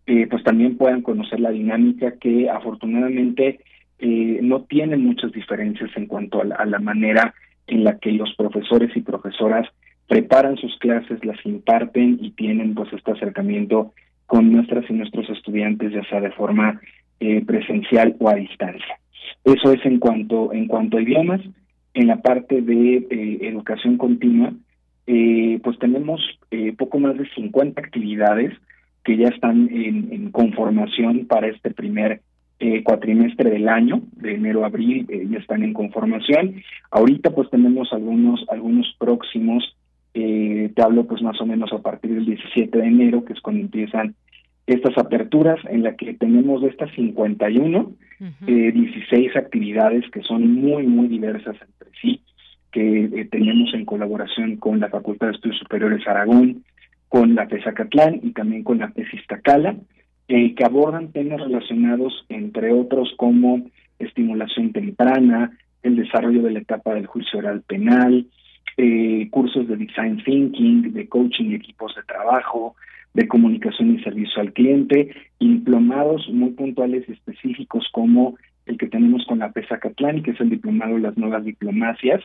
eh, 0.07 0.27
pues 0.28 0.43
también 0.43 0.77
puedan 0.77 1.03
conocer 1.03 1.41
la 1.41 1.51
dinámica 1.51 2.12
que 2.20 2.51
afortunadamente 2.51 3.61
eh, 3.99 4.41
no 4.43 4.62
tiene 4.62 4.97
muchas 4.97 5.32
diferencias 5.32 5.91
en 5.97 6.07
cuanto 6.07 6.41
a 6.41 6.45
la, 6.45 6.55
a 6.57 6.65
la, 6.66 6.78
manera 6.78 7.35
en 7.70 7.84
la 7.84 7.98
que 7.98 8.12
los 8.12 8.34
profesores 8.36 8.94
y 8.97 9.01
profesoras 9.01 9.68
preparan 10.09 10.56
sus 10.56 10.76
clases, 10.78 11.24
las 11.24 11.38
imparten 11.47 12.18
y 12.20 12.32
tienen 12.32 12.74
pues 12.74 12.92
este 12.92 13.12
acercamiento 13.12 13.92
con 14.26 14.52
nuestras 14.52 14.88
y 14.90 14.92
nuestros 14.92 15.28
estudiantes, 15.30 15.92
ya 15.92 16.05
sea 16.05 16.20
de 16.20 16.32
forma 16.32 16.80
eh, 17.20 17.44
presencial 17.44 18.16
o 18.18 18.28
a 18.28 18.34
distancia. 18.34 18.98
Eso 19.44 19.72
es 19.72 19.84
en 19.84 19.98
cuanto 19.98 20.52
en 20.52 20.66
cuanto 20.66 20.97
a 20.97 21.02
idiomas. 21.02 21.40
En 21.94 22.06
la 22.06 22.22
parte 22.22 22.62
de 22.62 23.06
eh, 23.10 23.38
educación 23.42 23.98
continua, 23.98 24.52
eh, 25.06 25.60
pues 25.62 25.78
tenemos 25.78 26.20
poco 26.76 26.98
más 26.98 27.16
de 27.16 27.28
50 27.34 27.80
actividades 27.80 28.52
que 29.05 29.16
ya 29.16 29.28
están 29.28 29.68
en, 29.72 30.12
en 30.12 30.30
conformación 30.30 31.26
para 31.26 31.48
este 31.48 31.70
primer 31.70 32.20
eh, 32.61 32.82
cuatrimestre 32.85 33.51
del 33.51 33.69
año, 33.69 34.03
de 34.12 34.35
enero 34.35 34.62
a 34.62 34.66
abril, 34.66 35.07
eh, 35.09 35.27
ya 35.31 35.39
están 35.39 35.62
en 35.62 35.73
conformación. 35.73 36.62
Ahorita 36.91 37.31
pues 37.31 37.49
tenemos 37.51 37.93
algunos, 37.93 38.45
algunos 38.49 38.95
próximos, 38.99 39.77
eh, 40.12 40.70
te 40.74 40.82
hablo 40.82 41.07
pues 41.07 41.23
más 41.23 41.41
o 41.41 41.47
menos 41.47 41.73
a 41.73 41.78
partir 41.78 42.15
del 42.15 42.27
17 42.27 42.78
de 42.78 42.87
enero, 42.87 43.24
que 43.24 43.32
es 43.32 43.41
cuando 43.41 43.62
empiezan 43.62 44.15
estas 44.66 44.97
aperturas, 44.99 45.59
en 45.69 45.82
la 45.82 45.97
que 45.97 46.15
tenemos 46.15 46.62
de 46.62 46.69
estas 46.69 46.93
51, 46.95 47.78
uh 47.78 47.93
-huh. 48.20 48.32
eh, 48.47 48.73
16 48.73 49.37
actividades 49.37 50.09
que 50.11 50.23
son 50.23 50.53
muy, 50.53 50.87
muy 50.87 51.09
diversas 51.09 51.57
entre 51.61 51.91
sí, 52.01 52.20
que 52.70 53.05
eh, 53.05 53.28
tenemos 53.31 53.73
en 53.74 53.85
colaboración 53.85 54.57
con 54.57 54.78
la 54.81 54.89
Facultad 54.89 55.28
de 55.28 55.32
Estudios 55.32 55.59
Superiores 55.59 56.07
Aragón, 56.07 56.62
con 57.09 57.35
la 57.35 57.49
PESACatlán 57.49 58.20
y 58.23 58.31
también 58.31 58.62
con 58.62 58.78
la 58.78 58.91
PES 58.91 59.15
Iztacala, 59.15 59.74
que 60.31 60.65
abordan 60.65 61.11
temas 61.11 61.40
relacionados, 61.40 62.24
entre 62.28 62.73
otros, 62.73 63.12
como 63.16 63.62
estimulación 63.98 64.73
temprana, 64.73 65.59
el 65.82 65.97
desarrollo 65.97 66.43
de 66.43 66.52
la 66.52 66.61
etapa 66.61 66.94
del 66.94 67.07
juicio 67.07 67.40
oral 67.40 67.62
penal, 67.62 68.27
eh, 68.77 69.28
cursos 69.31 69.66
de 69.66 69.77
design 69.77 70.23
thinking, 70.24 70.93
de 70.93 71.09
coaching 71.09 71.47
y 71.47 71.55
equipos 71.57 71.97
de 71.97 72.02
trabajo, 72.05 72.77
de 73.12 73.27
comunicación 73.27 73.97
y 73.97 74.05
servicio 74.05 74.40
al 74.40 74.52
cliente, 74.52 75.11
y 75.40 75.55
diplomados 75.55 76.28
muy 76.31 76.51
puntuales 76.51 77.05
y 77.09 77.12
específicos 77.12 77.89
como 77.90 78.36
el 78.66 78.78
que 78.78 78.86
tenemos 78.86 79.24
con 79.27 79.40
la 79.40 79.51
PESACatlán, 79.51 80.23
que 80.23 80.31
es 80.31 80.40
el 80.40 80.51
diplomado 80.51 80.94
de 80.94 81.01
las 81.01 81.19
nuevas 81.19 81.44
diplomacias, 81.44 82.23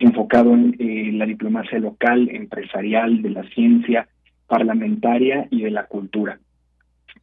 enfocado 0.00 0.54
en 0.54 0.74
eh, 0.80 1.12
la 1.12 1.26
diplomacia 1.26 1.78
local, 1.78 2.28
empresarial, 2.32 3.22
de 3.22 3.30
la 3.30 3.44
ciencia, 3.50 4.08
parlamentaria 4.48 5.46
y 5.50 5.62
de 5.62 5.70
la 5.70 5.86
cultura. 5.86 6.40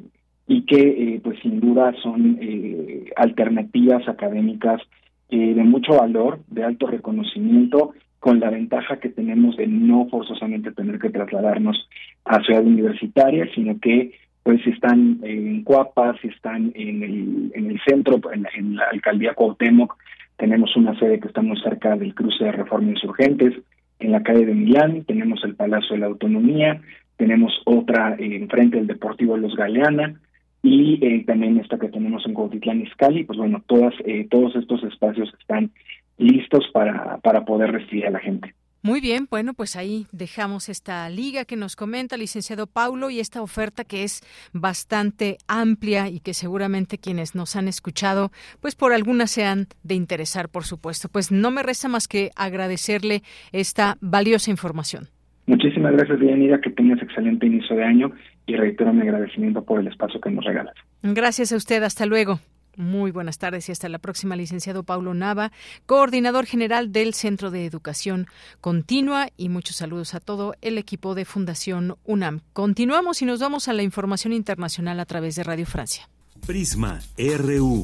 y 0.47 0.63
que 0.63 0.75
eh, 1.15 1.21
pues 1.23 1.39
sin 1.41 1.61
duda 1.61 1.93
son 2.03 2.39
eh, 2.41 3.05
alternativas 3.15 4.05
académicas 4.09 4.81
eh, 5.29 5.53
de 5.53 5.63
mucho 5.63 5.93
valor, 5.93 6.41
de 6.49 6.65
alto 6.65 6.87
reconocimiento, 6.87 7.93
con 8.19 8.41
la 8.41 8.49
ventaja 8.49 8.99
que 8.99 9.07
tenemos 9.07 9.55
de 9.55 9.67
no 9.67 10.09
forzosamente 10.09 10.73
tener 10.73 10.99
que 10.99 11.09
trasladarnos 11.09 11.87
a 12.25 12.41
ciudad 12.41 12.65
universitaria, 12.65 13.47
sino 13.55 13.79
que 13.79 14.11
pues 14.43 14.61
si 14.65 14.71
están 14.71 15.21
en 15.23 15.63
Cuapa, 15.63 16.17
si 16.21 16.27
están 16.27 16.73
en 16.75 17.01
el, 17.01 17.51
en 17.55 17.71
el 17.71 17.79
centro, 17.87 18.19
en 18.33 18.43
la, 18.43 18.49
en 18.57 18.75
la 18.75 18.89
alcaldía 18.91 19.35
Cuauhtémoc, 19.35 19.95
tenemos 20.37 20.75
una 20.75 20.97
sede 20.99 21.19
que 21.19 21.27
está 21.27 21.41
muy 21.41 21.59
cerca 21.61 21.95
del 21.95 22.13
cruce 22.15 22.43
de 22.45 22.51
Reforma 22.51 22.91
Insurgentes, 22.91 23.53
en 23.99 24.11
la 24.11 24.21
calle 24.21 24.45
de 24.45 24.53
Milán, 24.53 25.03
tenemos 25.05 25.43
el 25.43 25.55
Palacio 25.55 25.95
de 25.95 25.99
la 25.99 26.05
Autonomía, 26.05 26.81
tenemos 27.17 27.51
otra 27.65 28.15
eh, 28.19 28.35
enfrente 28.35 28.77
del 28.77 28.87
Deportivo 28.87 29.37
Los 29.37 29.55
Galeana, 29.55 30.19
y 30.61 30.99
eh, 31.05 31.23
también 31.25 31.57
esta 31.57 31.79
que 31.79 31.89
tenemos 31.89 32.25
en 32.25 32.33
Cuautitlán 32.33 32.81
Izcalli, 32.81 33.23
pues 33.23 33.39
bueno, 33.39 33.63
todas, 33.67 33.93
eh, 34.05 34.27
todos 34.29 34.55
estos 34.55 34.83
espacios 34.83 35.33
están 35.39 35.71
listos 36.17 36.67
para, 36.73 37.17
para 37.17 37.45
poder 37.45 37.71
recibir 37.71 38.05
a 38.05 38.11
la 38.11 38.19
gente. 38.19 38.53
Muy 38.83 39.01
bien, 39.01 39.27
bueno, 39.29 39.53
pues 39.53 39.75
ahí 39.75 40.07
dejamos 40.11 40.69
esta 40.69 41.09
liga 41.09 41.45
que 41.45 41.55
nos 41.55 41.75
comenta 41.75 42.15
el 42.15 42.21
licenciado 42.21 42.67
Paulo 42.67 43.09
y 43.09 43.19
esta 43.19 43.41
oferta 43.41 43.83
que 43.83 44.03
es 44.03 44.21
bastante 44.53 45.37
amplia 45.47 46.09
y 46.09 46.19
que 46.19 46.33
seguramente 46.33 46.97
quienes 46.97 47.35
nos 47.35 47.55
han 47.55 47.67
escuchado, 47.67 48.31
pues 48.61 48.75
por 48.75 48.93
algunas 48.93 49.31
se 49.31 49.45
han 49.45 49.67
de 49.83 49.95
interesar, 49.95 50.49
por 50.49 50.63
supuesto. 50.63 51.09
Pues 51.09 51.31
no 51.31 51.51
me 51.51 51.63
resta 51.63 51.87
más 51.87 52.07
que 52.07 52.31
agradecerle 52.35 53.23
esta 53.51 53.97
valiosa 53.99 54.51
información. 54.51 55.09
Muchísimas 55.47 55.93
gracias, 55.93 56.19
Dianira, 56.19 56.59
que 56.59 56.69
tengas 56.69 57.01
excelente 57.01 57.45
inicio 57.45 57.75
de 57.75 57.83
año 57.83 58.11
y 58.45 58.55
reitero 58.55 58.93
mi 58.93 59.01
agradecimiento 59.01 59.63
por 59.63 59.79
el 59.79 59.87
espacio 59.87 60.19
que 60.19 60.29
nos 60.29 60.43
regalas. 60.43 60.75
Gracias 61.01 61.51
a 61.53 61.55
usted, 61.55 61.83
hasta 61.83 62.05
luego. 62.05 62.39
Muy 62.77 63.09
buenas 63.09 63.39
tardes 63.39 63.67
y 63.67 63.71
hasta 63.71 63.89
la 63.89 63.97
próxima, 63.97 64.35
licenciado 64.35 64.83
Paulo 64.83 65.15
Nava, 65.15 65.51
coordinador 65.87 66.45
general 66.45 66.91
del 66.91 67.15
Centro 67.15 67.49
de 67.49 67.65
Educación 67.65 68.27
Continua 68.61 69.29
y 69.35 69.49
muchos 69.49 69.77
saludos 69.77 70.13
a 70.13 70.19
todo 70.19 70.53
el 70.61 70.77
equipo 70.77 71.15
de 71.15 71.25
Fundación 71.25 71.97
UNAM. 72.05 72.41
Continuamos 72.53 73.23
y 73.23 73.25
nos 73.25 73.39
vamos 73.39 73.67
a 73.67 73.73
la 73.73 73.81
información 73.81 74.31
internacional 74.31 74.99
a 74.99 75.05
través 75.05 75.35
de 75.35 75.43
Radio 75.43 75.65
Francia. 75.65 76.07
Prisma 76.45 77.01
RU. 77.17 77.83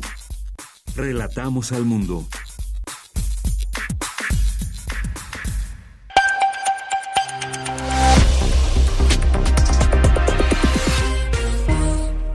Relatamos 0.96 1.72
al 1.72 1.86
mundo. 1.86 2.28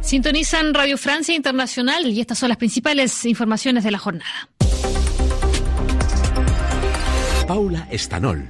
Sintonizan 0.09 0.73
Radio 0.73 0.97
Francia 0.97 1.35
Internacional 1.35 2.07
y 2.07 2.19
estas 2.23 2.39
son 2.39 2.49
las 2.49 2.57
principales 2.57 3.27
informaciones 3.27 3.85
de 3.85 3.91
la 3.91 3.99
jornada. 3.99 4.49
Paula 7.47 7.87
Estanol. 7.91 8.49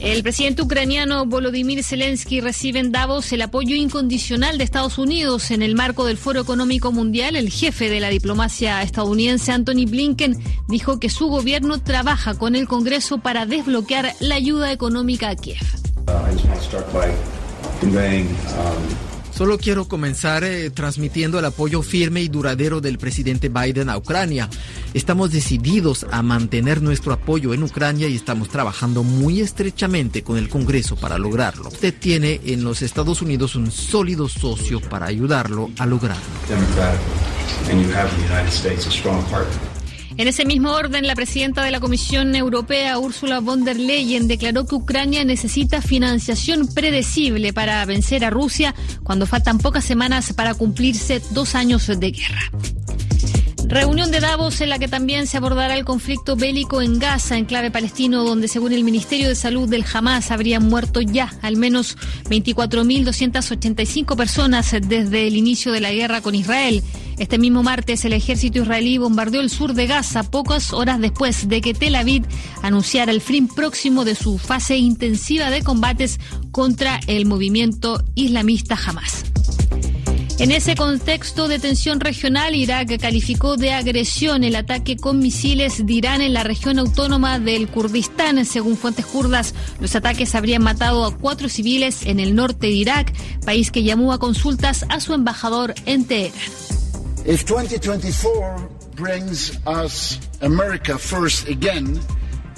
El 0.00 0.20
presidente 0.24 0.62
ucraniano 0.62 1.26
Volodymyr 1.26 1.84
Zelensky 1.84 2.40
recibe 2.40 2.80
en 2.80 2.90
Davos 2.90 3.32
el 3.32 3.42
apoyo 3.42 3.76
incondicional 3.76 4.58
de 4.58 4.64
Estados 4.64 4.98
Unidos 4.98 5.52
en 5.52 5.62
el 5.62 5.76
marco 5.76 6.04
del 6.04 6.16
Foro 6.16 6.40
Económico 6.40 6.90
Mundial. 6.90 7.36
El 7.36 7.50
jefe 7.50 7.88
de 7.88 8.00
la 8.00 8.08
diplomacia 8.08 8.82
estadounidense, 8.82 9.52
Anthony 9.52 9.86
Blinken, 9.86 10.42
dijo 10.66 10.98
que 10.98 11.08
su 11.08 11.28
gobierno 11.28 11.80
trabaja 11.80 12.34
con 12.34 12.56
el 12.56 12.66
Congreso 12.66 13.18
para 13.18 13.46
desbloquear 13.46 14.12
la 14.18 14.34
ayuda 14.34 14.72
económica 14.72 15.28
a 15.28 15.36
Kiev. 15.36 15.62
Solo 19.38 19.56
quiero 19.56 19.86
comenzar 19.86 20.42
eh, 20.42 20.68
transmitiendo 20.70 21.38
el 21.38 21.44
apoyo 21.44 21.80
firme 21.82 22.20
y 22.22 22.26
duradero 22.26 22.80
del 22.80 22.98
presidente 22.98 23.48
Biden 23.48 23.88
a 23.88 23.96
Ucrania. 23.96 24.50
Estamos 24.94 25.30
decididos 25.30 26.04
a 26.10 26.24
mantener 26.24 26.82
nuestro 26.82 27.12
apoyo 27.12 27.54
en 27.54 27.62
Ucrania 27.62 28.08
y 28.08 28.16
estamos 28.16 28.48
trabajando 28.48 29.04
muy 29.04 29.40
estrechamente 29.40 30.24
con 30.24 30.38
el 30.38 30.48
Congreso 30.48 30.96
para 30.96 31.18
lograrlo. 31.18 31.68
Usted 31.68 31.94
tiene 31.96 32.40
en 32.46 32.64
los 32.64 32.82
Estados 32.82 33.22
Unidos 33.22 33.54
un 33.54 33.70
sólido 33.70 34.28
socio 34.28 34.80
para 34.80 35.06
ayudarlo 35.06 35.70
a 35.78 35.86
lograrlo. 35.86 36.24
En 40.18 40.26
ese 40.26 40.44
mismo 40.44 40.72
orden, 40.72 41.06
la 41.06 41.14
presidenta 41.14 41.62
de 41.62 41.70
la 41.70 41.78
Comisión 41.78 42.34
Europea, 42.34 42.98
Ursula 42.98 43.38
von 43.38 43.64
der 43.64 43.76
Leyen, 43.76 44.26
declaró 44.26 44.66
que 44.66 44.74
Ucrania 44.74 45.24
necesita 45.24 45.80
financiación 45.80 46.66
predecible 46.66 47.52
para 47.52 47.84
vencer 47.84 48.24
a 48.24 48.30
Rusia 48.30 48.74
cuando 49.04 49.26
faltan 49.26 49.58
pocas 49.58 49.84
semanas 49.84 50.32
para 50.32 50.54
cumplirse 50.54 51.22
dos 51.30 51.54
años 51.54 51.86
de 51.86 52.10
guerra. 52.10 52.50
Reunión 53.68 54.10
de 54.10 54.18
Davos 54.18 54.60
en 54.60 54.70
la 54.70 54.80
que 54.80 54.88
también 54.88 55.28
se 55.28 55.36
abordará 55.36 55.76
el 55.76 55.84
conflicto 55.84 56.34
bélico 56.34 56.82
en 56.82 56.98
Gaza, 56.98 57.38
en 57.38 57.44
clave 57.44 57.70
palestino, 57.70 58.24
donde 58.24 58.48
según 58.48 58.72
el 58.72 58.82
Ministerio 58.82 59.28
de 59.28 59.36
Salud 59.36 59.68
del 59.68 59.84
Hamas 59.92 60.32
habrían 60.32 60.66
muerto 60.68 61.00
ya 61.00 61.32
al 61.42 61.56
menos 61.56 61.96
24.285 62.24 64.16
personas 64.16 64.74
desde 64.82 65.28
el 65.28 65.36
inicio 65.36 65.70
de 65.70 65.80
la 65.80 65.92
guerra 65.92 66.22
con 66.22 66.34
Israel. 66.34 66.82
Este 67.18 67.38
mismo 67.38 67.62
martes 67.62 68.04
el 68.04 68.12
ejército 68.12 68.62
israelí 68.62 68.96
bombardeó 68.98 69.40
el 69.40 69.50
sur 69.50 69.74
de 69.74 69.86
Gaza 69.86 70.22
pocas 70.22 70.72
horas 70.72 71.00
después 71.00 71.48
de 71.48 71.60
que 71.60 71.74
Tel 71.74 71.96
Aviv 71.96 72.24
anunciara 72.62 73.10
el 73.10 73.20
fin 73.20 73.48
próximo 73.48 74.04
de 74.04 74.14
su 74.14 74.38
fase 74.38 74.76
intensiva 74.76 75.50
de 75.50 75.62
combates 75.62 76.20
contra 76.52 77.00
el 77.06 77.26
movimiento 77.26 78.02
islamista 78.14 78.78
Hamas. 78.86 79.24
En 80.38 80.52
ese 80.52 80.76
contexto 80.76 81.48
de 81.48 81.58
tensión 81.58 81.98
regional, 81.98 82.54
Irak 82.54 82.96
calificó 83.00 83.56
de 83.56 83.72
agresión 83.72 84.44
el 84.44 84.54
ataque 84.54 84.96
con 84.96 85.18
misiles 85.18 85.84
de 85.84 85.92
Irán 85.92 86.22
en 86.22 86.32
la 86.32 86.44
región 86.44 86.78
autónoma 86.78 87.40
del 87.40 87.66
Kurdistán. 87.66 88.44
Según 88.44 88.76
fuentes 88.76 89.04
kurdas, 89.04 89.52
los 89.80 89.96
ataques 89.96 90.36
habrían 90.36 90.62
matado 90.62 91.04
a 91.04 91.16
cuatro 91.16 91.48
civiles 91.48 92.06
en 92.06 92.20
el 92.20 92.36
norte 92.36 92.68
de 92.68 92.72
Irak, 92.72 93.12
país 93.44 93.72
que 93.72 93.82
llamó 93.82 94.12
a 94.12 94.20
consultas 94.20 94.86
a 94.88 95.00
su 95.00 95.12
embajador 95.12 95.74
en 95.86 96.04
Teherán. 96.04 96.77
If 97.28 97.44
2024 97.44 98.70
brings 98.96 99.54
us 99.66 100.18
America 100.40 100.96
first 100.96 101.46
again, 101.46 102.00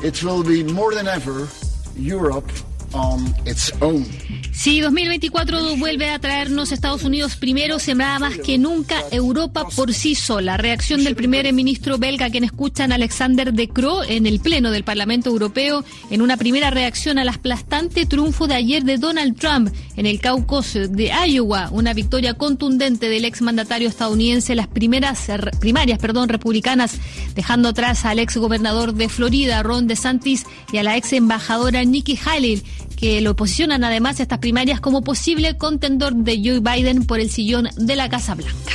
it 0.01 0.23
will 0.23 0.45
be 0.45 0.63
more 0.63 0.95
than 0.95 1.09
ever 1.09 1.49
Europe 1.97 2.49
on 2.93 3.35
its 3.47 3.73
own. 3.81 4.07
Si 4.53 4.81
2024 4.81 5.77
vuelve 5.77 6.11
a 6.11 6.19
traernos 6.19 6.71
Estados 6.71 7.05
Unidos 7.05 7.37
primero, 7.37 7.79
sembrada 7.79 8.19
más 8.19 8.37
que 8.37 8.59
nunca 8.59 9.03
Europa 9.11 9.67
por 9.75 9.95
sí 9.95 10.15
sola. 10.15 10.59
Reacción 10.59 11.03
del 11.03 11.17
primer 11.17 11.51
ministro 11.55 11.97
belga, 11.97 12.29
quien 12.29 12.45
escuchan 12.45 12.93
Alexander 12.93 13.55
De 13.55 13.69
Croo 13.69 14.03
en 14.03 14.27
el 14.27 14.39
Pleno 14.41 14.71
del 14.71 14.85
Parlamento 14.85 15.31
Europeo, 15.31 15.83
en 16.11 16.21
una 16.21 16.37
primera 16.37 16.71
reacción 16.71 17.19
al 17.19 17.31
aplastante 17.31 18.05
triunfo 18.05 18.49
de 18.49 18.55
ayer 18.57 18.85
de 18.85 18.99
Donald 18.99 19.39
Trump 19.39 19.73
en 19.97 20.05
el 20.05 20.21
Caucus 20.21 20.75
de 20.75 21.11
Iowa, 21.27 21.71
una 21.71 21.95
victoria 21.95 22.35
contundente 22.35 23.09
del 23.09 23.25
exmandatario 23.25 23.89
estadounidense 23.89 24.53
en 24.53 24.59
las 24.59 24.69
primeras 24.69 25.29
primarias 25.59 25.99
perdón, 25.99 26.29
republicanas, 26.29 26.97
dejando 27.35 27.71
atrás 27.71 28.05
al 28.05 28.19
ex 28.19 28.37
gobernador 28.37 28.95
de 28.95 29.09
Florida, 29.09 29.63
Ron 29.63 29.87
DeSantis, 29.87 30.45
y 30.73 30.79
a 30.79 30.83
la 30.83 30.97
ex 30.97 31.13
embajadora 31.13 31.85
Nikki 31.85 32.19
Haley, 32.23 32.63
que 33.01 33.21
lo 33.23 33.35
posicionan 33.35 33.83
además 33.83 34.21
estas 34.21 34.39
primarias 34.39 34.81
como 34.81 35.03
posible 35.03 35.57
contendor 35.57 36.15
de 36.15 36.41
Joe 36.45 36.61
Biden 36.61 37.07
por 37.07 37.19
el 37.19 37.31
sillón 37.31 37.71
de 37.77 37.97
la 37.97 38.09
Casa 38.09 38.35
Blanca. 38.35 38.75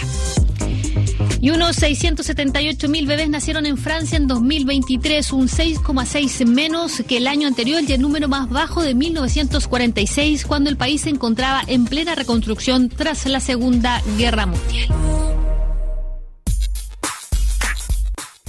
Y 1.42 1.52
unos 1.52 1.76
678 1.76 2.90
mil 2.90 3.06
bebés 3.06 3.30
nacieron 3.30 3.68
en 3.68 3.78
Francia 3.78 4.18
en 4.18 4.26
2023, 4.26 5.32
un 5.32 5.48
6,6 5.48 6.48
menos 6.48 7.04
que 7.08 7.18
el 7.18 7.28
año 7.28 7.48
anterior 7.48 7.84
y 7.88 7.94
el 7.94 8.02
número 8.02 8.28
más 8.28 8.50
bajo 8.50 8.82
de 8.82 8.96
1946, 8.96 10.44
cuando 10.46 10.72
el 10.72 10.78
país 10.78 11.02
se 11.02 11.12
encontraba 11.12 11.62
en 11.68 11.86
plena 11.86 12.16
reconstrucción 12.16 12.90
tras 12.90 13.28
la 13.28 13.40
Segunda 13.40 14.02
Guerra 14.18 14.48
Mundial. 14.48 14.88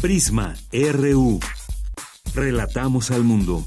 Prisma 0.01 0.55
RU. 0.73 1.40
Relatamos 2.35 3.11
al 3.11 3.24
mundo. 3.24 3.66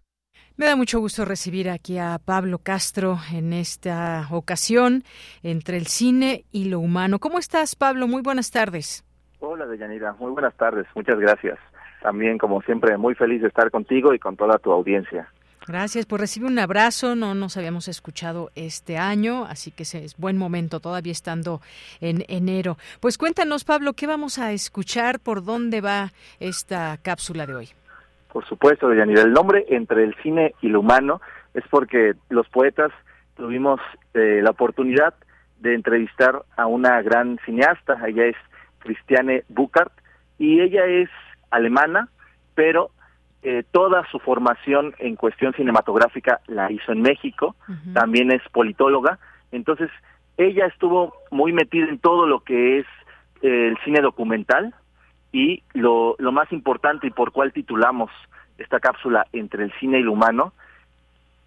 Me 0.61 0.67
da 0.67 0.75
mucho 0.75 0.99
gusto 0.99 1.25
recibir 1.25 1.71
aquí 1.71 1.97
a 1.97 2.19
Pablo 2.23 2.59
Castro 2.59 3.17
en 3.33 3.51
esta 3.51 4.27
ocasión 4.29 5.03
entre 5.41 5.75
el 5.75 5.87
cine 5.87 6.45
y 6.51 6.65
lo 6.65 6.79
humano. 6.79 7.17
¿Cómo 7.17 7.39
estás, 7.39 7.75
Pablo? 7.75 8.07
Muy 8.07 8.21
buenas 8.21 8.51
tardes. 8.51 9.03
Hola, 9.39 9.65
Deyanira. 9.65 10.13
Muy 10.19 10.29
buenas 10.29 10.53
tardes. 10.53 10.85
Muchas 10.93 11.17
gracias. 11.17 11.57
También, 12.03 12.37
como 12.37 12.61
siempre, 12.61 12.95
muy 12.95 13.15
feliz 13.15 13.41
de 13.41 13.47
estar 13.47 13.71
contigo 13.71 14.13
y 14.13 14.19
con 14.19 14.37
toda 14.37 14.59
tu 14.59 14.71
audiencia. 14.71 15.27
Gracias, 15.65 16.05
por 16.05 16.19
recibir 16.19 16.51
un 16.51 16.59
abrazo. 16.59 17.15
No 17.15 17.33
nos 17.33 17.57
habíamos 17.57 17.87
escuchado 17.87 18.51
este 18.53 18.99
año, 18.99 19.45
así 19.45 19.71
que 19.71 19.81
es 19.81 20.15
buen 20.19 20.37
momento, 20.37 20.79
todavía 20.79 21.11
estando 21.11 21.59
en 22.01 22.23
enero. 22.27 22.77
Pues 22.99 23.17
cuéntanos, 23.17 23.63
Pablo, 23.63 23.93
¿qué 23.93 24.05
vamos 24.05 24.37
a 24.37 24.51
escuchar? 24.51 25.19
¿Por 25.21 25.43
dónde 25.43 25.81
va 25.81 26.11
esta 26.39 26.99
cápsula 27.01 27.47
de 27.47 27.55
hoy? 27.55 27.69
Por 28.31 28.45
supuesto, 28.45 28.87
Deyanira. 28.87 29.21
El 29.21 29.33
nombre 29.33 29.65
entre 29.69 30.03
el 30.03 30.15
cine 30.23 30.53
y 30.61 30.69
lo 30.69 30.79
humano 30.79 31.21
es 31.53 31.63
porque 31.69 32.13
los 32.29 32.47
poetas 32.49 32.91
tuvimos 33.35 33.79
eh, 34.13 34.39
la 34.43 34.51
oportunidad 34.51 35.13
de 35.59 35.75
entrevistar 35.75 36.43
a 36.55 36.65
una 36.65 37.01
gran 37.01 37.39
cineasta. 37.45 37.97
Ella 38.07 38.25
es 38.25 38.35
Christiane 38.79 39.43
Buchart 39.49 39.91
y 40.39 40.61
ella 40.61 40.85
es 40.85 41.09
alemana, 41.51 42.09
pero 42.55 42.91
eh, 43.43 43.63
toda 43.71 44.05
su 44.11 44.19
formación 44.19 44.93
en 44.99 45.15
cuestión 45.15 45.53
cinematográfica 45.53 46.41
la 46.47 46.71
hizo 46.71 46.91
en 46.91 47.01
México. 47.01 47.55
También 47.93 48.31
es 48.31 48.41
politóloga. 48.51 49.19
Entonces, 49.51 49.89
ella 50.37 50.67
estuvo 50.67 51.13
muy 51.31 51.51
metida 51.51 51.87
en 51.89 51.99
todo 51.99 52.25
lo 52.27 52.41
que 52.41 52.79
es 52.79 52.85
eh, 53.41 53.67
el 53.67 53.77
cine 53.83 54.01
documental, 54.01 54.73
y 55.31 55.63
lo, 55.73 56.15
lo 56.19 56.31
más 56.31 56.51
importante 56.51 57.07
y 57.07 57.11
por 57.11 57.31
cuál 57.31 57.53
titulamos 57.53 58.11
esta 58.57 58.79
cápsula 58.79 59.25
entre 59.33 59.63
el 59.63 59.73
cine 59.79 59.99
y 59.99 60.03
lo 60.03 60.13
humano, 60.13 60.53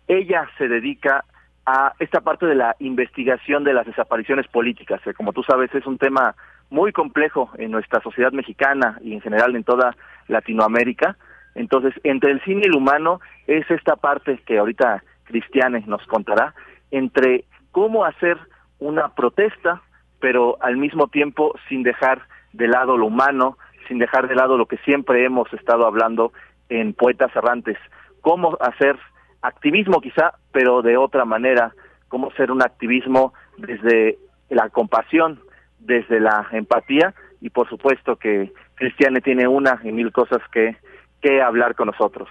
ella 0.09 0.49
se 0.59 0.69
dedica 0.69 1.25
a 1.67 1.95
esta 1.99 2.21
parte 2.21 2.47
de 2.47 2.55
la 2.55 2.77
investigación 2.79 3.65
de 3.65 3.73
las 3.73 3.87
desapariciones 3.87 4.47
políticas, 4.49 5.01
que 5.03 5.15
como 5.15 5.33
tú 5.33 5.43
sabes 5.43 5.75
es 5.75 5.87
un 5.87 5.99
tema 5.99 6.35
muy 6.71 6.93
complejo 6.93 7.51
en 7.57 7.71
nuestra 7.71 8.01
sociedad 8.01 8.33
mexicana 8.33 8.99
y 9.03 9.15
en 9.15 9.21
general 9.21 9.57
en 9.57 9.65
toda 9.65 9.97
Latinoamérica. 10.29 11.17
Entonces, 11.55 11.95
entre 12.03 12.33
el 12.33 12.43
cine 12.43 12.63
y 12.65 12.69
el 12.69 12.75
humano 12.75 13.21
es 13.47 13.71
esta 13.71 13.97
parte 13.97 14.39
que 14.45 14.59
ahorita 14.59 15.03
Cristiane 15.25 15.85
nos 15.87 16.05
contará, 16.07 16.55
entre 16.91 17.45
cómo 17.71 18.05
hacer 18.05 18.39
una 18.79 19.15
protesta, 19.15 19.83
pero 20.21 20.57
al 20.61 20.77
mismo 20.77 21.09
tiempo 21.09 21.55
sin 21.69 21.83
dejar 21.83 22.23
de 22.53 22.69
lado 22.69 22.97
lo 22.97 23.07
humano, 23.07 23.57
sin 23.89 23.99
dejar 23.99 24.29
de 24.29 24.35
lado 24.35 24.57
lo 24.57 24.67
que 24.67 24.79
siempre 24.79 25.25
hemos 25.25 25.53
estado 25.53 25.87
hablando 25.87 26.33
en 26.69 26.95
Poetas 26.95 27.35
Errantes, 27.35 27.79
cómo 28.21 28.57
hacer 28.61 28.99
activismo 29.43 30.01
quizá, 30.01 30.35
pero 30.53 30.83
de 30.83 30.97
otra 30.97 31.25
manera, 31.25 31.75
cómo 32.09 32.31
ser 32.33 32.51
un 32.51 32.63
activismo 32.63 33.35
desde 33.59 34.19
la 34.49 34.71
compasión, 34.71 35.41
desde 35.79 36.21
la 36.21 36.47
empatía 36.53 37.15
y 37.41 37.51
por 37.51 37.69
supuesto 37.69 38.17
que 38.17 38.53
Cristiane 38.75 39.21
tiene 39.21 39.47
una 39.47 39.81
y 39.85 39.93
mil 39.93 40.13
cosas 40.13 40.41
que, 40.53 40.77
que 41.21 41.43
hablar 41.43 41.75
con 41.75 41.89
nosotros. 41.89 42.29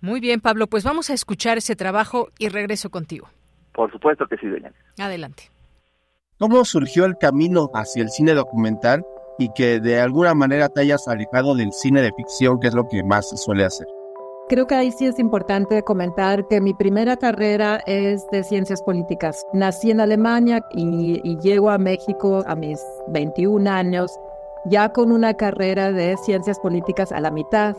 Muy 0.00 0.20
bien, 0.20 0.40
Pablo, 0.40 0.66
pues 0.66 0.84
vamos 0.84 1.08
a 1.08 1.14
escuchar 1.14 1.56
ese 1.58 1.74
trabajo 1.74 2.28
y 2.38 2.48
regreso 2.48 2.90
contigo. 2.90 3.28
Por 3.72 3.90
supuesto 3.90 4.26
que 4.26 4.36
sí, 4.36 4.46
doña. 4.46 4.72
Adelante. 4.98 5.50
¿Cómo 6.38 6.64
surgió 6.66 7.06
el 7.06 7.16
camino 7.18 7.70
hacia 7.74 8.02
el 8.02 8.10
cine 8.10 8.34
documental 8.34 9.04
y 9.38 9.50
que 9.50 9.80
de 9.80 10.00
alguna 10.00 10.34
manera 10.34 10.68
te 10.68 10.80
hayas 10.80 11.06
alejado 11.08 11.54
del 11.54 11.72
cine 11.72 12.02
de 12.02 12.12
ficción, 12.12 12.58
que 12.60 12.68
es 12.68 12.74
lo 12.74 12.86
que 12.88 13.02
más 13.02 13.28
se 13.28 13.36
suele 13.36 13.64
hacer? 13.64 13.86
Creo 14.48 14.66
que 14.66 14.76
ahí 14.76 14.92
sí 14.92 15.06
es 15.06 15.18
importante 15.18 15.82
comentar 15.82 16.46
que 16.46 16.60
mi 16.60 16.72
primera 16.72 17.16
carrera 17.16 17.82
es 17.86 18.24
de 18.30 18.44
ciencias 18.44 18.80
políticas. 18.80 19.44
Nací 19.52 19.90
en 19.90 20.00
Alemania 20.00 20.64
y, 20.72 21.20
y 21.24 21.36
llego 21.40 21.68
a 21.68 21.78
México 21.78 22.44
a 22.46 22.54
mis 22.54 22.80
21 23.08 23.68
años 23.68 24.16
ya 24.68 24.92
con 24.92 25.12
una 25.12 25.34
carrera 25.34 25.92
de 25.92 26.16
ciencias 26.16 26.58
políticas 26.58 27.12
a 27.12 27.20
la 27.20 27.30
mitad. 27.30 27.76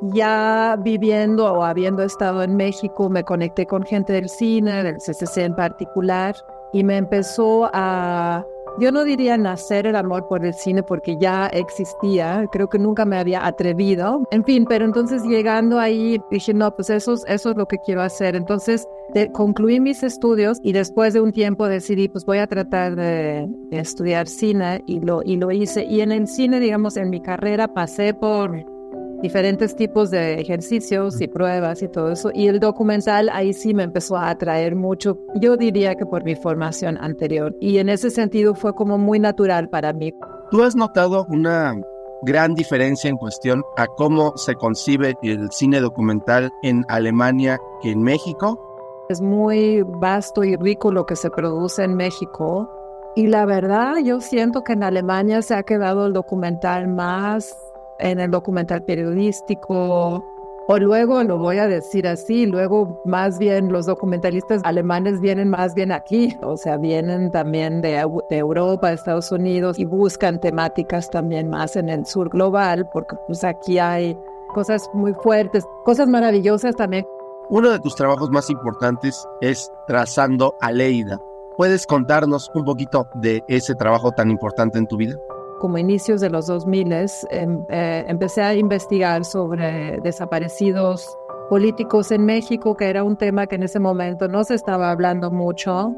Ya 0.00 0.76
viviendo 0.78 1.52
o 1.52 1.64
habiendo 1.64 2.04
estado 2.04 2.42
en 2.42 2.56
México, 2.56 3.08
me 3.08 3.24
conecté 3.24 3.66
con 3.66 3.82
gente 3.82 4.12
del 4.12 4.28
cine, 4.28 4.84
del 4.84 4.98
CCC 4.98 5.38
en 5.38 5.56
particular, 5.56 6.36
y 6.72 6.84
me 6.84 6.96
empezó 6.96 7.68
a 7.72 8.44
yo 8.80 8.92
no 8.92 9.04
diría 9.04 9.36
nacer 9.36 9.86
el 9.86 9.96
amor 9.96 10.26
por 10.28 10.44
el 10.44 10.54
cine 10.54 10.82
porque 10.82 11.16
ya 11.18 11.46
existía, 11.46 12.46
creo 12.52 12.68
que 12.68 12.78
nunca 12.78 13.04
me 13.04 13.18
había 13.18 13.46
atrevido. 13.46 14.26
En 14.30 14.44
fin, 14.44 14.64
pero 14.68 14.84
entonces 14.84 15.22
llegando 15.22 15.78
ahí 15.78 16.20
dije, 16.30 16.54
no, 16.54 16.74
pues 16.74 16.90
eso, 16.90 17.14
eso 17.26 17.50
es 17.50 17.56
lo 17.56 17.66
que 17.66 17.78
quiero 17.78 18.02
hacer. 18.02 18.36
Entonces 18.36 18.86
concluí 19.32 19.80
mis 19.80 20.02
estudios 20.02 20.58
y 20.62 20.72
después 20.72 21.14
de 21.14 21.20
un 21.20 21.32
tiempo 21.32 21.68
decidí, 21.68 22.08
pues 22.08 22.24
voy 22.24 22.38
a 22.38 22.46
tratar 22.46 22.96
de, 22.96 23.46
de 23.70 23.78
estudiar 23.78 24.26
cine 24.28 24.82
y 24.86 25.00
lo, 25.00 25.22
y 25.24 25.36
lo 25.36 25.50
hice. 25.50 25.84
Y 25.84 26.00
en 26.00 26.12
el 26.12 26.26
cine, 26.26 26.60
digamos, 26.60 26.96
en 26.96 27.10
mi 27.10 27.20
carrera 27.20 27.68
pasé 27.68 28.14
por 28.14 28.77
diferentes 29.20 29.74
tipos 29.74 30.10
de 30.10 30.40
ejercicios 30.40 31.20
y 31.20 31.28
pruebas 31.28 31.82
y 31.82 31.88
todo 31.88 32.12
eso. 32.12 32.30
Y 32.34 32.48
el 32.48 32.60
documental 32.60 33.28
ahí 33.32 33.52
sí 33.52 33.74
me 33.74 33.82
empezó 33.82 34.16
a 34.16 34.30
atraer 34.30 34.76
mucho, 34.76 35.18
yo 35.40 35.56
diría 35.56 35.94
que 35.94 36.06
por 36.06 36.24
mi 36.24 36.34
formación 36.34 36.98
anterior. 36.98 37.54
Y 37.60 37.78
en 37.78 37.88
ese 37.88 38.10
sentido 38.10 38.54
fue 38.54 38.74
como 38.74 38.98
muy 38.98 39.18
natural 39.18 39.68
para 39.68 39.92
mí. 39.92 40.12
¿Tú 40.50 40.62
has 40.62 40.76
notado 40.76 41.26
una 41.28 41.74
gran 42.22 42.54
diferencia 42.54 43.08
en 43.08 43.16
cuestión 43.16 43.62
a 43.76 43.86
cómo 43.86 44.36
se 44.36 44.54
concibe 44.54 45.14
el 45.22 45.50
cine 45.50 45.80
documental 45.80 46.50
en 46.62 46.84
Alemania 46.88 47.58
que 47.82 47.90
en 47.90 48.02
México? 48.02 48.64
Es 49.08 49.20
muy 49.20 49.82
vasto 49.82 50.44
y 50.44 50.56
rico 50.56 50.92
lo 50.92 51.06
que 51.06 51.16
se 51.16 51.30
produce 51.30 51.84
en 51.84 51.94
México. 51.94 52.70
Y 53.16 53.26
la 53.26 53.46
verdad, 53.46 53.96
yo 54.04 54.20
siento 54.20 54.62
que 54.62 54.74
en 54.74 54.82
Alemania 54.82 55.42
se 55.42 55.54
ha 55.54 55.62
quedado 55.62 56.06
el 56.06 56.12
documental 56.12 56.88
más 56.88 57.56
en 57.98 58.20
el 58.20 58.30
documental 58.30 58.82
periodístico, 58.84 60.24
o 60.70 60.78
luego, 60.78 61.22
lo 61.22 61.38
voy 61.38 61.56
a 61.56 61.66
decir 61.66 62.06
así, 62.06 62.44
luego 62.44 63.00
más 63.06 63.38
bien 63.38 63.72
los 63.72 63.86
documentalistas 63.86 64.60
alemanes 64.64 65.18
vienen 65.18 65.48
más 65.48 65.74
bien 65.74 65.90
aquí, 65.92 66.36
o 66.42 66.58
sea, 66.58 66.76
vienen 66.76 67.30
también 67.30 67.80
de, 67.80 68.04
de, 68.28 68.36
Europa, 68.36 68.92
Estados 68.92 69.32
Unidos 69.32 69.78
y 69.78 69.86
buscan 69.86 70.38
temáticas 70.38 71.08
también 71.08 71.48
más 71.48 71.74
en 71.76 71.88
el 71.88 72.04
sur 72.04 72.28
global, 72.28 72.86
porque 72.92 73.16
pues 73.26 73.44
aquí 73.44 73.78
hay 73.78 74.14
cosas 74.52 74.90
muy 74.92 75.14
fuertes, 75.14 75.64
cosas 75.86 76.06
maravillosas 76.06 76.76
también. 76.76 77.06
Uno 77.48 77.70
de 77.70 77.80
tus 77.80 77.94
trabajos 77.96 78.28
más 78.28 78.50
importantes 78.50 79.26
es 79.40 79.72
Trazando 79.86 80.54
a 80.60 80.70
Leida. 80.70 81.18
¿Puedes 81.56 81.86
contarnos 81.86 82.50
un 82.54 82.66
poquito 82.66 83.08
de 83.14 83.42
ese 83.48 83.74
trabajo 83.74 84.12
tan 84.12 84.30
importante 84.30 84.76
en 84.76 84.86
tu 84.86 84.98
vida? 84.98 85.16
Como 85.58 85.78
inicios 85.78 86.20
de 86.20 86.30
los 86.30 86.46
2000, 86.46 86.92
em, 87.30 87.64
eh, 87.68 88.04
empecé 88.08 88.42
a 88.42 88.54
investigar 88.54 89.24
sobre 89.24 90.00
desaparecidos 90.02 91.16
políticos 91.48 92.10
en 92.10 92.24
México, 92.24 92.76
que 92.76 92.88
era 92.88 93.02
un 93.04 93.16
tema 93.16 93.46
que 93.46 93.56
en 93.56 93.62
ese 93.62 93.80
momento 93.80 94.28
no 94.28 94.44
se 94.44 94.54
estaba 94.54 94.90
hablando 94.90 95.30
mucho. 95.30 95.94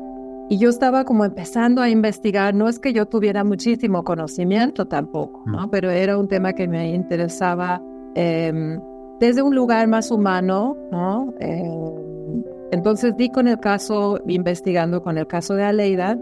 Y 0.49 0.59
yo 0.59 0.69
estaba 0.69 1.05
como 1.05 1.25
empezando 1.25 1.81
a 1.81 1.89
investigar, 1.89 2.55
no 2.55 2.69
es 2.69 2.81
que 2.81 2.93
yo 2.93 3.07
tuviera 3.07 3.45
muchísimo 3.45 4.03
conocimiento 4.03 4.87
tampoco, 4.87 5.45
¿no? 5.47 5.71
pero 5.71 5.91
era 5.91 6.19
un 6.19 6.27
tema 6.27 6.53
que 6.53 6.67
me 6.67 6.91
interesaba 6.91 7.81
em, 8.17 8.81
desde 9.21 9.43
un 9.43 9.55
lugar 9.55 9.87
más 9.87 10.11
humano, 10.11 10.77
¿no? 10.91 11.33
Em, 11.39 12.43
entonces 12.73 13.17
di 13.17 13.29
con 13.31 13.47
el 13.47 13.61
caso, 13.61 14.19
investigando 14.27 15.03
con 15.03 15.19
el 15.19 15.27
caso 15.27 15.55
de 15.55 15.65
Aleida, 15.65 16.19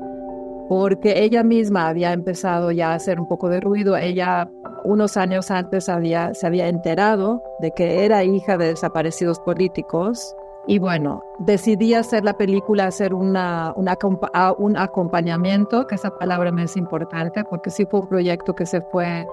porque 0.68 1.22
ella 1.24 1.42
misma 1.42 1.88
había 1.88 2.12
empezado 2.12 2.70
ya 2.70 2.92
a 2.92 2.94
hacer 2.94 3.18
un 3.18 3.26
poco 3.26 3.48
de 3.48 3.60
ruido. 3.60 3.96
Ella 3.96 4.50
unos 4.84 5.16
años 5.16 5.50
antes 5.50 5.88
había, 5.88 6.34
se 6.34 6.46
había 6.46 6.68
enterado 6.68 7.42
de 7.60 7.70
que 7.70 8.04
era 8.04 8.22
hija 8.22 8.58
de 8.58 8.68
desaparecidos 8.68 9.40
políticos. 9.40 10.34
Y 10.66 10.78
bueno, 10.78 11.24
decidí 11.38 11.94
hacer 11.94 12.24
la 12.24 12.34
película, 12.34 12.86
hacer 12.86 13.14
una, 13.14 13.72
un 13.74 14.76
acompañamiento, 14.76 15.86
que 15.86 15.94
esa 15.94 16.10
palabra 16.10 16.52
me 16.52 16.64
es 16.64 16.76
importante, 16.76 17.42
porque 17.44 17.70
sí 17.70 17.86
fue 17.86 18.00
un 18.00 18.08
proyecto 18.08 18.54
que 18.54 18.66
se 18.66 18.82
fue 18.82 19.26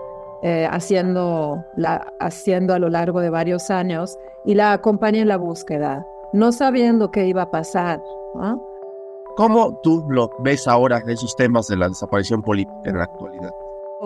eh, 0.43 0.65
haciendo, 0.71 1.65
la, 1.75 2.13
haciendo 2.21 2.73
a 2.73 2.79
lo 2.79 2.89
largo 2.89 3.19
de 3.19 3.29
varios 3.29 3.69
años 3.69 4.17
y 4.45 4.55
la 4.55 4.71
acompañé 4.71 5.21
en 5.21 5.27
la 5.27 5.37
búsqueda, 5.37 6.05
no 6.31 6.53
sabiendo 6.53 7.11
qué 7.11 7.25
iba 7.25 7.41
a 7.41 7.51
pasar. 7.51 8.01
¿no? 8.35 8.74
¿Cómo 9.35 9.77
tú 9.83 10.05
lo 10.07 10.29
ves 10.39 10.65
ahora, 10.65 11.03
esos 11.07 11.35
temas 11.35 11.67
de 11.67 11.75
la 11.75 11.89
desaparición 11.89 12.41
política 12.41 12.79
en 12.85 12.97
la 12.97 13.03
actualidad? 13.03 13.51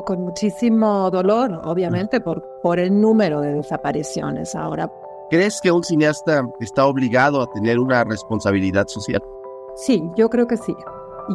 Con 0.06 0.24
muchísimo 0.24 1.12
dolor, 1.12 1.62
obviamente, 1.66 2.20
por, 2.20 2.44
por 2.64 2.80
el 2.80 3.00
número 3.00 3.42
de 3.42 3.54
desapariciones 3.54 4.56
ahora. 4.56 4.92
¿Crees 5.30 5.60
que 5.62 5.72
un 5.72 5.84
cineasta 5.84 6.50
está 6.60 6.88
obligado 6.88 7.42
a 7.42 7.52
tener 7.52 7.78
una 7.78 8.04
responsabilidad 8.04 8.88
social? 8.88 9.22
Sí, 9.76 10.02
yo 10.16 10.30
creo 10.30 10.48
que 10.48 10.58
sí. 10.58 10.76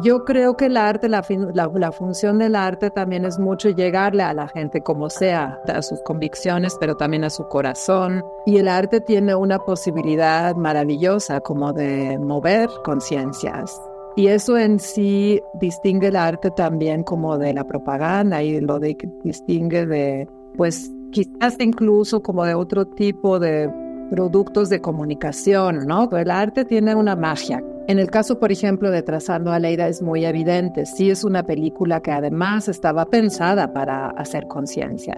Yo 0.03 0.25
creo 0.25 0.57
que 0.57 0.65
el 0.65 0.75
arte, 0.75 1.07
la, 1.07 1.23
la, 1.53 1.71
la, 1.73 1.91
función 1.93 2.37
del 2.37 2.55
arte 2.55 2.89
también 2.89 3.23
es 3.23 3.39
mucho 3.39 3.69
llegarle 3.69 4.23
a 4.23 4.33
la 4.33 4.49
gente 4.49 4.81
como 4.81 5.09
sea, 5.09 5.57
a 5.67 5.81
sus 5.81 6.01
convicciones, 6.01 6.75
pero 6.79 6.95
también 6.95 7.23
a 7.23 7.29
su 7.29 7.47
corazón. 7.47 8.21
Y 8.45 8.57
el 8.57 8.67
arte 8.67 8.99
tiene 8.99 9.35
una 9.35 9.57
posibilidad 9.59 10.53
maravillosa 10.55 11.39
como 11.39 11.71
de 11.71 12.19
mover 12.19 12.69
conciencias. 12.83 13.79
Y 14.17 14.27
eso 14.27 14.57
en 14.57 14.79
sí 14.79 15.41
distingue 15.61 16.07
el 16.07 16.17
arte 16.17 16.51
también 16.51 17.03
como 17.03 17.37
de 17.37 17.53
la 17.53 17.65
propaganda 17.65 18.43
y 18.43 18.59
lo 18.59 18.79
de, 18.79 18.97
distingue 19.23 19.85
de, 19.85 20.27
pues 20.57 20.91
quizás 21.11 21.57
incluso 21.59 22.21
como 22.21 22.43
de 22.43 22.53
otro 22.53 22.85
tipo 22.85 23.39
de 23.39 23.69
productos 24.09 24.69
de 24.69 24.81
comunicación, 24.81 25.85
¿no? 25.87 26.09
Pero 26.09 26.21
el 26.21 26.31
arte 26.31 26.65
tiene 26.65 26.95
una 26.95 27.15
magia 27.15 27.61
en 27.87 27.99
el 27.99 28.09
caso, 28.09 28.39
por 28.39 28.51
ejemplo, 28.51 28.89
de 28.89 29.03
Trazando 29.03 29.51
a 29.51 29.59
Leida 29.59 29.87
es 29.87 30.01
muy 30.01 30.25
evidente. 30.25 30.87
Sí 30.87 31.11
es 31.11 31.23
una 31.23 31.43
película 31.43 32.01
que 32.01 32.11
además 32.11 32.67
estaba 32.67 33.05
pensada 33.05 33.73
para 33.73 34.07
hacer 34.09 34.47
conciencia. 34.47 35.15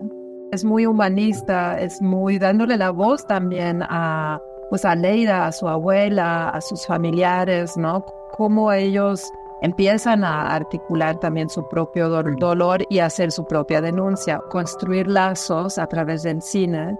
Es 0.51 0.65
muy 0.65 0.85
humanista, 0.85 1.79
es 1.79 2.01
muy 2.01 2.39
dándole 2.39 2.75
la 2.75 2.89
voz 2.89 3.25
también 3.25 3.83
a, 3.83 4.41
pues 4.69 4.83
a 4.83 4.95
Leida, 4.95 5.47
a 5.47 5.53
su 5.53 5.69
abuela, 5.69 6.49
a 6.49 6.59
sus 6.59 6.85
familiares, 6.85 7.77
¿no? 7.77 8.03
Cómo 8.35 8.73
ellos 8.73 9.31
empiezan 9.61 10.25
a 10.25 10.53
articular 10.53 11.17
también 11.21 11.47
su 11.47 11.65
propio 11.69 12.09
dolor 12.09 12.85
y 12.89 12.99
hacer 12.99 13.31
su 13.31 13.45
propia 13.45 13.79
denuncia, 13.79 14.41
construir 14.49 15.07
lazos 15.07 15.77
a 15.77 15.87
través 15.87 16.23
del 16.23 16.41
cine 16.41 16.97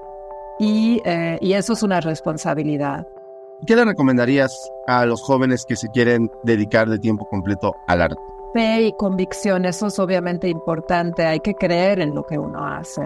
y, 0.59 1.01
eh, 1.05 1.37
y 1.41 1.53
eso 1.53 1.73
es 1.73 1.83
una 1.83 2.01
responsabilidad. 2.01 3.07
¿Qué 3.65 3.75
le 3.75 3.85
recomendarías 3.85 4.51
a 4.85 5.05
los 5.05 5.21
jóvenes 5.21 5.65
que 5.65 5.75
se 5.75 5.87
quieren 5.89 6.29
dedicar 6.43 6.87
de 6.87 6.99
tiempo 6.99 7.27
completo 7.27 7.75
al 7.87 8.03
arte? 8.03 8.21
Fe 8.53 8.83
y 8.83 8.93
convicción, 8.93 9.65
eso 9.65 9.87
es 9.87 9.97
obviamente 9.99 10.47
importante, 10.47 11.25
hay 11.25 11.39
que 11.39 11.55
creer 11.55 11.99
en 11.99 12.13
lo 12.13 12.23
que 12.23 12.37
uno 12.37 12.65
hace. 12.65 13.01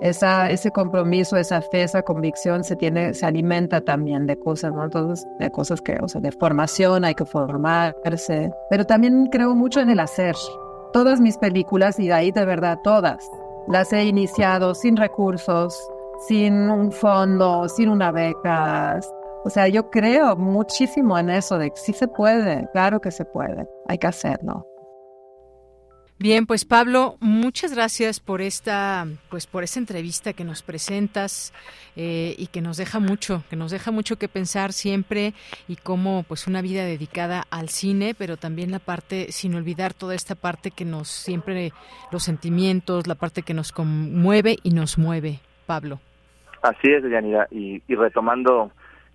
Esa, 0.00 0.50
ese 0.50 0.70
compromiso, 0.70 1.36
esa 1.36 1.62
fe, 1.62 1.84
esa 1.84 2.02
convicción 2.02 2.64
se 2.64 2.76
tiene, 2.76 3.14
se 3.14 3.24
alimenta 3.24 3.80
también 3.80 4.26
de 4.26 4.38
cosas, 4.38 4.72
¿no? 4.74 4.84
Entonces, 4.84 5.26
de 5.38 5.50
cosas 5.50 5.80
que, 5.80 5.96
o 6.02 6.08
sea, 6.08 6.20
de 6.20 6.32
formación, 6.32 7.04
hay 7.04 7.14
que 7.14 7.24
formarse, 7.24 8.52
pero 8.68 8.84
también 8.84 9.26
creo 9.32 9.54
mucho 9.54 9.80
en 9.80 9.90
el 9.90 10.00
hacer. 10.00 10.36
Todas 10.92 11.20
mis 11.20 11.38
películas, 11.38 11.98
y 11.98 12.08
de 12.08 12.12
ahí 12.12 12.30
de 12.30 12.44
verdad 12.44 12.78
todas, 12.84 13.26
las 13.68 13.92
he 13.92 14.04
iniciado 14.04 14.74
sin 14.74 14.96
recursos, 14.96 15.88
sin 16.26 16.70
un 16.70 16.92
fondo, 16.92 17.68
sin 17.68 17.88
una 17.88 18.10
beca, 18.10 19.00
o 19.44 19.50
sea, 19.50 19.68
yo 19.68 19.90
creo 19.90 20.36
muchísimo 20.36 21.18
en 21.18 21.28
eso 21.28 21.58
de 21.58 21.70
que 21.70 21.76
sí 21.76 21.92
se 21.92 22.08
puede, 22.08 22.66
claro 22.72 23.00
que 23.00 23.10
se 23.10 23.26
puede, 23.26 23.66
hay 23.86 23.98
que 23.98 24.06
hacerlo. 24.06 24.66
Bien, 26.18 26.46
pues 26.46 26.64
Pablo, 26.64 27.16
muchas 27.20 27.74
gracias 27.74 28.20
por 28.20 28.40
esta, 28.40 29.06
pues 29.28 29.46
por 29.46 29.64
esta 29.64 29.80
entrevista 29.80 30.32
que 30.32 30.44
nos 30.44 30.62
presentas 30.62 31.52
eh, 31.96 32.34
y 32.38 32.46
que 32.46 32.62
nos 32.62 32.78
deja 32.78 33.00
mucho, 33.00 33.42
que 33.50 33.56
nos 33.56 33.72
deja 33.72 33.90
mucho 33.90 34.16
que 34.16 34.28
pensar 34.28 34.72
siempre 34.72 35.34
y 35.68 35.76
cómo, 35.76 36.22
pues 36.22 36.46
una 36.46 36.62
vida 36.62 36.84
dedicada 36.84 37.44
al 37.50 37.68
cine, 37.68 38.14
pero 38.14 38.38
también 38.38 38.70
la 38.70 38.78
parte, 38.78 39.30
sin 39.32 39.54
olvidar 39.56 39.92
toda 39.92 40.14
esta 40.14 40.36
parte 40.36 40.70
que 40.70 40.86
nos 40.86 41.08
siempre 41.08 41.72
los 42.10 42.22
sentimientos, 42.22 43.06
la 43.06 43.16
parte 43.16 43.42
que 43.42 43.52
nos 43.52 43.72
conmueve 43.72 44.56
y 44.62 44.70
nos 44.70 44.96
mueve, 44.96 45.40
Pablo. 45.66 45.98
Así 46.62 46.90
es, 46.90 47.04
Yanira, 47.04 47.46
y, 47.50 47.82
y 47.86 47.94
retomando 47.94 48.70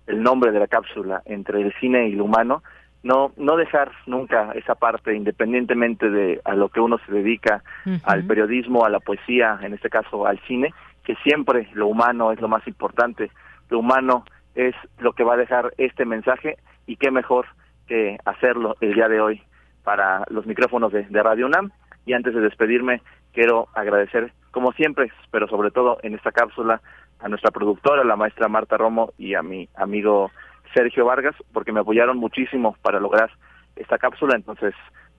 el 0.06 0.22
nombre 0.22 0.52
de 0.52 0.60
la 0.60 0.66
cápsula 0.66 1.22
entre 1.24 1.60
el 1.60 1.72
cine 1.80 2.08
y 2.08 2.12
lo 2.12 2.24
humano 2.24 2.62
no 3.02 3.32
no 3.36 3.56
dejar 3.56 3.92
nunca 4.06 4.52
esa 4.54 4.74
parte 4.74 5.14
independientemente 5.14 6.10
de 6.10 6.40
a 6.44 6.54
lo 6.54 6.68
que 6.68 6.80
uno 6.80 6.98
se 7.06 7.12
dedica 7.12 7.62
al 8.02 8.24
periodismo 8.24 8.84
a 8.84 8.90
la 8.90 9.00
poesía 9.00 9.58
en 9.62 9.72
este 9.72 9.88
caso 9.88 10.26
al 10.26 10.38
cine 10.46 10.74
que 11.04 11.14
siempre 11.22 11.68
lo 11.72 11.88
humano 11.88 12.32
es 12.32 12.40
lo 12.40 12.48
más 12.48 12.66
importante. 12.66 13.30
Lo 13.68 13.78
humano 13.78 14.24
es 14.54 14.74
lo 14.98 15.12
que 15.12 15.24
va 15.24 15.34
a 15.34 15.38
dejar 15.38 15.72
este 15.78 16.04
mensaje 16.04 16.58
y 16.86 16.96
qué 16.96 17.10
mejor 17.10 17.46
que 17.86 18.18
hacerlo 18.24 18.76
el 18.80 18.94
día 18.94 19.08
de 19.08 19.20
hoy 19.20 19.42
para 19.82 20.24
los 20.28 20.46
micrófonos 20.46 20.92
de, 20.92 21.04
de 21.04 21.22
Radio 21.22 21.46
UNAM. 21.46 21.70
Y 22.06 22.12
antes 22.12 22.34
de 22.34 22.40
despedirme 22.40 23.02
quiero 23.32 23.68
agradecer 23.74 24.32
como 24.50 24.72
siempre 24.72 25.10
pero 25.30 25.48
sobre 25.48 25.70
todo 25.70 25.98
en 26.02 26.14
esta 26.14 26.32
cápsula 26.32 26.80
a 27.20 27.28
nuestra 27.28 27.50
productora 27.50 28.04
la 28.04 28.16
maestra 28.16 28.48
Marta 28.48 28.76
Romo 28.76 29.12
y 29.18 29.34
a 29.34 29.42
mi 29.42 29.68
amigo 29.76 30.30
Sergio 30.74 31.04
Vargas, 31.04 31.34
porque 31.52 31.72
me 31.72 31.80
apoyaron 31.80 32.18
muchísimo 32.18 32.76
para 32.82 33.00
lograr 33.00 33.30
esta 33.76 33.98
cápsula. 33.98 34.36
Entonces, 34.36 34.74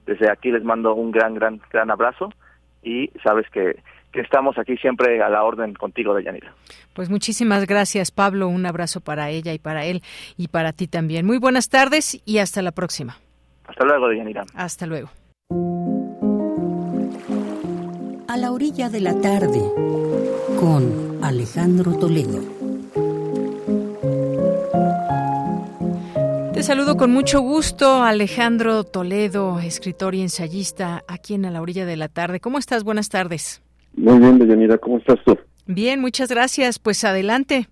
desde 0.06 0.32
aquí 0.32 0.52
les 0.52 0.64
mando 0.64 0.96
un 0.96 1.12
gran, 1.12 1.34
gran, 1.34 1.62
gran 1.72 1.92
abrazo 1.92 2.30
y 2.84 3.10
sabes 3.24 3.50
que, 3.52 3.82
que 4.12 4.22
estamos 4.22 4.58
aquí 4.58 4.78
siempre 4.78 5.22
a 5.22 5.30
la 5.30 5.44
orden 5.44 5.74
contigo, 5.74 6.16
Deyanira. 6.16 6.54
Pues 6.94 7.10
muchísimas 7.10 7.68
gracias, 7.68 8.12
Pablo. 8.12 8.48
Un 8.48 8.66
abrazo 8.66 9.02
para 9.02 9.30
ella 9.30 9.54
y 9.54 9.60
para 9.60 9.86
él 9.86 10.02
y 10.38 10.48
para 10.48 10.74
ti 10.74 10.88
también. 10.88 11.26
Muy 11.26 11.38
buenas 11.38 11.70
tardes 11.70 12.22
y 12.26 12.40
hasta 12.40 12.62
la 12.62 12.72
próxima. 12.72 13.18
Hasta 13.68 13.86
luego, 13.86 14.10
Deyanira. 14.10 14.44
Hasta 14.56 14.86
luego. 14.86 15.10
A 18.32 18.38
la 18.38 18.54
orilla 18.54 18.88
de 18.88 19.02
la 19.02 19.20
tarde, 19.20 19.60
con 20.58 21.20
Alejandro 21.22 22.00
Toledo. 22.00 22.40
Te 26.54 26.64
saludo 26.64 26.96
con 26.96 27.12
mucho 27.12 27.42
gusto, 27.42 28.02
Alejandro 28.02 28.86
Toledo, 28.86 29.60
escritor 29.60 30.16
y 30.16 30.22
ensayista, 30.22 31.04
aquí 31.10 31.34
en 31.34 31.44
A 31.44 31.52
la 31.52 31.62
Orilla 31.62 31.86
de 31.86 31.98
la 31.98 32.08
Tarde. 32.08 32.40
¿Cómo 32.40 32.58
estás? 32.58 32.86
Buenas 32.86 33.10
tardes. 33.10 33.62
Muy 33.98 34.18
bien, 34.20 34.40
Deyanira, 34.40 34.78
¿cómo 34.78 35.00
estás 35.00 35.20
tú? 35.26 35.38
Bien, 35.66 36.00
muchas 36.00 36.30
gracias. 36.30 36.80
Pues 36.80 37.04
adelante. 37.04 37.68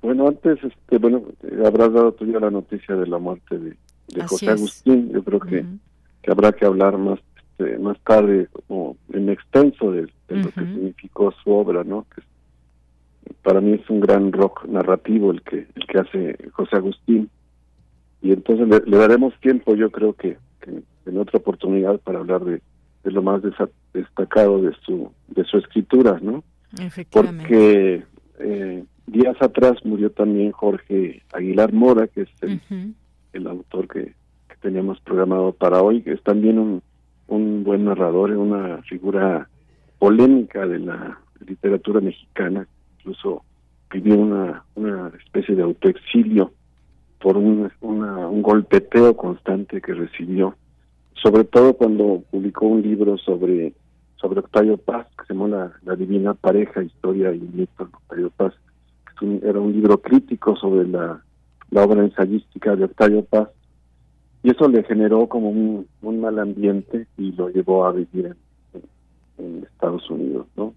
Bueno, 0.00 0.28
antes, 0.28 0.64
este, 0.64 0.96
bueno, 0.96 1.24
habrás 1.62 1.92
dado 1.92 2.12
tú 2.12 2.24
ya 2.24 2.40
la 2.40 2.50
noticia 2.50 2.96
de 2.96 3.06
la 3.06 3.18
muerte 3.18 3.58
de, 3.58 3.76
José 4.26 4.48
Agustín. 4.48 5.10
Yo 5.12 5.22
creo 5.22 5.40
que, 5.40 5.66
que, 6.22 6.30
habrá 6.30 6.52
que 6.52 6.64
hablar 6.64 6.96
más 6.96 7.18
este, 7.58 7.78
más 7.78 7.98
tarde, 8.00 8.48
como 8.66 8.96
en 9.12 9.28
extenso, 9.28 9.92
de, 9.92 10.08
lo 10.28 10.50
que 10.50 10.60
significó 10.60 11.32
su 11.42 11.50
obra, 11.50 11.84
¿no? 11.84 12.06
Que 12.14 12.22
para 13.42 13.60
mí 13.60 13.72
es 13.72 13.88
un 13.90 14.00
gran 14.00 14.32
rock 14.32 14.64
narrativo 14.66 15.30
el 15.30 15.42
que 15.42 15.66
el 15.74 15.86
que 15.86 15.98
hace 15.98 16.50
José 16.52 16.76
Agustín 16.76 17.30
y 18.20 18.32
entonces 18.32 18.68
le, 18.68 18.96
daremos 18.96 19.34
tiempo, 19.40 19.74
yo 19.74 19.90
creo 19.90 20.14
que, 20.14 20.38
en 21.06 21.18
otra 21.18 21.38
oportunidad 21.38 21.98
para 22.00 22.20
hablar 22.20 22.44
de, 22.44 22.62
lo 23.04 23.20
más 23.20 23.42
destacado 23.92 24.62
de 24.62 24.72
su 24.86 25.10
de 25.28 25.44
su 25.44 25.58
escritura, 25.58 26.18
¿no? 26.22 26.44
Porque 27.10 28.04
eh, 28.38 28.84
días 29.06 29.36
atrás 29.40 29.84
murió 29.84 30.10
también 30.10 30.52
Jorge 30.52 31.22
Aguilar 31.32 31.72
Mora, 31.72 32.06
que 32.06 32.22
es 32.22 32.30
el, 33.32 33.46
autor 33.46 33.88
que, 33.88 34.14
teníamos 34.60 35.00
programado 35.00 35.52
para 35.52 35.82
hoy, 35.82 36.02
que 36.02 36.12
es 36.12 36.22
también 36.22 36.56
un, 36.56 36.82
un 37.28 37.64
buen 37.64 37.84
narrador, 37.84 38.30
una 38.32 38.82
figura 38.82 39.48
polémica 39.98 40.66
de 40.66 40.78
la 40.78 41.18
literatura 41.46 42.00
mexicana, 42.00 42.66
incluso 42.98 43.44
pidió 43.88 44.16
una, 44.16 44.64
una 44.74 45.12
especie 45.24 45.54
de 45.54 45.62
autoexilio 45.62 46.52
por 47.20 47.36
un, 47.36 47.70
un 47.80 48.42
golpeteo 48.42 49.16
constante 49.16 49.80
que 49.80 49.94
recibió, 49.94 50.56
sobre 51.14 51.44
todo 51.44 51.74
cuando 51.74 52.22
publicó 52.30 52.66
un 52.66 52.82
libro 52.82 53.16
sobre 53.18 53.74
sobre 54.22 54.38
Octavio 54.38 54.76
Paz, 54.78 55.08
que 55.18 55.26
se 55.26 55.34
llama 55.34 55.72
La, 55.82 55.96
Divina 55.96 56.32
Pareja, 56.32 56.82
Historia 56.82 57.34
y 57.34 57.40
Mito 57.40 57.84
de 57.84 57.90
Octavio 57.92 58.30
Paz. 58.30 58.54
era 59.42 59.58
un 59.58 59.72
libro 59.72 59.98
crítico 60.00 60.56
sobre 60.56 60.86
la, 60.86 61.20
la, 61.70 61.84
obra 61.84 62.02
ensayística 62.02 62.76
de 62.76 62.84
Octavio 62.84 63.24
Paz, 63.24 63.48
y 64.42 64.50
eso 64.50 64.68
le 64.68 64.82
generó 64.82 65.28
como 65.28 65.50
un, 65.50 65.86
un 66.02 66.20
mal 66.20 66.38
ambiente 66.38 67.06
y 67.16 67.32
lo 67.32 67.48
llevó 67.48 67.84
a 67.84 67.92
vivir 67.92 68.34
en, 69.38 69.62
Estados 69.64 70.08
Unidos. 70.10 70.46
¿no? 70.56 70.74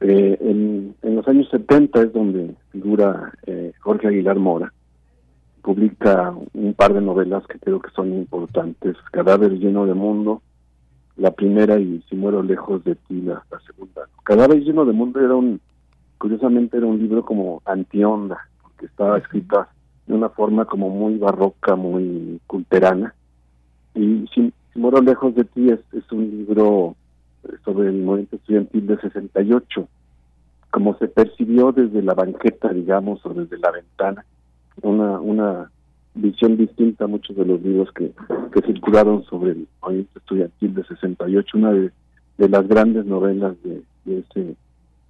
Eh, 0.00 0.36
en, 0.40 0.94
en, 1.02 1.16
los 1.16 1.26
años 1.26 1.48
70 1.50 2.02
es 2.02 2.12
donde 2.12 2.54
figura 2.70 3.32
eh, 3.46 3.72
Jorge 3.80 4.08
Aguilar 4.08 4.38
Mora, 4.38 4.72
publica 5.62 6.34
un 6.54 6.74
par 6.74 6.94
de 6.94 7.00
novelas 7.00 7.46
que 7.46 7.58
creo 7.58 7.80
que 7.80 7.90
son 7.90 8.12
importantes, 8.14 8.96
Cadáver 9.10 9.52
lleno 9.58 9.86
de 9.86 9.94
mundo, 9.94 10.42
la 11.16 11.32
primera 11.32 11.78
y 11.78 12.02
Si 12.08 12.16
muero 12.16 12.42
lejos 12.42 12.82
de 12.84 12.94
ti, 12.94 13.20
la, 13.20 13.42
segunda. 13.66 14.08
Cadáver 14.24 14.60
lleno 14.60 14.84
de 14.84 14.92
mundo 14.92 15.20
era 15.20 15.34
un, 15.34 15.60
curiosamente 16.18 16.78
era 16.78 16.86
un 16.86 16.98
libro 16.98 17.24
como 17.24 17.60
anti-onda, 17.66 18.38
porque 18.62 18.86
estaba 18.86 19.18
escrita 19.18 19.68
de 20.10 20.16
una 20.16 20.28
forma 20.28 20.64
como 20.64 20.90
muy 20.90 21.18
barroca, 21.18 21.76
muy 21.76 22.40
culterana. 22.48 23.14
Y 23.94 24.26
Si, 24.34 24.52
muero 24.74 25.00
lejos 25.00 25.34
de 25.36 25.44
ti 25.44 25.70
es, 25.70 25.80
es 25.92 26.10
un 26.10 26.28
libro 26.30 26.96
sobre 27.64 27.88
el 27.88 28.02
movimiento 28.02 28.36
estudiantil 28.36 28.86
de 28.88 29.00
68, 29.00 29.88
como 30.70 30.98
se 30.98 31.06
percibió 31.06 31.70
desde 31.70 32.02
la 32.02 32.14
banqueta, 32.14 32.70
digamos, 32.70 33.24
o 33.24 33.32
desde 33.34 33.58
la 33.58 33.70
ventana 33.70 34.24
una, 34.82 35.20
una 35.20 35.70
visión 36.14 36.56
distinta 36.56 37.04
a 37.04 37.08
muchos 37.08 37.36
de 37.36 37.44
los 37.44 37.62
libros 37.62 37.92
que, 37.92 38.12
que 38.52 38.62
circularon 38.62 39.24
sobre 39.24 39.52
el 39.52 39.68
movimiento 39.80 40.18
estudiantil 40.18 40.74
de 40.74 40.84
68, 40.84 41.58
una 41.58 41.72
de, 41.72 41.92
de 42.38 42.48
las 42.48 42.66
grandes 42.66 43.06
novelas 43.06 43.54
de, 43.62 43.82
ese 44.06 44.56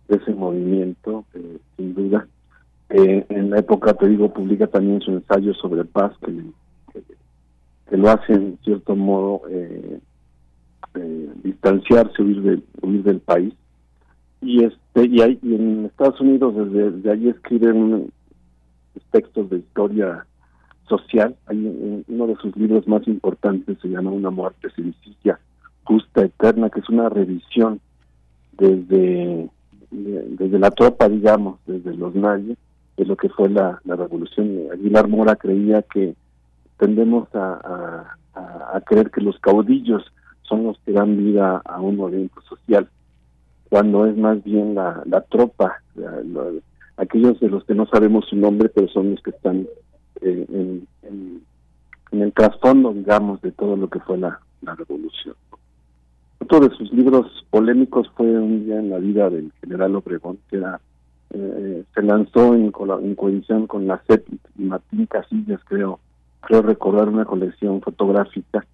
de 0.08 0.16
ese 0.16 0.34
movimiento, 0.34 1.24
eh, 1.34 1.58
sin 1.76 1.94
duda. 1.94 2.26
Eh, 2.90 3.24
en 3.28 3.50
la 3.50 3.58
época, 3.58 3.94
te 3.94 4.08
digo, 4.08 4.32
publica 4.32 4.66
también 4.66 5.00
su 5.00 5.12
ensayo 5.12 5.54
sobre 5.54 5.84
paz, 5.84 6.12
que, 6.24 6.34
que, 7.88 7.96
lo 7.96 8.10
hace 8.10 8.32
en 8.32 8.58
cierto 8.64 8.96
modo 8.96 9.42
eh, 9.48 10.00
distanciarse, 11.44 12.22
huir 12.22 12.42
del, 12.42 12.64
huir 12.82 13.02
del 13.04 13.20
país. 13.20 13.54
Y 14.42 14.64
este 14.64 15.06
y, 15.06 15.20
hay, 15.20 15.38
y 15.42 15.54
en 15.54 15.84
Estados 15.86 16.20
Unidos 16.20 16.54
desde, 16.56 16.90
desde 16.90 17.10
ahí 17.12 17.28
escribe 17.28 17.72
un, 17.72 18.10
textos 19.10 19.50
de 19.50 19.58
historia 19.58 20.26
social. 20.88 21.36
Hay 21.46 22.04
uno 22.08 22.26
de 22.26 22.36
sus 22.36 22.56
libros 22.56 22.86
más 22.88 23.06
importantes 23.06 23.78
se 23.80 23.88
llama 23.88 24.10
Una 24.10 24.30
muerte 24.30 24.68
sencilla, 24.70 25.38
justa, 25.84 26.22
eterna, 26.22 26.70
que 26.70 26.80
es 26.80 26.88
una 26.88 27.08
revisión 27.08 27.80
desde, 28.52 29.48
desde 29.90 30.58
la 30.58 30.70
tropa, 30.70 31.08
digamos, 31.08 31.58
desde 31.66 31.94
los 31.94 32.14
nazis, 32.14 32.58
de 33.00 33.06
lo 33.06 33.16
que 33.16 33.30
fue 33.30 33.48
la, 33.48 33.80
la 33.86 33.96
revolución. 33.96 34.66
Aguilar 34.70 35.08
Mora 35.08 35.34
creía 35.34 35.80
que 35.80 36.14
tendemos 36.76 37.34
a, 37.34 38.14
a, 38.34 38.80
creer 38.82 39.10
que 39.10 39.22
los 39.22 39.38
caudillos 39.38 40.02
son 40.42 40.64
los 40.64 40.78
que 40.80 40.92
dan 40.92 41.16
vida 41.16 41.62
a 41.64 41.80
un 41.80 41.96
movimiento 41.96 42.42
social, 42.42 42.90
cuando 43.70 44.04
es 44.04 44.14
más 44.18 44.44
bien 44.44 44.74
la, 44.74 45.02
la 45.06 45.22
tropa, 45.22 45.80
la, 45.94 46.20
aquellos 46.98 47.40
de 47.40 47.48
los 47.48 47.64
que 47.64 47.74
no 47.74 47.86
sabemos 47.86 48.26
su 48.28 48.36
nombre, 48.36 48.68
pero 48.68 48.86
son 48.88 49.12
los 49.12 49.22
que 49.22 49.30
están 49.30 49.66
eh, 50.20 50.46
en, 51.02 51.42
el 52.12 52.32
trasfondo, 52.34 52.92
digamos, 52.92 53.40
de 53.40 53.52
todo 53.52 53.76
lo 53.76 53.88
que 53.88 54.00
fue 54.00 54.18
la, 54.18 54.38
revolución. 54.62 55.34
Otro 56.38 56.60
de 56.60 56.76
sus 56.76 56.92
libros 56.92 57.46
polémicos 57.48 58.10
fue 58.14 58.26
Un 58.26 58.66
día 58.66 58.78
en 58.78 58.90
la 58.90 58.98
vida 58.98 59.30
del 59.30 59.52
general 59.62 59.96
Obregón, 59.96 60.38
que 60.50 60.58
era, 60.58 60.80
eh, 61.32 61.84
se 61.94 62.02
lanzó 62.02 62.54
en, 62.54 62.72
en 63.02 63.14
coalición 63.14 63.66
con 63.66 63.86
la 63.86 64.02
CEP 64.06 64.26
y 64.58 64.62
Martín 64.64 65.06
Casillas, 65.06 65.60
creo, 65.64 66.00
creo 66.40 66.62
recordar 66.62 67.08
una 67.08 67.24
colección 67.24 67.80
fotográfica 67.80 68.64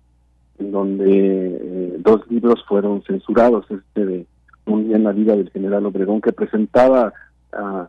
en 0.58 0.72
donde 0.72 1.06
eh, 1.06 1.96
dos 1.98 2.28
libros 2.30 2.64
fueron 2.66 3.02
censurados, 3.02 3.66
este 3.70 4.06
de 4.06 4.26
Un 4.64 4.88
día 4.88 4.96
en 4.96 5.04
la 5.04 5.12
vida 5.12 5.36
del 5.36 5.50
general 5.50 5.86
Obregón, 5.86 6.20
que 6.20 6.32
presentaba 6.32 7.12
a, 7.52 7.88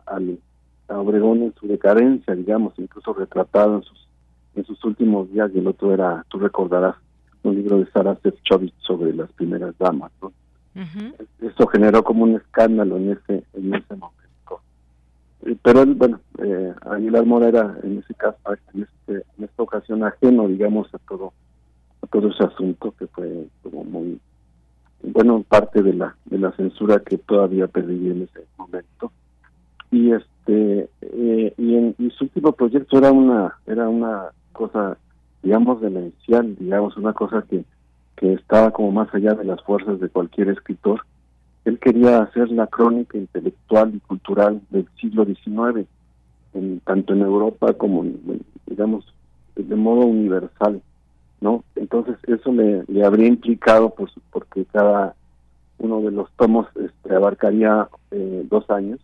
Obregón 0.90 1.42
en 1.42 1.54
su 1.60 1.66
decadencia, 1.66 2.34
digamos, 2.34 2.72
incluso 2.78 3.12
retratado 3.12 3.76
en 3.76 3.82
sus, 3.82 4.08
en 4.54 4.64
sus 4.64 4.82
últimos 4.84 5.30
días, 5.30 5.50
y 5.54 5.58
el 5.58 5.66
otro 5.66 5.92
era, 5.92 6.24
tú 6.28 6.38
recordarás, 6.38 6.94
un 7.42 7.54
libro 7.54 7.78
de 7.78 7.90
Sara 7.90 8.16
Sefcovic 8.22 8.74
sobre 8.78 9.14
las 9.14 9.30
primeras 9.32 9.76
damas. 9.78 10.10
¿no? 10.22 10.32
Eso 11.40 11.66
generó 11.66 12.02
como 12.02 12.24
un 12.24 12.36
escándalo 12.36 12.96
en 12.96 13.12
ese 13.12 13.44
en 13.54 13.74
ese 13.74 13.96
momento. 13.96 14.17
Eh, 15.44 15.56
pero 15.62 15.86
bueno, 15.86 16.20
eh, 16.38 16.74
Aguilar 16.82 17.24
Mora 17.24 17.48
era 17.48 17.76
en 17.82 17.98
ese 17.98 18.14
caso, 18.14 18.38
en, 18.74 18.82
este, 18.82 19.26
en 19.38 19.44
esta 19.44 19.62
ocasión 19.62 20.02
ajeno, 20.04 20.48
digamos, 20.48 20.92
a 20.94 20.98
todo 20.98 21.32
a 22.02 22.06
todo 22.06 22.28
ese 22.28 22.44
asunto 22.44 22.94
que 22.98 23.06
fue 23.08 23.48
como 23.62 23.84
muy 23.84 24.20
bueno 25.02 25.44
parte 25.48 25.82
de 25.82 25.94
la 25.94 26.16
de 26.26 26.38
la 26.38 26.52
censura 26.52 27.00
que 27.00 27.18
todavía 27.18 27.66
perdí 27.66 28.10
en 28.10 28.22
ese 28.22 28.46
momento. 28.56 29.12
Y 29.90 30.12
este 30.12 30.88
eh, 31.00 31.54
y 31.56 31.74
en 31.76 31.94
y 31.98 32.10
su 32.10 32.24
último 32.24 32.52
proyecto 32.52 32.98
era 32.98 33.12
una 33.12 33.56
era 33.66 33.88
una 33.88 34.30
cosa 34.52 34.98
digamos 35.42 35.80
demencial 35.80 36.56
digamos 36.58 36.96
una 36.96 37.12
cosa 37.12 37.44
que 37.48 37.64
que 38.16 38.32
estaba 38.32 38.72
como 38.72 38.90
más 38.90 39.12
allá 39.14 39.34
de 39.34 39.44
las 39.44 39.62
fuerzas 39.62 40.00
de 40.00 40.08
cualquier 40.08 40.48
escritor 40.48 41.02
él 41.68 41.78
quería 41.78 42.22
hacer 42.22 42.50
la 42.50 42.66
crónica 42.66 43.18
intelectual 43.18 43.94
y 43.94 44.00
cultural 44.00 44.60
del 44.70 44.86
siglo 45.00 45.24
XIX 45.24 45.86
tanto 46.84 47.12
en 47.12 47.20
Europa 47.20 47.72
como 47.74 48.04
digamos 48.66 49.04
de 49.54 49.76
modo 49.76 50.06
universal 50.06 50.80
no 51.40 51.62
entonces 51.76 52.16
eso 52.26 52.52
le, 52.52 53.04
habría 53.04 53.28
implicado 53.28 53.90
pues 53.90 54.12
porque 54.30 54.64
cada 54.64 55.14
uno 55.78 56.00
de 56.00 56.10
los 56.10 56.30
tomos 56.32 56.66
este, 56.76 57.14
abarcaría 57.14 57.88
eh, 58.10 58.44
dos 58.48 58.68
años 58.70 58.98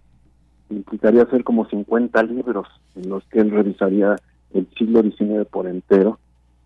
implicaría 0.70 1.22
hacer 1.22 1.44
como 1.44 1.66
50 1.66 2.22
libros 2.24 2.66
en 2.96 3.08
los 3.08 3.24
que 3.24 3.40
él 3.40 3.50
revisaría 3.50 4.16
el 4.52 4.66
siglo 4.76 5.02
XIX 5.02 5.46
por 5.50 5.66
entero 5.66 6.18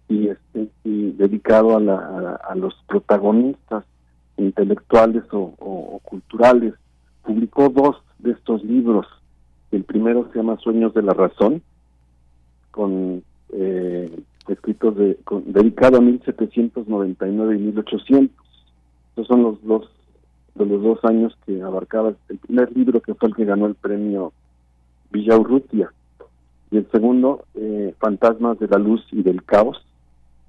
y 0.09 0.29
este 0.29 0.69
dedicado 0.85 1.77
a, 1.77 1.81
la, 1.81 2.41
a, 2.49 2.55
los 2.55 2.75
protagonistas 2.87 3.85
intelectuales 4.39 5.25
o, 5.33 6.01
culturales 6.05 6.75
publicó 7.23 7.69
dos 7.69 7.97
de 8.19 8.33
estos 8.33 8.65
libros. 8.65 9.07
El 9.71 9.85
primero 9.85 10.29
se 10.33 10.39
llama 10.39 10.59
Sueños 10.59 10.95
de 10.95 11.03
la 11.03 11.13
razón 11.13 11.63
con 12.71 13.23
eh, 13.53 14.11
escritos 14.49 14.97
de 14.97 15.19
dedicado 15.47 15.99
a 15.99 16.01
1799 16.01 17.57
y 17.57 17.59
1800 17.59 18.49
esos 19.19 19.27
son 19.27 19.43
los 19.43 19.65
dos 19.65 19.91
de 20.55 20.65
los 20.65 20.81
dos 20.81 21.05
años 21.05 21.37
que 21.45 21.61
abarcaba 21.61 22.15
el 22.29 22.39
primer 22.39 22.77
libro 22.77 23.01
que 23.01 23.15
fue 23.15 23.31
el 23.31 23.35
que 23.35 23.45
ganó 23.45 23.67
el 23.67 23.75
premio 23.75 24.33
Villaurrutia. 25.11 25.93
Y 26.71 26.77
el 26.77 26.89
segundo 26.93 27.45
eh, 27.55 27.95
Fantasmas 27.99 28.61
de 28.61 28.69
la 28.69 28.79
Luz 28.79 29.05
y 29.11 29.25
del 29.25 29.43
Caos 29.43 29.85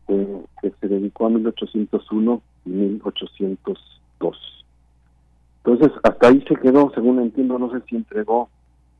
eh, 0.07 0.43
que 0.61 0.71
se 0.79 0.87
dedicó 0.87 1.25
a 1.25 1.29
1801 1.29 2.41
y 2.69 2.73
1802 2.73 4.65
entonces 5.63 5.91
hasta 6.03 6.27
ahí 6.27 6.43
se 6.47 6.55
quedó 6.55 6.91
según 6.93 7.19
entiendo 7.19 7.59
no 7.59 7.71
sé 7.71 7.81
si 7.87 7.95
entregó 7.95 8.49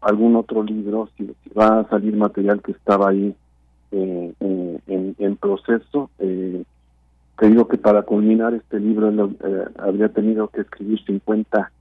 algún 0.01 0.35
otro 0.35 0.63
libro 0.63 1.09
si, 1.17 1.29
va 1.57 1.79
a 1.79 1.89
salir 1.89 2.15
material 2.15 2.61
que 2.61 2.71
estaba 2.71 3.09
ahí 3.09 3.35
eh, 3.91 4.33
en, 4.39 5.15
en, 5.17 5.35
proceso 5.37 6.09
eh, 6.19 6.63
te 7.39 7.47
digo 7.47 7.67
que 7.67 7.77
para 7.77 8.01
culminar 8.01 8.53
este 8.53 8.79
libro 8.79 9.09
eh, 9.09 9.65
habría 9.77 10.09
tenido 10.09 10.49
que 10.49 10.61
escribir 10.61 11.01
50, 11.05 11.71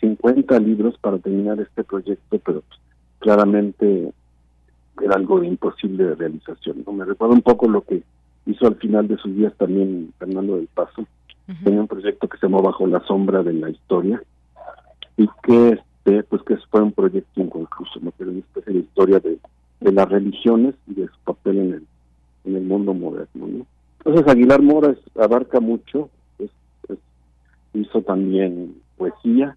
50 0.00 0.58
libros 0.60 0.96
para 0.98 1.18
terminar 1.18 1.60
este 1.60 1.84
proyecto, 1.84 2.38
pero 2.38 2.62
pues, 2.62 2.80
claramente 3.18 4.12
era 5.02 5.14
algo 5.14 5.44
imposible 5.44 6.04
de 6.04 6.14
realización. 6.14 6.84
¿no? 6.86 6.92
Me 6.92 7.04
recuerda 7.04 7.34
un 7.34 7.42
poco 7.42 7.68
lo 7.68 7.82
que 7.82 8.02
hizo 8.46 8.66
al 8.66 8.76
final 8.76 9.08
de 9.08 9.16
sus 9.18 9.34
días 9.36 9.52
también 9.56 10.12
Fernando 10.18 10.56
del 10.56 10.68
Paso. 10.68 11.06
Tenía 11.64 11.80
un 11.80 11.88
proyecto 11.88 12.28
que 12.28 12.38
se 12.38 12.46
llamó 12.46 12.62
Bajo 12.62 12.86
la 12.86 13.00
sombra 13.00 13.42
de 13.42 13.52
la 13.52 13.68
historia 13.68 14.22
y 15.16 15.28
que 15.42 15.80
este 16.04 16.22
pues 16.24 16.42
que 16.42 16.56
fue 16.70 16.82
un 16.82 16.92
proyecto 16.92 17.40
inconcluso, 17.40 18.00
¿no? 18.00 18.12
pero 18.16 18.30
una 18.30 18.40
especie 18.40 18.72
de 18.72 18.80
historia 18.80 19.20
de, 19.20 19.38
de 19.80 19.92
las 19.92 20.08
religiones 20.08 20.74
y 20.88 20.94
de 20.94 21.06
su 21.06 21.18
papel 21.24 21.58
en 21.58 21.72
el, 21.74 21.86
en 22.44 22.56
el 22.56 22.62
mundo 22.64 22.92
moderno. 22.92 23.46
¿no? 23.46 23.66
Entonces 23.98 24.26
Aguilar 24.26 24.62
Mora 24.62 24.94
abarca 25.16 25.60
mucho, 25.60 26.10
hizo 27.74 28.02
también 28.02 28.74
poesía. 28.96 29.56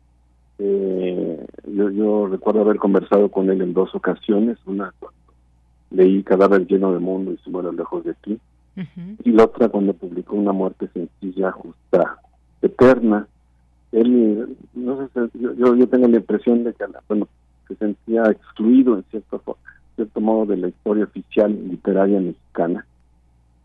Eh, 0.60 1.45
yo, 1.68 1.90
yo 1.90 2.28
recuerdo 2.28 2.62
haber 2.62 2.78
conversado 2.78 3.30
con 3.30 3.49
él 3.49 3.62
en 3.62 3.74
dos 3.74 3.94
ocasiones, 3.95 4.57
una 4.66 4.94
cuando 4.99 5.18
leí 5.90 6.24
Cadáver 6.24 6.66
lleno 6.68 6.94
de 6.94 6.99
mundo 6.99 7.32
y 7.34 7.38
se 7.38 7.49
muere 7.49 7.74
lejos 7.74 8.03
de 8.03 8.14
ti, 8.16 8.40
y 9.23 9.31
la 9.31 9.45
otra 9.45 9.69
cuando 9.69 9.93
publicó 9.93 10.35
Una 10.35 10.52
muerte 10.52 10.89
sencilla, 10.93 11.52
justa, 11.52 12.18
eterna. 12.61 13.27
Él, 13.91 14.57
no 14.73 15.07
sé, 15.07 15.30
yo, 15.34 15.76
yo 15.76 15.88
tengo 15.88 16.07
la 16.07 16.18
impresión 16.18 16.64
de 16.64 16.73
que 16.73 16.85
bueno, 17.07 17.27
se 17.68 17.76
sentía 17.76 18.26
excluido 18.26 18.97
en 18.97 19.03
cierto, 19.10 19.57
cierto 19.95 20.19
modo 20.19 20.47
de 20.47 20.57
la 20.57 20.68
historia 20.68 21.06
oficial 21.06 21.52
literaria 21.69 22.19
mexicana 22.19 22.85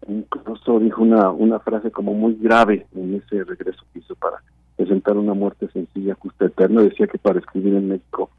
incluso 0.09 0.81
dijo 0.81 1.03
una, 1.03 1.31
una 1.31 1.59
frase 1.61 1.91
como 1.91 2.15
muy 2.15 2.35
grave 2.41 2.87
en 2.95 3.15
ese 3.15 3.45
regreso 3.45 3.85
que 3.93 4.01
hizo 4.01 4.15
para 4.17 4.43
presentar 4.77 5.17
una 5.17 5.35
muerte 5.35 5.69
sencilla, 5.73 6.15
justa, 6.15 6.47
eterna. 6.47 6.83
Decía 6.83 7.07
que 7.07 7.19
para 7.19 7.39
escribir 7.39 7.75
en 7.75 7.89
México 7.89 8.31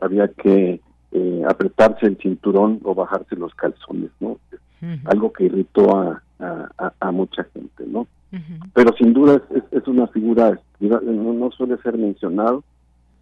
había 0.00 0.28
que 0.28 0.80
eh, 1.12 1.42
apretarse 1.48 2.06
el 2.06 2.16
cinturón 2.18 2.80
o 2.84 2.94
bajarse 2.94 3.36
los 3.36 3.54
calzones, 3.54 4.10
¿no? 4.20 4.38
Algo 5.04 5.30
que 5.32 5.44
irritó 5.44 5.94
a, 5.94 6.22
a, 7.00 7.10
mucha 7.12 7.44
gente, 7.52 7.84
¿no? 7.86 8.06
Pero 8.72 8.94
sin 8.96 9.12
duda 9.12 9.42
es, 9.54 9.62
es, 9.72 9.86
una 9.86 10.06
figura, 10.06 10.58
no, 10.78 11.00
no, 11.34 11.50
suele 11.50 11.76
ser 11.82 11.98
mencionado, 11.98 12.64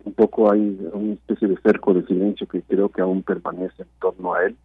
un 0.05 0.13
poco 0.13 0.53
hay 0.53 0.79
una 0.93 1.15
especie 1.15 1.49
de 1.49 1.57
cerco 1.57 1.95
de 1.95 2.07
silencio 2.07 2.47
que 2.47 2.63
creo 2.63 2.91
que 2.91 3.01
aún 3.01 3.23
permanece 3.25 3.83
en 3.83 3.89
torno 3.99 4.35
a 4.35 4.45
él 4.45 4.57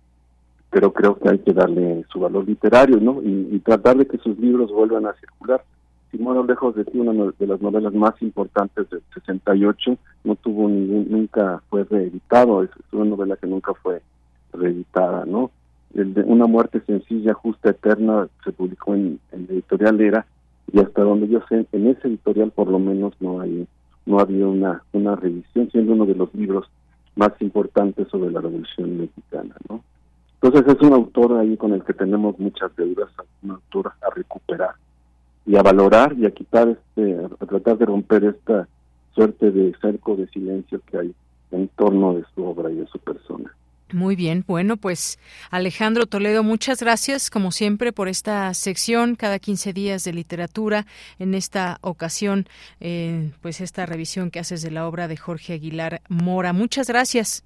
pero 0.73 0.91
creo 0.91 1.17
que 1.19 1.29
hay 1.29 1.37
que 1.37 1.53
darle 1.53 2.03
su 2.11 2.19
valor 2.19 2.47
literario, 2.47 2.97
¿no? 2.99 3.21
Y, 3.23 3.59
tratar 3.59 3.95
de 3.95 4.07
que 4.07 4.17
sus 4.17 4.37
libros 4.39 4.71
vuelvan 4.71 5.05
a 5.05 5.13
circular. 5.13 5.63
Simón 6.14 6.45
Lejos 6.45 6.76
de 6.76 6.85
ti, 6.85 6.99
una 6.99 7.31
de 7.40 7.48
las 7.48 7.60
novelas 7.60 7.91
más 7.91 8.14
importantes 8.22 8.88
del 8.91 9.02
68, 9.15 9.98
no 10.23 10.35
tuvo 10.35 10.69
ningún, 10.69 11.07
nunca 11.10 11.64
fue 11.72 11.85
reeditado, 11.85 12.61
es 12.61 12.69
una 12.91 13.06
novela 13.06 13.35
que 13.35 13.48
nunca 13.48 13.73
fue 13.73 13.99
reeditada, 14.53 15.26
¿no? 15.26 15.49
El 15.95 16.14
de 16.14 16.22
Una 16.22 16.45
muerte 16.45 16.81
sencilla, 16.85 17.34
justa, 17.34 17.72
eterna, 17.72 18.27
se 18.44 18.52
publicó 18.52 18.94
en, 18.94 19.19
la 19.31 19.53
editorial 19.53 19.99
Era, 20.02 20.27
y 20.72 20.80
hasta 20.81 21.02
donde 21.02 21.27
yo 21.27 21.41
sé, 21.49 21.65
en 21.72 21.88
ese 21.88 22.07
editorial 22.07 22.52
por 22.52 22.68
lo 22.68 22.77
menos 22.77 23.14
no 23.19 23.41
hay 23.41 23.68
no 24.06 24.19
había 24.19 24.45
una, 24.45 24.84
una 24.91 25.15
revisión, 25.15 25.72
siendo 25.72 25.94
uno 25.94 26.06
de 26.06 26.14
los 26.14 26.31
libros 26.35 26.69
más 27.15 27.31
importantes 27.40 28.07
sobre 28.10 28.31
la 28.31 28.41
Revolución 28.41 28.99
Mexicana, 28.99 29.56
¿no? 29.68 29.84
Entonces 30.41 30.76
es 30.76 30.88
un 30.88 30.94
autor 30.94 31.40
ahí 31.40 31.57
con 31.57 31.73
el 31.73 31.84
que 31.84 31.94
tenemos 31.94 32.38
muchas 32.38 32.76
deudas, 32.76 33.10
un 33.41 33.52
autor 33.52 33.94
a 34.02 34.14
recuperar 34.14 34.76
y 35.45 35.55
a 35.55 35.61
valorar 35.61 36.15
y 36.17 36.25
a 36.25 36.31
quitar, 36.31 36.69
este, 36.69 37.17
a 37.39 37.45
tratar 37.45 37.77
de 37.77 37.85
romper 37.85 38.23
esta 38.23 38.67
suerte 39.13 39.51
de 39.51 39.73
cerco 39.81 40.15
de 40.15 40.27
silencio 40.27 40.81
que 40.89 40.97
hay 40.97 41.13
en 41.51 41.67
torno 41.69 42.15
de 42.15 42.23
su 42.33 42.43
obra 42.43 42.71
y 42.71 42.75
de 42.75 42.87
su 42.87 42.99
persona. 42.99 43.53
Muy 43.93 44.15
bien, 44.15 44.43
bueno, 44.47 44.75
pues 44.75 45.19
Alejandro 45.51 46.07
Toledo, 46.07 46.41
muchas 46.41 46.81
gracias 46.81 47.29
como 47.29 47.51
siempre 47.51 47.93
por 47.93 48.07
esta 48.07 48.51
sección 48.55 49.15
cada 49.15 49.37
15 49.37 49.71
días 49.71 50.03
de 50.03 50.13
literatura. 50.13 50.87
En 51.19 51.35
esta 51.35 51.77
ocasión, 51.81 52.45
eh, 52.79 53.29
pues 53.41 53.61
esta 53.61 53.85
revisión 53.85 54.31
que 54.31 54.39
haces 54.39 54.63
de 54.63 54.71
la 54.71 54.87
obra 54.87 55.07
de 55.07 55.15
Jorge 55.15 55.53
Aguilar 55.53 56.01
Mora. 56.09 56.53
Muchas 56.53 56.87
gracias. 56.87 57.45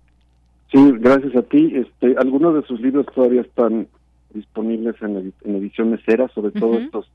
Sí, 0.71 0.79
gracias 0.99 1.35
a 1.35 1.41
ti. 1.41 1.73
Este, 1.75 2.15
algunos 2.17 2.53
de 2.55 2.65
sus 2.65 2.79
libros 2.79 3.05
todavía 3.13 3.41
están 3.41 3.87
disponibles 4.33 4.95
en, 5.01 5.33
en 5.43 5.55
ediciones 5.55 5.99
cera, 6.05 6.29
sobre 6.29 6.51
todo 6.51 6.77
estos 6.77 7.09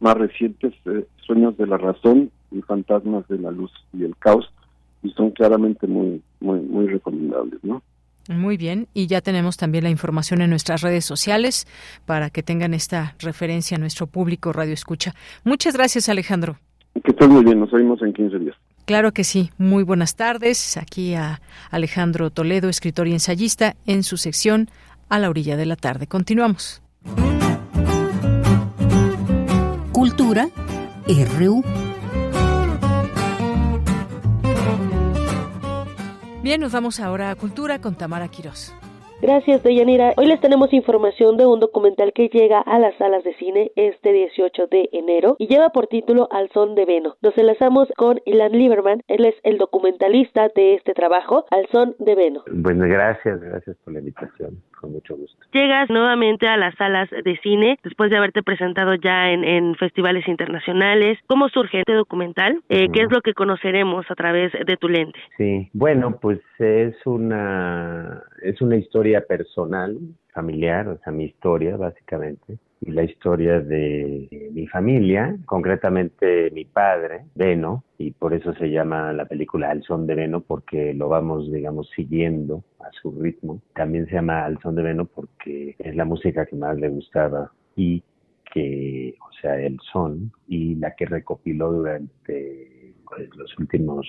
más 0.00 0.14
recientes, 0.14 0.74
eh, 0.86 1.06
Sueños 1.26 1.56
de 1.56 1.66
la 1.66 1.76
Razón 1.76 2.30
y 2.50 2.62
Fantasmas 2.62 3.26
de 3.28 3.38
la 3.38 3.50
Luz 3.50 3.72
y 3.92 4.04
el 4.04 4.16
Caos, 4.16 4.52
y 5.02 5.10
son 5.10 5.30
claramente 5.30 5.86
muy, 5.86 6.22
muy, 6.40 6.60
muy 6.60 6.86
recomendables, 6.86 7.62
¿no? 7.62 7.82
Muy 8.28 8.58
bien, 8.58 8.88
y 8.92 9.06
ya 9.06 9.22
tenemos 9.22 9.56
también 9.56 9.84
la 9.84 9.90
información 9.90 10.42
en 10.42 10.50
nuestras 10.50 10.82
redes 10.82 11.04
sociales 11.04 11.66
para 12.04 12.28
que 12.28 12.42
tengan 12.42 12.74
esta 12.74 13.14
referencia 13.20 13.76
a 13.76 13.80
nuestro 13.80 14.06
público 14.06 14.52
Radio 14.52 14.74
Escucha. 14.74 15.14
Muchas 15.44 15.74
gracias, 15.74 16.10
Alejandro. 16.10 16.58
Que 17.02 17.12
estés 17.12 17.28
muy 17.28 17.42
bien, 17.42 17.60
nos 17.60 17.70
vemos 17.70 18.02
en 18.02 18.12
15 18.12 18.38
días. 18.38 18.56
Claro 18.88 19.12
que 19.12 19.22
sí. 19.22 19.50
Muy 19.58 19.82
buenas 19.82 20.16
tardes. 20.16 20.78
Aquí 20.78 21.14
a 21.14 21.42
Alejandro 21.70 22.30
Toledo, 22.30 22.70
escritor 22.70 23.06
y 23.06 23.12
ensayista, 23.12 23.74
en 23.84 24.02
su 24.02 24.16
sección 24.16 24.68
A 25.10 25.18
la 25.18 25.28
orilla 25.28 25.58
de 25.58 25.66
la 25.66 25.76
tarde. 25.76 26.06
Continuamos. 26.06 26.82
Cultura 30.18 30.48
RU. 31.38 31.62
Bien, 36.42 36.60
nos 36.60 36.72
vamos 36.72 36.98
ahora 36.98 37.30
a 37.30 37.36
Cultura 37.36 37.80
con 37.80 37.94
Tamara 37.94 38.26
Quirós. 38.26 38.74
Gracias, 39.22 39.62
Deyanira. 39.62 40.14
Hoy 40.16 40.26
les 40.26 40.40
tenemos 40.40 40.72
información 40.72 41.36
de 41.36 41.46
un 41.46 41.60
documental 41.60 42.12
que 42.12 42.28
llega 42.30 42.58
a 42.58 42.80
las 42.80 42.96
salas 42.96 43.22
de 43.22 43.32
cine 43.34 43.70
este 43.76 44.12
18 44.12 44.66
de 44.66 44.88
enero 44.90 45.36
y 45.38 45.46
lleva 45.46 45.68
por 45.68 45.86
título 45.86 46.26
Al 46.32 46.50
son 46.50 46.74
de 46.74 46.84
Veno. 46.84 47.14
Nos 47.22 47.38
enlazamos 47.38 47.86
con 47.96 48.20
Ilan 48.26 48.50
Lieberman, 48.50 49.04
él 49.06 49.24
es 49.24 49.36
el 49.44 49.56
documentalista 49.56 50.48
de 50.52 50.74
este 50.74 50.94
trabajo, 50.94 51.44
Al 51.52 51.68
son 51.70 51.94
de 52.00 52.16
Veno. 52.16 52.42
Bueno, 52.50 52.88
gracias, 52.88 53.40
gracias 53.40 53.76
por 53.84 53.92
la 53.92 54.00
invitación 54.00 54.60
con 54.80 54.92
mucho 54.92 55.16
gusto. 55.16 55.36
Llegas 55.52 55.90
nuevamente 55.90 56.46
a 56.48 56.56
las 56.56 56.74
salas 56.76 57.08
de 57.10 57.38
cine 57.42 57.78
después 57.82 58.10
de 58.10 58.16
haberte 58.16 58.42
presentado 58.42 58.94
ya 58.94 59.30
en, 59.30 59.44
en 59.44 59.74
festivales 59.74 60.26
internacionales. 60.28 61.18
¿Cómo 61.26 61.48
surge 61.48 61.80
este 61.80 61.94
documental? 61.94 62.62
Eh, 62.68 62.88
¿Qué 62.92 63.02
es 63.02 63.10
lo 63.10 63.20
que 63.20 63.34
conoceremos 63.34 64.10
a 64.10 64.14
través 64.14 64.52
de 64.52 64.76
tu 64.76 64.88
lente? 64.88 65.18
Sí, 65.36 65.68
bueno, 65.72 66.18
pues 66.20 66.40
es 66.58 66.94
una 67.04 68.22
es 68.42 68.60
una 68.60 68.76
historia 68.76 69.24
personal, 69.26 69.98
familiar, 70.32 70.88
o 70.88 70.98
sea, 70.98 71.12
mi 71.12 71.24
historia 71.24 71.76
básicamente 71.76 72.58
la 72.88 73.04
historia 73.04 73.60
de 73.60 74.28
mi 74.52 74.66
familia, 74.66 75.36
concretamente 75.44 76.50
mi 76.50 76.64
padre, 76.64 77.26
Beno, 77.34 77.84
y 77.98 78.12
por 78.12 78.34
eso 78.34 78.54
se 78.54 78.70
llama 78.70 79.12
la 79.12 79.26
película 79.26 79.70
Al 79.70 79.82
son 79.82 80.06
de 80.06 80.14
Veno, 80.14 80.40
porque 80.40 80.94
lo 80.94 81.08
vamos, 81.08 81.50
digamos, 81.52 81.90
siguiendo 81.94 82.64
a 82.80 82.90
su 83.00 83.12
ritmo. 83.12 83.60
También 83.74 84.06
se 84.06 84.14
llama 84.14 84.44
Al 84.44 84.58
son 84.60 84.74
de 84.74 84.82
Veno 84.82 85.04
porque 85.04 85.76
es 85.78 85.96
la 85.96 86.04
música 86.04 86.46
que 86.46 86.56
más 86.56 86.78
le 86.78 86.88
gustaba 86.88 87.52
y 87.76 88.02
que, 88.52 89.14
o 89.20 89.32
sea, 89.40 89.60
el 89.60 89.78
son, 89.92 90.32
y 90.46 90.74
la 90.76 90.94
que 90.94 91.06
recopiló 91.06 91.72
durante 91.72 92.94
pues, 93.04 93.28
los 93.36 93.58
últimos 93.58 94.06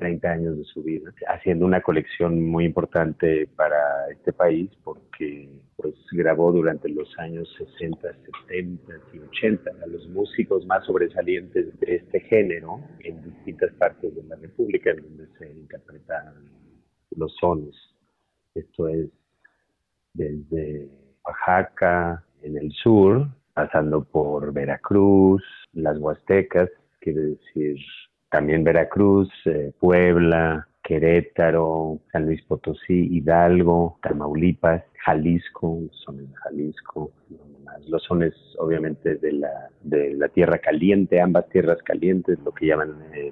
30 0.00 0.28
años 0.28 0.58
de 0.58 0.64
su 0.64 0.82
vida, 0.82 1.12
haciendo 1.28 1.66
una 1.66 1.82
colección 1.82 2.42
muy 2.42 2.64
importante 2.64 3.46
para 3.54 4.10
este 4.10 4.32
país 4.32 4.70
porque 4.82 5.48
pues 5.76 5.94
grabó 6.10 6.50
durante 6.50 6.88
los 6.88 7.16
años 7.18 7.48
60, 7.56 8.08
70 8.48 8.92
y 9.12 9.18
80 9.18 9.70
a 9.82 9.86
los 9.86 10.08
músicos 10.08 10.66
más 10.66 10.84
sobresalientes 10.86 11.78
de 11.80 11.96
este 11.96 12.20
género 12.20 12.80
en 13.00 13.22
distintas 13.22 13.72
partes 13.74 14.14
de 14.14 14.22
la 14.24 14.36
República 14.36 14.92
donde 14.94 15.26
se 15.38 15.48
interpretan 15.52 16.34
los 17.16 17.34
sones. 17.36 17.74
Esto 18.54 18.88
es 18.88 19.10
desde 20.14 20.88
Oaxaca 21.24 22.24
en 22.42 22.56
el 22.56 22.72
sur, 22.72 23.28
pasando 23.52 24.02
por 24.02 24.52
Veracruz, 24.52 25.42
las 25.74 25.98
Huastecas, 25.98 26.70
quiere 27.00 27.20
decir 27.20 27.76
también 28.30 28.64
Veracruz, 28.64 29.28
eh, 29.44 29.72
Puebla, 29.78 30.66
Querétaro, 30.82 32.00
San 32.10 32.26
Luis 32.26 32.42
Potosí, 32.42 33.08
Hidalgo, 33.16 33.98
Tamaulipas, 34.02 34.82
Jalisco, 35.04 35.78
sones 35.92 36.28
de 36.30 36.36
Jalisco, 36.36 37.12
los 37.88 38.02
sones 38.02 38.34
obviamente 38.58 39.16
de 39.16 39.32
la, 39.32 39.70
de 39.82 40.14
la 40.14 40.28
tierra 40.28 40.58
caliente, 40.58 41.20
ambas 41.20 41.48
tierras 41.48 41.82
calientes, 41.82 42.38
lo 42.44 42.52
que 42.52 42.66
llaman 42.66 42.96
eh, 43.14 43.30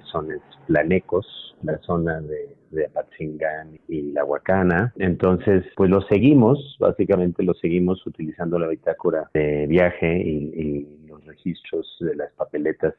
planecos, 0.67 1.55
la 1.63 1.77
zona 1.79 2.21
de, 2.21 2.55
de 2.71 2.85
Apatzingán 2.85 3.79
y 3.87 4.13
la 4.13 4.23
Huacana. 4.23 4.93
Entonces, 4.97 5.65
pues 5.75 5.89
lo 5.89 6.01
seguimos, 6.03 6.77
básicamente 6.79 7.43
lo 7.43 7.53
seguimos 7.55 8.05
utilizando 8.07 8.57
la 8.57 8.67
bitácora 8.67 9.29
de 9.33 9.67
viaje 9.67 10.17
y 10.17 10.87
los 11.07 11.25
registros 11.25 11.97
de 11.99 12.15
las 12.15 12.31
papeletas 12.33 12.95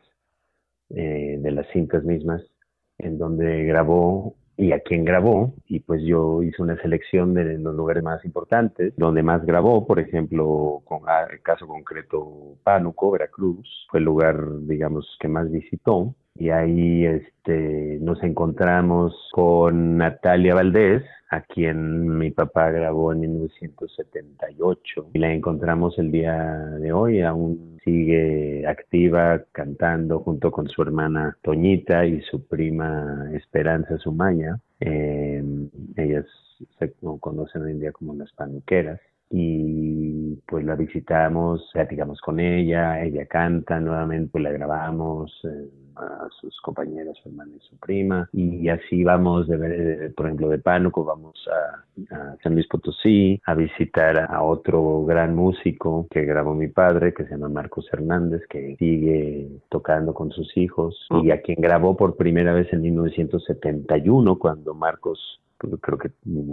eh, 0.90 1.38
de 1.40 1.50
las 1.50 1.66
cintas 1.72 2.04
mismas, 2.04 2.42
en 2.98 3.18
donde 3.18 3.64
grabó 3.64 4.36
y 4.56 4.72
a 4.72 4.80
quién 4.80 5.04
grabó, 5.06 5.54
y 5.66 5.80
pues 5.80 6.02
yo 6.02 6.42
hice 6.42 6.60
una 6.60 6.80
selección 6.82 7.32
de 7.32 7.56
los 7.58 7.74
lugares 7.74 8.02
más 8.02 8.22
importantes, 8.26 8.92
donde 8.96 9.22
más 9.22 9.44
grabó, 9.46 9.86
por 9.86 9.98
ejemplo, 9.98 10.82
con 10.84 11.00
ah, 11.06 11.26
el 11.30 11.40
caso 11.40 11.66
concreto 11.66 12.58
Pánuco, 12.62 13.10
Veracruz, 13.10 13.66
fue 13.90 14.00
el 14.00 14.04
lugar, 14.04 14.44
digamos, 14.66 15.16
que 15.18 15.28
más 15.28 15.50
visitó, 15.50 16.14
y 16.34 16.50
ahí 16.50 17.04
este, 17.04 17.98
nos 18.00 18.22
encontramos 18.22 19.14
con 19.32 19.98
Natalia 19.98 20.54
Valdés, 20.54 21.02
a 21.30 21.42
quien 21.42 22.18
mi 22.18 22.30
papá 22.32 22.70
grabó 22.70 23.12
en 23.12 23.20
1978 23.20 25.10
y 25.14 25.18
la 25.18 25.32
encontramos 25.32 25.96
el 25.98 26.10
día 26.10 26.34
de 26.80 26.92
hoy, 26.92 27.20
aún 27.22 27.78
sigue 27.84 28.66
activa 28.66 29.44
cantando 29.52 30.20
junto 30.20 30.50
con 30.50 30.68
su 30.68 30.82
hermana 30.82 31.36
Toñita 31.42 32.04
y 32.04 32.20
su 32.22 32.46
prima 32.46 33.30
Esperanza 33.32 33.96
Sumaya. 33.98 34.58
Eh, 34.80 35.42
ellas 35.96 36.26
se 36.78 36.92
conocen 37.20 37.62
hoy 37.62 37.72
en 37.72 37.80
día 37.80 37.92
como 37.92 38.14
las 38.14 38.32
panuqueras 38.32 39.00
y 39.30 40.34
pues 40.48 40.64
la 40.64 40.74
visitamos, 40.74 41.70
platicamos 41.72 42.20
con 42.20 42.40
ella, 42.40 43.02
ella 43.04 43.26
canta 43.26 43.78
nuevamente, 43.78 44.40
la 44.40 44.50
grabamos 44.50 45.32
eh, 45.44 45.70
a 45.96 46.28
sus 46.40 46.60
compañeras, 46.60 47.16
su 47.22 47.28
hermana 47.28 47.52
y 47.56 47.60
su 47.60 47.76
prima, 47.78 48.28
y 48.32 48.68
así 48.68 49.04
vamos, 49.04 49.48
de 49.48 49.56
ver, 49.56 50.14
por 50.14 50.26
ejemplo, 50.26 50.48
de 50.48 50.58
Pánuco, 50.58 51.04
vamos 51.04 51.36
a, 51.48 52.14
a, 52.14 52.36
San 52.42 52.54
Luis 52.54 52.66
Potosí 52.68 53.40
a 53.46 53.54
visitar 53.54 54.18
a 54.30 54.42
otro 54.42 55.04
gran 55.04 55.34
músico 55.34 56.06
que 56.10 56.24
grabó 56.24 56.54
mi 56.54 56.68
padre, 56.68 57.14
que 57.14 57.24
se 57.24 57.30
llama 57.30 57.48
Marcos 57.48 57.86
Hernández, 57.92 58.42
que 58.48 58.76
sigue 58.78 59.48
tocando 59.68 60.14
con 60.14 60.30
sus 60.30 60.56
hijos, 60.56 61.06
y 61.22 61.30
a 61.30 61.40
quien 61.42 61.60
grabó 61.60 61.96
por 61.96 62.16
primera 62.16 62.52
vez 62.52 62.72
en 62.72 62.82
1971, 62.82 64.38
cuando 64.38 64.74
Marcos 64.74 65.40
pues, 65.58 65.74
creo 65.80 65.98
que 65.98 66.10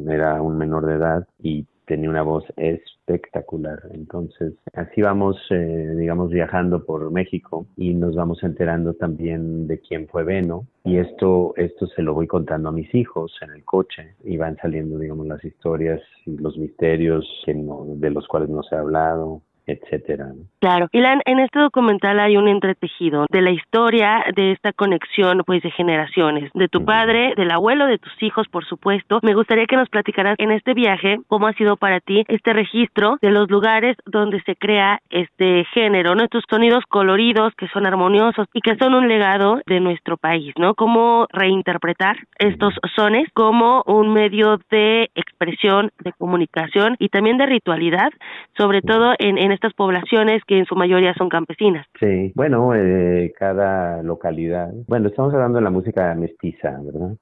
era 0.10 0.42
un 0.42 0.58
menor 0.58 0.86
de 0.86 0.96
edad 0.96 1.28
y 1.40 1.66
tenía 1.88 2.10
una 2.10 2.22
voz 2.22 2.44
espectacular. 2.58 3.82
Entonces, 3.94 4.54
así 4.74 5.02
vamos, 5.02 5.38
eh, 5.50 5.96
digamos, 5.98 6.30
viajando 6.30 6.86
por 6.86 7.10
México 7.12 7.66
y 7.76 7.94
nos 7.94 8.16
vamos 8.16 8.44
enterando 8.44 8.94
también 8.94 9.68
de 9.68 9.80
quién 9.80 10.08
fue 10.08 10.24
Beno. 10.24 10.68
Y 10.84 10.98
esto, 10.98 11.54
esto 11.56 11.88
se 11.88 12.02
lo 12.02 12.14
voy 12.14 12.28
contando 12.28 12.70
a 12.70 12.74
mis 12.74 12.94
hijos 12.94 13.34
en 13.42 13.52
el 13.52 13.64
coche 13.64 14.16
y 14.24 14.38
van 14.38 14.58
saliendo, 14.58 15.00
digamos, 15.00 15.26
las 15.28 15.44
historias 15.44 16.02
y 16.26 16.38
los 16.38 16.58
misterios 16.58 17.26
que 17.46 17.54
de 17.54 18.10
los 18.12 18.28
cuales 18.28 18.50
no 18.50 18.62
se 18.64 18.76
ha 18.76 18.80
hablado 18.80 19.42
etcétera. 19.68 20.28
Claro. 20.60 20.88
Ilan, 20.92 21.22
en 21.26 21.40
este 21.40 21.60
documental 21.60 22.20
hay 22.20 22.38
un 22.38 22.48
entretejido 22.48 23.26
de 23.30 23.42
la 23.42 23.52
historia 23.52 24.24
de 24.36 24.54
esta 24.54 24.72
conexión 24.74 25.44
pues 25.46 25.62
de 25.62 25.72
generaciones, 25.72 26.50
de 26.54 26.68
tu 26.70 26.86
padre, 26.86 27.34
del 27.36 27.52
abuelo, 27.52 27.86
de 27.86 28.00
tus 28.00 28.12
hijos, 28.24 28.48
por 28.48 28.66
supuesto. 28.66 29.20
Me 29.22 29.34
gustaría 29.34 29.66
que 29.66 29.76
nos 29.76 29.90
platicaras 29.90 30.36
en 30.40 30.52
este 30.52 30.74
viaje 30.74 31.20
cómo 31.28 31.48
ha 31.48 31.54
sido 31.54 31.76
para 31.76 32.00
ti 32.00 32.24
este 32.28 32.54
registro 32.54 33.18
de 33.22 33.32
los 33.32 33.50
lugares 33.52 33.98
donde 34.06 34.42
se 34.44 34.56
crea 34.56 35.02
este 35.10 35.66
género, 35.74 36.16
¿no? 36.16 36.24
Estos 36.24 36.44
sonidos 36.50 36.84
coloridos 36.88 37.54
que 37.56 37.68
son 37.68 37.86
armoniosos 37.86 38.48
y 38.54 38.62
que 38.62 38.78
son 38.78 38.94
un 38.94 39.08
legado 39.08 39.62
de 39.66 39.80
nuestro 39.80 40.18
país, 40.18 40.54
¿no? 40.58 40.76
Cómo 40.76 41.28
reinterpretar 41.32 42.18
estos 42.40 42.74
sones 42.96 43.28
como 43.34 43.84
un 43.86 44.14
medio 44.14 44.60
de 44.72 45.10
expresión, 45.16 45.92
de 46.04 46.14
comunicación 46.14 46.96
y 47.00 47.10
también 47.10 47.38
de 47.38 47.46
ritualidad, 47.46 48.10
sobre 48.58 48.82
todo 48.82 49.14
en, 49.20 49.38
en 49.38 49.57
estas 49.58 49.74
poblaciones 49.74 50.44
que 50.46 50.60
en 50.60 50.66
su 50.66 50.76
mayoría 50.76 51.14
son 51.16 51.30
campesinas. 51.30 51.86
Sí, 52.00 52.32
bueno, 52.36 52.74
eh, 52.76 53.34
cada 53.38 54.04
localidad, 54.04 54.72
bueno, 54.88 55.10
estamos 55.10 55.34
hablando 55.34 55.58
de 55.58 55.64
la 55.64 55.72
música 55.72 56.14
mestiza, 56.16 56.80
¿verdad? 56.84 57.18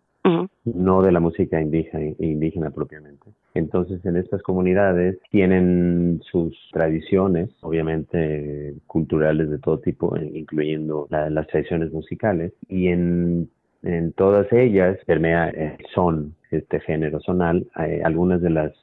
no 0.65 1.03
de 1.03 1.11
la 1.11 1.19
música 1.19 1.61
indígena, 1.61 2.15
indígena 2.19 2.71
propiamente. 2.71 3.27
Entonces, 3.53 4.03
en 4.05 4.17
estas 4.17 4.41
comunidades 4.41 5.17
tienen 5.29 6.21
sus 6.31 6.57
tradiciones, 6.73 7.49
obviamente 7.61 8.73
culturales 8.87 9.49
de 9.49 9.59
todo 9.59 9.79
tipo, 9.79 10.15
eh, 10.17 10.31
incluyendo 10.33 11.07
las 11.09 11.47
tradiciones 11.47 11.91
musicales, 11.91 12.53
y 12.67 12.87
en, 12.87 13.49
en 13.83 14.11
todas 14.13 14.51
ellas 14.51 14.97
permea 15.05 15.49
el 15.49 15.77
son, 15.93 16.35
este 16.51 16.79
género 16.79 17.19
sonal. 17.19 17.67
Hay 17.75 18.01
algunas 18.01 18.41
de 18.41 18.49
las 18.49 18.73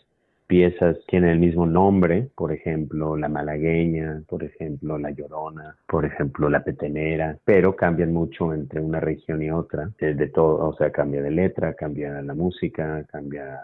piezas 0.53 0.99
tienen 1.07 1.31
el 1.31 1.39
mismo 1.39 1.65
nombre, 1.65 2.29
por 2.37 2.53
ejemplo, 2.53 3.17
la 3.17 3.31
malagueña, 3.31 4.23
por 4.29 4.45
ejemplo, 4.45 4.99
la 4.99 5.11
llorona, 5.11 5.79
por 5.87 6.05
ejemplo, 6.05 6.51
la 6.51 6.63
petenera, 6.63 7.39
pero 7.43 7.75
cambian 7.75 8.13
mucho 8.13 8.53
entre 8.53 8.79
una 8.79 9.01
región 9.01 9.43
y 9.43 9.51
otra, 9.51 9.91
de 9.99 10.27
todo, 10.27 10.69
o 10.69 10.77
sea, 10.77 10.91
cambia 10.93 11.23
de 11.23 11.31
letra, 11.31 11.73
cambia 11.73 12.21
la 12.21 12.35
música, 12.35 13.03
cambia 13.11 13.59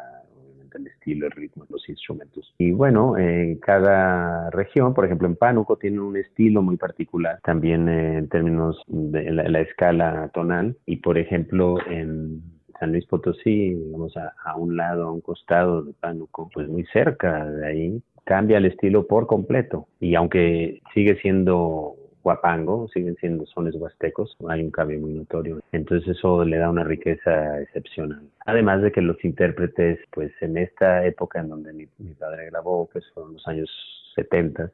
el 0.74 0.86
estilo, 0.86 1.26
el 1.26 1.32
ritmo, 1.32 1.66
los 1.68 1.86
instrumentos. 1.90 2.54
Y 2.56 2.70
bueno, 2.70 3.18
en 3.18 3.56
cada 3.56 4.48
región, 4.48 4.94
por 4.94 5.04
ejemplo, 5.04 5.28
en 5.28 5.36
Pánuco 5.36 5.76
tienen 5.76 6.00
un 6.00 6.16
estilo 6.16 6.62
muy 6.62 6.78
particular, 6.78 7.38
también 7.42 7.86
en 7.90 8.30
términos 8.30 8.82
de 8.86 9.30
la 9.30 9.60
escala 9.60 10.30
tonal, 10.32 10.74
y 10.86 10.96
por 10.96 11.18
ejemplo, 11.18 11.76
en 11.86 12.57
San 12.78 12.92
Luis 12.92 13.06
Potosí, 13.06 13.74
digamos, 13.74 14.16
a, 14.16 14.56
un 14.56 14.76
lado, 14.76 15.04
a 15.04 15.12
un 15.12 15.20
costado 15.20 15.82
de 15.82 15.92
Pánuco, 15.94 16.50
pues 16.52 16.68
muy 16.68 16.84
cerca 16.86 17.44
de 17.44 17.66
ahí, 17.66 18.02
cambia 18.24 18.58
el 18.58 18.66
estilo 18.66 19.06
por 19.06 19.26
completo. 19.26 19.88
Y 20.00 20.14
aunque 20.14 20.80
sigue 20.94 21.16
siendo 21.20 21.96
huapango, 22.22 22.88
siguen 22.88 23.16
siendo 23.16 23.46
sones 23.46 23.74
huastecos, 23.74 24.36
hay 24.48 24.62
un 24.62 24.70
cambio 24.70 25.00
muy 25.00 25.12
notorio. 25.12 25.60
Entonces 25.72 26.16
eso 26.16 26.44
le 26.44 26.58
da 26.58 26.70
una 26.70 26.84
riqueza 26.84 27.60
excepcional. 27.60 28.22
Además 28.44 28.82
de 28.82 28.92
que 28.92 29.00
los 29.00 29.22
intérpretes, 29.24 29.98
pues 30.10 30.30
en 30.40 30.58
esta 30.58 31.06
época 31.06 31.40
en 31.40 31.48
donde 31.48 31.72
mi, 31.72 31.86
padre 32.14 32.46
grabó, 32.46 32.88
que 32.90 33.00
fueron 33.14 33.34
los 33.34 33.46
años 33.48 33.70
70, 34.14 34.70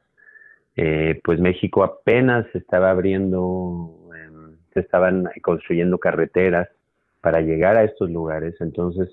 eh, 0.75 1.21
pues 1.23 1.39
México 1.39 1.83
apenas 1.83 2.45
estaba 2.53 2.91
abriendo, 2.91 4.09
em, 4.15 4.57
se 4.73 4.81
estaban 4.81 5.29
construyendo 5.41 5.97
carreteras 5.97 6.67
para 7.25 7.41
llegar 7.41 7.75
a 7.75 7.83
estos 7.83 8.11
lugares, 8.11 8.53
entonces 8.59 9.09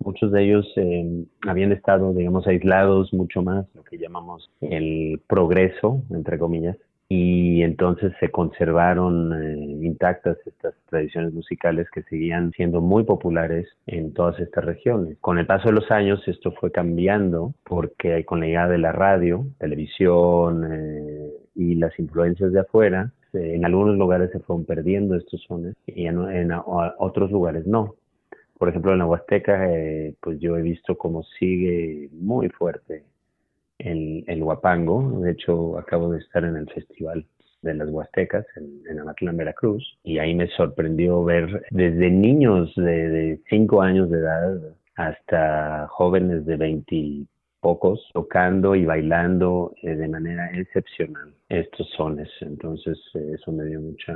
muchos 0.00 0.30
de 0.30 0.44
ellos 0.44 0.70
em, 0.76 1.24
habían 1.48 1.72
estado, 1.72 2.12
digamos, 2.12 2.46
aislados 2.46 3.10
mucho 3.14 3.40
más, 3.40 3.64
lo 3.74 3.82
que 3.82 3.96
llamamos 3.96 4.50
el 4.60 5.18
progreso, 5.26 6.02
entre 6.10 6.38
comillas, 6.38 6.76
y 7.08 7.62
entonces 7.62 8.12
se 8.20 8.30
conservaron 8.30 9.32
eh, 9.32 9.86
intactas 9.86 10.36
estas 10.44 10.74
tradiciones 10.90 11.32
musicales 11.32 11.88
que 11.90 12.02
seguían 12.02 12.52
siendo 12.52 12.82
muy 12.82 13.04
populares 13.04 13.66
en 13.86 14.12
todas 14.12 14.38
estas 14.40 14.62
regiones. 14.62 15.16
Con 15.22 15.38
el 15.38 15.46
paso 15.46 15.68
de 15.68 15.76
los 15.76 15.90
años 15.90 16.20
esto 16.28 16.52
fue 16.52 16.70
cambiando 16.70 17.54
porque 17.64 18.26
con 18.26 18.40
la 18.40 18.46
llegada 18.46 18.72
de 18.72 18.78
la 18.78 18.92
radio, 18.92 19.46
televisión 19.58 20.70
eh, 20.70 21.30
y 21.54 21.76
las 21.76 21.98
influencias 21.98 22.52
de 22.52 22.60
afuera, 22.60 23.10
en 23.34 23.64
algunos 23.64 23.96
lugares 23.96 24.30
se 24.32 24.40
fueron 24.40 24.64
perdiendo 24.64 25.14
estos 25.16 25.42
sones 25.42 25.74
y 25.86 26.06
en, 26.06 26.18
en 26.30 26.52
otros 26.54 27.30
lugares 27.30 27.66
no. 27.66 27.96
Por 28.58 28.68
ejemplo, 28.68 28.92
en 28.92 28.98
la 28.98 29.06
Huasteca, 29.06 29.70
eh, 29.70 30.14
pues 30.20 30.38
yo 30.40 30.56
he 30.56 30.62
visto 30.62 30.96
cómo 30.96 31.22
sigue 31.38 32.08
muy 32.12 32.48
fuerte 32.48 33.04
el, 33.78 34.24
el 34.26 34.42
Huapango. 34.42 35.20
De 35.20 35.32
hecho, 35.32 35.78
acabo 35.78 36.10
de 36.10 36.20
estar 36.20 36.44
en 36.44 36.56
el 36.56 36.70
Festival 36.70 37.26
de 37.62 37.74
las 37.74 37.88
Huastecas 37.88 38.46
en, 38.56 38.82
en 38.88 39.00
Amatlán, 39.00 39.36
Veracruz, 39.36 39.98
y 40.04 40.18
ahí 40.18 40.34
me 40.34 40.48
sorprendió 40.48 41.24
ver 41.24 41.64
desde 41.70 42.10
niños 42.10 42.72
de 42.76 43.40
5 43.48 43.82
años 43.82 44.10
de 44.10 44.18
edad 44.18 44.60
hasta 44.96 45.88
jóvenes 45.88 46.46
de 46.46 46.56
20 46.56 47.26
pocos 47.64 47.98
tocando 48.12 48.74
y 48.74 48.84
bailando 48.84 49.72
eh, 49.82 49.96
de 49.96 50.06
manera 50.06 50.50
excepcional 50.52 51.32
estos 51.48 51.88
sones. 51.96 52.28
Entonces, 52.42 52.98
eh, 53.14 53.36
eso 53.36 53.52
me 53.52 53.64
dio 53.64 53.80
mucha 53.80 54.12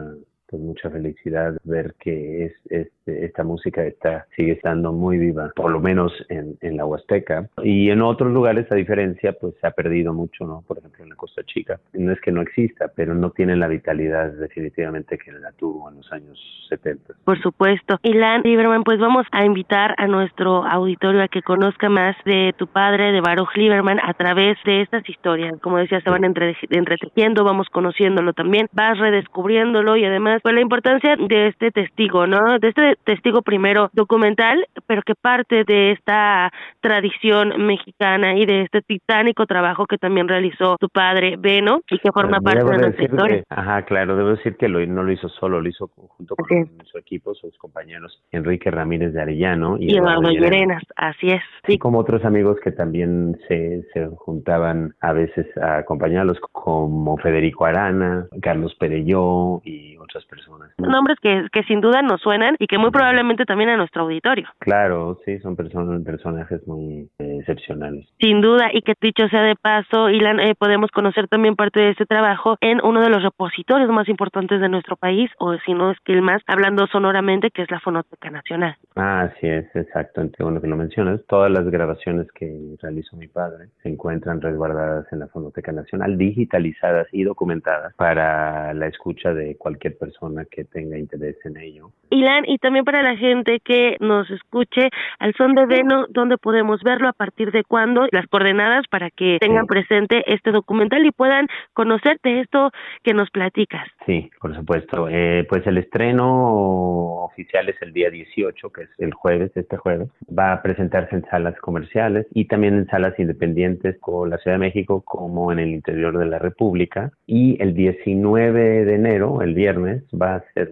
pues 0.48 0.62
mucha 0.62 0.90
felicidad 0.90 1.58
ver 1.64 1.94
que 1.98 2.46
es, 2.46 2.52
este, 2.70 3.24
esta 3.24 3.44
música 3.44 3.84
está, 3.84 4.26
sigue 4.34 4.52
estando 4.52 4.92
muy 4.92 5.18
viva, 5.18 5.52
por 5.54 5.70
lo 5.70 5.80
menos 5.80 6.12
en, 6.28 6.56
en, 6.60 6.76
la 6.76 6.86
Huasteca. 6.86 7.48
Y 7.62 7.90
en 7.90 8.02
otros 8.02 8.32
lugares, 8.32 8.70
a 8.72 8.74
diferencia, 8.74 9.32
pues 9.32 9.54
se 9.60 9.66
ha 9.66 9.72
perdido 9.72 10.12
mucho, 10.14 10.46
¿no? 10.46 10.62
Por 10.66 10.78
ejemplo, 10.78 11.04
en 11.04 11.10
la 11.10 11.16
Costa 11.16 11.42
Chica. 11.44 11.80
No 11.92 12.12
es 12.12 12.20
que 12.20 12.32
no 12.32 12.40
exista, 12.40 12.90
pero 12.94 13.14
no 13.14 13.30
tiene 13.30 13.56
la 13.56 13.68
vitalidad 13.68 14.32
definitivamente 14.32 15.18
que 15.18 15.32
la 15.32 15.52
tuvo 15.52 15.90
en 15.90 15.96
los 15.96 16.12
años 16.12 16.38
70. 16.68 17.14
Por 17.24 17.40
supuesto. 17.42 17.98
Ilan 18.02 18.42
Lieberman, 18.42 18.84
pues 18.84 18.98
vamos 18.98 19.26
a 19.32 19.44
invitar 19.44 19.94
a 19.98 20.06
nuestro 20.06 20.64
auditorio 20.64 21.22
a 21.22 21.28
que 21.28 21.42
conozca 21.42 21.88
más 21.88 22.16
de 22.24 22.54
tu 22.56 22.66
padre, 22.66 23.12
de 23.12 23.20
Baruch 23.20 23.54
Lieberman, 23.54 23.98
a 24.02 24.14
través 24.14 24.56
de 24.64 24.82
estas 24.82 25.06
historias. 25.08 25.58
Como 25.60 25.78
decía, 25.78 26.00
se 26.00 26.10
van 26.10 26.24
entre, 26.24 26.56
entretejiendo, 26.70 27.44
vamos 27.44 27.68
conociéndolo 27.68 28.32
también, 28.32 28.68
vas 28.72 28.98
redescubriéndolo 28.98 29.96
y 29.96 30.04
además 30.04 30.37
pues 30.42 30.54
la 30.54 30.60
importancia 30.60 31.16
de 31.16 31.48
este 31.48 31.70
testigo, 31.70 32.26
¿no? 32.26 32.58
De 32.58 32.68
este 32.68 32.96
testigo 33.04 33.42
primero 33.42 33.90
documental, 33.92 34.66
pero 34.86 35.02
que 35.02 35.14
parte 35.14 35.64
de 35.64 35.92
esta 35.92 36.50
tradición 36.80 37.66
mexicana 37.66 38.36
y 38.36 38.46
de 38.46 38.62
este 38.62 38.82
titánico 38.82 39.46
trabajo 39.46 39.86
que 39.86 39.98
también 39.98 40.28
realizó 40.28 40.76
tu 40.78 40.88
padre 40.88 41.36
Beno 41.38 41.80
y 41.90 41.98
que 41.98 42.12
forma 42.12 42.40
parte 42.40 42.64
de 42.64 42.78
nuestra 42.78 43.04
historia. 43.04 43.42
ajá, 43.48 43.82
claro, 43.82 44.16
debo 44.16 44.30
decir 44.30 44.56
que 44.56 44.68
lo, 44.68 44.84
no 44.86 45.02
lo 45.02 45.12
hizo 45.12 45.28
solo, 45.28 45.60
lo 45.60 45.68
hizo 45.68 45.88
junto 45.88 46.36
con 46.36 46.48
su 46.84 46.98
equipo, 46.98 47.34
sus 47.34 47.56
compañeros 47.58 48.22
Enrique 48.32 48.70
Ramírez 48.70 49.12
de 49.12 49.22
Arellano 49.22 49.76
y, 49.78 49.96
Eduardo 49.96 50.30
Llerenas, 50.30 50.82
así 50.96 51.30
es. 51.30 51.42
Sí. 51.66 51.78
como 51.78 51.98
otros 51.98 52.24
amigos 52.24 52.58
que 52.62 52.72
también 52.72 53.38
se, 53.46 53.82
se 53.92 54.06
juntaban 54.16 54.94
a 55.00 55.12
veces 55.12 55.46
a 55.58 55.78
acompañarlos, 55.78 56.38
como 56.52 57.16
Federico 57.18 57.64
Arana, 57.64 58.26
Carlos 58.40 58.74
Perelló 58.76 59.60
y 59.64 59.96
otras 59.96 60.24
personas. 60.28 60.70
Nombres 60.78 61.18
que, 61.20 61.46
que 61.52 61.62
sin 61.64 61.80
duda 61.80 62.02
nos 62.02 62.20
suenan 62.20 62.56
y 62.58 62.66
que 62.66 62.78
muy 62.78 62.90
probablemente 62.90 63.44
también 63.44 63.70
a 63.70 63.76
nuestro 63.76 64.02
auditorio. 64.02 64.48
Claro, 64.58 65.18
sí, 65.24 65.38
son 65.40 65.56
personas, 65.56 66.02
personajes 66.04 66.66
muy 66.66 67.08
eh, 67.18 67.38
excepcionales. 67.40 68.06
Sin 68.20 68.40
duda, 68.40 68.68
y 68.72 68.82
que 68.82 68.94
dicho 69.00 69.28
sea 69.28 69.42
de 69.42 69.56
paso, 69.56 70.10
Ilan, 70.10 70.40
eh, 70.40 70.54
podemos 70.54 70.90
conocer 70.90 71.28
también 71.28 71.56
parte 71.56 71.80
de 71.80 71.90
este 71.90 72.06
trabajo 72.06 72.56
en 72.60 72.80
uno 72.84 73.00
de 73.00 73.08
los 73.08 73.22
repositorios 73.22 73.90
más 73.90 74.08
importantes 74.08 74.60
de 74.60 74.68
nuestro 74.68 74.96
país, 74.96 75.30
o 75.38 75.56
si 75.64 75.74
no 75.74 75.90
es 75.90 75.98
que 76.04 76.12
el 76.12 76.22
más, 76.22 76.42
hablando 76.46 76.86
sonoramente, 76.86 77.50
que 77.50 77.62
es 77.62 77.70
la 77.70 77.80
Fonoteca 77.80 78.30
Nacional. 78.30 78.76
Ah, 78.96 79.30
sí 79.40 79.46
es, 79.46 79.64
exacto, 79.74 80.22
bueno 80.40 80.60
que 80.60 80.66
lo 80.66 80.76
mencionas. 80.76 81.20
Todas 81.26 81.50
las 81.50 81.68
grabaciones 81.70 82.30
que 82.32 82.76
realizó 82.82 83.16
mi 83.16 83.28
padre 83.28 83.68
se 83.82 83.88
encuentran 83.88 84.40
resguardadas 84.40 85.06
en 85.12 85.20
la 85.20 85.28
Fonoteca 85.28 85.72
Nacional, 85.72 86.18
digitalizadas 86.18 87.06
y 87.12 87.24
documentadas 87.24 87.94
para 87.94 88.74
la 88.74 88.86
escucha 88.86 89.32
de 89.32 89.56
cualquier 89.56 89.96
persona 89.96 90.17
que 90.50 90.64
tenga 90.64 90.98
interés 90.98 91.36
en 91.44 91.56
ello. 91.56 91.90
Ilan, 92.10 92.44
y 92.46 92.58
también 92.58 92.84
para 92.84 93.02
la 93.02 93.16
gente 93.16 93.60
que 93.60 93.96
nos 94.00 94.30
escuche, 94.30 94.88
al 95.18 95.34
son 95.34 95.54
de 95.54 95.66
Veno, 95.66 96.06
¿dónde 96.08 96.38
podemos 96.38 96.82
verlo? 96.82 97.08
¿A 97.08 97.12
partir 97.12 97.52
de 97.52 97.64
cuándo? 97.64 98.06
Las 98.12 98.26
coordenadas 98.26 98.86
para 98.90 99.10
que 99.10 99.38
tengan 99.40 99.66
presente 99.66 100.22
este 100.26 100.50
documental 100.50 101.04
y 101.04 101.10
puedan 101.10 101.46
conocer 101.74 102.18
de 102.22 102.40
esto 102.40 102.70
que 103.02 103.14
nos 103.14 103.30
platicas. 103.30 103.86
Sí, 104.06 104.30
por 104.40 104.54
supuesto. 104.54 105.08
Eh, 105.10 105.46
pues 105.48 105.66
el 105.66 105.78
estreno 105.78 107.24
oficial 107.24 107.68
es 107.68 107.76
el 107.82 107.92
día 107.92 108.10
18, 108.10 108.70
que 108.70 108.82
es 108.82 108.90
el 108.98 109.12
jueves, 109.12 109.52
este 109.54 109.76
jueves. 109.76 110.08
Va 110.26 110.52
a 110.52 110.62
presentarse 110.62 111.14
en 111.14 111.24
salas 111.26 111.58
comerciales 111.60 112.26
y 112.32 112.46
también 112.46 112.74
en 112.74 112.86
salas 112.86 113.18
independientes 113.18 113.98
con 114.00 114.30
la 114.30 114.38
Ciudad 114.38 114.56
de 114.56 114.66
México 114.66 115.02
como 115.04 115.52
en 115.52 115.58
el 115.58 115.68
interior 115.68 116.18
de 116.18 116.26
la 116.26 116.38
República. 116.38 117.12
Y 117.26 117.60
el 117.62 117.74
19 117.74 118.84
de 118.84 118.94
enero, 118.94 119.42
el 119.42 119.54
viernes, 119.54 120.02
va 120.12 120.36
a 120.36 120.44
ser 120.54 120.70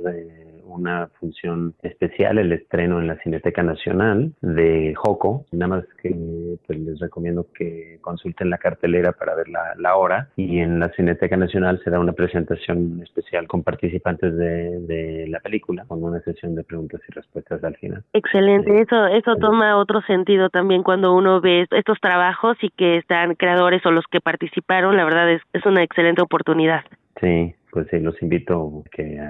una 0.66 1.08
función 1.20 1.74
especial, 1.82 2.38
el 2.38 2.52
estreno 2.52 3.00
en 3.00 3.06
la 3.06 3.16
Cineteca 3.18 3.62
Nacional 3.62 4.32
de 4.40 4.94
Joco. 4.96 5.46
Nada 5.52 5.76
más 5.76 5.84
que 6.02 6.14
pues, 6.66 6.78
les 6.78 6.98
recomiendo 7.00 7.46
que 7.54 7.98
consulten 8.00 8.50
la 8.50 8.58
cartelera 8.58 9.12
para 9.12 9.34
ver 9.34 9.46
la, 9.48 9.96
hora. 9.96 10.28
Y 10.36 10.58
en 10.58 10.78
la 10.78 10.90
Cineteca 10.90 11.36
Nacional 11.36 11.80
será 11.82 12.00
una 12.00 12.12
presentación 12.12 13.00
especial 13.02 13.46
con 13.46 13.62
participantes 13.62 14.36
de, 14.36 15.26
la 15.28 15.40
película, 15.40 15.84
con 15.86 16.02
una 16.02 16.20
sesión 16.20 16.54
de 16.54 16.64
preguntas 16.64 17.00
y 17.08 17.12
respuestas 17.12 17.62
al 17.64 17.76
final. 17.76 18.02
Excelente, 18.12 18.80
eso, 18.80 19.06
eso 19.06 19.36
toma 19.36 19.76
otro 19.76 20.02
sentido 20.02 20.50
también 20.50 20.82
cuando 20.82 21.14
uno 21.14 21.40
ve 21.40 21.66
estos 21.70 21.98
trabajos 22.00 22.56
y 22.62 22.70
que 22.70 22.98
están 22.98 23.34
creadores 23.34 23.84
o 23.86 23.90
los 23.90 24.04
que 24.10 24.20
participaron, 24.20 24.96
la 24.96 25.04
verdad 25.04 25.30
es, 25.30 25.42
es 25.52 25.64
una 25.64 25.82
excelente 25.82 26.22
oportunidad. 26.22 26.84
Sí, 27.20 27.54
pues 27.77 27.89
sí, 27.90 28.01
los 28.01 28.23
invito 28.23 28.85
a 28.86 28.89
que 28.89 29.20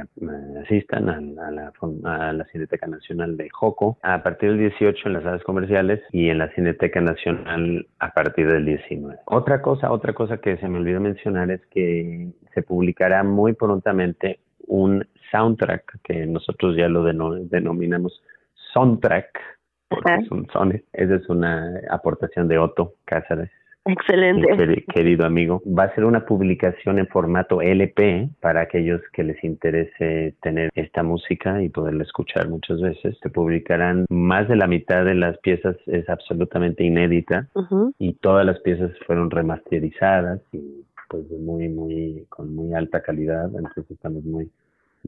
asistan 0.63 1.09
a, 1.09 1.51
la, 1.51 1.73
a 2.05 2.33
la 2.33 2.45
Cineteca 2.45 2.87
Nacional 2.87 3.37
de 3.37 3.51
Joco 3.51 3.99
a 4.05 4.23
partir 4.23 4.51
del 4.51 4.61
18 4.61 5.09
en 5.09 5.15
las 5.15 5.25
salas 5.25 5.43
comerciales 5.43 6.01
y 6.13 6.29
en 6.29 6.39
la 6.39 6.49
Cineteca 6.55 7.01
Nacional 7.01 7.89
a 7.99 8.13
partir 8.13 8.47
del 8.47 8.65
19. 8.65 9.19
Otra 9.25 9.61
cosa, 9.61 9.91
otra 9.91 10.13
cosa 10.13 10.39
que 10.39 10.59
se 10.59 10.69
me 10.69 10.79
olvidó 10.79 11.01
mencionar 11.01 11.51
es 11.51 11.61
que 11.73 12.29
se 12.55 12.63
publicará 12.63 13.25
muy 13.25 13.55
prontamente 13.55 14.39
un 14.69 15.05
soundtrack 15.33 15.99
que 16.05 16.25
nosotros 16.25 16.77
ya 16.77 16.87
lo 16.87 17.03
denominamos 17.03 18.23
soundtrack 18.73 19.41
porque 19.89 20.25
son 20.29 20.47
sones. 20.53 20.85
Esa 20.93 21.17
es 21.17 21.29
una 21.29 21.81
aportación 21.91 22.47
de 22.47 22.59
Otto 22.59 22.95
Cáceres 23.07 23.51
Excelente. 23.87 24.85
Querido 24.93 25.25
amigo, 25.25 25.63
va 25.67 25.85
a 25.85 25.95
ser 25.95 26.05
una 26.05 26.27
publicación 26.27 26.99
en 26.99 27.07
formato 27.07 27.63
LP 27.63 28.31
para 28.41 28.63
aquellos 28.63 29.01
que 29.13 29.23
les 29.23 29.43
interese 29.45 30.35
tener 30.43 30.71
esta 30.75 31.03
música 31.03 31.63
y 31.63 31.69
poderla 31.69 32.03
escuchar 32.03 32.49
muchas 32.49 32.81
veces. 32.81 33.17
Se 33.23 33.31
publicarán 33.31 34.07
más 34.09 34.49
de 34.49 34.57
la 34.57 34.67
mitad 34.67 35.05
de 35.05 35.15
las 35.15 35.39
piezas 35.39 35.77
es 35.87 36.09
absolutamente 36.09 36.85
inédita 36.85 37.49
y 37.99 38.15
todas 38.15 38.45
las 38.45 38.59
piezas 38.61 38.91
fueron 39.07 39.31
remasterizadas 39.31 40.41
y 40.53 40.85
pues 41.09 41.31
muy 41.31 41.69
muy 41.69 42.27
con 42.29 42.55
muy 42.55 42.75
alta 42.75 43.03
calidad. 43.03 43.47
Entonces 43.47 43.91
estamos 43.91 44.25
muy 44.25 44.51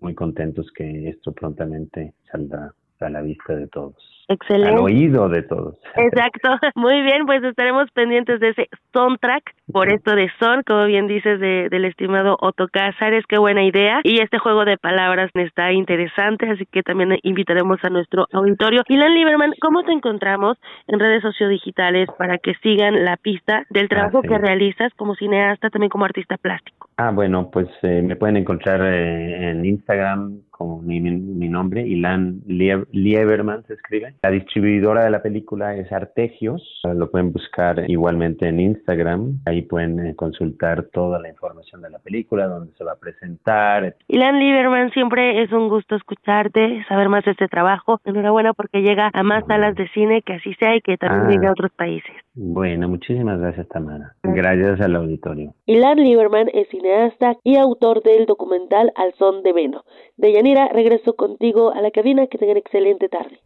muy 0.00 0.14
contentos 0.14 0.70
que 0.70 1.08
esto 1.08 1.32
prontamente 1.32 2.12
saldrá 2.30 2.72
a 3.00 3.10
la 3.10 3.22
vista 3.22 3.54
de 3.54 3.66
todos. 3.68 3.96
Excelente. 4.30 4.74
al 4.74 4.78
oído 4.78 5.30
de 5.30 5.42
todos. 5.42 5.76
Exacto, 5.96 6.50
muy 6.74 7.00
bien, 7.00 7.24
pues 7.24 7.42
estaremos 7.42 7.90
pendientes 7.92 8.40
de 8.40 8.50
ese 8.50 8.68
soundtrack, 8.92 9.54
por 9.72 9.90
esto 9.90 10.14
de 10.14 10.30
son, 10.38 10.62
como 10.64 10.84
bien 10.84 11.06
dices, 11.06 11.40
de, 11.40 11.68
del 11.70 11.86
estimado 11.86 12.36
Otto 12.38 12.68
Cázares, 12.68 13.24
qué 13.26 13.38
buena 13.38 13.64
idea, 13.64 14.00
y 14.04 14.20
este 14.20 14.38
juego 14.38 14.66
de 14.66 14.76
palabras 14.76 15.30
está 15.32 15.72
interesante, 15.72 16.46
así 16.50 16.66
que 16.66 16.82
también 16.82 17.18
invitaremos 17.22 17.78
a 17.82 17.88
nuestro 17.88 18.26
auditorio. 18.30 18.82
Ilan 18.88 19.14
Lieberman, 19.14 19.54
¿cómo 19.62 19.82
te 19.84 19.92
encontramos 19.92 20.58
en 20.88 21.00
redes 21.00 21.22
sociodigitales 21.22 22.08
para 22.18 22.36
que 22.36 22.52
sigan 22.62 23.06
la 23.06 23.16
pista 23.16 23.64
del 23.70 23.88
trabajo 23.88 24.20
que 24.20 24.36
realizas 24.36 24.92
como 24.94 25.14
cineasta, 25.14 25.70
también 25.70 25.88
como 25.88 26.04
artista 26.04 26.36
plástico? 26.36 26.88
Ah, 26.98 27.12
bueno, 27.12 27.48
pues 27.50 27.68
eh, 27.82 28.02
me 28.02 28.16
pueden 28.16 28.36
encontrar 28.36 28.82
eh, 28.82 29.50
en 29.52 29.64
Instagram 29.64 30.42
como 30.58 30.82
mi, 30.82 31.00
mi 31.00 31.48
nombre, 31.48 31.86
Ilan 31.86 32.42
Lieberman 32.46 33.64
se 33.66 33.74
escribe. 33.74 34.14
La 34.22 34.30
distribuidora 34.30 35.04
de 35.04 35.10
la 35.10 35.22
película 35.22 35.76
es 35.76 35.90
Artegios, 35.92 36.80
lo 36.82 37.10
pueden 37.12 37.32
buscar 37.32 37.88
igualmente 37.88 38.48
en 38.48 38.58
Instagram, 38.58 39.38
ahí 39.46 39.62
pueden 39.62 40.04
eh, 40.04 40.16
consultar 40.16 40.88
toda 40.92 41.20
la 41.20 41.28
información 41.28 41.80
de 41.80 41.90
la 41.90 42.00
película, 42.00 42.48
dónde 42.48 42.72
se 42.76 42.82
va 42.82 42.92
a 42.92 42.98
presentar. 42.98 43.94
Ilan 44.08 44.40
Lieberman, 44.40 44.90
siempre 44.90 45.42
es 45.42 45.52
un 45.52 45.68
gusto 45.68 45.94
escucharte, 45.94 46.84
saber 46.88 47.08
más 47.08 47.24
de 47.24 47.30
este 47.30 47.46
trabajo. 47.46 48.00
Enhorabuena 48.04 48.52
porque 48.52 48.82
llega 48.82 49.10
a 49.12 49.22
más 49.22 49.44
salas 49.46 49.76
de 49.76 49.88
cine, 49.90 50.22
que 50.22 50.34
así 50.34 50.54
sea 50.54 50.74
y 50.74 50.80
que 50.80 50.96
también 50.96 51.26
ah. 51.26 51.30
llegue 51.30 51.46
a 51.46 51.52
otros 51.52 51.70
países. 51.72 52.10
Bueno, 52.34 52.88
muchísimas 52.88 53.40
gracias 53.40 53.68
Tamara. 53.68 54.14
Gracias 54.22 54.80
al 54.80 54.94
auditorio. 54.96 55.54
Ilan 55.66 55.98
Lieberman 55.98 56.48
es 56.52 56.68
cineasta 56.68 57.36
y 57.42 57.56
autor 57.56 58.02
del 58.02 58.26
documental 58.26 58.92
Al 58.94 59.12
son 59.14 59.42
de 59.42 59.52
Veno. 59.52 59.84
De 60.16 60.32
Yanira, 60.48 60.68
regreso 60.68 61.14
contigo 61.14 61.74
a 61.74 61.82
la 61.82 61.90
cabina. 61.90 62.26
Que 62.26 62.38
tengan 62.38 62.56
excelente 62.56 63.10
tarde. 63.10 63.38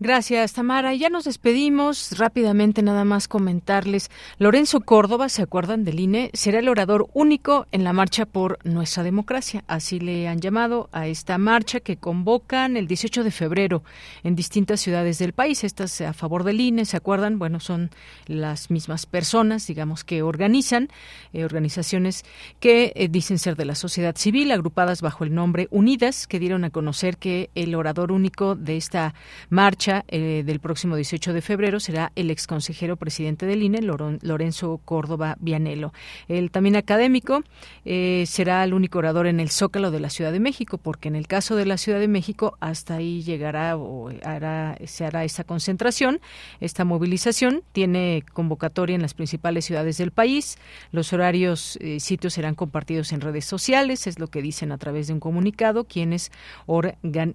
Gracias, 0.00 0.52
Tamara. 0.52 0.92
Ya 0.94 1.08
nos 1.08 1.24
despedimos. 1.24 2.18
Rápidamente, 2.18 2.82
nada 2.82 3.04
más 3.04 3.28
comentarles. 3.28 4.10
Lorenzo 4.38 4.80
Córdoba, 4.80 5.28
¿se 5.28 5.42
acuerdan 5.42 5.84
del 5.84 6.00
INE? 6.00 6.30
Será 6.32 6.58
el 6.58 6.68
orador 6.68 7.08
único 7.14 7.66
en 7.70 7.84
la 7.84 7.92
marcha 7.92 8.26
por 8.26 8.58
nuestra 8.64 9.04
democracia. 9.04 9.62
Así 9.68 10.00
le 10.00 10.26
han 10.26 10.40
llamado 10.40 10.88
a 10.90 11.06
esta 11.06 11.38
marcha 11.38 11.78
que 11.78 11.96
convocan 11.96 12.76
el 12.76 12.88
18 12.88 13.22
de 13.22 13.30
febrero 13.30 13.84
en 14.24 14.34
distintas 14.34 14.80
ciudades 14.80 15.18
del 15.18 15.32
país. 15.32 15.62
Estas 15.62 16.00
a 16.00 16.12
favor 16.12 16.42
del 16.42 16.60
INE, 16.60 16.86
¿se 16.86 16.96
acuerdan? 16.96 17.38
Bueno, 17.38 17.60
son 17.60 17.90
las 18.26 18.70
mismas 18.72 19.06
personas, 19.06 19.66
digamos, 19.68 20.02
que 20.02 20.22
organizan, 20.22 20.88
eh, 21.32 21.44
organizaciones 21.44 22.24
que 22.58 22.92
eh, 22.96 23.08
dicen 23.08 23.38
ser 23.38 23.54
de 23.54 23.64
la 23.64 23.76
sociedad 23.76 24.16
civil, 24.16 24.50
agrupadas 24.50 25.02
bajo 25.02 25.22
el 25.22 25.34
nombre 25.34 25.68
Unidas, 25.70 26.26
que 26.26 26.40
dieron 26.40 26.64
a 26.64 26.70
conocer 26.70 27.16
que 27.16 27.50
el 27.54 27.74
orador 27.76 28.10
único 28.10 28.56
de 28.56 28.76
esta 28.76 29.14
marcha 29.50 29.83
eh, 29.86 30.42
del 30.46 30.60
próximo 30.60 30.96
18 30.96 31.34
de 31.34 31.42
febrero 31.42 31.78
será 31.78 32.10
el 32.16 32.30
ex 32.30 32.46
consejero 32.46 32.96
presidente 32.96 33.44
del 33.44 33.62
INE, 33.62 33.80
Lorenzo 33.82 34.80
Córdoba 34.84 35.36
Vianelo. 35.40 35.92
El 36.26 36.50
también 36.50 36.76
académico 36.76 37.42
eh, 37.84 38.24
será 38.26 38.64
el 38.64 38.72
único 38.72 38.98
orador 38.98 39.26
en 39.26 39.40
el 39.40 39.50
Zócalo 39.50 39.90
de 39.90 40.00
la 40.00 40.08
Ciudad 40.08 40.32
de 40.32 40.40
México, 40.40 40.78
porque 40.78 41.08
en 41.08 41.16
el 41.16 41.26
caso 41.26 41.54
de 41.54 41.66
la 41.66 41.76
Ciudad 41.76 42.00
de 42.00 42.08
México 42.08 42.56
hasta 42.60 42.94
ahí 42.94 43.22
llegará 43.22 43.76
o 43.76 44.10
hará, 44.22 44.78
se 44.86 45.04
hará 45.04 45.24
esta 45.24 45.44
concentración, 45.44 46.20
esta 46.60 46.84
movilización. 46.84 47.62
Tiene 47.72 48.24
convocatoria 48.32 48.94
en 48.94 49.02
las 49.02 49.12
principales 49.12 49.66
ciudades 49.66 49.98
del 49.98 50.12
país. 50.12 50.56
Los 50.92 51.12
horarios, 51.12 51.76
eh, 51.82 52.00
sitios 52.00 52.32
serán 52.32 52.54
compartidos 52.54 53.12
en 53.12 53.20
redes 53.20 53.44
sociales, 53.44 54.06
es 54.06 54.18
lo 54.18 54.28
que 54.28 54.40
dicen 54.40 54.72
a 54.72 54.78
través 54.78 55.08
de 55.08 55.12
un 55.12 55.20
comunicado 55.20 55.84
quienes, 55.84 56.32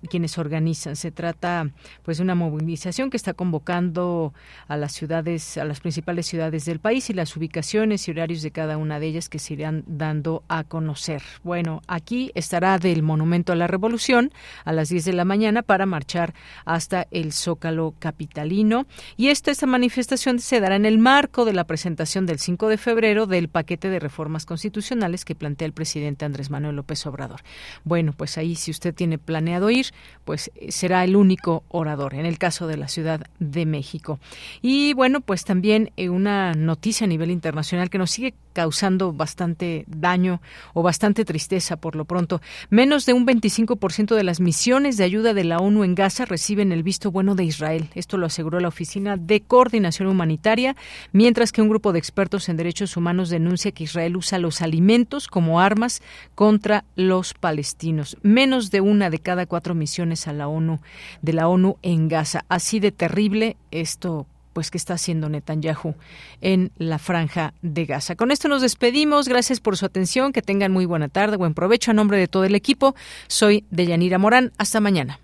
quienes 0.09 0.37
organizan. 0.37 0.95
Se 0.95 1.11
trata 1.11 1.69
pues 2.03 2.17
de 2.17 2.23
una 2.23 2.38
movilización 2.39 3.09
que 3.09 3.17
está 3.17 3.33
convocando 3.33 4.33
a 4.67 4.77
las 4.77 4.93
ciudades, 4.93 5.57
a 5.57 5.65
las 5.65 5.79
principales 5.81 6.25
ciudades 6.25 6.65
del 6.65 6.79
país 6.79 7.09
y 7.09 7.13
las 7.13 7.35
ubicaciones 7.35 8.07
y 8.07 8.11
horarios 8.11 8.41
de 8.41 8.51
cada 8.51 8.77
una 8.77 8.99
de 8.99 9.07
ellas 9.07 9.29
que 9.29 9.39
se 9.39 9.53
irán 9.53 9.83
dando 9.85 10.43
a 10.47 10.63
conocer. 10.63 11.21
Bueno, 11.43 11.81
aquí 11.87 12.31
estará 12.33 12.79
del 12.79 13.03
Monumento 13.03 13.53
a 13.53 13.55
la 13.55 13.67
Revolución 13.67 14.31
a 14.65 14.73
las 14.73 14.89
10 14.89 15.05
de 15.05 15.13
la 15.13 15.25
mañana 15.25 15.61
para 15.61 15.85
marchar 15.85 16.33
hasta 16.65 17.05
el 17.11 17.33
Zócalo 17.33 17.93
capitalino 17.99 18.87
y 19.17 19.27
esta, 19.27 19.51
esta 19.51 19.67
manifestación 19.67 20.39
se 20.39 20.59
dará 20.59 20.75
en 20.75 20.85
el 20.85 20.97
marco 20.97 21.45
de 21.45 21.53
la 21.53 21.65
presentación 21.65 22.25
del 22.25 22.39
5 22.39 22.69
de 22.69 22.77
febrero 22.77 23.27
del 23.27 23.49
paquete 23.49 23.89
de 23.89 23.99
reformas 23.99 24.45
constitucionales 24.45 25.25
que 25.25 25.35
plantea 25.35 25.65
el 25.65 25.73
presidente 25.73 26.25
Andrés 26.25 26.49
Manuel 26.49 26.77
López 26.77 27.05
Obrador. 27.05 27.41
Bueno, 27.83 28.13
pues 28.15 28.37
ahí 28.37 28.55
si 28.55 28.71
usted 28.71 28.93
tiene 28.95 29.17
planeado 29.17 29.69
ir, 29.69 29.87
pues 30.23 30.51
será 30.69 31.03
el 31.03 31.15
único 31.15 31.63
orador. 31.69 32.13
El 32.29 32.37
caso 32.37 32.67
de 32.67 32.77
la 32.77 32.87
Ciudad 32.87 33.27
de 33.39 33.65
México. 33.65 34.19
Y 34.61 34.93
bueno, 34.93 35.21
pues 35.21 35.43
también 35.43 35.91
eh, 35.97 36.09
una 36.09 36.53
noticia 36.53 37.05
a 37.05 37.07
nivel 37.07 37.31
internacional 37.31 37.89
que 37.89 37.97
nos 37.97 38.11
sigue 38.11 38.33
causando 38.53 39.13
bastante 39.13 39.85
daño 39.87 40.41
o 40.73 40.83
bastante 40.83 41.25
tristeza 41.25 41.77
por 41.77 41.95
lo 41.95 42.05
pronto. 42.05 42.41
Menos 42.69 43.05
de 43.05 43.13
un 43.13 43.25
25% 43.25 44.15
de 44.15 44.23
las 44.23 44.39
misiones 44.39 44.97
de 44.97 45.03
ayuda 45.03 45.33
de 45.33 45.43
la 45.43 45.59
ONU 45.59 45.83
en 45.83 45.95
Gaza 45.95 46.25
reciben 46.25 46.71
el 46.71 46.83
visto 46.83 47.11
bueno 47.11 47.35
de 47.35 47.43
Israel. 47.43 47.89
Esto 47.95 48.17
lo 48.17 48.25
aseguró 48.25 48.59
la 48.59 48.67
Oficina 48.67 49.17
de 49.17 49.41
Coordinación 49.41 50.07
Humanitaria, 50.07 50.75
mientras 51.11 51.51
que 51.51 51.61
un 51.61 51.69
grupo 51.69 51.93
de 51.93 51.99
expertos 51.99 52.49
en 52.49 52.57
derechos 52.57 52.97
humanos 52.97 53.29
denuncia 53.29 53.71
que 53.71 53.83
Israel 53.83 54.17
usa 54.17 54.39
los 54.39 54.61
alimentos 54.61 55.27
como 55.27 55.59
armas 55.59 56.01
contra 56.35 56.85
los 56.95 57.33
palestinos. 57.33 58.17
Menos 58.21 58.71
de 58.71 58.81
una 58.81 59.09
de 59.09 59.19
cada 59.19 59.45
cuatro 59.45 59.75
misiones 59.75 60.27
a 60.27 60.33
la 60.33 60.47
ONU 60.47 60.79
de 61.21 61.33
la 61.33 61.47
ONU 61.47 61.77
en 61.81 62.07
Gaza. 62.07 62.45
Así 62.49 62.79
de 62.79 62.91
terrible 62.91 63.57
esto 63.71 64.27
pues 64.59 64.71
que 64.71 64.77
está 64.77 64.95
haciendo 64.95 65.29
Netanyahu 65.29 65.95
en 66.41 66.73
la 66.75 66.99
franja 66.99 67.53
de 67.61 67.85
Gaza. 67.85 68.17
Con 68.17 68.29
esto 68.29 68.49
nos 68.49 68.61
despedimos. 68.61 69.29
Gracias 69.29 69.61
por 69.61 69.77
su 69.77 69.85
atención. 69.85 70.33
Que 70.33 70.41
tengan 70.41 70.73
muy 70.73 70.85
buena 70.85 71.07
tarde, 71.07 71.37
buen 71.37 71.53
provecho. 71.53 71.91
A 71.91 71.93
nombre 71.93 72.17
de 72.17 72.27
todo 72.27 72.43
el 72.43 72.55
equipo, 72.55 72.93
soy 73.29 73.63
Deyanira 73.69 74.17
Morán. 74.17 74.51
Hasta 74.57 74.81
mañana. 74.81 75.21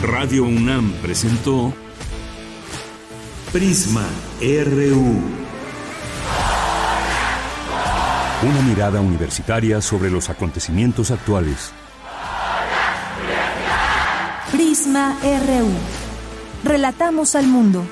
Radio 0.00 0.44
UNAM 0.44 0.90
presentó 1.02 1.74
Prisma 3.52 4.06
RU. 4.40 5.20
Una 8.42 8.62
mirada 8.62 9.02
universitaria 9.02 9.82
sobre 9.82 10.10
los 10.10 10.30
acontecimientos 10.30 11.10
actuales. 11.10 11.74
Prisma 14.50 15.18
RU. 15.22 16.05
Relatamos 16.66 17.36
al 17.36 17.46
mundo. 17.46 17.84